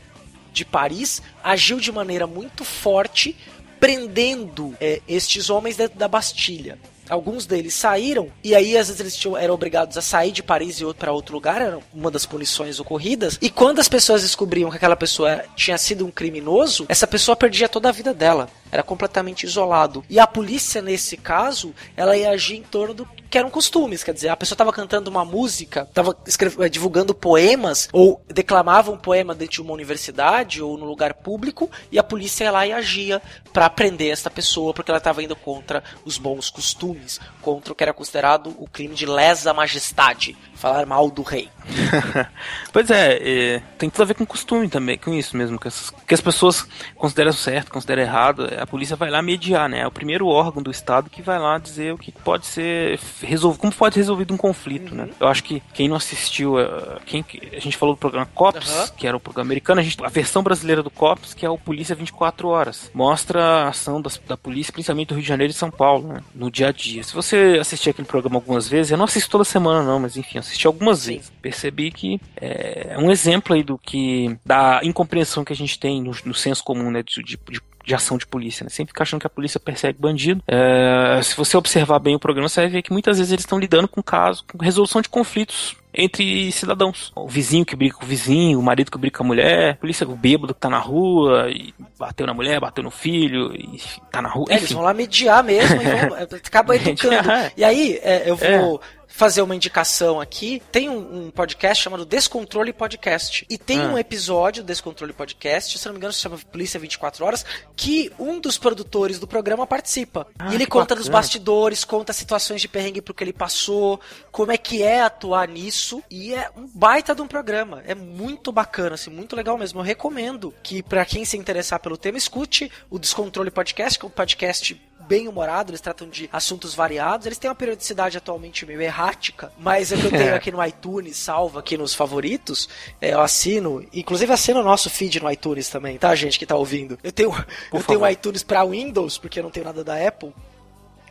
de 0.54 0.64
Paris 0.64 1.22
agiu 1.44 1.80
de 1.80 1.92
maneira 1.92 2.26
muito 2.26 2.64
forte, 2.64 3.36
prendendo 3.80 4.76
é, 4.80 5.02
estes 5.08 5.50
homens 5.50 5.76
dentro 5.76 5.98
da 5.98 6.08
Bastilha 6.08 6.78
alguns 7.12 7.46
deles 7.46 7.74
saíram 7.74 8.30
e 8.44 8.56
aí 8.56 8.78
às 8.78 8.88
vezes 8.88 9.00
eles 9.00 9.16
tinham, 9.16 9.38
eram 9.38 9.54
obrigados 9.54 9.98
a 9.98 10.02
sair 10.02 10.32
de 10.32 10.42
Paris 10.42 10.80
e 10.80 10.94
para 10.94 11.12
outro 11.12 11.36
lugar, 11.36 11.62
era 11.62 11.80
uma 11.94 12.10
das 12.10 12.26
punições 12.26 12.80
ocorridas. 12.80 13.38
E 13.42 13.50
quando 13.50 13.80
as 13.80 13.90
pessoas 13.90 14.22
descobriam 14.22 14.70
que 14.70 14.78
aquela 14.78 14.96
pessoa 14.96 15.44
tinha 15.56 15.78
sido 15.78 16.06
um 16.06 16.12
criminoso, 16.12 16.86
essa 16.88 17.06
pessoa 17.06 17.36
perdia 17.36 17.68
toda 17.68 17.90
a 17.90 17.92
vida 17.92 18.14
dela. 18.14 18.50
Era 18.72 18.82
completamente 18.82 19.44
isolado. 19.44 20.04
E 20.10 20.18
a 20.18 20.26
polícia, 20.26 20.82
nesse 20.82 21.18
caso, 21.18 21.74
ela 21.96 22.16
ia 22.16 22.30
agir 22.30 22.56
em 22.56 22.64
torno 22.64 22.94
do 22.94 23.06
que 23.32 23.38
eram 23.38 23.50
costumes, 23.50 24.04
quer 24.04 24.14
dizer, 24.14 24.28
a 24.28 24.36
pessoa 24.36 24.56
estava 24.56 24.74
cantando 24.74 25.10
uma 25.10 25.24
música, 25.24 25.88
estava 25.88 26.16
eh, 26.60 26.70
divulgando 26.70 27.16
poemas 27.16 27.88
ou 27.94 28.22
declamava 28.28 28.92
um 28.92 28.98
poema 28.98 29.34
dentro 29.34 29.54
de 29.54 29.62
uma 29.62 29.72
universidade 29.72 30.62
ou 30.62 30.78
no 30.78 30.86
lugar 30.86 31.14
público 31.14 31.72
e 31.90 31.98
a 31.98 32.04
polícia 32.04 32.44
ia 32.44 32.52
lá 32.52 32.68
e 32.68 32.74
agia 32.74 33.22
para 33.54 33.70
prender 33.70 34.12
essa 34.12 34.30
pessoa 34.30 34.74
porque 34.74 34.92
ela 34.92 34.98
estava 34.98 35.24
indo 35.24 35.36
contra 35.36 35.82
os 36.04 36.18
bons 36.18 36.50
costumes, 36.50 37.22
contra 37.42 37.72
o 37.72 37.76
que 37.76 37.84
era 37.84 37.94
considerado 37.94 38.54
o 38.60 38.68
crime 38.68 38.94
de 38.96 39.06
lesa 39.06 39.54
majestade, 39.54 40.38
falar 40.54 40.86
mal 40.86 41.10
do 41.10 41.22
rei. 41.22 41.50
pois 42.72 42.90
é, 42.90 43.20
é, 43.22 43.62
tem 43.78 43.90
tudo 43.90 44.04
a 44.04 44.06
ver 44.06 44.14
com 44.14 44.26
costume 44.26 44.70
também, 44.70 44.98
com 44.98 45.14
isso 45.14 45.36
mesmo, 45.38 45.60
que, 45.60 45.68
essas, 45.68 45.92
que 46.08 46.14
as 46.14 46.22
pessoas 46.22 46.68
consideram 46.96 47.34
certo, 47.34 47.72
consideram 47.72 48.02
errado, 48.02 48.48
a 48.60 48.66
polícia 48.66 48.96
vai 48.96 49.10
lá 49.10 49.22
mediar, 49.22 49.70
né? 49.70 49.82
É 49.82 49.88
o 49.88 49.92
primeiro 49.92 50.28
órgão 50.28 50.62
do 50.62 50.72
Estado 50.72 51.10
que 51.10 51.22
vai 51.22 51.40
lá 51.40 51.58
dizer 51.58 51.94
o 51.94 51.98
que 51.98 52.12
pode 52.12 52.46
ser 52.46 53.00
resolvido, 53.22 53.60
como 53.60 53.74
pode 53.74 53.96
ser 53.96 54.02
resolvido 54.02 54.34
um 54.34 54.38
conflito, 54.38 54.96
né? 54.96 55.04
uhum. 55.04 55.10
né? 55.10 55.16
Eu 55.20 55.28
acho 55.28 55.44
que 55.44 55.62
quem 55.74 55.88
não 55.88 55.96
assistiu, 55.96 56.56
uh, 56.56 57.00
quem 57.06 57.26
a 57.52 57.60
gente 57.60 57.78
falou 57.78 57.96
do 57.96 58.00
programa 58.00 58.28
COPS, 58.34 58.70
uhum. 58.70 58.88
que 58.98 59.08
era 59.08 59.16
o 59.16 59.20
programa 59.20 59.48
americano, 59.48 59.82
a, 59.82 59.84
gente, 59.84 60.04
a 60.04 60.10
versão 60.10 60.44
brasileira 60.44 60.84
do 60.84 60.90
COPS, 60.90 61.34
que 61.34 61.46
é 61.46 61.50
o 61.50 61.58
Polícia 61.58 61.96
24 61.96 62.48
Horas, 62.48 62.92
mostra 62.94 63.44
a 63.44 63.70
ação 63.70 64.02
das, 64.02 64.20
da 64.28 64.38
polícia, 64.38 64.74
principalmente 64.74 65.10
do 65.10 65.16
Rio 65.16 65.24
de 65.24 65.30
Janeiro 65.30 65.52
e 65.52 65.56
São 65.56 65.72
Paulo, 65.72 66.08
né? 66.08 66.22
No 66.34 66.50
dia 66.52 66.70
a 66.70 66.72
dia. 66.72 67.04
Se 67.04 67.14
você 67.14 67.58
assistir 67.60 67.90
aquele 67.92 68.08
programa 68.08 68.38
algumas 68.38 68.68
vezes, 68.68 68.92
eu 68.92 68.98
não 68.98 69.06
assisto 69.06 69.30
toda 69.30 69.44
semana 69.44 69.84
não, 69.84 70.00
mas 70.00 70.18
enfim, 70.18 70.40
assisti 70.40 70.68
algumas 70.68 71.00
Sim. 71.00 71.16
vezes. 71.16 71.32
Percebi 71.52 71.92
que 71.92 72.20
é 72.40 72.96
um 72.98 73.12
exemplo 73.12 73.54
aí 73.54 73.62
do 73.62 73.78
que 73.78 74.38
da 74.46 74.80
incompreensão 74.84 75.44
que 75.44 75.52
a 75.52 75.56
gente 75.56 75.78
tem 75.78 76.02
no, 76.02 76.12
no 76.26 76.34
senso 76.34 76.64
comum, 76.64 76.90
né, 76.90 77.04
de, 77.04 77.22
de, 77.22 77.38
de 77.86 77.96
ação 77.96 78.18
de 78.18 78.26
polícia, 78.26 78.64
né? 78.64 78.70
Sempre 78.70 78.92
fica 78.92 79.04
achando 79.04 79.20
que 79.20 79.28
a 79.28 79.30
polícia 79.30 79.60
persegue 79.60 80.00
bandido. 80.00 80.42
É, 80.48 81.20
se 81.22 81.36
você 81.36 81.58
observar 81.58 82.00
bem 82.00 82.16
o 82.16 82.20
programa, 82.20 82.48
você 82.48 82.62
vai 82.62 82.70
ver 82.70 82.82
que 82.82 82.94
muitas 82.94 83.18
vezes 83.18 83.34
eles 83.34 83.44
estão 83.44 83.60
lidando 83.60 83.88
com 83.88 84.02
casos, 84.02 84.42
com 84.42 84.64
resolução 84.64 85.02
de 85.02 85.10
conflitos 85.10 85.76
entre 85.94 86.52
cidadãos. 86.52 87.12
O 87.16 87.28
vizinho 87.28 87.66
que 87.66 87.76
briga 87.76 87.96
com 87.96 88.06
o 88.06 88.08
vizinho, 88.08 88.60
o 88.60 88.64
marido 88.64 88.92
que 88.92 88.98
briga 88.98 89.18
com 89.18 89.24
a 89.24 89.28
mulher, 89.28 89.72
a 89.72 89.76
polícia, 89.76 90.08
o 90.08 90.16
bêbado 90.16 90.54
que 90.54 90.60
tá 90.60 90.70
na 90.70 90.80
rua 90.80 91.50
e 91.50 91.74
bateu 92.00 92.26
na 92.26 92.34
mulher, 92.34 92.60
bateu 92.60 92.84
no 92.84 92.92
filho 92.92 93.54
e 93.54 93.78
tá 94.10 94.22
na 94.22 94.30
rua. 94.30 94.48
É, 94.50 94.56
eles 94.56 94.72
vão 94.72 94.84
lá 94.84 94.94
mediar 94.94 95.44
mesmo 95.44 95.82
e 95.82 95.86
vão, 95.86 96.16
acaba 96.46 96.76
educando. 96.76 97.30
E 97.58 97.64
aí, 97.64 98.00
é, 98.02 98.30
eu 98.30 98.36
vou. 98.36 98.82
É 98.98 99.01
fazer 99.12 99.42
uma 99.42 99.56
indicação 99.56 100.20
aqui. 100.20 100.62
Tem 100.72 100.90
um, 100.90 101.26
um 101.26 101.32
podcast 101.32 101.84
chamado 101.84 102.06
Descontrole 102.06 102.74
Podcast. 102.74 103.46
E 103.50 103.58
tem 103.58 103.80
Ah. 103.82 103.88
um 103.90 103.98
episódio 103.98 104.64
do 104.64 104.68
Descontrole 104.68 105.14
Podcast, 105.14 105.78
se 105.78 105.86
não 105.86 105.94
me 105.94 105.98
engano, 106.00 106.14
se 106.14 106.22
chama 106.22 106.38
Polícia 106.52 106.80
24 106.80 107.24
Horas, 107.26 107.46
que 107.76 108.12
um 108.18 108.40
dos 108.40 108.58
produtores 108.58 109.20
do 109.20 109.28
programa 109.28 109.68
participa. 109.68 110.26
Ah, 110.40 110.52
e 110.52 110.56
ele 110.56 110.66
conta 110.66 110.96
dos 110.96 111.06
bacana. 111.08 111.22
bastidores, 111.22 111.84
conta 111.84 112.14
situações 112.14 112.62
de 112.62 112.68
perrengue 112.68 113.02
pro 113.02 113.14
que 113.14 113.24
ele 113.24 113.34
passou, 113.34 114.00
como 114.32 114.52
é 114.52 114.58
que 114.58 114.82
é 114.82 115.02
atuar 115.02 115.48
nisso. 115.48 116.02
E 116.10 116.34
é 116.34 116.50
um 116.56 116.66
baita 116.74 117.14
de 117.14 117.22
um 117.22 117.28
programa. 117.28 117.84
É 117.86 117.94
muito 117.94 118.52
bacana, 118.52 118.96
assim, 118.96 119.10
muito 119.12 119.36
legal 119.36 119.58
mesmo. 119.58 119.80
Eu 119.80 119.84
recomendo 119.84 120.54
que, 120.64 120.82
pra 120.82 121.06
quem 121.06 121.26
se 121.26 121.38
interessar 121.38 121.80
pelo 121.80 121.98
tema, 121.98 122.18
escute 122.18 122.72
o 122.90 122.98
Descontrole 122.98 123.52
Podcast, 123.52 124.00
que 124.00 124.06
é 124.06 124.08
um 124.08 124.12
podcast 124.12 124.82
bem 125.12 125.28
humorado, 125.28 125.72
eles 125.72 125.82
tratam 125.82 126.08
de 126.08 126.30
assuntos 126.32 126.74
variados. 126.74 127.26
Eles 127.26 127.38
têm 127.38 127.50
uma 127.50 127.56
periodicidade 127.56 128.18
atualmente 128.18 128.66
meio 128.66 128.82
errática, 128.82 129.52
mas 129.60 129.92
é 129.92 129.98
que 129.98 130.06
eu 130.06 130.10
tenho 130.10 130.34
aqui 130.36 130.50
no 130.50 130.66
iTunes, 130.66 131.18
salvo 131.18 131.60
aqui 131.60 131.78
nos 131.78 131.94
favoritos. 131.94 132.70
É, 133.02 133.12
eu 133.14 133.20
assino, 133.20 133.86
inclusive 133.92 134.32
assino 134.32 134.62
o 134.62 134.64
nosso 134.64 134.90
feed 134.90 135.22
no 135.22 135.30
iTunes 135.30 135.68
também, 135.68 135.98
tá, 135.98 136.16
gente 136.16 136.40
que 136.40 136.46
tá 136.46 136.56
ouvindo? 136.56 136.98
Eu 137.04 137.12
tenho, 137.12 137.46
eu 137.74 137.84
tenho 137.84 138.08
iTunes 138.08 138.42
pra 138.42 138.64
Windows, 138.64 139.18
porque 139.18 139.40
eu 139.40 139.44
não 139.44 139.52
tenho 139.52 139.66
nada 139.66 139.84
da 139.84 140.08
Apple. 140.08 140.34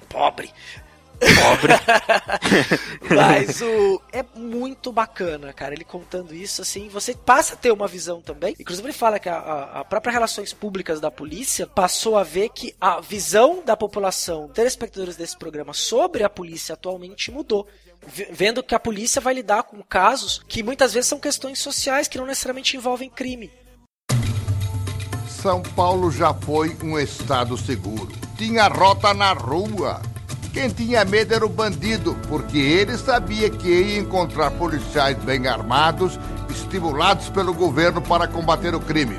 Pobre. 0.08 0.50
Pobre. 1.20 1.74
Mas 3.14 3.60
o 3.60 4.00
é 4.12 4.24
muito 4.34 4.90
bacana, 4.90 5.52
cara. 5.52 5.74
Ele 5.74 5.84
contando 5.84 6.34
isso, 6.34 6.62
assim, 6.62 6.88
você 6.88 7.14
passa 7.14 7.54
a 7.54 7.56
ter 7.56 7.70
uma 7.70 7.86
visão 7.86 8.20
também. 8.20 8.56
Inclusive, 8.58 8.86
ele 8.86 8.96
fala 8.96 9.18
que 9.18 9.28
a, 9.28 9.36
a, 9.36 9.80
a 9.80 9.84
própria 9.84 10.12
relações 10.12 10.52
públicas 10.52 11.00
da 11.00 11.10
polícia 11.10 11.66
passou 11.66 12.16
a 12.16 12.22
ver 12.22 12.48
que 12.50 12.74
a 12.80 13.00
visão 13.00 13.62
da 13.64 13.76
população, 13.76 14.48
telespectadores 14.48 15.16
desse 15.16 15.36
programa 15.36 15.74
sobre 15.74 16.24
a 16.24 16.30
polícia 16.30 16.72
atualmente 16.72 17.30
mudou. 17.30 17.66
Vendo 18.32 18.62
que 18.62 18.74
a 18.74 18.80
polícia 18.80 19.20
vai 19.20 19.34
lidar 19.34 19.64
com 19.64 19.82
casos 19.82 20.42
que 20.48 20.62
muitas 20.62 20.94
vezes 20.94 21.08
são 21.08 21.20
questões 21.20 21.58
sociais 21.58 22.08
que 22.08 22.16
não 22.16 22.24
necessariamente 22.24 22.76
envolvem 22.76 23.10
crime. 23.10 23.50
São 25.28 25.62
Paulo 25.62 26.10
já 26.10 26.34
foi 26.34 26.76
um 26.82 26.98
estado 26.98 27.56
seguro. 27.56 28.12
Tinha 28.36 28.68
rota 28.68 29.12
na 29.14 29.32
rua. 29.32 30.02
Quem 30.52 30.68
tinha 30.68 31.04
medo 31.04 31.32
era 31.32 31.46
o 31.46 31.48
bandido, 31.48 32.16
porque 32.28 32.58
ele 32.58 32.98
sabia 32.98 33.48
que 33.48 33.68
ia 33.68 33.98
encontrar 33.98 34.50
policiais 34.50 35.16
bem 35.18 35.46
armados, 35.46 36.18
estimulados 36.50 37.28
pelo 37.28 37.54
governo 37.54 38.02
para 38.02 38.26
combater 38.26 38.74
o 38.74 38.80
crime. 38.80 39.16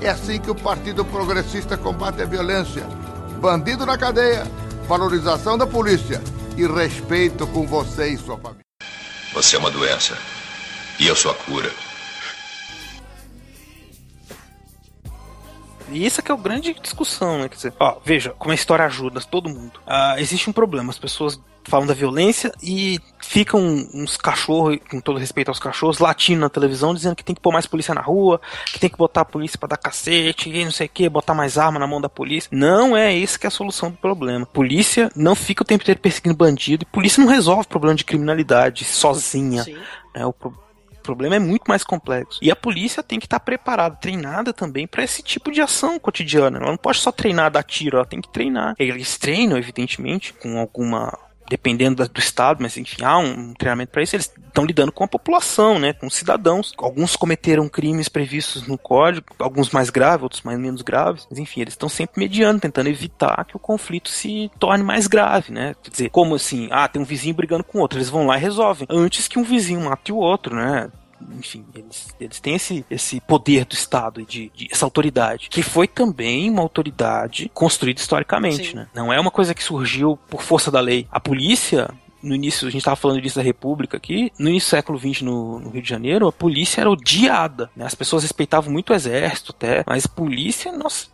É 0.00 0.08
assim 0.08 0.40
que 0.40 0.50
o 0.50 0.54
Partido 0.54 1.04
Progressista 1.04 1.76
combate 1.76 2.22
a 2.22 2.24
violência. 2.24 2.82
Bandido 3.40 3.86
na 3.86 3.96
cadeia, 3.96 4.46
valorização 4.88 5.56
da 5.56 5.66
polícia 5.66 6.20
e 6.56 6.66
respeito 6.66 7.46
com 7.46 7.64
você 7.64 8.08
e 8.08 8.18
sua 8.18 8.36
família. 8.36 8.64
Você 9.32 9.54
é 9.54 9.58
uma 9.60 9.70
doença. 9.70 10.18
E 10.98 11.06
eu 11.06 11.14
sou 11.14 11.30
a 11.30 11.34
cura. 11.34 11.70
E 15.90 16.04
isso 16.04 16.20
é 16.20 16.22
que 16.22 16.30
é 16.30 16.34
o 16.34 16.38
grande 16.38 16.74
discussão, 16.80 17.38
né? 17.38 17.48
Quer 17.48 17.56
dizer, 17.56 17.72
ó, 17.78 17.96
veja 18.04 18.30
como 18.38 18.52
a 18.52 18.54
história 18.54 18.84
ajuda 18.84 19.20
todo 19.20 19.48
mundo. 19.48 19.80
Ah, 19.86 20.16
existe 20.18 20.48
um 20.48 20.52
problema, 20.52 20.90
as 20.90 20.98
pessoas 20.98 21.40
falam 21.64 21.86
da 21.86 21.92
violência 21.92 22.50
e 22.62 22.98
ficam 23.20 23.60
uns 23.92 24.16
cachorros, 24.16 24.78
com 24.90 25.02
todo 25.02 25.18
respeito 25.18 25.48
aos 25.48 25.58
cachorros, 25.58 25.98
latindo 25.98 26.40
na 26.40 26.48
televisão, 26.48 26.94
dizendo 26.94 27.14
que 27.14 27.22
tem 27.22 27.34
que 27.34 27.42
pôr 27.42 27.52
mais 27.52 27.66
polícia 27.66 27.94
na 27.94 28.00
rua, 28.00 28.40
que 28.72 28.78
tem 28.80 28.88
que 28.88 28.96
botar 28.96 29.20
a 29.20 29.24
polícia 29.26 29.58
pra 29.58 29.68
dar 29.68 29.76
cacete, 29.76 30.48
e 30.48 30.64
não 30.64 30.70
sei 30.70 30.86
o 30.86 30.90
que, 30.90 31.06
botar 31.10 31.34
mais 31.34 31.58
arma 31.58 31.78
na 31.78 31.86
mão 31.86 32.00
da 32.00 32.08
polícia. 32.08 32.48
Não 32.50 32.96
é 32.96 33.14
esse 33.14 33.38
que 33.38 33.46
é 33.46 33.48
a 33.48 33.50
solução 33.50 33.90
do 33.90 33.98
problema. 33.98 34.46
Polícia 34.46 35.10
não 35.14 35.34
fica 35.34 35.62
o 35.62 35.66
tempo 35.66 35.82
inteiro 35.84 36.00
perseguindo 36.00 36.34
bandido, 36.36 36.84
e 36.84 36.86
polícia 36.92 37.22
não 37.22 37.30
resolve 37.30 37.62
o 37.64 37.68
problema 37.68 37.94
de 37.94 38.04
criminalidade 38.04 38.84
sozinha. 38.84 39.62
É, 40.14 40.24
o 40.24 40.32
pro- 40.32 40.48
o 40.48 40.67
problema 41.08 41.36
é 41.36 41.38
muito 41.38 41.64
mais 41.66 41.82
complexo. 41.82 42.38
E 42.42 42.50
a 42.50 42.56
polícia 42.56 43.02
tem 43.02 43.18
que 43.18 43.24
estar 43.24 43.40
preparada, 43.40 43.96
treinada 43.96 44.52
também 44.52 44.86
para 44.86 45.02
esse 45.02 45.22
tipo 45.22 45.50
de 45.50 45.62
ação 45.62 45.98
cotidiana. 45.98 46.58
Ela 46.58 46.70
não 46.70 46.76
pode 46.76 46.98
só 46.98 47.10
treinar 47.10 47.50
dar 47.50 47.62
tiro, 47.62 47.96
ela 47.96 48.04
tem 48.04 48.20
que 48.20 48.30
treinar. 48.30 48.74
Eles 48.78 49.16
treinam, 49.16 49.56
evidentemente, 49.56 50.34
com 50.34 50.58
alguma. 50.58 51.16
Dependendo 51.50 52.06
do 52.06 52.20
estado, 52.20 52.58
mas 52.60 52.76
enfim, 52.76 53.02
há 53.02 53.16
um 53.16 53.54
treinamento 53.54 53.90
para 53.90 54.02
isso. 54.02 54.14
Eles 54.14 54.30
estão 54.48 54.66
lidando 54.66 54.92
com 54.92 55.02
a 55.02 55.08
população, 55.08 55.78
né, 55.78 55.94
com 55.94 56.06
os 56.06 56.14
cidadãos. 56.14 56.74
Alguns 56.76 57.16
cometeram 57.16 57.66
crimes 57.70 58.06
previstos 58.06 58.66
no 58.66 58.76
código, 58.76 59.28
alguns 59.38 59.70
mais 59.70 59.88
graves, 59.88 60.24
outros 60.24 60.42
mais 60.42 60.58
menos 60.58 60.82
graves. 60.82 61.26
Mas 61.30 61.38
enfim, 61.38 61.62
eles 61.62 61.72
estão 61.72 61.88
sempre 61.88 62.20
mediando, 62.20 62.60
tentando 62.60 62.90
evitar 62.90 63.46
que 63.46 63.56
o 63.56 63.58
conflito 63.58 64.10
se 64.10 64.50
torne 64.58 64.84
mais 64.84 65.06
grave, 65.06 65.50
né? 65.50 65.74
Quer 65.82 65.90
dizer, 65.90 66.10
como 66.10 66.34
assim, 66.34 66.68
ah, 66.70 66.86
tem 66.86 67.00
um 67.00 67.06
vizinho 67.06 67.34
brigando 67.34 67.64
com 67.64 67.78
outro, 67.78 67.98
eles 67.98 68.10
vão 68.10 68.26
lá 68.26 68.36
e 68.36 68.40
resolvem. 68.42 68.86
Antes 68.90 69.26
que 69.26 69.38
um 69.38 69.42
vizinho 69.42 69.80
mate 69.80 70.12
o 70.12 70.16
outro, 70.16 70.54
né? 70.54 70.90
Enfim, 71.38 71.64
eles, 71.74 72.08
eles 72.20 72.40
têm 72.40 72.54
esse, 72.54 72.84
esse 72.90 73.20
poder 73.20 73.64
do 73.64 73.74
Estado, 73.74 74.24
de, 74.24 74.50
de- 74.54 74.68
essa 74.70 74.84
autoridade, 74.86 75.48
que 75.48 75.62
foi 75.62 75.86
também 75.88 76.50
uma 76.50 76.62
autoridade 76.62 77.50
construída 77.54 78.00
historicamente, 78.00 78.70
Sim. 78.70 78.76
né? 78.76 78.88
Não 78.94 79.12
é 79.12 79.18
uma 79.20 79.30
coisa 79.30 79.54
que 79.54 79.62
surgiu 79.62 80.18
por 80.28 80.42
força 80.42 80.70
da 80.70 80.80
lei. 80.80 81.06
A 81.10 81.20
polícia, 81.20 81.90
no 82.22 82.34
início, 82.34 82.66
a 82.66 82.70
gente 82.70 82.80
estava 82.80 82.96
falando 82.96 83.16
do 83.16 83.20
início 83.20 83.38
da 83.40 83.44
República 83.44 83.96
aqui, 83.96 84.32
no 84.38 84.48
início 84.48 84.68
do 84.68 84.70
século 84.70 84.98
XX 84.98 85.22
no, 85.22 85.58
no 85.60 85.70
Rio 85.70 85.82
de 85.82 85.88
Janeiro, 85.88 86.26
a 86.28 86.32
polícia 86.32 86.80
era 86.80 86.90
odiada, 86.90 87.70
né? 87.76 87.84
As 87.84 87.94
pessoas 87.94 88.22
respeitavam 88.22 88.72
muito 88.72 88.90
o 88.90 88.94
exército 88.94 89.52
até, 89.56 89.84
mas 89.86 90.06
polícia, 90.06 90.72
nossa, 90.72 91.06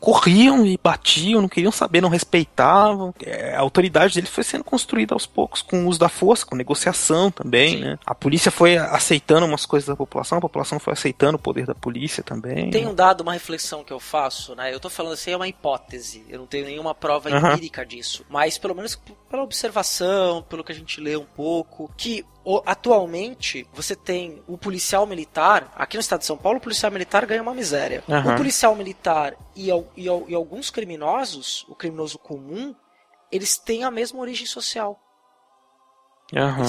corriam 0.00 0.64
e 0.66 0.78
batiam, 0.82 1.42
não 1.42 1.48
queriam 1.48 1.72
saber, 1.72 2.00
não 2.00 2.08
respeitavam. 2.08 3.14
É, 3.22 3.54
a 3.54 3.60
autoridade 3.60 4.14
dele 4.14 4.26
foi 4.26 4.44
sendo 4.44 4.64
construída 4.64 5.14
aos 5.14 5.26
poucos 5.26 5.62
com 5.62 5.84
o 5.84 5.88
uso 5.88 5.98
da 5.98 6.08
força, 6.08 6.46
com 6.46 6.56
negociação 6.56 7.30
também, 7.30 7.80
né? 7.80 7.98
A 8.04 8.14
polícia 8.14 8.50
foi 8.50 8.76
aceitando 8.76 9.46
umas 9.46 9.66
coisas 9.66 9.88
da 9.88 9.96
população, 9.96 10.38
a 10.38 10.40
população 10.40 10.78
foi 10.78 10.92
aceitando 10.92 11.36
o 11.36 11.40
poder 11.40 11.66
da 11.66 11.74
polícia 11.74 12.22
também. 12.22 12.70
Tem 12.70 12.86
um 12.86 12.94
dado, 12.94 13.20
uma 13.22 13.32
reflexão 13.32 13.84
que 13.84 13.92
eu 13.92 14.00
faço, 14.00 14.54
né? 14.54 14.72
Eu 14.72 14.80
tô 14.80 14.90
falando 14.90 15.12
assim, 15.14 15.32
é 15.32 15.36
uma 15.36 15.48
hipótese. 15.48 16.24
Eu 16.28 16.38
não 16.38 16.46
tenho 16.46 16.66
nenhuma 16.66 16.94
prova 16.94 17.30
Aham. 17.30 17.52
empírica 17.52 17.84
disso. 17.84 18.24
Mas 18.28 18.58
pelo 18.58 18.74
menos 18.74 18.98
pela 19.30 19.42
observação, 19.42 20.42
pelo 20.42 20.64
que 20.64 20.72
a 20.72 20.74
gente 20.74 21.00
lê 21.00 21.16
um 21.16 21.24
pouco, 21.24 21.90
que 21.96 22.24
atualmente 22.66 23.66
você 23.72 23.96
tem 23.96 24.42
o 24.46 24.58
policial 24.58 25.06
militar, 25.06 25.72
aqui 25.76 25.96
no 25.96 26.00
estado 26.00 26.20
de 26.20 26.26
São 26.26 26.36
Paulo, 26.36 26.58
o 26.58 26.60
policial 26.60 26.92
militar 26.92 27.24
ganha 27.26 27.40
uma 27.42 27.54
miséria. 27.54 28.04
Aham. 28.08 28.34
O 28.34 28.36
policial 28.36 28.74
militar 28.76 29.34
e, 29.56 29.70
e 29.70 30.04
e 30.28 30.34
alguns 30.34 30.70
criminosos, 30.70 31.64
o 31.68 31.74
criminoso 31.74 32.18
comum, 32.18 32.74
eles 33.32 33.56
têm 33.58 33.84
a 33.84 33.90
mesma 33.90 34.20
origem 34.20 34.46
social. 34.46 35.00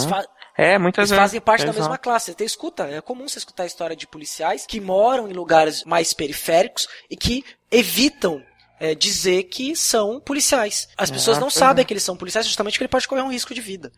Fa- 0.10 0.26
É, 0.57 0.77
muitas 0.77 1.10
vezes. 1.10 1.22
fazem 1.22 1.41
parte 1.41 1.61
da 1.61 1.65
Exato. 1.68 1.80
mesma 1.80 1.97
classe. 1.97 2.34
Você 2.38 2.45
escuta, 2.45 2.88
é 2.88 3.02
comum 3.02 3.27
você 3.27 3.38
escutar 3.39 3.64
a 3.64 3.65
história 3.68 3.95
de 3.95 4.07
policiais 4.07 4.65
que 4.65 4.80
moram 4.80 5.27
em 5.30 5.34
lugares 5.34 5.84
mais 5.84 6.14
periféricos 6.14 6.88
e 7.10 7.15
que 7.18 7.43
evitam 7.72 8.41
é, 8.80 8.93
dizer 8.93 9.43
que 9.43 9.76
são 9.76 10.19
policiais. 10.19 10.88
As 10.97 11.10
pessoas 11.10 11.38
Ah, 11.38 11.39
não 11.39 11.47
pois 11.47 11.53
sabem 11.56 11.81
é. 11.81 11.85
que 11.85 11.93
eles 11.93 12.03
são 12.03 12.15
policiais 12.18 12.45
justamente 12.45 12.73
porque 12.73 12.84
ele 12.84 12.89
pode 12.91 13.07
correr 13.07 13.22
um 13.22 13.31
risco 13.31 13.53
de 13.53 13.61
vida. 13.61 13.91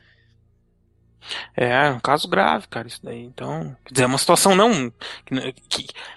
É, 1.56 1.70
é 1.88 1.90
um 1.92 2.00
caso 2.00 2.28
grave, 2.28 2.68
cara, 2.68 2.88
isso 2.88 3.00
daí. 3.04 3.22
Então, 3.24 3.76
quer 3.86 3.94
dizer, 3.94 4.04
é 4.04 4.08
uma 4.08 4.18
situação 4.18 4.56
não 4.56 4.92
que, 5.26 5.34
não- 5.34 5.54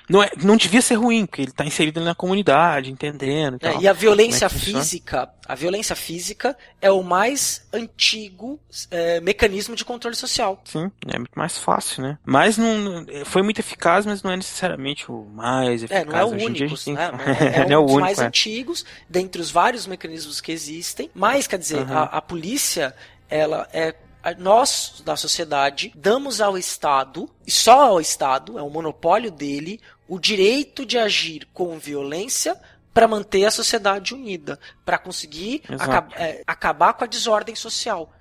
não, 0.09 0.23
é, 0.23 0.31
não 0.43 0.57
devia 0.57 0.81
ser 0.83 0.95
ruim, 0.95 1.27
porque 1.27 1.43
ele 1.43 1.53
tá 1.53 1.65
inserido 1.65 1.99
ali 1.99 2.07
na 2.07 2.15
comunidade, 2.15 2.91
entendendo. 2.93 3.59
E, 3.63 3.67
É, 3.67 3.81
e 3.81 3.89
a 3.89 3.93
violência 3.93 4.45
é 4.47 4.49
que 4.49 4.55
funciona? 4.55 4.79
física, 4.85 5.31
a 5.49 5.55
violência 5.55 5.97
física 5.97 6.57
é 6.81 6.91
o 6.93 7.03
mais 7.03 7.67
antigo 7.73 8.61
é, 8.91 9.21
mecanismo 9.21 9.75
de 9.75 9.85
controle 9.85 10.15
social. 10.15 10.61
Sim, 10.65 10.91
é 11.09 11.19
muito 11.19 11.33
mais 11.37 11.59
fácil, 11.59 12.03
né? 12.03 12.19
Mas 12.25 12.57
não, 12.57 12.79
não- 12.79 13.07
foi 13.25 13.43
muito 13.43 13.59
eficaz, 13.59 14.07
mas 14.07 14.23
não 14.23 14.31
é 14.31 14.37
necessariamente 14.37 15.11
o 15.11 15.25
mais 15.35 15.83
É, 15.83 15.85
eficaz. 15.87 16.07
não 16.07 16.17
é 16.17 16.25
o 16.25 16.35
em 16.35 16.53
dia 16.53 16.67
a 16.67 16.69
único, 16.71 16.85
tem- 16.85 16.95
né? 16.95 17.11
É, 17.41 17.61
é 17.63 17.67
Não 17.67 17.73
é 17.73 17.79
um 17.79 17.83
o 17.83 17.87
dos 17.87 17.95
único, 17.95 18.01
mais 18.01 18.19
é. 18.19 18.27
antigos, 18.27 18.85
dentre 19.09 19.41
os 19.43 19.51
vários 19.51 19.87
mecanismos 19.87 20.41
que 20.41 20.53
existem. 20.53 21.11
Mas, 21.15 21.47
quer 21.47 21.59
dizer, 21.59 21.81
Uhum. 21.89 21.97
a, 21.99 22.03
a 22.05 22.23
polícia, 22.23 22.95
ela 23.29 23.69
é. 23.73 23.95
Nós, 24.39 25.03
da 25.05 25.17
sociedade, 25.17 25.93
damos 25.95 26.41
ao 26.41 26.59
Estado, 26.59 27.29
e 27.47 27.51
só 27.51 27.83
ao 27.89 28.01
Estado, 28.01 28.59
é 28.59 28.63
um 28.63 28.71
monopólio 28.71 29.31
dele, 29.31 29.81
o 30.09 30.19
direito 30.19 30.85
de 30.85 30.99
agir 30.99 31.47
com 31.55 31.79
violência 31.79 32.57
para 32.93 33.07
manter 33.09 33.45
a 33.45 33.51
sociedade 33.51 34.13
unida, 34.15 34.59
para 34.85 34.99
conseguir 34.99 35.63
acab- 35.79 36.13
é, 36.17 36.43
acabar 36.47 36.93
com 36.95 37.05
a 37.05 37.07
desordem 37.07 37.55
social. 37.55 38.13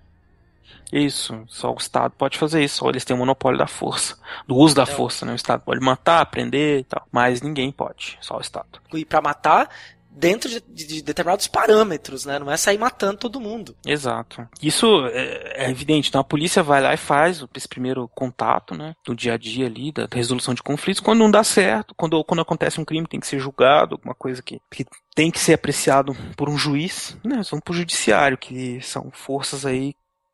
Isso, 0.91 1.43
só 1.47 1.71
o 1.73 1.77
Estado 1.77 2.13
pode 2.17 2.37
fazer 2.37 2.63
isso, 2.63 2.77
só 2.77 2.89
eles 2.89 3.03
têm 3.05 3.15
o 3.15 3.19
monopólio 3.19 3.57
da 3.59 3.67
força, 3.67 4.17
do 4.47 4.55
uso 4.55 4.73
da 4.75 4.83
Então- 4.83 4.95
força, 4.95 5.25
né? 5.25 5.33
O 5.33 5.35
Estado 5.35 5.61
pode 5.63 5.79
matar, 5.79 6.25
prender 6.27 6.79
e 6.79 6.83
tal, 6.83 7.07
mas 7.11 7.41
ninguém 7.41 7.71
pode, 7.71 8.17
só 8.21 8.37
o 8.37 8.41
Estado. 8.41 8.79
E 8.93 9.03
para 9.05 9.21
matar 9.21 9.69
dentro 10.09 10.49
de, 10.49 10.59
de- 10.61 10.87
de 10.87 11.01
determinados 11.01 11.47
parâmetros, 11.47 12.25
né? 12.25 12.39
Não 12.39 12.51
é 12.51 12.57
sair 12.57 12.77
matando 12.77 13.17
todo 13.19 13.39
mundo. 13.39 13.75
Exato. 13.85 14.47
Isso 14.61 15.05
é, 15.07 15.65
é 15.65 15.69
evidente. 15.71 16.09
Então 16.09 16.21
a 16.21 16.23
polícia 16.23 16.61
vai 16.63 16.81
lá 16.81 16.93
e 16.93 16.97
faz 16.97 17.43
esse 17.55 17.67
primeiro 17.67 18.07
contato, 18.09 18.75
né? 18.75 18.95
Do 19.05 19.15
dia 19.15 19.33
a 19.33 19.37
dia 19.37 19.65
ali, 19.65 19.91
da 19.91 20.07
resolução 20.11 20.53
de 20.53 20.63
conflitos. 20.63 20.99
Quando 20.99 21.19
não 21.19 21.31
dá 21.31 21.43
certo, 21.43 21.93
quando, 21.95 22.23
quando 22.23 22.41
acontece 22.41 22.79
um 22.81 22.85
crime, 22.85 23.07
tem 23.07 23.19
que 23.19 23.27
ser 23.27 23.39
julgado, 23.39 23.95
alguma 23.95 24.15
coisa 24.15 24.41
que, 24.41 24.59
que 24.71 24.85
tem 25.15 25.31
que 25.31 25.39
ser 25.39 25.53
apreciado 25.53 26.15
por 26.37 26.49
um 26.49 26.57
juiz, 26.57 27.17
né? 27.23 27.41
Vão 27.49 27.59
pro 27.59 27.73
judiciário, 27.73 28.37
que 28.37 28.79
são 28.81 29.09
forças 29.11 29.65
aí 29.65 29.93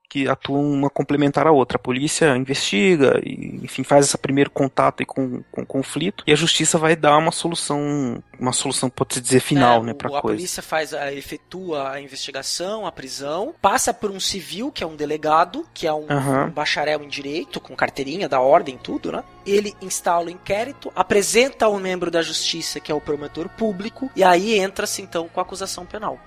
que 0.09 0.27
atuam 0.27 0.63
uma 0.71 0.89
complementar 0.89 1.47
à 1.47 1.51
outra. 1.51 1.77
A 1.77 1.79
polícia 1.79 2.35
investiga 2.37 3.19
e, 3.23 3.59
enfim, 3.63 3.83
faz 3.83 4.05
esse 4.05 4.17
primeiro 4.17 4.49
contato 4.49 5.01
aí 5.01 5.05
com, 5.05 5.41
com 5.51 5.61
o 5.61 5.65
conflito 5.65 6.23
e 6.27 6.31
a 6.31 6.35
justiça 6.35 6.77
vai 6.77 6.95
dar 6.95 7.17
uma 7.17 7.31
solução, 7.31 8.23
uma 8.39 8.53
solução 8.53 8.89
pode 8.89 9.15
se 9.15 9.21
dizer 9.21 9.39
final, 9.39 9.81
É, 9.81 9.87
né, 9.87 9.93
para 9.93 10.07
a 10.07 10.21
coisa. 10.21 10.37
polícia 10.37 10.63
faz 10.63 10.93
a, 10.93 11.11
efetua 11.13 11.91
a 11.91 12.01
investigação, 12.01 12.85
a 12.85 12.91
prisão, 12.91 13.53
passa 13.61 13.93
por 13.93 14.11
um 14.11 14.19
civil 14.19 14.71
que 14.71 14.83
é 14.83 14.87
um 14.87 14.95
delegado, 14.95 15.65
que 15.73 15.87
é 15.87 15.93
um, 15.93 16.05
Aham. 16.09 16.45
um 16.45 16.51
bacharel 16.51 17.03
em 17.03 17.07
direito 17.07 17.59
com 17.59 17.75
carteirinha 17.75 18.29
da 18.29 18.39
ordem, 18.39 18.77
tudo, 18.81 19.11
né? 19.11 19.23
Ele 19.45 19.73
instala 19.81 20.27
o 20.27 20.29
inquérito, 20.29 20.91
apresenta 20.95 21.65
ao 21.65 21.77
membro 21.79 22.09
da 22.09 22.21
justiça 22.21 22.79
que 22.79 22.91
é 22.91 22.95
o 22.95 23.01
promotor 23.01 23.49
público 23.49 24.09
e 24.15 24.23
aí 24.23 24.57
entra-se 24.57 25.01
então 25.01 25.27
com 25.27 25.39
a 25.39 25.43
acusação 25.43 25.85
penal. 25.85 26.19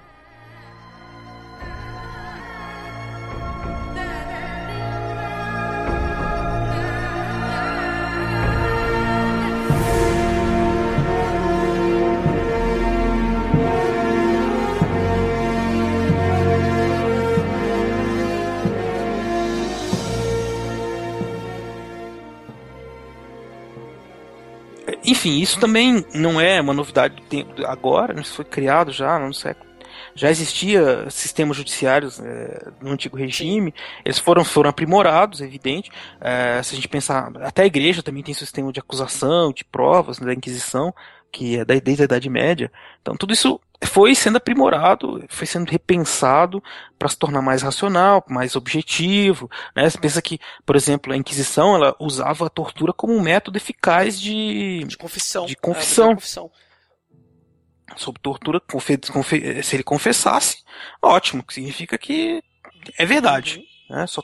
Enfim, 25.10 25.40
isso 25.40 25.58
também 25.58 26.04
não 26.14 26.38
é 26.40 26.60
uma 26.60 26.74
novidade 26.74 27.16
do 27.16 27.22
tempo 27.22 27.64
agora, 27.64 28.12
né, 28.12 28.20
isso 28.20 28.34
foi 28.34 28.44
criado 28.44 28.92
já 28.92 29.18
no 29.18 29.32
século. 29.32 29.66
Já 30.14 30.30
existia 30.30 31.08
sistemas 31.10 31.56
judiciários 31.56 32.20
eh, 32.20 32.70
no 32.80 32.90
antigo 32.92 33.16
regime, 33.16 33.72
eles 34.04 34.18
foram, 34.18 34.44
foram 34.44 34.68
aprimorados, 34.68 35.40
é 35.40 35.44
evidente. 35.44 35.90
Eh, 36.20 36.60
se 36.62 36.74
a 36.74 36.76
gente 36.76 36.88
pensar, 36.88 37.30
até 37.42 37.62
a 37.62 37.66
igreja 37.66 38.02
também 38.02 38.22
tem 38.22 38.34
sistema 38.34 38.70
de 38.72 38.80
acusação, 38.80 39.52
de 39.52 39.64
provas, 39.64 40.18
né, 40.18 40.26
da 40.26 40.34
Inquisição, 40.34 40.92
que 41.32 41.56
é 41.58 41.64
da- 41.64 41.78
desde 41.78 42.02
a 42.02 42.04
Idade 42.04 42.28
Média. 42.28 42.70
Então 43.00 43.16
tudo 43.16 43.32
isso 43.32 43.60
foi 43.84 44.14
sendo 44.14 44.36
aprimorado, 44.36 45.24
foi 45.28 45.46
sendo 45.46 45.70
repensado 45.70 46.62
para 46.98 47.08
se 47.08 47.16
tornar 47.16 47.40
mais 47.42 47.62
racional, 47.62 48.24
mais 48.28 48.56
objetivo. 48.56 49.48
Né? 49.74 49.88
Você 49.88 49.98
pensa 49.98 50.20
que, 50.20 50.38
por 50.66 50.74
exemplo, 50.76 51.12
a 51.12 51.16
Inquisição 51.16 51.74
ela 51.76 51.94
usava 52.00 52.46
a 52.46 52.50
tortura 52.50 52.92
como 52.92 53.14
um 53.14 53.20
método 53.20 53.56
eficaz 53.56 54.20
de, 54.20 54.84
De 54.84 54.96
confissão. 54.96 55.46
de 55.46 55.52
É, 55.52 55.56
confissão. 55.56 56.14
confissão. 56.14 56.50
Sob 57.96 58.18
tortura, 58.20 58.60
confe- 58.60 58.98
confe- 59.10 59.62
se 59.62 59.76
ele 59.76 59.82
confessasse, 59.82 60.62
ótimo, 61.00 61.42
que 61.42 61.54
significa 61.54 61.96
que 61.96 62.42
é 62.98 63.06
verdade. 63.06 63.64
Né? 63.88 64.06
Só- 64.06 64.22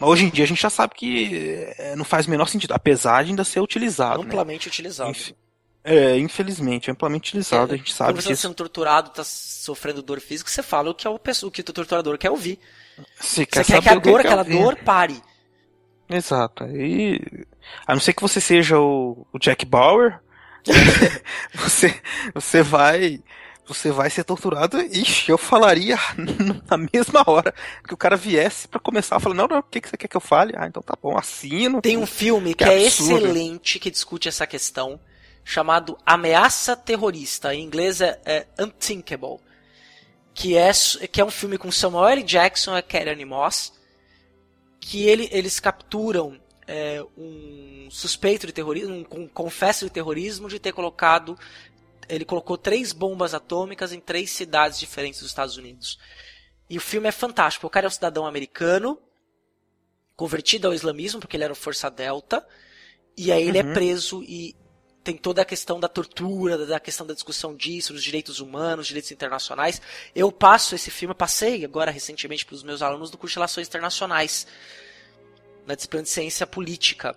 Mas 0.00 0.08
hoje 0.10 0.24
em 0.24 0.30
dia 0.30 0.44
a 0.44 0.48
gente 0.48 0.60
já 0.60 0.70
sabe 0.70 0.94
que 0.94 1.64
eh, 1.78 1.94
não 1.96 2.04
faz 2.04 2.26
o 2.26 2.30
menor 2.30 2.46
sentido, 2.48 2.72
apesar 2.72 3.22
de 3.24 3.30
ainda 3.30 3.44
ser 3.44 3.60
utilizado. 3.60 4.18
né? 4.20 4.24
Amplamente 4.26 4.66
utilizado. 4.68 5.10
Inf- 5.10 5.32
É, 5.90 6.18
infelizmente, 6.18 6.90
é 6.90 6.92
amplamente 6.92 7.30
utilizado, 7.30 7.72
a 7.72 7.76
gente 7.76 7.94
sabe 7.94 8.12
Quando 8.12 8.20
você 8.20 8.32
está 8.32 8.34
disso. 8.34 8.42
sendo 8.42 8.54
torturado, 8.54 9.10
tá 9.10 9.24
sofrendo 9.24 10.02
dor 10.02 10.20
física, 10.20 10.50
você 10.50 10.62
fala 10.62 10.90
o 10.90 10.94
que, 10.94 11.06
é 11.06 11.10
o, 11.10 11.14
o 11.14 11.50
que 11.50 11.60
o 11.62 11.64
torturador 11.64 12.18
quer 12.18 12.30
ouvir. 12.30 12.60
Você 13.18 13.46
Você 13.50 13.64
quer 13.64 13.80
quer 13.80 13.80
que 13.80 13.88
a 13.88 13.96
que 13.96 14.00
dor, 14.00 14.20
quer 14.20 14.28
aquela 14.28 14.42
ouvir. 14.42 14.58
dor 14.58 14.76
pare. 14.76 15.22
Exato. 16.08 16.64
E 16.66 17.46
a 17.86 17.94
não 17.94 18.00
ser 18.00 18.12
que 18.14 18.22
você 18.22 18.40
seja 18.40 18.78
o, 18.78 19.26
o 19.32 19.38
Jack 19.38 19.64
Bauer, 19.66 20.20
você, 21.54 22.00
você 22.34 22.62
vai. 22.62 23.22
Você 23.66 23.90
vai 23.92 24.08
ser 24.08 24.24
torturado. 24.24 24.80
Ixi, 24.80 25.30
eu 25.30 25.36
falaria 25.36 25.98
na 26.70 26.78
mesma 26.78 27.22
hora 27.26 27.54
que 27.86 27.92
o 27.92 27.98
cara 27.98 28.16
viesse 28.16 28.66
pra 28.66 28.80
começar 28.80 29.16
a 29.16 29.20
falar: 29.20 29.34
Não, 29.34 29.46
não, 29.46 29.58
o 29.58 29.62
que, 29.62 29.80
que 29.80 29.88
você 29.90 29.96
quer 29.96 30.08
que 30.08 30.16
eu 30.16 30.20
fale? 30.22 30.54
Ah, 30.56 30.66
então 30.66 30.82
tá 30.82 30.94
bom, 31.02 31.18
assino. 31.18 31.82
Tem 31.82 31.96
um 31.98 32.06
filme 32.06 32.54
que, 32.54 32.64
é 32.64 32.82
excelente 32.82 33.78
que 33.78 33.90
discute 33.90 34.26
essa 34.28 34.46
questão, 34.46 34.98
chamado 35.48 35.96
Ameaça 36.04 36.76
Terrorista. 36.76 37.54
Em 37.54 37.64
inglês 37.64 38.02
é, 38.02 38.20
é 38.26 38.46
Unthinkable. 38.58 39.38
Que 40.34 40.58
é, 40.58 40.70
que 41.10 41.22
é 41.22 41.24
um 41.24 41.30
filme 41.30 41.56
com 41.56 41.72
Samuel 41.72 42.06
L. 42.08 42.22
Jackson 42.22 42.76
e 42.76 42.82
Karen 42.82 43.24
Moss. 43.24 43.72
Que 44.78 45.06
ele, 45.08 45.26
eles 45.32 45.58
capturam 45.58 46.38
é, 46.66 47.02
um 47.16 47.88
suspeito 47.90 48.46
de 48.46 48.52
terrorismo, 48.52 48.94
um 48.94 49.04
con- 49.04 49.26
confesso 49.28 49.86
de 49.86 49.90
terrorismo, 49.90 50.50
de 50.50 50.58
ter 50.58 50.72
colocado. 50.72 51.34
Ele 52.06 52.26
colocou 52.26 52.58
três 52.58 52.92
bombas 52.92 53.32
atômicas 53.32 53.90
em 53.90 54.00
três 54.00 54.30
cidades 54.30 54.78
diferentes 54.78 55.20
dos 55.20 55.30
Estados 55.30 55.56
Unidos. 55.56 55.98
E 56.68 56.76
o 56.76 56.80
filme 56.80 57.08
é 57.08 57.12
fantástico. 57.12 57.66
O 57.66 57.70
cara 57.70 57.86
é 57.86 57.88
um 57.88 57.90
cidadão 57.90 58.26
americano, 58.26 58.98
convertido 60.14 60.68
ao 60.68 60.74
islamismo, 60.74 61.20
porque 61.20 61.38
ele 61.38 61.44
era 61.44 61.52
o 61.54 61.56
Força 61.56 61.90
Delta, 61.90 62.46
e 63.16 63.32
aí 63.32 63.48
ele 63.48 63.56
é 63.58 63.62
Uhum. 63.64 63.72
preso 63.72 64.22
e 64.24 64.54
tem 65.08 65.16
toda 65.16 65.40
a 65.40 65.44
questão 65.44 65.80
da 65.80 65.88
tortura, 65.88 66.66
da 66.66 66.78
questão 66.78 67.06
da 67.06 67.14
discussão 67.14 67.56
disso, 67.56 67.94
dos 67.94 68.04
direitos 68.04 68.40
humanos, 68.40 68.86
direitos 68.86 69.10
internacionais. 69.10 69.80
Eu 70.14 70.30
passo 70.30 70.74
esse 70.74 70.90
filme, 70.90 71.14
passei 71.14 71.64
agora 71.64 71.90
recentemente 71.90 72.44
para 72.44 72.54
os 72.54 72.62
meus 72.62 72.82
alunos 72.82 73.10
do 73.10 73.16
curso 73.16 73.32
de 73.32 73.38
Relações 73.38 73.66
Internacionais, 73.66 74.46
na 75.66 75.74
disciplina 75.74 76.02
de 76.02 76.10
Ciência 76.10 76.46
Política. 76.46 77.16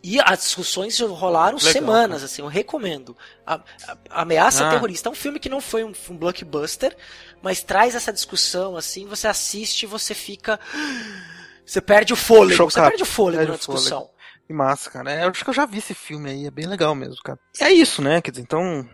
E 0.00 0.20
as 0.20 0.42
discussões 0.42 1.00
rolaram 1.00 1.58
Legal, 1.58 1.72
semanas, 1.72 2.16
cara. 2.18 2.24
assim, 2.26 2.42
eu 2.42 2.46
recomendo. 2.48 3.16
A, 3.44 3.54
a- 3.56 4.22
Ameaça 4.22 4.64
Ah. 4.64 4.70
Terrorista 4.70 5.08
é 5.08 5.12
um 5.12 5.14
filme 5.16 5.40
que 5.40 5.48
não 5.48 5.60
foi 5.60 5.82
um, 5.82 5.92
um 6.08 6.16
blockbuster, 6.16 6.96
mas 7.42 7.64
traz 7.64 7.96
essa 7.96 8.12
discussão, 8.12 8.76
assim, 8.76 9.06
você 9.08 9.26
assiste 9.26 9.82
e 9.82 9.86
você 9.86 10.14
fica... 10.14 10.60
Você 11.64 11.80
perde 11.80 12.12
o 12.12 12.16
fôlego, 12.16 12.56
você 12.56 12.74
Chocado. 12.74 12.88
perde 12.88 13.02
o 13.04 13.06
fôlego 13.06 13.36
Perde 13.38 13.52
na 13.52 13.56
discussão. 13.56 14.10
Que 14.52 14.56
massa, 14.56 14.90
cara. 14.90 15.10
É, 15.10 15.24
Eu 15.24 15.30
acho 15.30 15.42
que 15.42 15.48
eu 15.48 15.54
já 15.54 15.64
vi 15.64 15.78
esse 15.78 15.94
filme 15.94 16.30
aí, 16.30 16.46
é 16.46 16.50
bem 16.50 16.66
legal 16.66 16.94
mesmo, 16.94 17.16
cara. 17.24 17.38
E 17.58 17.64
é 17.64 17.72
isso, 17.72 18.02
né? 18.02 18.20
Quer 18.20 18.30
dizer, 18.32 18.42
então. 18.42 18.86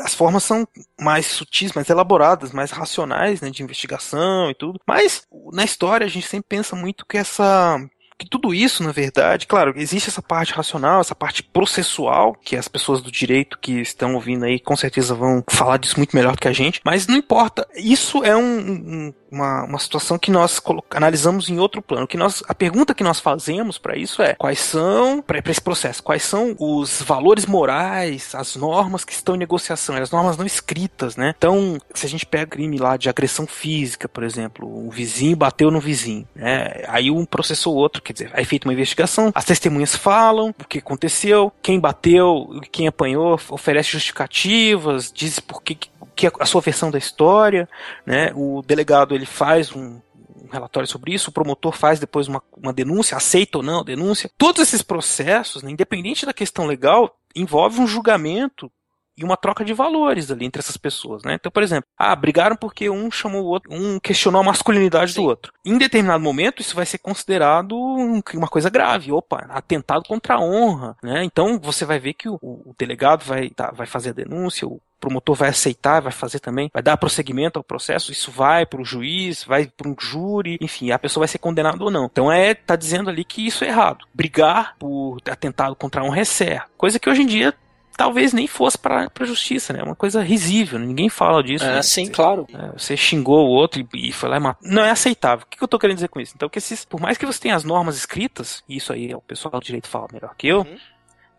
As 0.00 0.14
formas 0.14 0.44
são 0.44 0.68
mais 1.00 1.26
sutis, 1.26 1.72
mais 1.72 1.88
elaboradas, 1.90 2.52
mais 2.52 2.70
racionais, 2.70 3.40
né? 3.40 3.50
De 3.50 3.62
investigação 3.62 4.50
e 4.50 4.54
tudo. 4.54 4.78
Mas, 4.86 5.26
na 5.52 5.64
história, 5.64 6.06
a 6.06 6.08
gente 6.10 6.26
sempre 6.28 6.46
pensa 6.48 6.76
muito 6.76 7.06
que 7.06 7.16
essa. 7.16 7.78
Que 8.16 8.28
tudo 8.28 8.54
isso, 8.54 8.82
na 8.84 8.92
verdade, 8.92 9.44
claro, 9.46 9.74
existe 9.76 10.08
essa 10.08 10.22
parte 10.22 10.52
racional, 10.52 11.00
essa 11.00 11.16
parte 11.16 11.42
processual, 11.42 12.32
que 12.34 12.56
as 12.56 12.68
pessoas 12.68 13.00
do 13.00 13.10
direito 13.10 13.58
que 13.58 13.80
estão 13.80 14.14
ouvindo 14.14 14.44
aí 14.44 14.60
com 14.60 14.76
certeza 14.76 15.14
vão 15.16 15.42
falar 15.48 15.78
disso 15.78 15.96
muito 15.98 16.14
melhor 16.14 16.32
do 16.36 16.40
que 16.40 16.46
a 16.46 16.52
gente, 16.52 16.80
mas 16.84 17.08
não 17.08 17.16
importa. 17.16 17.66
Isso 17.74 18.22
é 18.24 18.36
um- 18.36 18.60
um- 18.60 19.14
uma, 19.32 19.64
uma 19.64 19.78
situação 19.80 20.16
que 20.16 20.30
nós 20.30 20.62
analisamos 20.90 21.48
em 21.48 21.58
outro 21.58 21.82
plano. 21.82 22.06
Que 22.06 22.16
nós, 22.16 22.40
a 22.48 22.54
pergunta 22.54 22.94
que 22.94 23.02
nós 23.02 23.18
fazemos 23.18 23.78
para 23.78 23.96
isso 23.96 24.22
é: 24.22 24.34
quais 24.34 24.60
são, 24.60 25.20
para 25.20 25.42
esse 25.50 25.60
processo, 25.60 26.00
quais 26.02 26.22
são 26.22 26.54
os 26.58 27.02
valores 27.02 27.44
morais, 27.46 28.32
as 28.34 28.54
normas 28.54 29.04
que 29.04 29.12
estão 29.12 29.34
em 29.34 29.38
negociação, 29.38 29.96
as 29.96 30.12
normas 30.12 30.36
não 30.36 30.46
escritas, 30.46 31.16
né? 31.16 31.34
Então, 31.36 31.78
se 31.92 32.06
a 32.06 32.08
gente 32.08 32.24
pega 32.24 32.46
crime 32.46 32.78
lá 32.78 32.96
de 32.96 33.08
agressão 33.08 33.44
física, 33.44 34.08
por 34.08 34.22
exemplo, 34.22 34.68
o 34.86 34.88
vizinho 34.90 35.36
bateu 35.36 35.68
no 35.68 35.80
vizinho, 35.80 36.28
né? 36.34 36.84
Aí 36.86 37.10
um 37.10 37.24
processou 37.24 37.74
o 37.74 37.78
outro, 37.78 38.00
quer 38.04 38.12
dizer, 38.12 38.30
é 38.34 38.44
feita 38.44 38.68
uma 38.68 38.74
investigação, 38.74 39.32
as 39.34 39.44
testemunhas 39.44 39.96
falam 39.96 40.50
o 40.50 40.64
que 40.64 40.78
aconteceu, 40.78 41.52
quem 41.62 41.80
bateu, 41.80 42.60
quem 42.70 42.86
apanhou, 42.86 43.40
oferece 43.48 43.90
justificativas, 43.90 45.10
diz 45.12 45.40
por 45.40 45.62
que 45.62 45.78
que 46.14 46.30
a 46.38 46.46
sua 46.46 46.60
versão 46.60 46.90
da 46.90 46.98
história, 46.98 47.68
né? 48.06 48.32
O 48.34 48.62
delegado 48.62 49.14
ele 49.14 49.26
faz 49.26 49.74
um, 49.74 50.00
um 50.40 50.48
relatório 50.50 50.88
sobre 50.88 51.12
isso, 51.12 51.30
o 51.30 51.32
promotor 51.32 51.72
faz 51.72 51.98
depois 51.98 52.28
uma, 52.28 52.42
uma 52.56 52.72
denúncia, 52.72 53.16
aceita 53.16 53.58
ou 53.58 53.64
não 53.64 53.80
a 53.80 53.84
denúncia. 53.84 54.30
Todos 54.38 54.62
esses 54.62 54.82
processos, 54.82 55.62
né, 55.62 55.70
independente 55.70 56.24
da 56.24 56.32
questão 56.32 56.66
legal, 56.66 57.18
envolve 57.34 57.80
um 57.80 57.86
julgamento 57.86 58.70
e 59.16 59.24
uma 59.24 59.36
troca 59.36 59.64
de 59.64 59.72
valores 59.72 60.30
ali 60.30 60.44
entre 60.44 60.60
essas 60.60 60.76
pessoas, 60.76 61.22
né? 61.22 61.34
Então, 61.34 61.50
por 61.50 61.62
exemplo, 61.62 61.88
ah, 61.98 62.14
brigaram 62.16 62.56
porque 62.56 62.90
um 62.90 63.10
chamou 63.10 63.42
o 63.44 63.46
outro, 63.46 63.72
um 63.72 63.98
questionou 64.00 64.40
a 64.40 64.44
masculinidade 64.44 65.14
do 65.14 65.22
outro. 65.22 65.52
Em 65.64 65.78
determinado 65.78 66.22
momento, 66.22 66.60
isso 66.60 66.74
vai 66.74 66.86
ser 66.86 66.98
considerado 66.98 67.76
um- 67.76 68.20
uma 68.34 68.48
coisa 68.48 68.68
grave. 68.70 69.12
Opa, 69.12 69.46
atentado 69.50 70.04
contra 70.08 70.34
a 70.34 70.40
honra, 70.40 70.96
né? 71.02 71.22
Então, 71.24 71.58
você 71.60 71.84
vai 71.84 71.98
ver 71.98 72.14
que 72.14 72.28
o, 72.28 72.34
o 72.42 72.74
delegado 72.78 73.24
vai, 73.24 73.50
tá- 73.50 73.70
vai 73.72 73.86
fazer 73.86 74.10
a 74.10 74.14
denúncia, 74.14 74.66
o 74.66 74.80
promotor 75.00 75.34
vai 75.36 75.50
aceitar, 75.50 76.00
vai 76.00 76.12
fazer 76.12 76.40
também, 76.40 76.70
vai 76.72 76.82
dar 76.82 76.96
prosseguimento 76.96 77.58
ao 77.58 77.64
processo, 77.64 78.10
isso 78.10 78.30
vai 78.30 78.64
para 78.64 78.80
o 78.80 78.84
juiz, 78.84 79.44
vai 79.44 79.66
para 79.66 79.88
um 79.88 79.94
júri, 80.00 80.56
enfim, 80.62 80.90
a 80.92 80.98
pessoa 80.98 81.22
vai 81.22 81.28
ser 81.28 81.38
condenada 81.38 81.84
ou 81.84 81.90
não. 81.90 82.06
Então 82.06 82.32
é 82.32 82.54
tá 82.54 82.74
dizendo 82.74 83.10
ali 83.10 83.22
que 83.22 83.46
isso 83.46 83.64
é 83.64 83.68
errado. 83.68 84.06
Brigar 84.14 84.74
por 84.78 85.18
atentado 85.30 85.76
contra 85.76 86.00
a 86.00 86.04
honra 86.04 86.20
é 86.20 86.24
certo. 86.24 86.70
Coisa 86.78 86.98
que 86.98 87.10
hoje 87.10 87.20
em 87.22 87.26
dia 87.26 87.54
talvez 87.96 88.32
nem 88.32 88.46
fosse 88.46 88.76
para 88.76 89.10
a 89.18 89.24
justiça, 89.24 89.72
né? 89.72 89.80
É 89.80 89.82
uma 89.82 89.94
coisa 89.94 90.22
risível, 90.22 90.78
né? 90.78 90.86
ninguém 90.86 91.08
fala 91.08 91.42
disso. 91.42 91.64
É, 91.64 91.76
né? 91.76 91.82
sim, 91.82 92.06
claro. 92.08 92.46
É, 92.52 92.72
você 92.78 92.96
xingou 92.96 93.46
o 93.46 93.50
outro 93.50 93.86
e, 93.94 94.08
e 94.08 94.12
foi 94.12 94.28
lá 94.28 94.36
e 94.36 94.40
matou. 94.40 94.68
Não 94.68 94.84
é 94.84 94.90
aceitável. 94.90 95.44
O 95.44 95.48
que, 95.48 95.56
que 95.56 95.64
eu 95.64 95.68
tô 95.68 95.78
querendo 95.78 95.96
dizer 95.96 96.08
com 96.08 96.20
isso? 96.20 96.32
Então, 96.34 96.48
que 96.48 96.58
esses, 96.58 96.84
por 96.84 97.00
mais 97.00 97.16
que 97.16 97.26
você 97.26 97.40
tenha 97.40 97.56
as 97.56 97.64
normas 97.64 97.96
escritas, 97.96 98.62
e 98.68 98.76
isso 98.76 98.92
aí 98.92 99.10
é 99.10 99.16
o 99.16 99.20
pessoal 99.20 99.60
do 99.60 99.64
direito 99.64 99.88
fala 99.88 100.08
melhor 100.12 100.34
que 100.36 100.48
eu, 100.48 100.66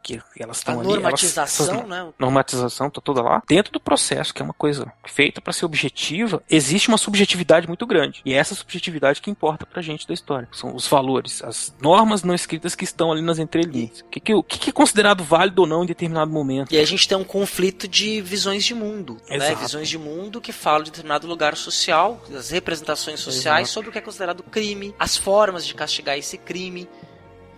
que 0.06 0.22
elas 0.40 0.58
estão 0.58 0.76
ali. 0.80 0.84
elas- 0.90 1.02
normatização, 1.02 1.76
essas- 1.76 1.88
né? 1.88 2.08
Normatização 2.20 2.90
tá 2.90 3.02
toda 3.02 3.22
lá. 3.22 3.42
Dentro 3.48 3.72
do 3.72 3.80
processo, 3.80 4.34
que 4.34 4.42
é 4.42 4.46
uma 4.46 4.54
coisa 4.54 4.92
feita 5.06 5.42
para 5.42 5.52
ser 5.54 5.66
objetiva, 5.66 6.44
existe 6.50 6.88
uma 6.90 6.98
subjetividade 6.98 7.68
muito 7.68 7.86
grande. 7.86 8.22
E 8.26 8.34
é 8.34 8.38
essa 8.38 8.54
subjetividade 8.56 9.22
que 9.22 9.30
importa 9.32 9.66
pra 9.66 9.82
gente 9.82 10.08
da 10.08 10.14
história. 10.14 10.48
São 10.52 10.76
os 10.76 10.88
valores, 10.88 11.44
as 11.44 11.74
normas 11.82 12.24
não 12.24 12.34
escritas 12.36 12.76
que 12.76 12.84
estão 12.84 13.12
ali 13.12 13.22
nas 13.22 13.40
entrelinhas. 13.40 14.02
O 14.02 14.06
que, 14.10 14.20
que, 14.20 14.42
que 14.44 14.70
é 14.70 14.74
considerado 14.74 15.24
válido 15.24 15.62
ou 15.62 15.68
não 15.68 15.84
em 15.84 15.88
determinado 15.88 16.32
momento. 16.32 16.72
E 16.74 16.78
a 16.80 16.86
gente 16.86 17.08
tem 17.08 17.18
um 17.18 17.24
conflito 17.24 17.88
de 17.88 18.22
visões 18.22 18.64
de 18.64 18.74
mundo, 18.74 19.18
né? 19.30 19.38
Exato. 19.38 19.56
Visões 19.62 19.90
de 19.90 19.98
mundo 19.98 20.40
que 20.42 20.52
falam 20.52 20.84
de 20.84 20.92
determinado 20.92 21.28
lugar 21.28 21.56
social, 21.58 22.22
das 22.30 22.50
representações 22.50 23.20
sociais 23.20 23.68
Exato. 23.68 23.74
sobre 23.74 23.90
o 23.90 23.92
que 23.92 23.98
é 23.98 24.02
considerado 24.02 24.44
crime, 24.44 24.94
as 25.00 25.18
formas 25.18 25.66
de 25.66 25.74
castigar 25.74 26.18
esse 26.18 26.38
crime. 26.38 26.88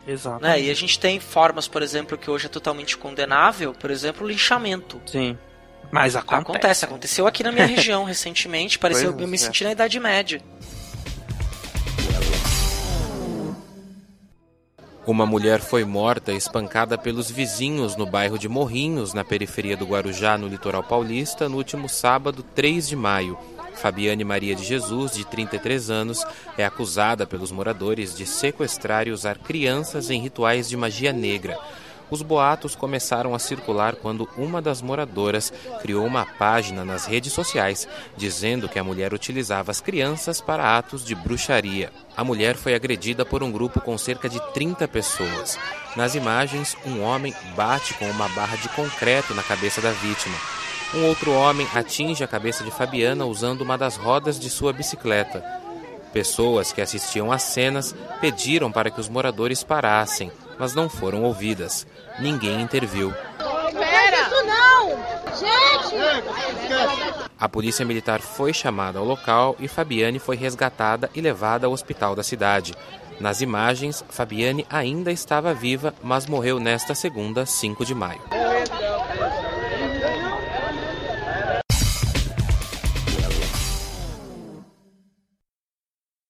Exato. 0.07 0.41
Né? 0.41 0.61
E 0.61 0.71
a 0.71 0.73
gente 0.73 0.97
tem 0.97 1.19
formas, 1.19 1.67
por 1.67 1.83
exemplo, 1.83 2.17
que 2.17 2.31
hoje 2.31 2.45
é 2.45 2.49
totalmente 2.49 2.97
condenável, 2.97 3.73
por 3.73 3.91
exemplo, 3.91 4.25
o 4.25 4.29
linchamento. 4.29 5.01
Sim. 5.05 5.37
Mas 5.91 6.15
acontece. 6.15 6.41
Acontece, 6.41 6.85
aconteceu 6.85 7.27
aqui 7.27 7.43
na 7.43 7.51
minha 7.51 7.65
região 7.67 8.03
recentemente, 8.03 8.79
pareceu 8.79 9.11
Pois 9.11 9.21
eu 9.21 9.27
me 9.27 9.35
é. 9.35 9.37
senti 9.37 9.63
na 9.63 9.71
Idade 9.71 9.99
Média. 9.99 10.41
Uma 15.05 15.25
mulher 15.25 15.61
foi 15.61 15.85
morta 15.85 16.33
e 16.33 16.35
espancada 16.35 16.97
pelos 16.97 17.31
vizinhos 17.31 17.95
no 17.95 18.05
bairro 18.05 18.37
de 18.37 18.49
Morrinhos, 18.49 19.13
na 19.13 19.23
periferia 19.23 19.77
do 19.77 19.85
Guarujá, 19.85 20.37
no 20.37 20.49
litoral 20.49 20.83
paulista, 20.83 21.47
no 21.47 21.55
último 21.55 21.87
sábado, 21.87 22.43
3 22.43 22.89
de 22.89 22.95
maio. 22.97 23.37
Fabiane 23.77 24.23
Maria 24.23 24.55
de 24.55 24.63
Jesus, 24.63 25.13
de 25.13 25.25
33 25.25 25.89
anos, 25.89 26.25
é 26.57 26.65
acusada 26.65 27.25
pelos 27.25 27.51
moradores 27.51 28.15
de 28.15 28.25
sequestrar 28.25 29.07
e 29.07 29.11
usar 29.11 29.37
crianças 29.37 30.09
em 30.09 30.19
rituais 30.19 30.67
de 30.67 30.75
magia 30.75 31.13
negra. 31.13 31.57
Os 32.09 32.21
boatos 32.21 32.73
começaram 32.73 33.35
a 33.35 33.39
circular 33.39 33.95
quando 33.95 34.29
uma 34.37 34.61
das 34.61 34.81
moradoras 34.81 35.51
criou 35.81 36.05
uma 36.05 36.25
página 36.25 36.85
nas 36.85 37.05
redes 37.05 37.33
sociais 37.33 37.87
dizendo 38.15 38.69
que 38.69 38.79
a 38.79 38.83
mulher 38.83 39.13
utilizava 39.13 39.71
as 39.71 39.81
crianças 39.81 40.39
para 40.39 40.77
atos 40.77 41.03
de 41.03 41.13
bruxaria. 41.13 41.91
A 42.15 42.23
mulher 42.23 42.55
foi 42.55 42.73
agredida 42.73 43.25
por 43.25 43.43
um 43.43 43.51
grupo 43.51 43.81
com 43.81 43.97
cerca 43.97 44.29
de 44.29 44.39
30 44.53 44.87
pessoas. 44.87 45.59
Nas 45.97 46.15
imagens, 46.15 46.77
um 46.85 47.01
homem 47.01 47.35
bate 47.55 47.93
com 47.95 48.09
uma 48.09 48.29
barra 48.29 48.55
de 48.55 48.69
concreto 48.69 49.33
na 49.33 49.43
cabeça 49.43 49.81
da 49.81 49.91
vítima. 49.91 50.37
Um 50.93 51.05
outro 51.05 51.33
homem 51.33 51.67
atinge 51.75 52.23
a 52.23 52.27
cabeça 52.27 52.63
de 52.63 52.71
Fabiana 52.71 53.25
usando 53.25 53.61
uma 53.61 53.77
das 53.77 53.97
rodas 53.97 54.39
de 54.39 54.49
sua 54.49 54.71
bicicleta. 54.71 55.43
Pessoas 56.13 56.71
que 56.71 56.81
assistiam 56.81 57.31
às 57.31 57.43
cenas 57.43 57.93
pediram 58.21 58.71
para 58.71 58.89
que 58.89 58.99
os 58.99 59.09
moradores 59.09 59.63
parassem, 59.63 60.31
mas 60.57 60.73
não 60.73 60.87
foram 60.89 61.23
ouvidas. 61.23 61.85
Ninguém 62.19 62.61
interviu. 62.61 63.13
A 67.39 67.47
polícia 67.47 67.85
militar 67.85 68.19
foi 68.19 68.53
chamada 68.53 68.97
ao 68.97 69.05
local 69.05 69.55
e 69.59 69.67
Fabiane 69.67 70.17
foi 70.17 70.35
resgatada 70.35 71.09
e 71.13 71.21
levada 71.21 71.67
ao 71.67 71.73
hospital 71.73 72.15
da 72.15 72.23
cidade. 72.23 72.73
Nas 73.19 73.41
imagens, 73.41 74.03
Fabiane 74.09 74.65
ainda 74.69 75.11
estava 75.11 75.53
viva, 75.53 75.93
mas 76.01 76.25
morreu 76.25 76.59
nesta 76.59 76.95
segunda, 76.95 77.45
5 77.45 77.85
de 77.85 77.93
maio. 77.93 78.21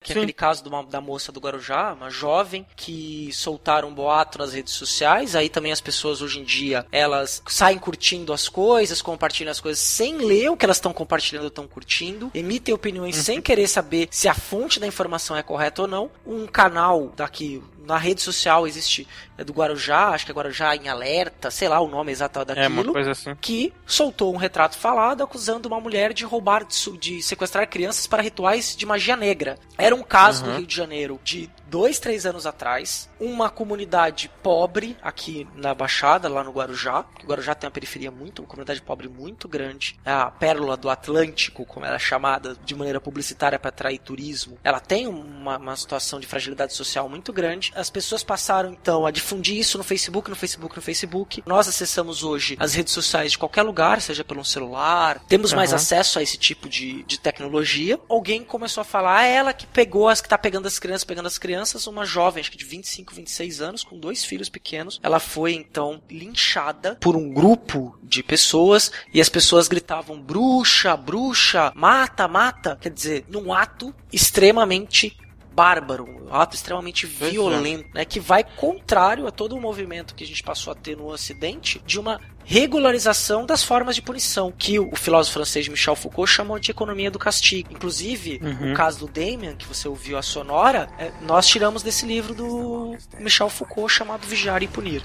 Que 0.07 0.13
é 0.13 0.15
aquele 0.21 0.33
caso 0.33 0.63
uma- 0.67 0.83
da 0.83 1.01
moça 1.01 1.31
do 1.31 1.39
Guarujá, 1.39 1.93
uma 1.93 2.09
jovem, 2.09 2.65
que 2.75 3.29
soltaram 3.33 3.89
um 3.89 3.93
boato 3.93 4.37
nas 4.37 4.53
redes 4.53 4.73
sociais. 4.73 5.35
Aí 5.35 5.49
também 5.49 5.71
as 5.71 5.81
pessoas 5.81 6.21
hoje 6.21 6.39
em 6.39 6.43
dia, 6.43 6.85
elas 6.91 7.41
saem 7.47 7.77
curtindo 7.77 8.31
as 8.33 8.47
coisas, 8.47 9.01
compartilham 9.01 9.51
as 9.51 9.59
coisas 9.59 9.79
sem 9.83 10.17
ler 10.17 10.49
o 10.49 10.57
que 10.57 10.65
elas 10.65 10.77
estão 10.77 10.93
compartilhando 10.93 11.43
ou 11.43 11.49
estão 11.49 11.67
curtindo, 11.67 12.31
emitem 12.33 12.73
opiniões 12.73 13.15
sem 13.17 13.41
querer 13.41 13.67
saber 13.67 14.07
se 14.11 14.27
a 14.27 14.33
fonte 14.33 14.79
da 14.79 14.87
informação 14.87 15.35
é 15.35 15.43
correta 15.43 15.81
ou 15.83 15.87
não. 15.87 16.09
Um 16.25 16.47
canal 16.47 17.11
daqui 17.15 17.61
na 17.87 17.97
rede 17.97 18.21
social 18.21 18.67
existe 18.67 19.07
é 19.37 19.43
do 19.43 19.53
Guarujá, 19.53 20.09
acho 20.09 20.25
que 20.25 20.31
é 20.31 20.35
Guarujá 20.35 20.75
em 20.75 20.89
alerta, 20.89 21.49
sei 21.49 21.69
lá 21.69 21.79
o 21.79 21.87
nome 21.87 22.11
exato 22.11 22.43
daquilo 22.43 22.65
É, 22.65 22.67
uma 22.67 22.91
coisa 22.91 23.11
assim. 23.11 23.33
que 23.39 23.73
soltou 23.85 24.33
um 24.33 24.37
retrato 24.37 24.77
falado 24.77 25.23
acusando 25.23 25.67
uma 25.67 25.79
mulher 25.79 26.11
de 26.13 26.25
roubar, 26.25 26.65
de, 26.65 26.97
de 26.97 27.21
sequestrar 27.23 27.67
crianças 27.69 28.05
para 28.05 28.21
rituais 28.21 28.75
de 28.75 28.85
magia 28.85 29.15
negra. 29.15 29.57
Era 29.77 29.95
um 29.95 30.03
caso 30.03 30.43
Uhum. 30.43 30.51
no 30.51 30.57
Rio 30.57 30.67
de 30.67 30.75
Janeiro 30.75 31.19
de 31.23 31.49
dois, 31.69 31.99
três 31.99 32.25
anos 32.25 32.45
atrás. 32.45 33.09
Uma 33.19 33.49
comunidade 33.49 34.29
pobre 34.41 34.97
aqui 35.01 35.47
na 35.55 35.73
Baixada, 35.73 36.29
lá 36.29 36.43
no 36.43 36.51
Guarujá. 36.51 37.05
O 37.23 37.27
Guarujá 37.27 37.55
tem 37.55 37.67
uma 37.67 37.73
periferia 37.73 38.11
muito, 38.11 38.41
uma 38.41 38.47
comunidade 38.47 38.81
pobre 38.81 39.07
muito 39.07 39.47
grande. 39.47 39.99
É 40.05 40.11
a 40.11 40.31
pérola 40.31 40.77
do 40.77 40.89
Atlântico, 40.89 41.65
como 41.65 41.85
ela 41.85 41.95
é 41.95 41.99
chamada 41.99 42.55
de 42.63 42.75
maneira 42.75 42.99
publicitária 42.99 43.59
para 43.59 43.69
atrair 43.69 43.99
turismo. 43.99 44.57
Ela 44.63 44.79
tem 44.79 45.07
uma, 45.07 45.57
uma 45.57 45.75
situação 45.75 46.19
de 46.19 46.27
fragilidade 46.27 46.73
social 46.73 47.09
muito 47.09 47.33
grande. 47.33 47.71
As 47.75 47.89
pessoas 47.89 48.23
passaram 48.23 48.71
então 48.71 49.05
a 49.05 49.11
difundir 49.11 49.57
isso 49.57 49.77
no 49.77 49.83
Facebook, 49.83 50.29
no 50.29 50.35
Facebook, 50.35 50.75
no 50.75 50.81
Facebook. 50.81 51.43
Nós 51.45 51.67
acessamos 51.67 52.23
hoje 52.23 52.55
as 52.59 52.73
redes 52.73 52.93
sociais 52.93 53.31
de 53.31 53.37
qualquer 53.37 53.63
lugar, 53.63 54.01
seja 54.01 54.23
pelo 54.23 54.43
celular. 54.45 55.21
Temos 55.27 55.53
mais 55.53 55.71
Aham. 55.71 55.77
acesso 55.77 56.19
a 56.19 56.23
esse 56.23 56.37
tipo 56.37 56.69
de, 56.69 57.03
de 57.03 57.19
tecnologia. 57.19 57.99
Alguém 58.07 58.43
começou 58.43 58.81
a 58.81 58.85
falar, 58.85 59.17
ah, 59.17 59.25
ela 59.25 59.53
que 59.53 59.65
pegou 59.65 60.07
as 60.09 60.21
que 60.21 60.29
tá 60.29 60.37
pegando 60.37 60.67
as 60.67 60.79
crianças, 60.79 61.03
pegando 61.03 61.27
as 61.27 61.37
crianças, 61.37 61.56
uma 61.87 62.05
jovem, 62.05 62.41
acho 62.41 62.51
que 62.51 62.57
de 62.57 62.65
25, 62.65 63.13
26 63.13 63.61
anos, 63.61 63.83
com 63.83 63.97
dois 63.97 64.23
filhos 64.23 64.49
pequenos. 64.49 64.99
Ela 65.01 65.19
foi 65.19 65.53
então 65.53 66.01
linchada 66.09 66.95
por 66.95 67.15
um 67.15 67.31
grupo 67.31 67.97
de 68.03 68.21
pessoas 68.23 68.91
e 69.13 69.21
as 69.21 69.29
pessoas 69.29 69.67
gritavam 69.67 70.21
bruxa, 70.21 70.95
bruxa, 70.95 71.71
mata, 71.75 72.27
mata. 72.27 72.77
Quer 72.81 72.91
dizer, 72.91 73.25
num 73.27 73.53
ato 73.53 73.93
extremamente 74.11 75.17
bárbaro, 75.57 76.07
um 76.07 76.35
ato 76.35 76.55
extremamente 76.55 77.07
é. 77.07 77.29
violento, 77.29 77.89
né, 77.91 78.05
que 78.05 78.19
vai 78.19 78.43
contrário 78.43 79.25
a 79.25 79.31
todo 79.31 79.55
o 79.55 79.59
movimento 79.59 80.13
que 80.13 80.23
a 80.23 80.27
gente 80.27 80.43
passou 80.43 80.71
a 80.71 80.75
ter 80.75 80.95
no 80.95 81.07
Ocidente 81.11 81.81
de 81.83 81.99
uma 81.99 82.21
regularização 82.45 83.43
das 83.43 83.63
formas 83.63 83.95
de 83.95 84.01
punição, 84.03 84.53
que 84.55 84.77
o 84.79 84.95
filósofo 84.95 85.33
francês 85.33 85.67
Michel 85.67 85.95
Foucault 85.95 86.31
chamou 86.31 86.59
de 86.59 86.69
economia 86.69 87.09
do 87.09 87.17
castigo. 87.17 87.73
Inclusive, 87.73 88.39
Uhum. 88.41 88.71
o 88.71 88.75
caso 88.75 88.99
do 88.99 89.07
Damien, 89.07 89.55
que 89.55 89.65
você 89.65 89.87
ouviu 89.87 90.15
a 90.17 90.21
sonora, 90.21 90.87
é, 90.99 91.11
nós 91.23 91.47
tiramos 91.47 91.81
desse 91.81 92.05
livro 92.05 92.35
do 92.35 92.95
Michel 93.19 93.49
Foucault 93.49 93.91
chamado 93.91 94.27
Vigiar 94.27 94.61
e 94.61 94.67
Punir. 94.67 95.01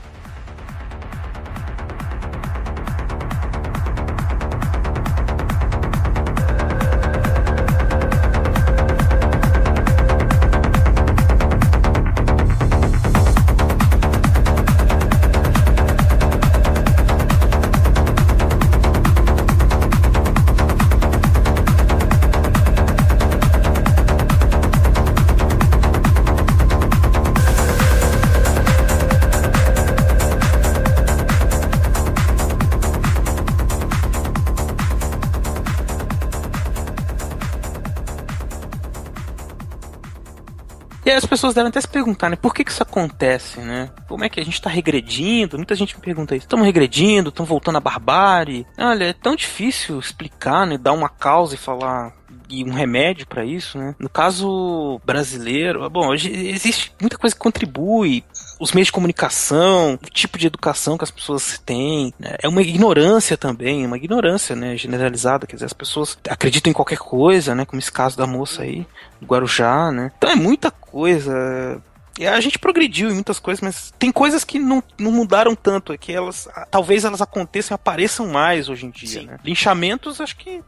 Pessoas 41.43 41.55
devem 41.55 41.71
até 41.71 41.81
se 41.81 41.89
perguntar, 41.89 42.31
né? 42.31 42.37
Por 42.37 42.55
que 42.55 42.63
que 42.63 42.71
isso 42.71 42.85
acontece, 42.85 43.59
né? 43.59 43.91
Como 44.07 44.25
é 44.25 44.29
que 44.29 44.39
a 44.39 44.45
gente 44.45 44.63
tá 44.63 44.71
regredindo? 44.71 45.57
Muita 45.57 45.75
gente 45.75 45.97
me 45.97 46.01
pergunta 46.01 46.37
isso. 46.37 46.47
Estamos 46.47 46.65
regredindo? 46.65 47.31
Estamos 47.31 47.49
voltando 47.49 47.79
à 47.79 47.81
barbárie? 47.81 48.65
Olha, 48.79 49.07
é 49.07 49.13
tão 49.13 49.35
difícil 49.35 49.99
explicar, 49.99 50.65
né? 50.65 50.79
Dar 50.79 50.93
uma 50.93 51.09
causa 51.09 51.57
e 51.57 51.59
falar 51.59 52.13
e 52.49 52.63
um 52.65 52.73
remédio 52.73 53.27
pra 53.27 53.45
isso, 53.45 53.79
né? 53.79 53.95
No 53.99 54.09
caso 54.09 55.01
brasileiro, 55.05 55.89
bom, 55.91 56.15
existe 56.15 56.93
muita 57.01 57.19
coisa 57.19 57.35
que 57.35 57.41
contribui. 57.41 58.23
Os 58.59 58.73
meios 58.73 58.87
de 58.87 58.93
comunicação, 58.93 59.95
o 59.95 60.11
tipo 60.11 60.39
de 60.39 60.47
educação 60.47 60.97
que 60.97 61.05
as 61.05 61.11
pessoas 61.11 61.61
têm, 61.65 62.13
né? 62.19 62.37
é 62.43 62.49
uma 62.49 62.63
ignorância 62.63 63.37
também, 63.37 63.87
uma 63.87 63.97
ignorância, 63.97 64.55
né, 64.55 64.77
generalizada, 64.77 65.47
quer 65.47 65.57
dizer, 65.57 65.67
as 65.67 65.73
pessoas 65.73 66.17
acreditam 66.29 66.71
em 66.71 66.75
qualquer 66.75 66.99
coisa, 66.99 67.55
né, 67.55 67.65
como 67.65 67.81
esse 67.81 67.91
caso 67.91 68.17
da 68.17 68.27
moça 68.27 68.63
aí, 68.63 68.87
do 69.21 69.27
Guarujá, 69.27 69.91
né? 69.91 70.13
Então 70.17 70.31
é 70.31 70.35
muita 70.35 70.71
coisa 70.71 71.81
E 72.19 72.27
a 72.27 72.39
gente 72.41 72.59
progrediu 72.59 73.11
em 73.11 73.15
muitas 73.15 73.39
coisas, 73.39 73.63
mas 73.63 73.93
tem 73.99 74.13
coisas 74.13 74.45
que 74.45 74.59
não, 74.59 74.83
não 74.99 75.11
mudaram 75.11 75.55
tanto, 75.55 75.93
é 75.93 75.99
que 75.99 76.13
elas 76.13 76.47
talvez 76.71 77.05
elas 77.05 77.23
aconteçam 77.23 77.75
e 77.75 77.77
apareçam 77.77 78.27
mais 78.29 78.69
hoje 78.69 78.87
em 78.87 78.91
dia, 78.91 79.23
né? 79.23 79.39
Linchamentos, 79.45 80.21
acho 80.21 80.37
que 80.37 80.63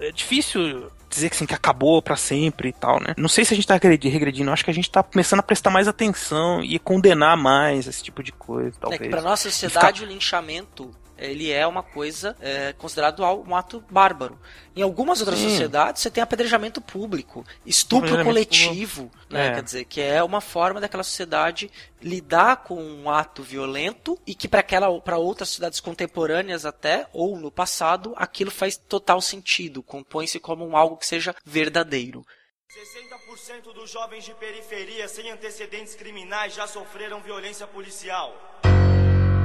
é 0.00 0.10
difícil 0.12 0.90
dizer 1.08 1.30
que, 1.30 1.36
assim, 1.36 1.46
que 1.46 1.54
acabou 1.54 2.00
para 2.02 2.16
sempre 2.16 2.68
e 2.68 2.72
tal, 2.72 3.00
né? 3.00 3.14
Não 3.16 3.28
sei 3.28 3.44
se 3.44 3.54
a 3.54 3.56
gente 3.56 3.66
tá 3.66 3.74
regredindo, 3.74 4.50
acho 4.50 4.64
que 4.64 4.70
a 4.70 4.74
gente 4.74 4.90
tá 4.90 5.02
começando 5.02 5.40
a 5.40 5.42
prestar 5.42 5.70
mais 5.70 5.88
atenção 5.88 6.62
e 6.62 6.78
condenar 6.78 7.36
mais 7.36 7.86
esse 7.86 8.02
tipo 8.02 8.22
de 8.22 8.32
coisa, 8.32 8.76
talvez. 8.80 9.00
É 9.00 9.04
que 9.04 9.10
pra 9.10 9.22
nossa 9.22 9.50
sociedade 9.50 10.00
ficar... 10.00 10.10
o 10.10 10.12
linchamento 10.12 10.90
ele 11.18 11.50
é 11.50 11.66
uma 11.66 11.82
coisa 11.82 12.36
é, 12.40 12.72
considerado 12.72 13.22
um 13.22 13.54
ato 13.54 13.84
bárbaro. 13.90 14.38
Em 14.74 14.82
algumas 14.82 15.20
outras 15.20 15.38
Sim. 15.38 15.50
sociedades, 15.50 16.02
você 16.02 16.10
tem 16.10 16.22
apedrejamento 16.22 16.80
público, 16.80 17.44
estupro 17.66 18.22
coletivo, 18.24 19.10
né? 19.28 19.48
É. 19.48 19.54
Quer 19.54 19.62
dizer, 19.62 19.84
que 19.84 20.00
é 20.00 20.22
uma 20.22 20.40
forma 20.40 20.80
daquela 20.80 21.02
sociedade 21.02 21.70
lidar 22.00 22.58
com 22.58 22.80
um 22.80 23.10
ato 23.10 23.42
violento 23.42 24.18
e 24.26 24.34
que 24.34 24.46
para 24.46 24.60
aquela 24.60 25.00
para 25.00 25.18
outras 25.18 25.48
sociedades 25.48 25.80
contemporâneas 25.80 26.64
até 26.64 27.06
ou 27.12 27.36
no 27.36 27.50
passado, 27.50 28.14
aquilo 28.16 28.50
faz 28.50 28.76
total 28.76 29.20
sentido, 29.20 29.82
compõe-se 29.82 30.38
como 30.38 30.66
um 30.66 30.76
algo 30.76 30.96
que 30.96 31.06
seja 31.06 31.34
verdadeiro. 31.44 32.24
60% 32.68 33.72
dos 33.72 33.90
jovens 33.90 34.24
de 34.24 34.34
periferia 34.34 35.08
sem 35.08 35.30
antecedentes 35.30 35.94
criminais 35.94 36.54
já 36.54 36.66
sofreram 36.66 37.20
violência 37.20 37.66
policial. 37.66 38.34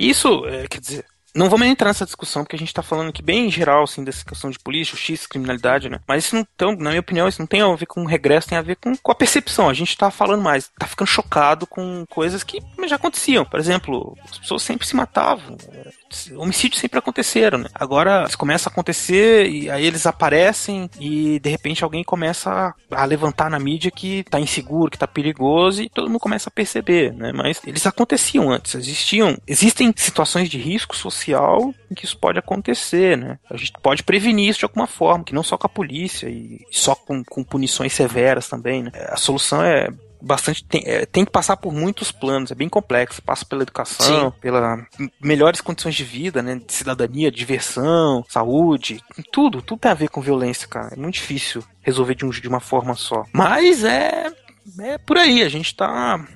Isso, 0.00 0.46
é, 0.46 0.66
quer 0.66 0.80
dizer, 0.80 1.04
não 1.34 1.48
vamos 1.48 1.66
entrar 1.66 1.88
nessa 1.88 2.04
discussão, 2.04 2.42
porque 2.42 2.56
a 2.56 2.58
gente 2.58 2.68
está 2.68 2.82
falando 2.82 3.10
aqui 3.10 3.22
bem 3.22 3.46
em 3.46 3.50
geral, 3.50 3.84
assim, 3.84 4.02
dessa 4.02 4.24
questão 4.24 4.50
de 4.50 4.58
polícia, 4.58 4.92
justiça, 4.92 5.28
criminalidade, 5.28 5.88
né? 5.88 6.00
Mas 6.06 6.24
isso 6.24 6.36
não 6.36 6.44
tem, 6.56 6.76
na 6.76 6.90
minha 6.90 7.00
opinião, 7.00 7.28
isso 7.28 7.40
não 7.40 7.46
tem 7.46 7.62
a 7.62 7.74
ver 7.74 7.86
com 7.86 8.04
regresso, 8.04 8.48
tem 8.48 8.58
a 8.58 8.62
ver 8.62 8.76
com, 8.76 8.96
com 8.96 9.12
a 9.12 9.14
percepção. 9.14 9.68
A 9.68 9.74
gente 9.74 9.90
está 9.90 10.10
falando 10.10 10.42
mais, 10.42 10.64
está 10.64 10.86
ficando 10.86 11.08
chocado 11.08 11.66
com 11.66 12.04
coisas 12.10 12.42
que 12.42 12.60
já 12.88 12.96
aconteciam. 12.96 13.44
Por 13.44 13.60
exemplo, 13.60 14.16
as 14.28 14.38
pessoas 14.38 14.62
sempre 14.62 14.86
se 14.86 14.96
matavam. 14.96 15.56
É, 15.72 16.34
homicídios 16.36 16.80
sempre 16.80 16.98
aconteceram, 16.98 17.58
né? 17.58 17.68
Agora 17.74 18.26
começa 18.36 18.68
a 18.68 18.72
acontecer 18.72 19.48
e 19.48 19.70
aí 19.70 19.84
eles 19.86 20.06
aparecem 20.06 20.90
e 20.98 21.38
de 21.38 21.50
repente 21.50 21.84
alguém 21.84 22.02
começa 22.02 22.74
a 22.90 23.04
levantar 23.04 23.48
na 23.48 23.58
mídia 23.58 23.90
que 23.90 24.24
tá 24.24 24.40
inseguro, 24.40 24.90
que 24.90 24.98
tá 24.98 25.06
perigoso 25.06 25.82
e 25.82 25.88
todo 25.88 26.08
mundo 26.08 26.18
começa 26.18 26.48
a 26.48 26.52
perceber, 26.52 27.12
né? 27.12 27.32
Mas 27.32 27.60
eles 27.64 27.86
aconteciam 27.86 28.50
antes, 28.50 28.74
existiam, 28.74 29.38
existem 29.46 29.92
situações 29.96 30.48
de 30.48 30.58
risco 30.58 30.96
social 30.96 31.19
em 31.28 31.94
que 31.94 32.04
isso 32.04 32.18
pode 32.18 32.38
acontecer, 32.38 33.16
né? 33.16 33.38
A 33.50 33.56
gente 33.56 33.72
pode 33.82 34.02
prevenir 34.02 34.48
isso 34.48 34.60
de 34.60 34.64
alguma 34.64 34.86
forma, 34.86 35.24
que 35.24 35.34
não 35.34 35.42
só 35.42 35.56
com 35.56 35.66
a 35.66 35.70
polícia 35.70 36.28
e 36.28 36.60
só 36.70 36.94
com, 36.94 37.22
com 37.24 37.44
punições 37.44 37.92
severas 37.92 38.48
também, 38.48 38.82
né? 38.82 38.90
A 39.08 39.16
solução 39.16 39.62
é 39.62 39.88
bastante 40.22 40.64
tem, 40.64 40.82
é, 40.84 41.06
tem, 41.06 41.24
que 41.24 41.30
passar 41.30 41.56
por 41.56 41.72
muitos 41.72 42.12
planos, 42.12 42.50
é 42.50 42.54
bem 42.54 42.68
complexo. 42.68 43.22
Passa 43.22 43.44
pela 43.44 43.62
educação, 43.62 44.30
Sim. 44.30 44.36
pela 44.40 44.86
melhores 45.20 45.60
condições 45.60 45.94
de 45.94 46.04
vida, 46.04 46.42
né? 46.42 46.60
De 46.64 46.72
cidadania, 46.72 47.30
diversão, 47.30 48.24
saúde, 48.28 49.02
tudo, 49.32 49.62
tudo 49.62 49.80
tem 49.80 49.90
a 49.90 49.94
ver 49.94 50.08
com 50.08 50.20
violência, 50.20 50.68
cara. 50.68 50.94
É 50.94 50.96
muito 50.96 51.14
difícil 51.14 51.64
resolver 51.80 52.14
de, 52.14 52.24
um, 52.24 52.30
de 52.30 52.48
uma 52.48 52.60
forma 52.60 52.94
só. 52.94 53.24
Mas 53.32 53.84
é, 53.84 54.30
é 54.80 54.98
por 54.98 55.16
aí, 55.16 55.42
a 55.42 55.48
gente 55.48 55.74
tá 55.74 56.26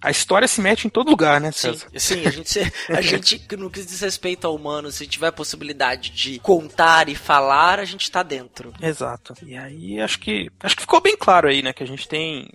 a 0.00 0.10
história 0.10 0.48
se 0.48 0.60
mete 0.60 0.86
em 0.86 0.90
todo 0.90 1.10
lugar, 1.10 1.40
né, 1.40 1.52
César? 1.52 1.86
Sim, 1.92 1.98
sim 1.98 2.26
a 2.26 2.30
gente, 2.30 2.72
a 2.88 3.00
gente 3.00 3.56
no 3.56 3.70
que 3.70 3.84
diz 3.84 4.00
respeito 4.00 4.46
ao 4.46 4.54
humano, 4.54 4.90
se 4.90 5.06
tiver 5.06 5.28
a 5.28 5.32
possibilidade 5.32 6.10
de 6.10 6.38
contar 6.38 7.08
e 7.08 7.14
falar, 7.14 7.78
a 7.78 7.84
gente 7.84 8.10
tá 8.10 8.22
dentro. 8.22 8.72
Exato. 8.80 9.34
E 9.44 9.56
aí 9.56 10.00
acho 10.00 10.18
que 10.18 10.50
acho 10.60 10.76
que 10.76 10.82
ficou 10.82 11.00
bem 11.00 11.16
claro 11.16 11.48
aí, 11.48 11.62
né, 11.62 11.72
que 11.72 11.82
a 11.82 11.86
gente 11.86 12.08
tem 12.08 12.48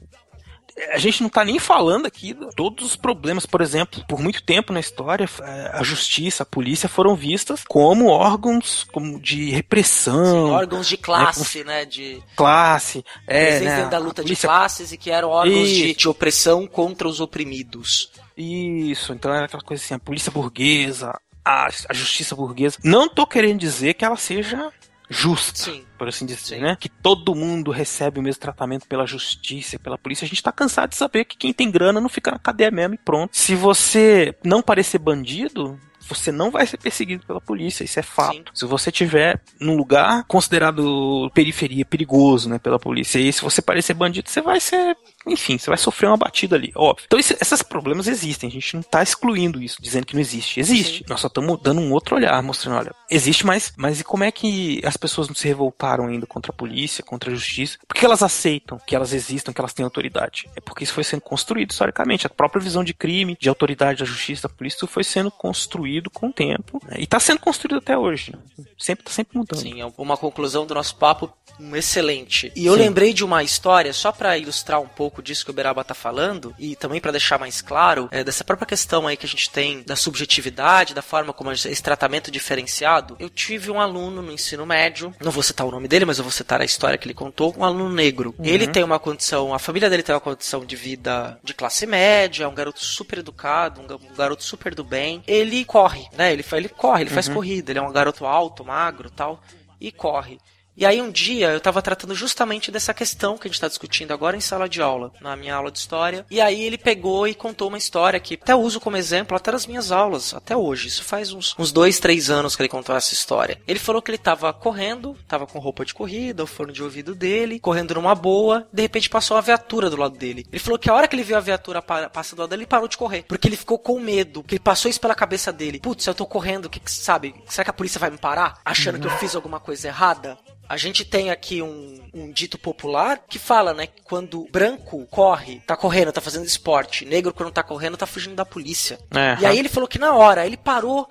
a 0.91 0.97
gente 0.97 1.21
não 1.21 1.27
está 1.27 1.43
nem 1.45 1.57
falando 1.57 2.05
aqui 2.05 2.33
de 2.33 2.53
todos 2.55 2.85
os 2.85 2.95
problemas. 2.95 3.45
Por 3.45 3.61
exemplo, 3.61 4.03
por 4.07 4.19
muito 4.19 4.43
tempo 4.43 4.73
na 4.73 4.79
história, 4.79 5.29
é, 5.41 5.71
a 5.73 5.83
justiça, 5.83 6.43
a 6.43 6.45
polícia 6.45 6.89
foram 6.89 7.15
vistas 7.15 7.63
como 7.67 8.07
órgãos 8.07 8.85
como 8.91 9.19
de 9.19 9.51
repressão. 9.51 10.47
Sim, 10.47 10.51
órgãos 10.51 10.87
de 10.87 10.97
classe, 10.97 11.63
né? 11.63 11.79
né 11.79 11.85
de 11.85 12.21
classe. 12.35 13.05
É, 13.25 13.59
né? 13.61 13.85
da 13.85 13.97
luta 13.97 14.21
polícia... 14.21 14.47
de 14.47 14.53
classes 14.53 14.91
e 14.91 14.97
que 14.97 15.09
eram 15.09 15.29
órgãos 15.29 15.69
de, 15.69 15.93
de 15.95 16.09
opressão 16.09 16.67
contra 16.67 17.07
os 17.07 17.21
oprimidos. 17.21 18.11
Isso, 18.37 19.13
então 19.13 19.33
era 19.33 19.45
aquela 19.45 19.63
coisa 19.63 19.81
assim, 19.81 19.93
a 19.93 19.99
polícia 19.99 20.31
burguesa, 20.31 21.17
a, 21.43 21.67
a 21.89 21.93
justiça 21.93 22.35
burguesa. 22.35 22.77
Não 22.83 23.07
tô 23.07 23.25
querendo 23.25 23.59
dizer 23.59 23.93
que 23.93 24.03
ela 24.03 24.17
seja 24.17 24.71
justa, 25.09 25.71
Sim. 25.71 25.85
por 25.97 26.07
assim 26.07 26.25
dizer, 26.25 26.55
Sim. 26.55 26.61
né? 26.61 26.77
Que 26.79 26.89
todo 26.89 27.35
mundo 27.35 27.71
recebe 27.71 28.19
o 28.19 28.23
mesmo 28.23 28.41
tratamento 28.41 28.87
pela 28.87 29.05
justiça 29.05 29.75
pela 29.79 29.97
polícia. 29.97 30.25
A 30.25 30.27
gente 30.27 30.41
tá 30.41 30.51
cansado 30.51 30.89
de 30.89 30.95
saber 30.95 31.25
que 31.25 31.37
quem 31.37 31.53
tem 31.53 31.69
grana 31.69 32.01
não 32.01 32.09
fica 32.09 32.31
na 32.31 32.39
cadeia 32.39 32.71
mesmo 32.71 32.95
e 32.95 32.97
pronto. 32.97 33.35
Se 33.35 33.55
você 33.55 34.35
não 34.43 34.61
parecer 34.61 34.97
bandido, 34.97 35.79
você 36.07 36.31
não 36.31 36.51
vai 36.51 36.65
ser 36.65 36.77
perseguido 36.77 37.25
pela 37.25 37.41
polícia, 37.41 37.83
isso 37.83 37.99
é 37.99 38.03
fato. 38.03 38.35
Sim. 38.35 38.43
Se 38.53 38.65
você 38.65 38.91
tiver 38.91 39.41
num 39.59 39.75
lugar 39.75 40.23
considerado 40.25 41.29
periferia, 41.33 41.85
perigoso, 41.85 42.49
né, 42.49 42.59
pela 42.59 42.79
polícia, 42.79 43.19
e 43.19 43.31
se 43.31 43.41
você 43.41 43.61
parecer 43.61 43.93
bandido, 43.93 44.29
você 44.29 44.41
vai 44.41 44.59
ser 44.59 44.95
enfim, 45.27 45.57
você 45.57 45.69
vai 45.69 45.77
sofrer 45.77 46.07
uma 46.07 46.17
batida 46.17 46.55
ali, 46.55 46.71
óbvio. 46.75 47.05
Então, 47.05 47.19
esse, 47.19 47.35
esses 47.39 47.61
problemas 47.61 48.07
existem, 48.07 48.49
a 48.49 48.51
gente 48.51 48.75
não 48.75 48.83
tá 48.83 49.01
excluindo 49.01 49.61
isso, 49.61 49.81
dizendo 49.81 50.05
que 50.05 50.13
não 50.13 50.21
existe. 50.21 50.59
Existe. 50.59 50.99
Sim. 50.99 51.05
Nós 51.07 51.21
só 51.21 51.27
estamos 51.27 51.59
dando 51.61 51.81
um 51.81 51.91
outro 51.91 52.15
olhar, 52.15 52.41
mostrando, 52.41 52.77
olha, 52.77 52.95
existe, 53.09 53.45
mas, 53.45 53.73
mas 53.77 53.99
e 53.99 54.03
como 54.03 54.23
é 54.23 54.31
que 54.31 54.81
as 54.85 54.97
pessoas 54.97 55.27
não 55.27 55.35
se 55.35 55.47
revoltaram 55.47 56.07
ainda 56.07 56.25
contra 56.25 56.51
a 56.51 56.55
polícia, 56.55 57.03
contra 57.03 57.31
a 57.31 57.35
justiça? 57.35 57.77
Por 57.87 57.95
que 57.95 58.05
elas 58.05 58.23
aceitam 58.23 58.79
que 58.85 58.95
elas 58.95 59.13
existam, 59.13 59.53
que 59.53 59.61
elas 59.61 59.73
têm 59.73 59.83
autoridade? 59.83 60.49
É 60.55 60.61
porque 60.61 60.83
isso 60.83 60.93
foi 60.93 61.03
sendo 61.03 61.21
construído 61.21 61.71
historicamente. 61.71 62.27
A 62.27 62.29
própria 62.29 62.61
visão 62.61 62.83
de 62.83 62.93
crime, 62.93 63.37
de 63.39 63.49
autoridade 63.49 63.99
da 63.99 64.05
justiça, 64.05 64.47
da 64.47 64.53
polícia, 64.53 64.77
isso 64.77 64.87
foi 64.87 65.03
sendo 65.03 65.31
construído 65.31 66.09
com 66.09 66.27
o 66.27 66.33
tempo 66.33 66.81
né? 66.87 66.97
e 66.99 67.03
está 67.03 67.19
sendo 67.19 67.39
construído 67.39 67.77
até 67.77 67.97
hoje. 67.97 68.31
Né? 68.31 68.65
Sempre 68.77 69.03
está 69.03 69.11
sempre 69.11 69.37
mudando. 69.37 69.59
Sim, 69.59 69.81
é 69.81 69.85
uma 69.97 70.17
conclusão 70.17 70.65
do 70.65 70.73
nosso 70.73 70.95
papo 70.95 71.31
excelente. 71.73 72.51
E 72.55 72.65
eu 72.65 72.73
Sim. 72.73 72.79
lembrei 72.79 73.13
de 73.13 73.23
uma 73.23 73.43
história, 73.43 73.93
só 73.93 74.11
para 74.11 74.37
ilustrar 74.37 74.81
um 74.81 74.87
pouco 74.87 75.14
disso 75.21 75.45
que 75.45 75.51
o 75.51 75.53
Beraba 75.53 75.83
tá 75.83 75.93
falando, 75.93 76.53
e 76.57 76.75
também 76.75 77.01
para 77.01 77.11
deixar 77.11 77.39
mais 77.39 77.61
claro, 77.61 78.07
é, 78.11 78.23
dessa 78.23 78.43
própria 78.43 78.67
questão 78.67 79.07
aí 79.07 79.17
que 79.17 79.25
a 79.25 79.29
gente 79.29 79.49
tem 79.49 79.83
da 79.83 79.95
subjetividade, 79.95 80.93
da 80.93 81.01
forma 81.01 81.33
como 81.33 81.51
esse 81.51 81.81
tratamento 81.81 82.31
diferenciado. 82.31 83.15
Eu 83.19 83.29
tive 83.29 83.71
um 83.71 83.79
aluno 83.79 84.21
no 84.21 84.31
ensino 84.31 84.65
médio, 84.65 85.13
não 85.19 85.31
vou 85.31 85.43
citar 85.43 85.65
o 85.65 85.71
nome 85.71 85.87
dele, 85.87 86.05
mas 86.05 86.17
eu 86.17 86.23
vou 86.23 86.31
citar 86.31 86.61
a 86.61 86.65
história 86.65 86.97
que 86.97 87.07
ele 87.07 87.13
contou, 87.13 87.55
um 87.57 87.63
aluno 87.63 87.89
negro. 87.89 88.35
Uhum. 88.37 88.45
Ele 88.45 88.67
tem 88.67 88.83
uma 88.83 88.99
condição, 88.99 89.53
a 89.53 89.59
família 89.59 89.89
dele 89.89 90.03
tem 90.03 90.13
uma 90.13 90.21
condição 90.21 90.65
de 90.65 90.75
vida 90.75 91.39
de 91.43 91.53
classe 91.53 91.85
média, 91.85 92.45
é 92.45 92.47
um 92.47 92.55
garoto 92.55 92.83
super 92.83 93.19
educado, 93.19 93.81
um 93.81 94.15
garoto 94.15 94.43
super 94.43 94.73
do 94.73 94.83
bem. 94.83 95.23
Ele 95.27 95.63
corre, 95.65 96.07
né? 96.17 96.33
Ele, 96.33 96.45
ele 96.53 96.69
corre, 96.69 97.03
ele 97.03 97.09
faz 97.09 97.27
uhum. 97.27 97.35
corrida, 97.35 97.71
ele 97.71 97.79
é 97.79 97.81
um 97.81 97.91
garoto 97.91 98.25
alto, 98.25 98.63
magro 98.63 99.09
tal, 99.09 99.41
e 99.79 99.91
corre. 99.91 100.39
E 100.77 100.85
aí 100.85 101.01
um 101.01 101.09
dia 101.09 101.51
eu 101.51 101.57
estava 101.57 101.81
tratando 101.81 102.13
justamente 102.13 102.69
dessa 102.69 102.93
questão 102.93 103.37
que 103.37 103.47
a 103.47 103.49
gente 103.49 103.55
está 103.55 103.69
discutindo 103.69 104.11
agora 104.11 104.35
em 104.35 104.41
sala 104.41 104.67
de 104.67 104.81
aula, 104.81 105.09
na 105.21 105.33
minha 105.35 105.55
aula 105.55 105.71
de 105.71 105.79
história. 105.79 106.25
E 106.29 106.41
aí 106.41 106.61
ele 106.63 106.77
pegou 106.77 107.25
e 107.25 107.33
contou 107.33 107.69
uma 107.69 107.77
história 107.77 108.19
que 108.19 108.33
até 108.33 108.53
uso 108.53 108.81
como 108.81 108.97
exemplo 108.97 109.37
até 109.37 109.53
nas 109.53 109.65
minhas 109.65 109.89
aulas, 109.89 110.33
até 110.33 110.55
hoje. 110.55 110.89
Isso 110.89 111.03
faz 111.03 111.31
uns, 111.31 111.55
uns 111.57 111.71
dois, 111.71 111.97
três 111.97 112.29
anos 112.29 112.57
que 112.57 112.61
ele 112.61 112.67
contou 112.67 112.93
essa 112.93 113.13
história. 113.13 113.57
Ele 113.65 113.79
falou 113.79 114.01
que 114.01 114.11
ele 114.11 114.17
estava 114.17 114.51
correndo, 114.51 115.15
estava 115.21 115.47
com 115.47 115.59
roupa 115.59 115.85
de 115.85 115.93
corrida, 115.93 116.43
o 116.43 116.47
fone 116.47 116.73
de 116.73 116.83
ouvido 116.83 117.15
dele, 117.15 117.57
correndo 117.57 117.93
numa 117.93 118.13
boa, 118.13 118.67
de 118.71 118.81
repente 118.81 119.09
passou 119.09 119.37
uma 119.37 119.43
viatura 119.43 119.89
do 119.89 119.95
lado 119.95 120.17
dele. 120.17 120.45
Ele 120.51 120.59
falou 120.59 120.77
que 120.77 120.89
a 120.89 120.93
hora 120.93 121.07
que 121.07 121.15
ele 121.15 121.23
viu 121.23 121.37
a 121.37 121.41
viatura 121.41 121.81
passando 121.81 122.37
do 122.37 122.41
lado 122.41 122.49
dele, 122.49 122.63
ele 122.63 122.67
parou 122.67 122.89
de 122.89 122.97
correr, 122.97 123.23
porque 123.23 123.47
ele 123.47 123.55
ficou 123.55 123.79
com 123.79 123.97
medo, 123.97 124.43
que 124.43 124.55
ele 124.55 124.59
passou 124.59 124.91
isso 124.91 124.99
pela 124.99 125.15
cabeça 125.15 125.53
dele. 125.53 125.79
Putz, 125.79 126.05
eu 126.05 126.13
tô 126.13 126.25
correndo, 126.25 126.69
que, 126.69 126.81
que 126.81 126.91
sabe? 126.91 127.33
Será 127.47 127.63
que 127.63 127.69
a 127.69 127.73
polícia 127.73 127.97
vai 127.97 128.09
me 128.09 128.17
parar? 128.17 128.59
Achando 128.65 128.99
que 128.99 129.07
eu 129.07 129.11
fiz 129.11 129.35
alguma 129.35 129.59
coisa 129.61 129.87
errada? 129.87 130.37
A 130.67 130.77
gente 130.77 131.05
tem 131.05 131.29
aqui 131.29 131.61
um, 131.61 132.09
um, 132.13 132.31
dito 132.31 132.57
popular 132.57 133.19
que 133.27 133.37
fala, 133.37 133.73
né, 133.73 133.87
que 133.87 134.01
quando 134.03 134.47
branco 134.51 135.05
corre, 135.11 135.61
tá 135.65 135.75
correndo, 135.77 136.11
tá 136.11 136.21
fazendo 136.21 136.45
esporte, 136.45 137.05
negro 137.05 137.33
quando 137.33 137.51
tá 137.51 137.61
correndo, 137.61 137.97
tá 137.97 138.07
fugindo 138.07 138.35
da 138.35 138.45
polícia. 138.45 138.99
É, 139.13 139.37
e 139.41 139.45
aí 139.45 139.59
ele 139.59 139.69
falou 139.69 139.87
que 139.87 139.99
na 139.99 140.15
hora, 140.15 140.45
ele 140.45 140.57
parou, 140.57 141.07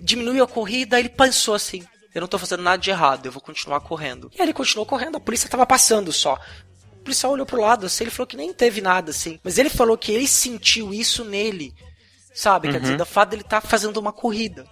diminuiu 0.00 0.42
a 0.42 0.48
corrida, 0.48 0.98
ele 0.98 1.08
pensou 1.08 1.54
assim, 1.54 1.84
eu 2.14 2.20
não 2.20 2.28
tô 2.28 2.38
fazendo 2.38 2.62
nada 2.62 2.78
de 2.82 2.90
errado, 2.90 3.26
eu 3.26 3.32
vou 3.32 3.40
continuar 3.40 3.80
correndo. 3.80 4.30
E 4.34 4.40
aí 4.40 4.46
ele 4.46 4.52
continuou 4.52 4.84
correndo, 4.84 5.16
a 5.16 5.20
polícia 5.20 5.48
tava 5.48 5.64
passando 5.66 6.12
só. 6.12 6.36
policial 7.04 7.32
olhou 7.32 7.46
pro 7.46 7.60
lado, 7.60 7.86
assim, 7.86 8.04
ele 8.04 8.10
falou 8.10 8.26
que 8.26 8.36
nem 8.36 8.52
teve 8.52 8.80
nada, 8.80 9.12
assim. 9.12 9.38
Mas 9.44 9.56
ele 9.58 9.70
falou 9.70 9.96
que 9.96 10.12
ele 10.12 10.26
sentiu 10.26 10.92
isso 10.92 11.24
nele, 11.24 11.72
sabe? 12.34 12.68
Quer 12.68 12.74
Uhum. 12.74 12.80
dizer, 12.82 12.96
da 12.96 13.04
fato 13.04 13.30
dele 13.30 13.42
estar 13.42 13.60
fazendo 13.60 13.96
uma 13.98 14.12
corrida. 14.12 14.66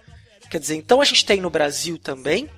Quer 0.51 0.59
dizer, 0.59 0.75
então 0.75 1.01
a 1.01 1.05
gente 1.05 1.25
tem 1.25 1.41
no 1.41 1.49
Brasil 1.49 1.97
também 1.97 2.49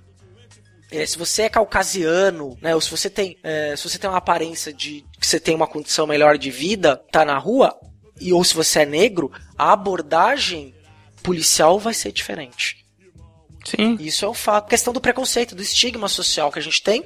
é, 0.91 1.05
se 1.05 1.17
você 1.17 1.43
é 1.43 1.49
caucasiano, 1.49 2.57
né, 2.61 2.73
ou 2.73 2.81
se 2.81 2.89
você 2.89 3.09
tem, 3.09 3.37
é, 3.43 3.75
se 3.75 3.87
você 3.87 3.97
tem 3.97 4.09
uma 4.09 4.17
aparência 4.17 4.73
de 4.73 5.05
que 5.19 5.27
você 5.27 5.39
tem 5.39 5.55
uma 5.55 5.67
condição 5.67 6.07
melhor 6.07 6.37
de 6.37 6.49
vida, 6.49 6.97
tá 7.11 7.23
na 7.23 7.37
rua, 7.37 7.77
e 8.19 8.33
ou 8.33 8.43
se 8.43 8.53
você 8.53 8.79
é 8.79 8.85
negro, 8.85 9.31
a 9.57 9.71
abordagem 9.71 10.73
policial 11.21 11.79
vai 11.79 11.93
ser 11.93 12.11
diferente. 12.11 12.85
Sim. 13.65 13.97
Isso 13.99 14.25
é 14.25 14.29
um 14.29 14.33
fato. 14.33 14.69
Questão 14.69 14.93
do 14.93 15.01
preconceito, 15.01 15.53
do 15.53 15.61
estigma 15.61 16.07
social 16.07 16.51
que 16.51 16.59
a 16.59 16.61
gente 16.61 16.81
tem 16.81 17.05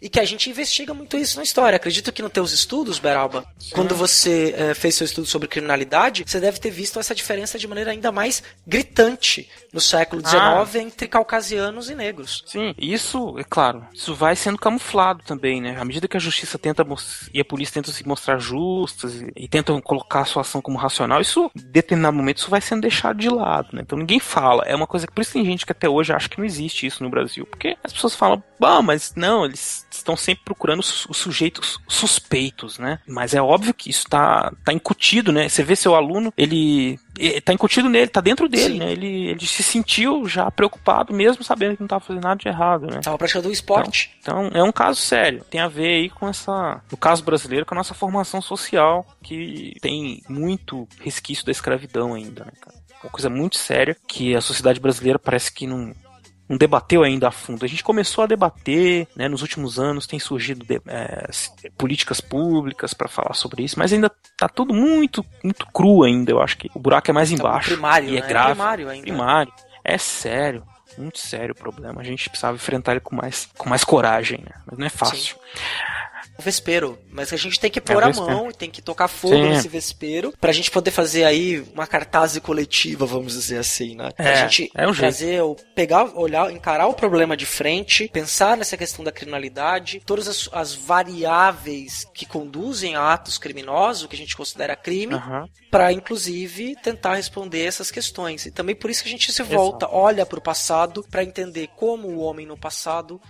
e 0.00 0.08
que 0.08 0.20
a 0.20 0.24
gente 0.24 0.50
investiga 0.50 0.92
muito 0.94 1.16
isso 1.16 1.36
na 1.36 1.42
história. 1.42 1.76
Acredito 1.76 2.12
que 2.12 2.22
nos 2.22 2.32
teus 2.32 2.52
estudos, 2.52 2.98
Beralba, 2.98 3.44
quando 3.72 3.94
você 3.94 4.54
eh, 4.56 4.74
fez 4.74 4.94
seu 4.94 5.04
estudo 5.04 5.26
sobre 5.26 5.48
criminalidade, 5.48 6.24
você 6.26 6.40
deve 6.40 6.58
ter 6.58 6.70
visto 6.70 6.98
essa 6.98 7.14
diferença 7.14 7.58
de 7.58 7.66
maneira 7.68 7.90
ainda 7.90 8.10
mais 8.12 8.42
gritante 8.66 9.48
no 9.72 9.80
século 9.80 10.20
XIX 10.26 10.36
Ah. 10.38 10.68
entre 10.78 11.08
caucasianos 11.08 11.90
e 11.90 11.94
negros. 11.94 12.42
Sim, 12.46 12.74
isso, 12.78 13.38
é 13.38 13.44
claro, 13.44 13.86
isso 13.92 14.14
vai 14.14 14.34
sendo 14.36 14.58
camuflado 14.58 15.22
também, 15.24 15.60
né? 15.60 15.76
À 15.78 15.84
medida 15.84 16.08
que 16.08 16.16
a 16.16 16.20
justiça 16.20 16.58
tenta 16.58 16.84
e 17.32 17.40
a 17.40 17.44
polícia 17.44 17.74
tenta 17.74 17.90
se 17.92 18.06
mostrar 18.06 18.38
justas 18.38 19.14
e, 19.20 19.32
e 19.36 19.48
tentam 19.48 19.80
colocar 19.80 20.20
a 20.20 20.24
sua 20.24 20.42
ação 20.42 20.60
como 20.60 20.78
racional, 20.78 21.20
isso, 21.20 21.50
em 21.56 21.60
determinado 21.70 22.16
momento, 22.16 22.38
isso 22.38 22.50
vai 22.50 22.60
sendo 22.60 22.82
deixado 22.82 23.18
de 23.18 23.28
lado, 23.28 23.68
né? 23.72 23.82
Então 23.82 23.98
ninguém 23.98 24.20
fala. 24.20 24.64
É 24.64 24.74
uma 24.74 24.86
coisa 24.86 25.06
que, 25.06 25.12
por 25.12 25.20
isso 25.22 25.32
tem 25.32 25.44
gente 25.44 25.66
que 25.66 25.72
até 25.72 25.88
hoje 25.88 26.12
acha 26.12 26.28
que 26.28 26.38
não 26.38 26.44
existe 26.44 26.86
isso 26.86 27.02
no 27.02 27.10
Brasil. 27.10 27.46
Porque 27.46 27.76
as 27.82 27.92
pessoas 27.92 28.14
falam, 28.14 28.42
bom, 28.58 28.82
mas 28.82 29.12
não, 29.16 29.44
eles 29.44 29.77
estão 29.90 30.16
sempre 30.16 30.44
procurando 30.44 30.80
os, 30.80 31.06
os 31.06 31.16
sujeitos 31.16 31.80
suspeitos, 31.86 32.78
né? 32.78 32.98
Mas 33.06 33.34
é 33.34 33.42
óbvio 33.42 33.74
que 33.74 33.90
isso 33.90 34.08
tá, 34.08 34.52
tá 34.64 34.72
incutido, 34.72 35.32
né? 35.32 35.48
Você 35.48 35.62
vê 35.62 35.76
seu 35.76 35.94
aluno, 35.94 36.32
ele. 36.36 36.98
Tá 37.44 37.52
incutido 37.52 37.88
nele, 37.88 38.06
tá 38.06 38.20
dentro 38.20 38.48
dele, 38.48 38.78
né? 38.78 38.92
Ele, 38.92 39.30
ele 39.30 39.46
se 39.46 39.62
sentiu 39.62 40.28
já 40.28 40.50
preocupado, 40.50 41.12
mesmo 41.12 41.42
sabendo 41.42 41.74
que 41.76 41.82
não 41.82 41.88
tava 41.88 42.04
fazendo 42.04 42.22
nada 42.22 42.36
de 42.36 42.48
errado, 42.48 42.86
né? 42.86 43.00
Tava 43.00 43.18
praticando 43.18 43.48
um 43.48 43.52
esporte. 43.52 44.16
Então, 44.20 44.50
é 44.54 44.62
um 44.62 44.70
caso 44.70 45.00
sério. 45.00 45.44
Tem 45.50 45.60
a 45.60 45.68
ver 45.68 45.88
aí 45.88 46.10
com 46.10 46.28
essa, 46.28 46.80
no 46.90 46.96
caso 46.96 47.24
brasileiro, 47.24 47.66
com 47.66 47.74
a 47.74 47.76
nossa 47.76 47.94
formação 47.94 48.40
social, 48.40 49.06
que 49.22 49.74
tem 49.80 50.22
muito 50.28 50.86
resquício 51.00 51.44
da 51.44 51.50
escravidão 51.50 52.14
ainda, 52.14 52.44
né, 52.44 52.52
cara? 52.60 52.78
Uma 53.02 53.10
coisa 53.10 53.30
muito 53.30 53.56
séria 53.56 53.96
que 54.08 54.34
a 54.34 54.40
sociedade 54.40 54.80
brasileira 54.80 55.18
parece 55.18 55.52
que 55.52 55.66
não, 55.66 55.94
não 56.48 56.56
debateu 56.56 57.02
ainda 57.02 57.28
a 57.28 57.30
fundo. 57.30 57.64
A 57.64 57.68
gente 57.68 57.84
começou 57.84 58.24
a 58.24 58.26
debater, 58.26 59.06
né, 59.14 59.28
nos 59.28 59.42
últimos 59.42 59.78
anos 59.78 60.06
tem 60.06 60.18
surgido 60.18 60.64
de- 60.64 60.80
é, 60.86 61.28
políticas 61.76 62.20
públicas 62.20 62.94
para 62.94 63.08
falar 63.08 63.34
sobre 63.34 63.62
isso, 63.64 63.78
mas 63.78 63.92
ainda 63.92 64.10
tá 64.36 64.48
tudo 64.48 64.72
muito, 64.72 65.24
muito 65.44 65.66
cru 65.66 66.04
ainda. 66.04 66.30
Eu 66.30 66.40
acho 66.40 66.56
que 66.56 66.70
o 66.74 66.78
buraco 66.78 67.10
é 67.10 67.12
mais 67.14 67.30
embaixo. 67.30 67.70
primário, 67.72 68.08
e 68.08 68.16
é 68.16 68.20
né? 68.20 68.26
É 68.26 68.28
grave. 68.28 68.50
primário 68.54 68.88
ainda. 68.88 69.02
Primário. 69.06 69.52
É 69.84 69.98
sério. 69.98 70.62
Muito 70.96 71.18
sério 71.18 71.52
o 71.52 71.56
problema. 71.58 72.00
A 72.00 72.04
gente 72.04 72.28
precisava 72.28 72.56
enfrentar 72.56 72.92
ele 72.92 73.00
com 73.00 73.14
mais, 73.14 73.48
com 73.56 73.68
mais 73.68 73.84
coragem, 73.84 74.38
né? 74.44 74.50
Mas 74.66 74.78
não 74.78 74.86
é 74.86 74.88
fácil. 74.90 75.36
O 75.36 75.97
vespeiro, 76.38 76.98
mas 77.10 77.32
a 77.32 77.36
gente 77.36 77.58
tem 77.58 77.70
que 77.70 77.80
É, 77.86 77.94
pôr 77.94 78.02
o 78.02 78.04
a 78.04 78.10
mão 78.10 78.50
e 78.50 78.54
tem 78.54 78.70
que 78.70 78.80
tocar 78.82 79.08
fogo 79.08 79.44
Sim. 79.44 79.48
nesse 79.48 79.68
vespeiro 79.68 80.32
pra 80.40 80.52
gente 80.52 80.70
poder 80.70 80.90
fazer 80.90 81.24
aí 81.24 81.60
uma 81.74 81.86
cartaz 81.86 82.38
coletiva, 82.38 83.06
vamos 83.06 83.32
dizer 83.34 83.58
assim, 83.58 83.94
né? 83.96 84.10
Pra 84.20 84.32
É, 84.32 84.34
gente 84.34 84.70
é 84.74 84.86
um 84.88 84.92
jeito. 84.94 85.18
trazer, 85.18 85.40
pegar, 85.74 86.04
olhar, 86.16 86.50
encarar 86.52 86.86
o 86.86 86.94
problema 86.94 87.36
de 87.36 87.46
frente, 87.46 88.08
pensar 88.12 88.56
nessa 88.56 88.76
questão 88.76 89.04
da 89.04 89.12
criminalidade, 89.12 90.00
todas 90.06 90.28
as, 90.28 90.48
as 90.52 90.74
variáveis 90.74 92.04
que 92.14 92.26
conduzem 92.26 92.94
a 92.96 93.12
atos 93.12 93.38
criminosos, 93.38 94.04
o 94.04 94.08
que 94.08 94.16
a 94.16 94.18
gente 94.18 94.36
considera 94.36 94.76
crime, 94.76 95.14
Aham. 95.14 95.48
para 95.70 95.92
inclusive 95.92 96.76
tentar 96.82 97.14
responder 97.14 97.64
essas 97.64 97.90
questões. 97.90 98.46
E 98.46 98.50
também 98.50 98.74
por 98.74 98.90
isso 98.90 99.02
que 99.02 99.08
a 99.08 99.12
gente 99.12 99.32
se 99.32 99.42
volta, 99.42 99.88
olha 99.90 100.24
para 100.26 100.38
o 100.38 100.42
passado 100.42 101.04
para 101.10 101.24
entender 101.24 101.68
como 101.76 102.08
o 102.08 102.18
homem 102.20 102.46
no 102.46 102.56
passado 102.56 103.20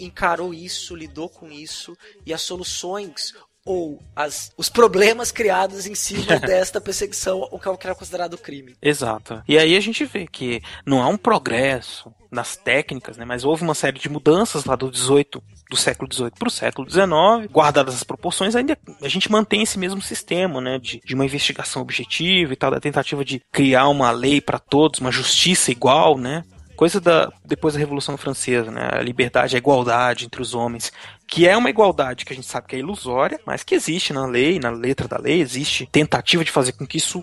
encarou 0.00 0.52
isso, 0.52 0.96
lidou 0.96 1.28
com 1.28 1.50
isso 1.50 1.96
e 2.24 2.32
as 2.32 2.42
soluções 2.42 3.34
ou 3.64 4.02
as, 4.16 4.50
os 4.56 4.68
problemas 4.68 5.30
criados 5.30 5.86
em 5.86 5.94
cima 5.94 6.38
desta 6.40 6.80
perseguição, 6.80 7.46
o 7.50 7.58
que 7.58 7.68
é 7.68 7.70
o 7.70 7.76
que 7.76 7.86
era 7.86 7.94
considerado 7.94 8.38
crime. 8.38 8.74
Exato. 8.80 9.42
E 9.46 9.58
aí 9.58 9.76
a 9.76 9.80
gente 9.80 10.04
vê 10.04 10.26
que 10.26 10.62
não 10.86 11.02
há 11.02 11.08
um 11.08 11.16
progresso 11.16 12.12
nas 12.30 12.56
técnicas, 12.56 13.16
né? 13.16 13.24
Mas 13.24 13.44
houve 13.44 13.62
uma 13.62 13.74
série 13.74 13.98
de 13.98 14.08
mudanças 14.08 14.64
lá 14.64 14.76
do 14.76 14.90
18 14.90 15.42
do 15.68 15.76
século 15.76 16.12
XVIII 16.12 16.32
para 16.38 16.48
o 16.48 16.50
século 16.50 16.88
XIX, 16.88 17.50
guardadas 17.50 17.94
as 17.94 18.02
proporções, 18.02 18.56
ainda 18.56 18.76
a 19.02 19.08
gente 19.08 19.30
mantém 19.30 19.62
esse 19.62 19.78
mesmo 19.78 20.00
sistema, 20.00 20.60
né? 20.60 20.78
De, 20.78 21.00
de 21.04 21.14
uma 21.14 21.24
investigação 21.24 21.82
objetiva 21.82 22.52
e 22.52 22.56
tal, 22.56 22.70
da 22.70 22.80
tentativa 22.80 23.24
de 23.24 23.40
criar 23.52 23.88
uma 23.88 24.10
lei 24.10 24.40
para 24.40 24.58
todos, 24.58 25.00
uma 25.00 25.12
justiça 25.12 25.70
igual, 25.70 26.16
né? 26.16 26.44
Coisa 26.80 26.98
da 26.98 27.30
depois 27.44 27.74
da 27.74 27.80
Revolução 27.80 28.16
Francesa, 28.16 28.70
né? 28.70 28.88
A 28.90 29.02
liberdade, 29.02 29.54
a 29.54 29.58
igualdade 29.58 30.24
entre 30.24 30.40
os 30.40 30.54
homens, 30.54 30.90
que 31.26 31.46
é 31.46 31.54
uma 31.54 31.68
igualdade 31.68 32.24
que 32.24 32.32
a 32.32 32.34
gente 32.34 32.46
sabe 32.48 32.68
que 32.68 32.74
é 32.74 32.78
ilusória, 32.78 33.38
mas 33.44 33.62
que 33.62 33.74
existe 33.74 34.14
na 34.14 34.24
lei, 34.24 34.58
na 34.58 34.70
letra 34.70 35.06
da 35.06 35.18
lei, 35.18 35.42
existe 35.42 35.86
tentativa 35.92 36.42
de 36.42 36.50
fazer 36.50 36.72
com 36.72 36.86
que 36.86 36.96
isso 36.96 37.22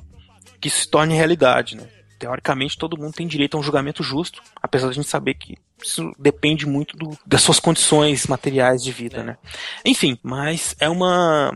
que 0.61 0.67
isso 0.67 0.81
se 0.81 0.87
torne 0.87 1.15
realidade, 1.15 1.75
né? 1.75 1.87
Teoricamente, 2.19 2.77
todo 2.77 2.99
mundo 2.99 3.15
tem 3.15 3.25
direito 3.25 3.57
a 3.57 3.59
um 3.59 3.63
julgamento 3.63 4.03
justo, 4.03 4.43
apesar 4.61 4.85
de 4.89 4.91
a 4.91 4.93
gente 4.93 5.09
saber 5.09 5.33
que 5.33 5.55
isso 5.83 6.11
depende 6.19 6.67
muito 6.67 6.95
do- 6.95 7.17
das 7.25 7.41
suas 7.41 7.59
condições 7.59 8.27
materiais 8.27 8.83
de 8.83 8.91
vida, 8.91 9.23
né? 9.23 9.37
Enfim, 9.83 10.19
mas 10.21 10.75
é 10.79 10.87
uma 10.87 11.51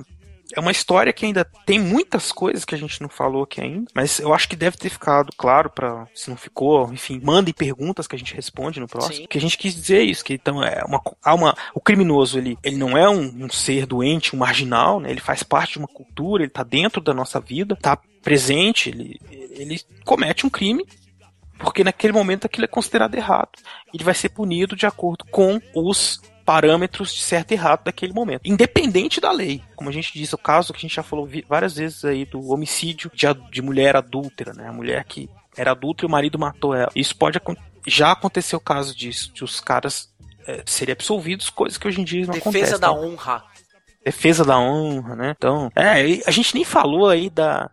é 0.54 0.60
uma 0.60 0.72
história 0.72 1.14
que 1.14 1.26
ainda 1.26 1.46
tem 1.66 1.80
muitas 1.80 2.32
coisas 2.32 2.66
que 2.66 2.76
a 2.76 2.78
gente 2.78 3.02
não 3.02 3.10
falou 3.10 3.44
aqui 3.44 3.62
ainda, 3.62 3.88
mas 3.94 4.20
eu 4.20 4.34
acho 4.34 4.48
que 4.48 4.56
deve 4.56 4.78
ter 4.78 4.90
ficado 4.90 5.32
claro 5.38 5.70
para 5.70 6.08
se 6.14 6.30
não 6.30 6.38
ficou, 6.38 6.92
enfim, 6.94 7.20
mandem 7.24 7.54
perguntas 7.54 8.08
que 8.08 8.16
a 8.16 8.20
gente 8.20 8.34
responde 8.34 8.80
no 8.80 8.88
próximo. 8.88 9.16
Sim. 9.16 9.28
Que 9.28 9.38
a 9.38 9.42
gente 9.42 9.58
quis 9.58 9.74
dizer 9.74 10.04
isso, 10.04 10.24
que 10.24 10.34
então 10.34 10.64
é 10.64 10.84
uma, 10.86 11.02
há 11.24 11.34
uma 11.34 11.56
o 11.74 11.80
criminoso 11.80 12.38
ele, 12.38 12.58
ele 12.64 12.78
não 12.78 12.98
é 12.98 13.10
um, 13.10 13.46
um 13.46 13.50
ser 13.50 13.86
doente, 13.86 14.36
um 14.36 14.40
marginal, 14.40 15.00
né? 15.00 15.12
Ele 15.12 15.22
faz 15.22 15.44
parte 15.44 15.74
de 15.74 15.80
uma 15.80 15.88
cultura, 15.88 16.44
ele 16.44 16.52
tá 16.52 16.64
dentro 16.64 17.02
da 17.02 17.14
nossa 17.14 17.40
vida, 17.40 17.76
tá 17.76 17.98
presente, 18.22 18.90
ele 18.90 19.20
ele 19.54 19.82
comete 20.06 20.46
um 20.46 20.50
crime 20.50 20.86
porque 21.62 21.84
naquele 21.84 22.14
momento 22.14 22.46
aquilo 22.46 22.66
é 22.66 22.68
considerado 22.68 23.16
errado. 23.16 23.52
Ele 23.94 24.04
vai 24.04 24.14
ser 24.14 24.30
punido 24.30 24.76
de 24.76 24.86
acordo 24.86 25.24
com 25.26 25.62
os 25.76 26.20
parâmetros 26.42 27.14
de 27.14 27.22
certo 27.22 27.52
e 27.52 27.54
errado 27.54 27.84
daquele 27.84 28.14
momento. 28.14 28.42
Independente 28.46 29.22
da 29.22 29.32
lei. 29.32 29.64
Como 29.76 29.90
a 29.90 29.94
gente 29.94 30.14
disse, 30.14 30.36
o 30.36 30.38
caso 30.38 30.74
que 30.74 30.80
a 30.80 30.82
gente 30.82 30.96
já 30.96 31.04
falou 31.04 31.30
várias 31.48 31.76
vezes 31.76 32.04
aí 32.04 32.26
do 32.26 32.52
homicídio 32.52 33.12
de, 33.14 33.26
de 33.52 33.62
mulher 33.62 33.96
adúltera, 33.96 34.54
né? 34.54 34.68
A 34.68 34.74
mulher 34.74 35.04
que 35.06 35.30
era 35.58 35.72
adulta 35.72 36.06
e 36.06 36.08
o 36.08 36.10
marido 36.10 36.40
matou 36.40 36.74
ela. 36.76 36.92
Isso 36.96 37.16
pode 37.16 37.40
já 37.88 38.12
aconteceu 38.12 38.58
o 38.58 38.62
caso 38.62 38.96
disso, 38.96 39.32
de 39.34 39.44
os 39.44 39.60
caras 39.60 40.10
eh, 40.48 40.64
serem 40.66 40.94
absolvidos, 40.94 41.50
coisas 41.50 41.78
que 41.78 41.88
hoje 41.88 42.02
em 42.02 42.04
dia 42.04 42.26
não 42.26 42.34
Defesa 42.34 42.76
acontecem. 42.76 42.80
da 42.80 42.88
Então, 42.88 43.14
honra. 43.14 43.44
defesa 44.06 44.46
da 44.46 44.60
honra, 44.60 45.16
né? 45.16 45.34
Então, 45.36 45.72
é, 45.76 46.22
a 46.26 46.32
gente 46.32 46.54
nem 46.54 46.64
falou 46.64 47.10
aí 47.10 47.30
da 47.30 47.70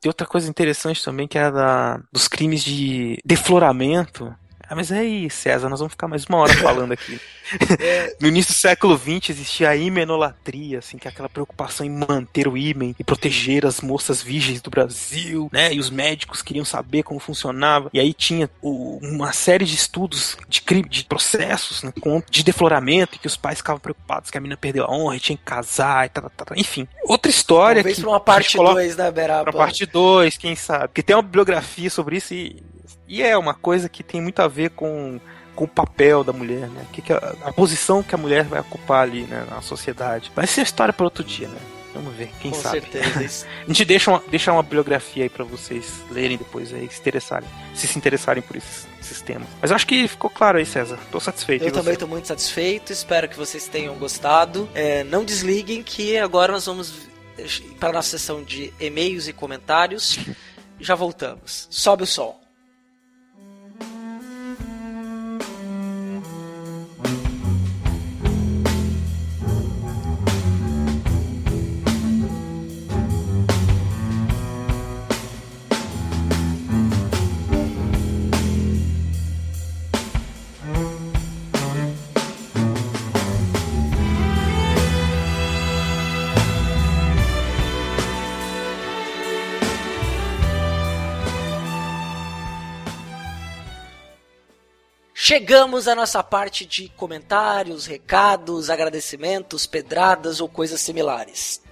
tem 0.00 0.08
outra 0.08 0.26
coisa 0.26 0.48
interessante 0.48 1.04
também 1.04 1.28
que 1.28 1.36
é 1.36 1.50
da 1.50 2.00
dos 2.10 2.26
crimes 2.26 2.64
de 2.64 3.18
defloramento. 3.24 4.34
Ah, 4.70 4.76
mas 4.76 4.92
aí, 4.92 5.28
César, 5.28 5.68
nós 5.68 5.80
vamos 5.80 5.94
ficar 5.94 6.06
mais 6.06 6.24
uma 6.26 6.38
hora 6.38 6.54
falando 6.54 6.92
aqui. 6.92 7.20
No 8.20 8.28
início 8.28 8.52
do 8.54 8.56
século 8.56 8.96
XX 8.96 9.30
existia 9.30 9.70
a 9.70 9.74
imenolatria, 9.76 10.78
assim, 10.78 10.96
que 10.98 11.08
é 11.08 11.10
aquela 11.10 11.28
preocupação 11.28 11.84
em 11.84 11.90
manter 11.90 12.46
o 12.46 12.56
ímen 12.56 12.94
e 12.96 13.02
proteger 13.02 13.66
as 13.66 13.80
moças 13.80 14.22
virgens 14.22 14.60
do 14.62 14.70
Brasil, 14.70 15.48
né? 15.52 15.74
E 15.74 15.80
os 15.80 15.90
médicos 15.90 16.42
queriam 16.42 16.64
saber 16.64 17.02
como 17.02 17.18
funcionava. 17.18 17.90
E 17.92 17.98
aí 17.98 18.14
tinha 18.14 18.48
o- 18.62 19.00
uma 19.02 19.32
série 19.32 19.64
de 19.64 19.74
estudos 19.74 20.36
de 20.48 20.62
crime, 20.62 20.88
de 20.88 21.02
processos, 21.04 21.82
né? 21.82 21.92
De 22.30 22.44
defloramento, 22.44 23.16
e 23.16 23.18
que 23.18 23.26
os 23.26 23.36
pais 23.36 23.58
ficavam 23.58 23.80
preocupados 23.80 24.30
que 24.30 24.38
a 24.38 24.40
menina 24.40 24.56
perdeu 24.56 24.84
a 24.84 24.90
honra 24.92 25.16
e 25.16 25.20
tinha 25.20 25.36
que 25.36 25.42
casar 25.42 26.06
e 26.06 26.08
tal, 26.10 26.30
tal, 26.30 26.46
tal. 26.46 26.56
Enfim, 26.56 26.86
outra 27.02 27.30
história 27.32 27.82
Talvez 27.82 27.96
que 27.96 28.02
pra 28.02 28.10
uma 28.10 28.20
parte 28.20 28.56
coloca- 28.56 28.74
2, 28.76 28.96
né, 28.96 29.10
Beraba? 29.10 29.42
Pra 29.50 29.52
parte 29.52 29.86
2, 29.86 30.36
quem 30.36 30.54
sabe? 30.54 30.86
Porque 30.88 31.02
tem 31.02 31.16
uma 31.16 31.22
bibliografia 31.22 31.90
sobre 31.90 32.18
isso 32.18 32.32
e, 32.32 32.62
e 33.10 33.22
é 33.22 33.36
uma 33.36 33.54
coisa 33.54 33.88
que 33.88 34.02
tem 34.02 34.20
muito 34.20 34.40
a 34.40 34.48
ver 34.48 34.70
com, 34.70 35.20
com 35.54 35.64
o 35.64 35.68
papel 35.68 36.22
da 36.24 36.32
mulher, 36.32 36.68
né? 36.68 36.86
Que 36.92 37.02
que 37.02 37.12
a, 37.12 37.34
a 37.44 37.52
posição 37.52 38.02
que 38.02 38.14
a 38.14 38.18
mulher 38.18 38.44
vai 38.44 38.60
ocupar 38.60 39.02
ali 39.02 39.22
né, 39.22 39.46
na 39.50 39.60
sociedade. 39.60 40.30
Vai 40.34 40.46
ser 40.46 40.60
a 40.60 40.64
história 40.64 40.92
para 40.94 41.04
outro 41.04 41.22
dia, 41.24 41.48
né? 41.48 41.58
Vamos 41.92 42.14
ver, 42.14 42.30
quem 42.40 42.52
Com 42.52 42.56
sabe. 42.60 42.80
certeza. 42.82 43.20
Isso- 43.24 43.46
A 43.64 43.66
gente 43.66 43.84
deixa 43.84 44.10
uma, 44.12 44.22
deixa 44.30 44.52
uma 44.52 44.62
bibliografia 44.62 45.24
aí 45.24 45.28
pra 45.28 45.44
vocês 45.44 45.92
lerem 46.08 46.36
depois 46.38 46.72
aí, 46.72 46.88
se 46.88 47.00
interessarem, 47.00 47.48
se 47.74 47.88
se 47.88 47.98
interessarem 47.98 48.40
por 48.42 48.54
esses, 48.56 48.86
esses 49.00 49.20
temas. 49.20 49.48
Mas 49.60 49.72
acho 49.72 49.84
que 49.88 50.06
ficou 50.06 50.30
claro 50.30 50.58
aí, 50.58 50.64
César. 50.64 50.96
Tô 51.10 51.18
satisfeito. 51.18 51.64
Eu 51.64 51.72
também 51.72 51.94
estou 51.94 52.06
muito 52.06 52.28
satisfeito, 52.28 52.92
espero 52.92 53.28
que 53.28 53.36
vocês 53.36 53.66
tenham 53.66 53.96
gostado. 53.96 54.68
É, 54.72 55.02
não 55.02 55.24
desliguem 55.24 55.82
que 55.82 56.16
agora 56.16 56.52
nós 56.52 56.64
vamos 56.66 56.94
para 57.80 57.88
a 57.88 57.92
nossa 57.94 58.10
sessão 58.10 58.40
de 58.44 58.72
e-mails 58.78 59.26
e 59.26 59.32
comentários. 59.32 60.16
Já 60.78 60.94
voltamos. 60.94 61.66
Sobe 61.70 62.04
o 62.04 62.06
som. 62.06 62.39
Chegamos 95.30 95.86
à 95.86 95.94
nossa 95.94 96.24
parte 96.24 96.66
de 96.66 96.88
comentários, 96.96 97.86
recados, 97.86 98.68
agradecimentos, 98.68 99.64
pedradas 99.64 100.40
ou 100.40 100.48
coisas 100.48 100.80
similares. 100.80 101.62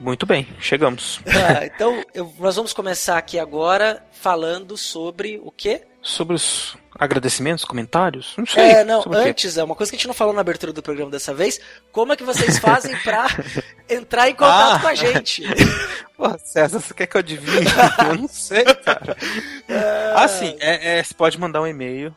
Muito 0.00 0.26
bem, 0.26 0.48
chegamos. 0.58 1.20
Ah, 1.30 1.64
então, 1.64 2.02
eu- 2.12 2.34
nós 2.40 2.56
vamos 2.56 2.72
começar 2.72 3.16
aqui 3.18 3.38
agora 3.38 4.04
falando 4.10 4.76
sobre 4.76 5.40
o 5.44 5.52
quê? 5.52 5.82
Sobre 6.02 6.34
os 6.34 6.76
agradecimentos, 6.98 7.64
comentários? 7.64 8.34
Não 8.36 8.44
sei. 8.44 8.64
É, 8.64 8.84
não, 8.84 9.04
antes, 9.12 9.56
é 9.56 9.62
uma 9.62 9.76
coisa 9.76 9.92
que 9.92 9.94
a 9.94 9.98
gente 9.98 10.08
não 10.08 10.14
falou 10.14 10.34
na 10.34 10.40
abertura 10.40 10.72
do 10.72 10.82
programa 10.82 11.12
dessa 11.12 11.32
vez. 11.32 11.60
Como 11.92 12.12
é 12.12 12.16
que 12.16 12.24
vocês 12.24 12.58
fazem 12.58 12.96
pra 12.98 13.28
entrar 13.88 14.28
em 14.28 14.34
contato 14.34 14.78
Ah. 14.78 14.80
com 14.80 14.88
a 14.88 14.94
gente? 14.96 15.44
Pô, 16.18 16.36
César, 16.44 16.80
você 16.80 16.92
quer 16.92 17.06
que 17.06 17.16
eu 17.16 17.20
adivinhe? 17.20 17.64
eu 18.08 18.16
não 18.16 18.26
sei, 18.28 18.64
cara. 18.64 19.16
Assim, 20.16 20.56
é, 20.58 20.98
é, 20.98 21.02
você 21.04 21.14
pode 21.14 21.38
mandar 21.38 21.60
um 21.62 21.66
e-mail 21.68 22.12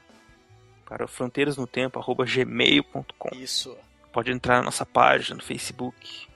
para 0.90 1.08
fronteirasnotempo.gmail.com 1.08 3.30
Isso. 3.36 3.78
Pode 4.12 4.32
entrar 4.32 4.58
na 4.58 4.64
nossa 4.64 4.84
página 4.86 5.38
no 5.38 5.44
Facebook, 5.44 6.28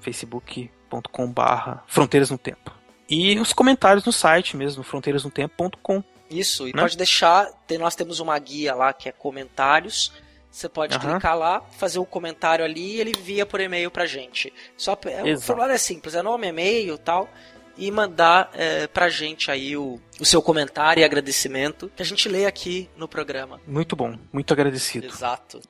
facebook.com 0.00 1.26
barra 1.32 1.82
Fronteiras 1.88 2.30
no 2.30 2.38
Tempo. 2.38 2.72
E 3.10 3.38
os 3.40 3.52
comentários 3.52 4.04
no 4.04 4.12
site 4.12 4.56
mesmo, 4.56 4.84
fronteirasnotempo.com. 4.84 6.02
Isso, 6.30 6.68
e 6.68 6.72
Né? 6.72 6.80
pode 6.80 6.96
deixar. 6.96 7.46
tem- 7.66 7.76
nós 7.76 7.96
temos 7.96 8.20
uma 8.20 8.38
guia 8.38 8.72
lá 8.74 8.92
que 8.92 9.08
é 9.08 9.12
comentários. 9.12 10.12
Você 10.50 10.68
pode 10.68 10.94
Aham. 10.96 11.12
clicar 11.14 11.36
lá, 11.36 11.60
fazer 11.78 11.98
o 11.98 12.04
comentário 12.06 12.64
ali 12.64 12.96
e 12.96 13.00
ele 13.00 13.12
envia 13.18 13.44
por 13.46 13.58
e-mail 13.60 13.90
pra 13.90 14.06
gente. 14.06 14.52
Só, 14.76 14.96
é, 15.06 15.34
o 15.34 15.40
formulário 15.40 15.74
é 15.74 15.78
simples, 15.78 16.14
é 16.14 16.22
nome, 16.22 16.46
e-mail 16.46 16.94
e 16.94 16.98
tal. 16.98 17.28
E 17.76 17.90
mandar 17.90 18.50
é, 18.54 18.86
pra 18.86 19.08
gente 19.08 19.50
aí 19.50 19.76
o, 19.76 20.00
o 20.20 20.24
seu 20.24 20.42
comentário 20.42 21.00
e 21.00 21.04
agradecimento 21.04 21.90
que 21.96 22.02
a 22.02 22.04
gente 22.04 22.28
lê 22.28 22.46
aqui 22.46 22.88
no 22.96 23.08
programa. 23.08 23.60
Muito 23.66 23.96
bom, 23.96 24.18
muito 24.32 24.52
agradecido. 24.52 25.06
Exato. 25.06 25.60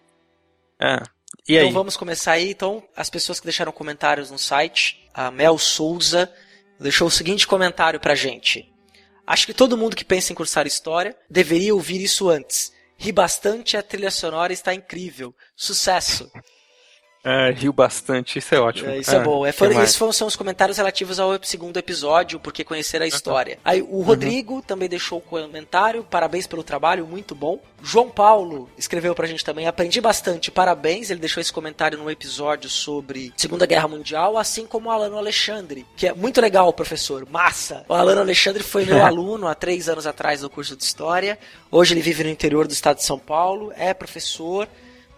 É. 0.81 1.03
E 1.49 1.55
então 1.55 1.69
aí? 1.69 1.73
vamos 1.73 1.97
começar 1.97 2.33
aí. 2.33 2.51
Então, 2.51 2.83
as 2.97 3.09
pessoas 3.09 3.41
que 3.41 3.47
deixaram 3.47 3.73
comentários 3.73 4.31
no 4.31 4.39
site, 4.39 5.09
a 5.15 5.31
Mel 5.31 5.59
Souza 5.59 6.33
deixou 6.79 7.09
o 7.09 7.11
seguinte 7.11 7.47
comentário 7.47 8.01
pra 8.01 8.15
gente. 8.15 8.73
Acho 9.27 9.47
que 9.47 9.55
todo 9.55 9.79
mundo 9.79 9.97
que 9.97 10.05
pensa 10.05 10.33
em 10.33 10.37
cursar 10.37 10.67
história 10.67 11.17
deveria 11.31 11.75
ouvir 11.75 12.03
isso 12.03 12.29
antes. 12.29 12.73
Ri 12.97 13.13
bastante 13.13 13.77
a 13.77 13.83
trilha 13.83 14.11
sonora 14.11 14.53
está 14.53 14.75
incrível. 14.75 15.35
Sucesso! 15.57 16.31
É, 17.25 17.53
riu 17.53 17.73
bastante, 17.73 18.41
isso 18.41 18.53
é 18.53 18.59
ótimo. 18.59 18.91
É, 18.91 18.99
isso 18.99 19.15
é 19.15 19.21
bom. 19.21 19.47
É, 19.47 19.53
foram, 19.53 19.81
esses 19.81 19.95
foram, 19.95 20.13
são 20.13 20.27
os 20.27 20.35
comentários 20.35 20.77
relativos 20.77 21.21
ao 21.21 21.39
segundo 21.45 21.77
episódio, 21.77 22.41
porque 22.41 22.65
conhecer 22.65 23.01
a 23.01 23.07
história. 23.07 23.59
Aí 23.65 23.81
o 23.81 23.87
Uhum. 23.99 24.03
Rodrigo 24.03 24.61
também 24.61 24.89
deixou 24.89 25.19
o 25.19 25.23
comentário, 25.23 26.03
parabéns 26.03 26.49
pelo 26.49 26.65
trabalho, 26.65 27.07
muito 27.07 27.33
bom. 27.33 27.61
João 27.81 28.09
Paulo 28.09 28.69
escreveu 28.77 29.15
pra 29.15 29.29
gente 29.29 29.45
também, 29.45 29.69
aprendi 29.69 30.01
bastante, 30.01 30.51
parabéns. 30.51 31.11
Ele 31.11 31.21
deixou 31.21 31.41
esse 31.41 31.53
comentário 31.53 31.97
no 31.97 32.11
episódio 32.11 32.69
sobre 32.69 33.33
Segunda 33.37 33.67
Guerra 33.67 33.87
Mundial, 33.87 34.37
assim 34.37 34.67
como 34.67 34.89
o 34.89 34.93
Alano 34.93 35.17
Alexandre, 35.17 35.87
que 35.97 36.09
é 36.09 36.13
muito 36.13 36.41
legal, 36.41 36.73
professor, 36.73 37.25
massa. 37.31 37.85
O 37.89 37.95
Alano 37.95 38.21
Alexandre 38.21 38.65
foi 38.65 38.85
meu 38.85 39.01
aluno 39.07 39.47
há 39.47 39.55
três 39.55 39.89
anos 39.89 40.09
atrás 40.09 40.43
no 40.43 40.51
curso 40.51 40.77
de 40.77 40.83
História. 40.83 41.39
Hoje 41.71 41.95
ele 41.95 42.03
vive 42.03 42.25
no 42.25 42.31
interior 42.31 42.67
do 42.67 42.73
estado 42.73 42.97
de 42.97 43.05
São 43.05 43.19
Paulo, 43.19 43.73
é 43.77 43.95
professor 43.95 44.67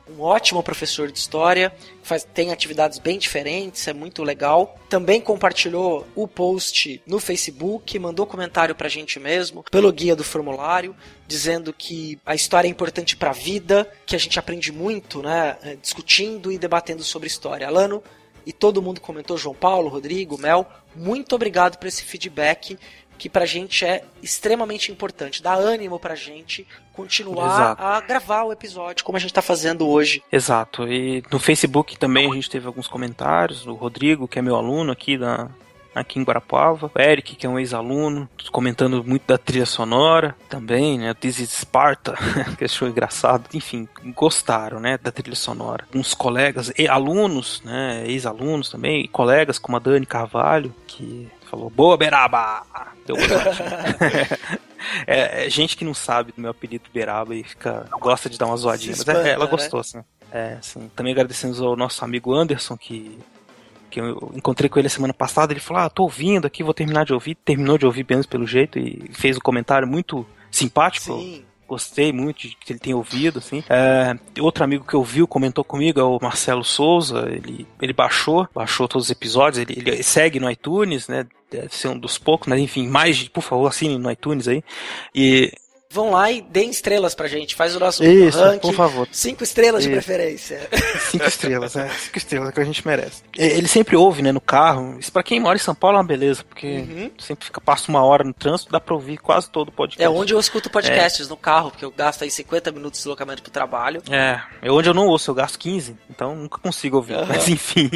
um 0.08 0.20
ótimo 0.22 0.62
professor 0.62 1.10
de 1.10 1.18
história, 1.18 1.72
faz, 2.02 2.24
tem 2.24 2.52
atividades 2.52 2.98
bem 2.98 3.18
diferentes, 3.18 3.86
é 3.88 3.92
muito 3.92 4.22
legal. 4.22 4.78
Também 4.88 5.20
compartilhou 5.20 6.06
o 6.14 6.28
post 6.28 7.02
no 7.06 7.18
Facebook, 7.18 7.98
mandou 7.98 8.26
comentário 8.26 8.74
pra 8.74 8.88
gente 8.88 9.18
mesmo, 9.18 9.64
pelo 9.70 9.92
guia 9.92 10.14
do 10.14 10.24
formulário, 10.24 10.94
dizendo 11.26 11.72
que 11.72 12.18
a 12.24 12.34
história 12.34 12.68
é 12.68 12.70
importante 12.70 13.16
pra 13.16 13.32
vida, 13.32 13.90
que 14.04 14.14
a 14.14 14.18
gente 14.18 14.38
aprende 14.38 14.70
muito, 14.70 15.22
né, 15.22 15.56
eh, 15.62 15.76
discutindo 15.80 16.52
e 16.52 16.58
debatendo 16.58 17.02
sobre 17.02 17.26
história. 17.26 17.66
Alano 17.66 18.02
e 18.46 18.52
todo 18.52 18.82
mundo 18.82 19.00
comentou, 19.00 19.38
João 19.38 19.54
Paulo, 19.54 19.88
Rodrigo, 19.88 20.38
Mel, 20.38 20.68
muito 20.94 21.34
obrigado 21.34 21.78
por 21.78 21.86
esse 21.86 22.02
feedback 22.04 22.78
que 23.18 23.28
pra 23.28 23.46
gente 23.46 23.84
é 23.84 24.04
extremamente 24.22 24.90
importante, 24.90 25.42
dá 25.42 25.54
ânimo 25.54 25.98
pra 25.98 26.14
gente 26.14 26.66
continuar 26.92 27.46
Exato. 27.46 27.82
a 27.82 28.00
gravar 28.00 28.44
o 28.44 28.52
episódio 28.52 29.04
como 29.04 29.16
a 29.16 29.20
gente 29.20 29.34
tá 29.34 29.42
fazendo 29.42 29.88
hoje. 29.88 30.22
Exato. 30.30 30.86
E 30.88 31.22
no 31.30 31.38
Facebook 31.38 31.98
também 31.98 32.30
a 32.30 32.34
gente 32.34 32.50
teve 32.50 32.66
alguns 32.66 32.86
comentários. 32.86 33.66
O 33.66 33.74
Rodrigo, 33.74 34.28
que 34.28 34.38
é 34.38 34.42
meu 34.42 34.56
aluno 34.56 34.92
aqui 34.92 35.18
da 35.18 35.50
aqui 35.94 36.18
em 36.18 36.24
Guarapuava, 36.24 36.90
o 36.92 37.00
Eric, 37.00 37.36
que 37.36 37.46
é 37.46 37.48
um 37.48 37.58
ex-aluno, 37.58 38.28
comentando 38.50 39.04
muito 39.04 39.26
da 39.26 39.38
trilha 39.38 39.64
sonora 39.64 40.34
também, 40.48 40.98
né? 40.98 41.14
This 41.14 41.38
is 41.38 41.50
Sparta, 41.50 42.14
que 42.58 42.64
achou 42.64 42.88
engraçado. 42.88 43.44
Enfim, 43.54 43.88
gostaram, 44.06 44.80
né, 44.80 44.98
da 45.00 45.12
trilha 45.12 45.36
sonora. 45.36 45.86
Uns 45.94 46.14
colegas, 46.14 46.72
e 46.76 46.88
alunos, 46.88 47.62
né, 47.64 48.02
ex-alunos 48.06 48.70
também, 48.70 49.04
e 49.04 49.08
colegas 49.08 49.58
como 49.58 49.76
a 49.76 49.80
Dani 49.80 50.04
Carvalho, 50.04 50.74
que 50.86 51.28
falou, 51.44 51.70
boa 51.70 51.96
Beraba! 51.96 52.62
Deu. 53.06 53.16
É, 55.06 55.46
é 55.46 55.50
gente 55.50 55.78
que 55.78 55.84
não 55.84 55.94
sabe 55.94 56.32
do 56.32 56.40
meu 56.42 56.50
apelido 56.50 56.84
Beraba 56.92 57.34
e 57.34 57.42
fica, 57.42 57.88
gosta 57.98 58.28
de 58.28 58.38
dar 58.38 58.44
uma 58.46 58.56
zoadinha, 58.56 58.94
mas 58.94 59.08
é- 59.08 59.30
ela 59.30 59.46
né? 59.46 59.50
gostou, 59.50 59.80
assim. 59.80 60.02
É, 60.30 60.56
assim. 60.58 60.90
Também 60.94 61.12
agradecemos 61.12 61.60
ao 61.60 61.74
nosso 61.74 62.04
amigo 62.04 62.34
Anderson, 62.34 62.76
que, 62.76 63.18
que 63.88 63.98
eu 64.00 64.30
encontrei 64.34 64.68
com 64.68 64.78
ele 64.78 64.88
semana 64.90 65.14
passada. 65.14 65.52
Ele 65.52 65.60
falou: 65.60 65.84
Ah, 65.84 65.88
tô 65.88 66.02
ouvindo 66.02 66.46
aqui, 66.46 66.62
vou 66.62 66.74
terminar 66.74 67.04
de 67.04 67.14
ouvir. 67.14 67.34
Terminou 67.36 67.78
de 67.78 67.86
ouvir 67.86 68.04
menos 68.08 68.26
pelo 68.26 68.46
jeito 68.46 68.78
e 68.78 69.08
fez 69.12 69.36
um 69.36 69.40
comentário 69.40 69.86
muito 69.88 70.26
simpático. 70.50 71.18
Sim. 71.18 71.44
Gostei 71.66 72.12
muito 72.12 72.40
de 72.40 72.56
que 72.56 72.72
ele 72.72 72.78
tenha 72.78 72.96
ouvido, 72.96 73.38
assim. 73.38 73.62
É, 73.68 74.16
outro 74.40 74.64
amigo 74.64 74.86
que 74.86 74.96
ouviu, 74.96 75.26
comentou 75.26 75.64
comigo, 75.64 75.98
é 75.98 76.04
o 76.04 76.18
Marcelo 76.20 76.64
Souza. 76.64 77.26
Ele, 77.30 77.66
ele 77.80 77.92
baixou, 77.92 78.48
baixou 78.54 78.86
todos 78.86 79.06
os 79.06 79.10
episódios. 79.10 79.58
Ele, 79.58 79.74
ele 79.78 80.02
segue 80.02 80.38
no 80.38 80.50
iTunes, 80.50 81.08
né? 81.08 81.26
Deve 81.50 81.74
ser 81.74 81.88
um 81.88 81.98
dos 81.98 82.18
poucos, 82.18 82.48
mas 82.48 82.60
enfim, 82.60 82.88
mais, 82.88 83.28
por 83.28 83.42
favor, 83.42 83.68
assine 83.68 83.96
no 83.96 84.10
iTunes 84.10 84.48
aí. 84.48 84.62
E 85.14 85.52
Vão 85.94 86.10
lá 86.10 86.28
e 86.28 86.40
deem 86.42 86.70
estrelas 86.70 87.14
pra 87.14 87.28
gente, 87.28 87.54
faz 87.54 87.76
o 87.76 87.78
nosso 87.78 88.02
Isso, 88.02 88.36
ranking. 88.36 88.58
por 88.58 88.74
favor. 88.74 89.06
Cinco 89.12 89.44
estrelas 89.44 89.84
de 89.84 89.88
Isso. 89.90 89.94
preferência. 89.96 90.68
Cinco 91.08 91.24
estrelas, 91.24 91.76
é. 91.76 91.88
Cinco 91.90 92.18
estrelas 92.18 92.48
é 92.48 92.52
que 92.52 92.60
a 92.60 92.64
gente 92.64 92.84
merece. 92.84 93.22
É, 93.38 93.46
Ele 93.56 93.68
sempre 93.68 93.94
ouve, 93.94 94.20
né, 94.20 94.32
no 94.32 94.40
carro. 94.40 94.96
Isso 94.98 95.12
pra 95.12 95.22
quem 95.22 95.38
mora 95.38 95.56
em 95.56 95.60
São 95.60 95.74
Paulo 95.74 95.96
é 95.96 96.00
uma 96.00 96.06
beleza, 96.06 96.42
porque 96.42 96.66
Uhum. 96.66 97.10
sempre 97.16 97.44
fica, 97.44 97.60
passa 97.60 97.88
uma 97.92 98.04
hora 98.04 98.24
no 98.24 98.32
trânsito, 98.34 98.72
dá 98.72 98.80
pra 98.80 98.92
ouvir 98.94 99.18
quase 99.18 99.48
todo 99.48 99.68
o 99.68 99.72
podcast. 99.72 100.02
É 100.04 100.10
onde 100.10 100.34
eu 100.34 100.40
escuto 100.40 100.68
podcasts, 100.68 101.28
no 101.28 101.36
carro, 101.36 101.70
porque 101.70 101.84
eu 101.84 101.92
gasto 101.92 102.22
aí 102.24 102.30
50 102.30 102.72
minutos 102.72 102.98
de 102.98 103.04
deslocamento 103.04 103.40
pro 103.42 103.52
trabalho. 103.52 104.02
É, 104.10 104.40
é 104.62 104.72
onde 104.72 104.88
eu 104.90 104.94
não 104.94 105.06
ouço, 105.06 105.30
eu 105.30 105.34
gasto 105.34 105.58
15, 105.60 105.96
então 106.10 106.34
nunca 106.34 106.58
consigo 106.58 106.96
ouvir. 106.96 107.14
Aham. 107.14 107.26
Mas 107.28 107.48
enfim. 107.48 107.88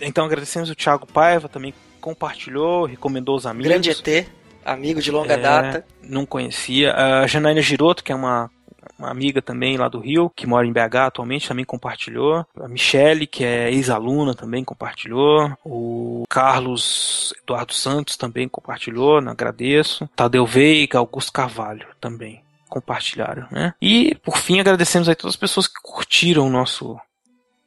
Então 0.00 0.24
agradecemos 0.24 0.70
o 0.70 0.74
Thiago 0.76 1.04
Paiva, 1.04 1.48
também 1.48 1.74
compartilhou, 2.00 2.84
recomendou 2.86 3.36
os 3.36 3.44
amigos. 3.46 3.68
Grande 3.68 3.90
ET, 3.90 4.26
amigo 4.64 5.00
de 5.00 5.10
longa 5.10 5.34
É, 5.34 5.36
data. 5.36 5.84
Não 6.02 6.26
conhecia. 6.26 6.94
A 6.94 7.26
Janaína 7.26 7.60
Giroto, 7.62 8.02
que 8.04 8.12
é 8.12 8.14
uma, 8.14 8.50
uma 8.98 9.10
amiga 9.10 9.40
também 9.40 9.76
lá 9.76 9.88
do 9.88 9.98
Rio, 9.98 10.30
que 10.34 10.46
mora 10.46 10.66
em 10.66 10.72
BH 10.72 10.96
atualmente, 11.06 11.48
também 11.48 11.64
compartilhou. 11.64 12.44
A 12.60 12.68
Michele, 12.68 13.26
que 13.26 13.44
é 13.44 13.70
ex-aluna, 13.70 14.34
também 14.34 14.64
compartilhou. 14.64 15.52
O 15.64 16.24
Carlos 16.28 17.32
Eduardo 17.42 17.72
Santos 17.72 18.16
também 18.16 18.48
compartilhou, 18.48 19.18
agradeço. 19.18 20.08
Tadeu 20.14 20.46
Veiga, 20.46 20.98
Augusto 20.98 21.32
Carvalho 21.32 21.86
também 22.00 22.42
compartilharam, 22.68 23.48
né? 23.50 23.74
E, 23.82 24.14
por 24.22 24.38
fim, 24.38 24.60
agradecemos 24.60 25.08
aí 25.08 25.14
todas 25.16 25.34
as 25.34 25.40
pessoas 25.40 25.66
que 25.66 25.74
curtiram 25.82 26.46
o 26.46 26.50
nosso 26.50 26.96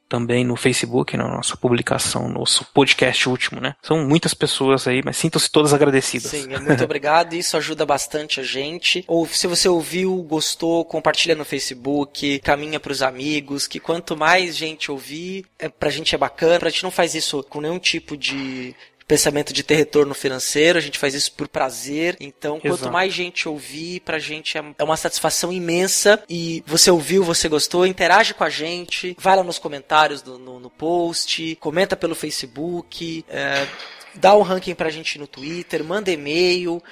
também 0.08 0.44
no 0.44 0.56
Facebook, 0.56 1.16
na 1.16 1.28
nossa 1.28 1.56
publicação, 1.56 2.28
nosso 2.28 2.64
podcast 2.72 3.28
último, 3.28 3.60
né? 3.60 3.74
São 3.82 4.06
muitas 4.06 4.34
pessoas 4.34 4.86
aí, 4.86 5.02
mas 5.04 5.16
sintam-se 5.16 5.50
todas 5.50 5.72
agradecidas. 5.72 6.30
Sim, 6.30 6.52
é 6.52 6.60
muito 6.60 6.84
obrigado. 6.84 7.34
Isso 7.34 7.56
ajuda 7.56 7.84
bastante 7.86 8.40
a 8.40 8.42
gente. 8.42 9.04
Ou 9.06 9.26
se 9.26 9.46
você 9.46 9.68
ouviu, 9.68 10.16
gostou, 10.22 10.84
compartilha 10.84 11.34
no 11.34 11.44
Facebook, 11.44 12.38
caminha 12.40 12.78
pros 12.78 13.02
amigos, 13.02 13.66
que 13.66 13.80
quanto 13.80 14.16
mais 14.16 14.56
gente 14.56 14.90
ouvir, 14.90 15.44
é, 15.58 15.68
pra 15.68 15.90
gente 15.90 16.14
é 16.14 16.18
bacana. 16.18 16.66
A 16.66 16.70
gente 16.70 16.84
não 16.84 16.90
faz 16.90 17.14
isso 17.14 17.42
com 17.44 17.60
nenhum 17.60 17.78
tipo 17.78 18.16
de 18.16 18.74
pensamento 19.06 19.52
de 19.52 19.62
ter 19.62 19.74
retorno 19.74 20.14
financeiro, 20.14 20.78
a 20.78 20.80
gente 20.80 20.98
faz 20.98 21.14
isso 21.14 21.32
por 21.32 21.46
prazer. 21.46 22.16
Então, 22.18 22.58
quanto 22.58 22.74
Exato. 22.80 22.92
mais 22.92 23.12
gente 23.12 23.48
ouvir, 23.48 24.00
pra 24.00 24.18
gente 24.18 24.56
é 24.58 24.64
é 24.78 24.82
uma 24.84 24.96
satisfação 24.96 25.52
imensa. 25.52 26.22
E 26.28 26.62
você 26.66 26.90
ouviu, 26.90 27.22
você 27.22 27.48
gostou, 27.48 27.86
interage 27.86 28.32
com 28.34 28.44
a 28.44 28.50
gente, 28.50 29.14
vai 29.18 29.36
lá 29.36 29.42
nos 29.44 29.58
comentários 29.58 30.22
do- 30.22 30.38
no, 30.38 30.58
no 30.58 30.70
post, 30.70 31.56
comenta 31.60 31.94
pelo 31.96 32.14
Facebook, 32.14 33.24
é, 33.28 33.66
dá 34.14 34.34
um 34.34 34.42
ranking 34.42 34.74
pra 34.74 34.88
gente 34.90 35.18
no 35.18 35.26
Twitter, 35.26 35.84
manda 35.84 36.10
e-mail. 36.10 36.82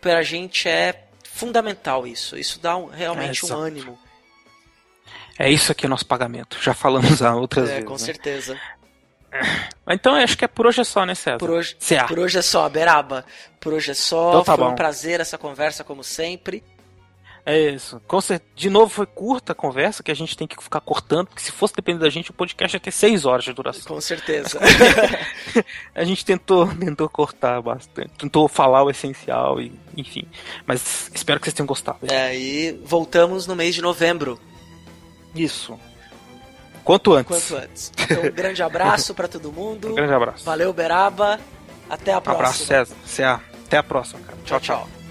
Pra 0.00 0.22
gente 0.22 0.68
é 0.68 1.04
fundamental 1.32 2.06
isso. 2.06 2.36
Isso 2.36 2.60
dá 2.60 2.76
um- 2.76 2.86
realmente 2.88 3.50
É, 3.50 3.54
um 3.54 3.58
ânimo. 3.58 3.98
É 5.38 5.50
isso 5.50 5.72
aqui 5.72 5.86
é 5.86 5.88
nosso 5.88 6.06
pagamento. 6.06 6.58
Já 6.62 6.74
falamos 6.74 7.20
há 7.22 7.34
outras 7.34 7.68
É, 7.70 7.72
vezes. 7.74 7.86
com 7.86 7.94
né? 7.94 7.98
certeza. 7.98 8.60
Mas 9.84 9.96
Então 9.96 10.14
acho 10.14 10.36
que 10.38 10.44
é 10.44 10.48
por 10.48 10.66
hoje 10.66 10.80
é 10.80 10.84
só, 10.84 11.04
né, 11.04 11.14
César? 11.14 11.38
Por 11.38 11.50
hoje, 11.50 11.76
CA. 11.80 12.04
por 12.06 12.18
hoje 12.18 12.38
é 12.38 12.42
só, 12.42 12.68
Beraba. 12.68 13.24
Por 13.60 13.72
hoje 13.72 13.90
é 13.90 13.94
só. 13.94 14.28
Então 14.30 14.44
tá 14.44 14.56
Foi 14.56 14.64
um 14.64 14.70
bom. 14.70 14.74
prazer 14.74 15.20
essa 15.20 15.36
conversa, 15.36 15.84
como 15.84 16.02
sempre. 16.04 16.62
É 17.46 17.58
isso. 17.70 18.00
De 18.54 18.70
novo, 18.70 18.88
foi 18.88 19.04
curta 19.04 19.52
a 19.52 19.54
conversa, 19.54 20.02
que 20.02 20.10
a 20.10 20.14
gente 20.14 20.34
tem 20.34 20.46
que 20.46 20.62
ficar 20.62 20.80
cortando, 20.80 21.26
porque 21.26 21.42
se 21.42 21.52
fosse 21.52 21.74
depender 21.74 21.98
da 21.98 22.08
gente, 22.08 22.30
o 22.30 22.32
podcast 22.32 22.74
ia 22.74 22.80
ter 22.80 22.90
seis 22.90 23.26
horas 23.26 23.44
de 23.44 23.52
duração. 23.52 23.84
Com 23.84 24.00
certeza. 24.00 24.58
A 25.94 26.04
gente 26.04 26.24
tentou, 26.24 26.66
tentou 26.74 27.06
cortar 27.08 27.60
bastante, 27.60 28.10
tentou 28.16 28.48
falar 28.48 28.82
o 28.82 28.88
essencial, 28.90 29.60
e 29.60 29.70
enfim. 29.94 30.26
Mas 30.66 31.10
espero 31.14 31.38
que 31.38 31.44
vocês 31.46 31.54
tenham 31.54 31.66
gostado. 31.66 31.98
É, 32.10 32.34
e 32.34 32.72
voltamos 32.82 33.46
no 33.46 33.54
mês 33.54 33.74
de 33.74 33.82
novembro. 33.82 34.40
Isso. 35.34 35.78
Quanto 36.84 37.14
antes. 37.14 37.48
Quanto 37.48 37.62
antes. 37.62 37.92
Então, 37.98 38.22
um 38.24 38.30
grande 38.30 38.62
abraço 38.62 39.14
pra 39.14 39.26
todo 39.26 39.50
mundo. 39.50 39.88
Um 39.92 39.94
grande 39.94 40.12
abraço. 40.12 40.44
Valeu, 40.44 40.72
Beraba. 40.72 41.40
Até 41.88 42.12
a 42.12 42.18
Um 42.18 42.20
próxima. 42.20 42.34
abraço, 42.34 42.64
César. 42.66 42.96
César. 43.06 43.40
Até 43.66 43.76
a 43.78 43.82
próxima, 43.82 44.20
cara. 44.20 44.38
tchau. 44.44 44.60
tchau. 44.60 44.76
tchau. 44.86 45.03